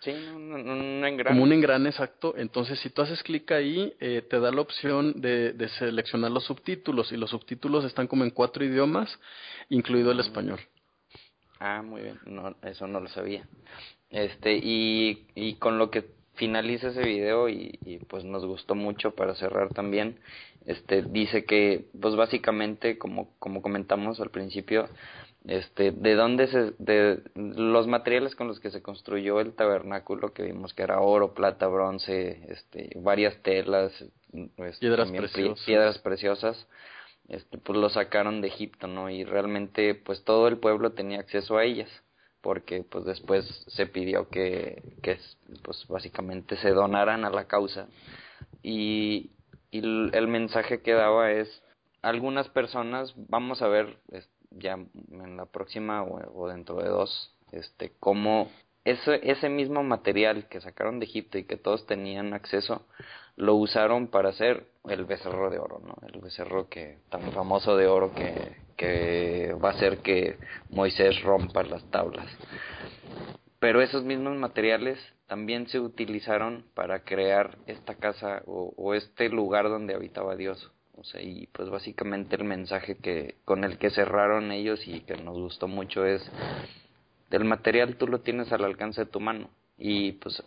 Sí, 0.01 0.11
un, 0.11 0.53
un, 0.53 1.05
engrane. 1.05 1.37
Como 1.37 1.43
un 1.43 1.53
engrane 1.53 1.89
exacto. 1.89 2.35
Entonces, 2.37 2.79
si 2.81 2.91
tú 2.91 3.03
haces 3.03 3.23
clic 3.23 3.51
ahí, 3.53 3.95
eh, 4.01 4.23
te 4.29 4.41
da 4.41 4.51
la 4.51 4.61
opción 4.61 5.21
de, 5.21 5.53
de, 5.53 5.69
seleccionar 5.69 6.31
los 6.31 6.45
subtítulos 6.45 7.13
y 7.13 7.17
los 7.17 7.31
subtítulos 7.31 7.85
están 7.85 8.07
como 8.07 8.25
en 8.25 8.31
cuatro 8.31 8.65
idiomas, 8.65 9.19
incluido 9.69 10.13
el 10.13 10.21
español. 10.21 10.61
Ah, 11.59 11.83
muy 11.83 12.03
bien. 12.03 12.19
No, 12.27 12.57
eso 12.63 12.87
no 12.87 13.01
lo 13.01 13.09
sabía. 13.09 13.47
Este, 14.11 14.57
y, 14.57 15.27
y 15.35 15.55
con 15.55 15.79
lo 15.79 15.91
que 15.91 16.05
finaliza 16.35 16.89
ese 16.89 17.03
video 17.03 17.49
y, 17.49 17.79
y, 17.85 17.99
pues 17.99 18.25
nos 18.25 18.45
gustó 18.45 18.75
mucho 18.75 19.13
para 19.13 19.35
cerrar 19.35 19.69
también 19.71 20.19
este 20.67 21.03
dice 21.03 21.45
que 21.45 21.87
pues 22.01 22.15
básicamente 22.17 22.99
como 22.99 23.31
como 23.39 23.63
comentamos 23.63 24.21
al 24.21 24.31
principio 24.31 24.89
este, 25.45 25.91
de 25.91 26.15
dónde 26.15 26.47
se, 26.47 26.73
de 26.79 27.21
los 27.35 27.89
materiales 27.89 28.37
con 28.37 28.47
los 28.47 28.61
que 28.61 28.71
se 28.71 28.81
construyó 28.81 29.41
el 29.41 29.55
tabernáculo 29.55 30.33
que 30.33 30.45
vimos 30.45 30.73
que 30.73 30.85
era 30.85 31.01
oro, 31.01 31.35
plata, 31.35 31.67
bronce, 31.67 32.47
este, 32.49 32.91
varias 32.97 33.37
telas, 33.43 33.93
este, 34.33 34.79
piedras 34.79 35.11
preciosas, 35.11 35.65
piedras 35.65 35.99
preciosas, 35.99 36.69
este, 37.29 37.59
pues 37.59 37.77
lo 37.77 37.89
sacaron 37.89 38.41
de 38.41 38.49
Egipto, 38.49 38.87
¿no? 38.87 39.11
Y 39.11 39.25
realmente, 39.25 39.97
pues 39.97 40.23
todo 40.23 40.47
el 40.47 40.59
pueblo 40.59 40.93
tenía 40.93 41.19
acceso 41.19 41.57
a 41.57 41.65
ellas, 41.65 41.91
porque 42.41 42.85
pues 42.85 43.05
después 43.05 43.45
se 43.67 43.87
pidió 43.87 44.29
que, 44.29 44.81
que 45.03 45.19
pues 45.63 45.85
básicamente 45.89 46.57
se 46.57 46.71
donaran 46.71 47.25
a 47.25 47.31
la 47.31 47.47
causa 47.47 47.89
y, 48.63 49.31
y 49.73 49.79
el 49.81 50.29
mensaje 50.29 50.83
que 50.83 50.93
daba 50.93 51.33
es 51.33 51.63
algunas 52.03 52.49
personas 52.49 53.15
vamos 53.17 53.63
a 53.63 53.69
ver 53.69 53.97
ya 54.51 54.75
en 54.75 55.37
la 55.37 55.47
próxima 55.47 56.03
o, 56.05 56.49
dentro 56.49 56.77
de 56.77 56.89
dos, 56.89 57.35
este, 57.53 57.93
cómo 57.99 58.51
ese, 58.85 59.21
ese 59.23 59.49
mismo 59.49 59.83
material 59.83 60.47
que 60.49 60.61
sacaron 60.61 60.99
de 60.99 61.07
Egipto 61.07 61.39
y 61.39 61.45
que 61.45 61.57
todos 61.57 61.87
tenían 61.87 62.35
acceso, 62.35 62.85
lo 63.37 63.55
usaron 63.55 64.09
para 64.09 64.31
hacer 64.31 64.67
el 64.89 65.05
becerro 65.05 65.49
de 65.49 65.59
oro, 65.59 65.81
¿no? 65.85 65.97
El 66.07 66.21
becerro 66.21 66.69
que 66.69 66.99
tan 67.09 67.33
famoso 67.33 67.77
de 67.77 67.87
oro 67.87 68.13
que, 68.13 68.57
que 68.77 69.55
va 69.55 69.71
a 69.71 69.73
hacer 69.73 69.99
que 69.99 70.37
Moisés 70.69 71.23
rompa 71.23 71.63
las 71.63 71.83
tablas. 71.91 72.27
Pero 73.59 73.81
esos 73.81 74.05
mismos 74.05 74.37
materiales 74.37 74.99
también 75.33 75.67
se 75.67 75.81
utilizaron 75.81 76.67
para 76.75 77.05
crear 77.05 77.57
esta 77.67 77.95
casa 77.95 78.43
o, 78.45 78.93
este 78.93 79.31
lugar 79.31 79.71
donde 79.71 79.95
habitaba 79.95 80.37
Dios. 80.37 80.71
O 80.95 81.05
sea, 81.05 81.23
y 81.23 81.47
pues 81.47 81.71
básicamente 81.71 82.37
el 82.37 82.45
mensaje 82.45 82.97
que 82.97 83.37
con 83.47 83.65
el 83.65 83.79
que 83.79 83.89
cerraron 83.89 84.53
ellos 84.53 84.87
y 84.87 85.01
que 85.01 85.17
nos 85.17 85.39
gustó 85.39 85.69
mucho 85.69 86.05
es 86.05 86.23
el 87.31 87.47
material 87.47 87.97
tú 87.97 88.09
lo 88.09 88.21
tienes 88.21 88.53
al 88.53 88.63
alcance 88.63 89.07
de 89.07 89.11
tu 89.11 89.21
mano 89.21 89.49
y 89.79 90.13
pues 90.13 90.43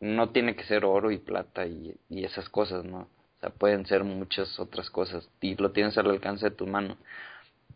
no 0.00 0.30
tiene 0.30 0.56
que 0.56 0.64
ser 0.64 0.86
oro 0.86 1.10
y 1.10 1.18
plata 1.18 1.66
y, 1.66 1.94
y 2.08 2.24
esas 2.24 2.48
cosas, 2.48 2.86
¿no? 2.86 3.00
O 3.00 3.40
sea, 3.42 3.50
pueden 3.50 3.84
ser 3.84 4.02
muchas 4.02 4.58
otras 4.58 4.88
cosas 4.88 5.28
y 5.42 5.56
lo 5.56 5.72
tienes 5.72 5.98
al 5.98 6.08
alcance 6.08 6.48
de 6.48 6.56
tu 6.56 6.66
mano. 6.66 6.96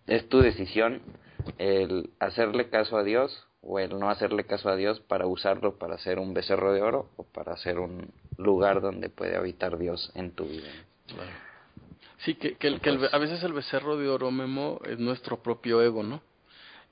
Es 0.07 0.27
tu 0.31 0.41
decisión 0.41 1.03
el 1.59 2.09
hacerle 2.19 2.71
caso 2.71 2.97
a 2.97 3.05
Dios 3.05 3.47
o 3.63 3.79
el 3.79 3.99
no 3.99 4.11
hacerle 4.11 4.45
caso 4.45 4.69
a 4.69 4.77
Dios 4.77 5.01
para 5.01 5.27
usarlo 5.27 5.79
para 5.79 5.95
hacer 5.95 6.19
un 6.19 6.33
becerro 6.33 6.73
de 6.73 6.83
oro 6.83 7.11
o 7.17 7.25
para 7.25 7.53
hacer 7.53 7.79
un 7.79 8.11
lugar 8.37 8.81
donde 8.81 9.11
puede 9.11 9.37
habitar 9.37 9.79
Dios 9.79 10.11
en 10.15 10.33
tu 10.33 10.45
vida. 10.45 10.69
Sí, 12.19 12.35
que, 12.35 12.57
que, 12.57 12.69
el, 12.69 12.81
que 12.81 12.91
a 13.11 13.19
veces 13.19 13.43
el 13.43 13.53
becerro 13.53 13.97
de 13.97 14.09
oro, 14.09 14.31
Memo, 14.31 14.81
es 14.85 14.99
nuestro 14.99 15.43
propio 15.43 15.83
ego, 15.83 16.03
¿no? 16.03 16.23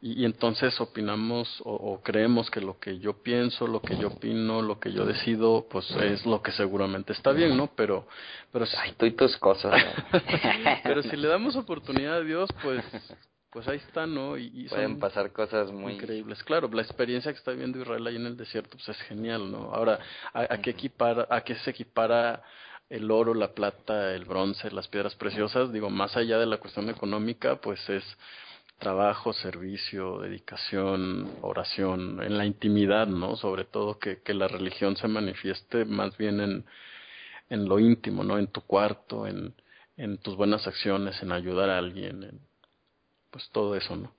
Y, 0.00 0.24
entonces 0.24 0.80
opinamos 0.80 1.60
o, 1.64 2.00
creemos 2.04 2.50
que 2.50 2.60
lo 2.60 2.78
que 2.78 3.00
yo 3.00 3.20
pienso, 3.20 3.66
lo 3.66 3.82
que 3.82 3.96
yo 3.96 4.08
opino, 4.08 4.62
lo 4.62 4.78
que 4.78 4.92
yo 4.92 5.04
decido, 5.04 5.66
pues 5.68 5.90
es 5.90 6.24
lo 6.24 6.40
que 6.40 6.52
seguramente 6.52 7.12
está 7.12 7.32
bien, 7.32 7.56
¿no? 7.56 7.68
Pero, 7.74 8.06
pero 8.52 8.64
Ay, 8.78 8.92
tú 8.96 9.06
y 9.06 9.10
tus 9.10 9.36
cosas. 9.38 9.74
pero 10.84 11.02
si 11.02 11.16
le 11.16 11.26
damos 11.26 11.56
oportunidad 11.56 12.18
a 12.18 12.20
Dios, 12.20 12.48
pues, 12.62 12.84
pues 13.50 13.66
ahí 13.68 13.78
está, 13.78 14.06
¿no? 14.06 14.36
Y, 14.36 14.68
pueden 14.68 14.98
pasar 14.98 15.32
cosas 15.32 15.72
muy 15.72 15.94
increíbles. 15.94 16.42
Claro, 16.44 16.68
la 16.72 16.82
experiencia 16.82 17.32
que 17.32 17.38
está 17.38 17.52
viviendo 17.52 17.80
Israel 17.80 18.06
ahí 18.06 18.16
en 18.16 18.26
el 18.26 18.36
desierto, 18.36 18.76
pues 18.76 18.88
es 18.88 19.00
genial, 19.02 19.50
¿no? 19.50 19.74
Ahora, 19.74 19.98
¿a, 20.32 20.54
a 20.54 20.60
qué 20.60 20.70
equipar, 20.70 21.26
a 21.30 21.40
qué 21.42 21.54
se 21.56 21.70
equipara 21.70 22.42
el 22.90 23.10
oro, 23.10 23.34
la 23.34 23.52
plata, 23.52 24.14
el 24.14 24.24
bronce, 24.24 24.70
las 24.70 24.88
piedras 24.88 25.14
preciosas, 25.14 25.72
digo, 25.72 25.90
más 25.90 26.16
allá 26.16 26.38
de 26.38 26.46
la 26.46 26.58
cuestión 26.58 26.88
económica, 26.88 27.56
pues 27.56 27.86
es 27.88 28.04
trabajo, 28.78 29.32
servicio, 29.32 30.20
dedicación, 30.20 31.30
oración, 31.42 32.22
en 32.22 32.38
la 32.38 32.46
intimidad, 32.46 33.06
¿no? 33.06 33.36
Sobre 33.36 33.64
todo 33.64 33.98
que, 33.98 34.22
que 34.22 34.34
la 34.34 34.48
religión 34.48 34.96
se 34.96 35.08
manifieste 35.08 35.84
más 35.84 36.16
bien 36.16 36.40
en, 36.40 36.64
en 37.50 37.68
lo 37.68 37.78
íntimo, 37.78 38.24
¿no? 38.24 38.38
En 38.38 38.46
tu 38.46 38.62
cuarto, 38.62 39.26
en, 39.26 39.54
en 39.96 40.18
tus 40.18 40.36
buenas 40.36 40.66
acciones, 40.66 41.20
en 41.22 41.32
ayudar 41.32 41.70
a 41.70 41.78
alguien, 41.78 42.22
en, 42.22 42.47
pues 43.30 43.48
todo 43.50 43.74
eso, 43.76 43.96
¿no? 43.96 44.12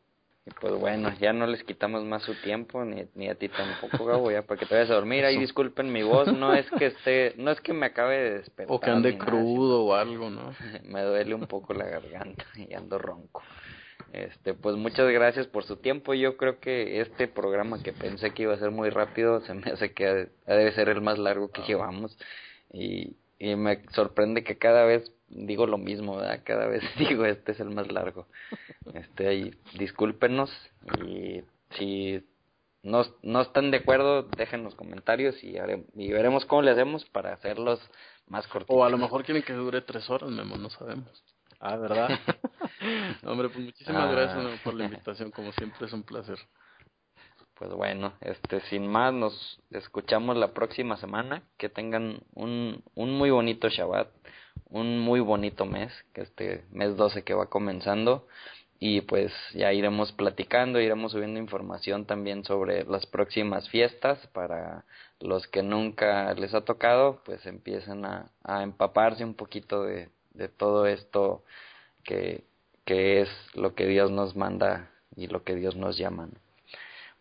pues 0.59 0.73
bueno, 0.73 1.11
ya 1.19 1.33
no 1.33 1.47
les 1.47 1.63
quitamos 1.63 2.03
más 2.03 2.23
su 2.23 2.33
tiempo, 2.41 2.83
ni, 2.83 3.05
ni 3.15 3.29
a 3.29 3.35
ti 3.35 3.49
tampoco, 3.49 4.05
Gabo, 4.05 4.31
ya 4.31 4.41
para 4.43 4.59
que 4.59 4.65
te 4.65 4.75
vayas 4.75 4.89
a 4.89 4.95
dormir. 4.95 5.25
Ahí 5.25 5.37
disculpen 5.37 5.91
mi 5.91 6.03
voz, 6.03 6.31
no 6.33 6.53
es 6.53 6.69
que 6.71 6.87
esté, 6.87 7.33
no 7.37 7.51
es 7.51 7.61
que 7.61 7.73
me 7.73 7.87
acabe 7.87 8.17
de 8.17 8.37
despertar. 8.39 8.75
O 8.75 8.79
que 8.79 8.89
ande 8.89 9.17
crudo 9.17 9.85
o 9.85 9.93
algo, 9.93 10.29
¿no? 10.29 10.53
me 10.85 11.01
duele 11.01 11.35
un 11.35 11.47
poco 11.47 11.73
la 11.73 11.85
garganta 11.85 12.45
y 12.55 12.73
ando 12.73 12.97
ronco. 12.97 13.43
Este, 14.13 14.55
pues 14.55 14.75
muchas 14.75 15.07
gracias 15.11 15.45
por 15.47 15.63
su 15.65 15.77
tiempo. 15.77 16.13
Yo 16.13 16.35
creo 16.35 16.59
que 16.59 16.99
este 17.01 17.27
programa 17.27 17.83
que 17.83 17.93
pensé 17.93 18.31
que 18.31 18.43
iba 18.43 18.53
a 18.53 18.59
ser 18.59 18.71
muy 18.71 18.89
rápido, 18.89 19.41
se 19.41 19.53
me 19.53 19.71
hace 19.71 19.93
que 19.93 20.29
debe 20.47 20.71
ser 20.73 20.89
el 20.89 21.01
más 21.01 21.19
largo 21.19 21.51
que 21.51 21.61
llevamos. 21.61 22.17
Y, 22.73 23.15
y 23.37 23.55
me 23.55 23.83
sorprende 23.91 24.43
que 24.43 24.57
cada 24.57 24.83
vez 24.85 25.11
digo 25.29 25.67
lo 25.67 25.77
mismo, 25.77 26.17
¿verdad? 26.17 26.41
Cada 26.43 26.67
vez 26.67 26.83
digo, 26.97 27.25
este 27.25 27.51
es 27.51 27.59
el 27.59 27.69
más 27.69 27.91
largo. 27.91 28.27
Este, 28.93 29.27
ahí, 29.27 29.51
discúlpenos 29.77 30.51
y 31.05 31.41
si 31.77 32.23
no, 32.83 33.03
no 33.21 33.41
están 33.41 33.71
de 33.71 33.77
acuerdo, 33.77 34.23
dejen 34.23 34.63
los 34.63 34.75
comentarios 34.75 35.43
y, 35.43 35.55
y 35.95 36.11
veremos 36.11 36.45
cómo 36.45 36.61
le 36.61 36.71
hacemos 36.71 37.05
para 37.05 37.33
hacerlos 37.33 37.79
más 38.27 38.47
cortos. 38.47 38.75
O 38.75 38.83
a 38.83 38.89
lo 38.89 38.97
mejor 38.97 39.23
quieren 39.23 39.43
que 39.43 39.53
dure 39.53 39.81
tres 39.81 40.09
horas, 40.09 40.29
Memo, 40.29 40.57
no 40.57 40.69
sabemos. 40.69 41.23
Ah, 41.59 41.75
¿verdad? 41.75 42.09
Hombre, 43.23 43.49
pues 43.49 43.65
muchísimas 43.65 44.07
ah. 44.07 44.11
gracias 44.11 44.59
por 44.61 44.73
la 44.73 44.85
invitación, 44.85 45.31
como 45.31 45.51
siempre 45.51 45.87
es 45.87 45.93
un 45.93 46.03
placer. 46.03 46.37
Pues 47.55 47.71
bueno, 47.71 48.13
este, 48.21 48.61
sin 48.69 48.87
más, 48.87 49.13
nos 49.13 49.61
escuchamos 49.69 50.37
la 50.37 50.53
próxima 50.53 50.95
semana. 50.95 51.43
Que 51.57 51.67
tengan 51.67 52.21
un, 52.33 52.81
un 52.95 53.11
muy 53.11 53.31
bonito 53.31 53.67
Shabbat 53.67 54.07
un 54.69 54.99
muy 54.99 55.19
bonito 55.19 55.65
mes, 55.65 55.91
que 56.13 56.21
este 56.21 56.63
mes 56.71 56.95
12 56.95 57.23
que 57.23 57.33
va 57.33 57.47
comenzando 57.47 58.27
y 58.79 59.01
pues 59.01 59.33
ya 59.53 59.73
iremos 59.73 60.11
platicando, 60.13 60.79
iremos 60.79 61.11
subiendo 61.11 61.39
información 61.39 62.05
también 62.05 62.45
sobre 62.45 62.85
las 62.85 63.05
próximas 63.05 63.67
fiestas 63.69 64.25
para 64.27 64.85
los 65.19 65.47
que 65.47 65.63
nunca 65.63 66.33
les 66.35 66.53
ha 66.53 66.61
tocado, 66.61 67.21
pues 67.25 67.45
empiecen 67.45 68.05
a, 68.05 68.31
a 68.43 68.63
empaparse 68.63 69.25
un 69.25 69.33
poquito 69.33 69.83
de, 69.83 70.09
de 70.33 70.47
todo 70.47 70.85
esto 70.85 71.43
que, 72.03 72.43
que 72.85 73.21
es 73.21 73.29
lo 73.53 73.75
que 73.75 73.85
Dios 73.85 74.11
nos 74.11 74.35
manda 74.35 74.89
y 75.15 75.27
lo 75.27 75.43
que 75.43 75.55
Dios 75.55 75.75
nos 75.75 75.97
llama. 75.97 76.29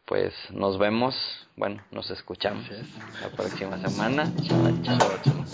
Pues 0.05 0.33
nos 0.51 0.79
vemos, 0.79 1.15
bueno, 1.57 1.83
nos 1.91 2.11
escuchamos 2.11 2.67
la 3.21 3.31
próxima 3.37 3.79
semana. 3.79 4.33
chao, 4.47 4.73
chao. 5.25 5.45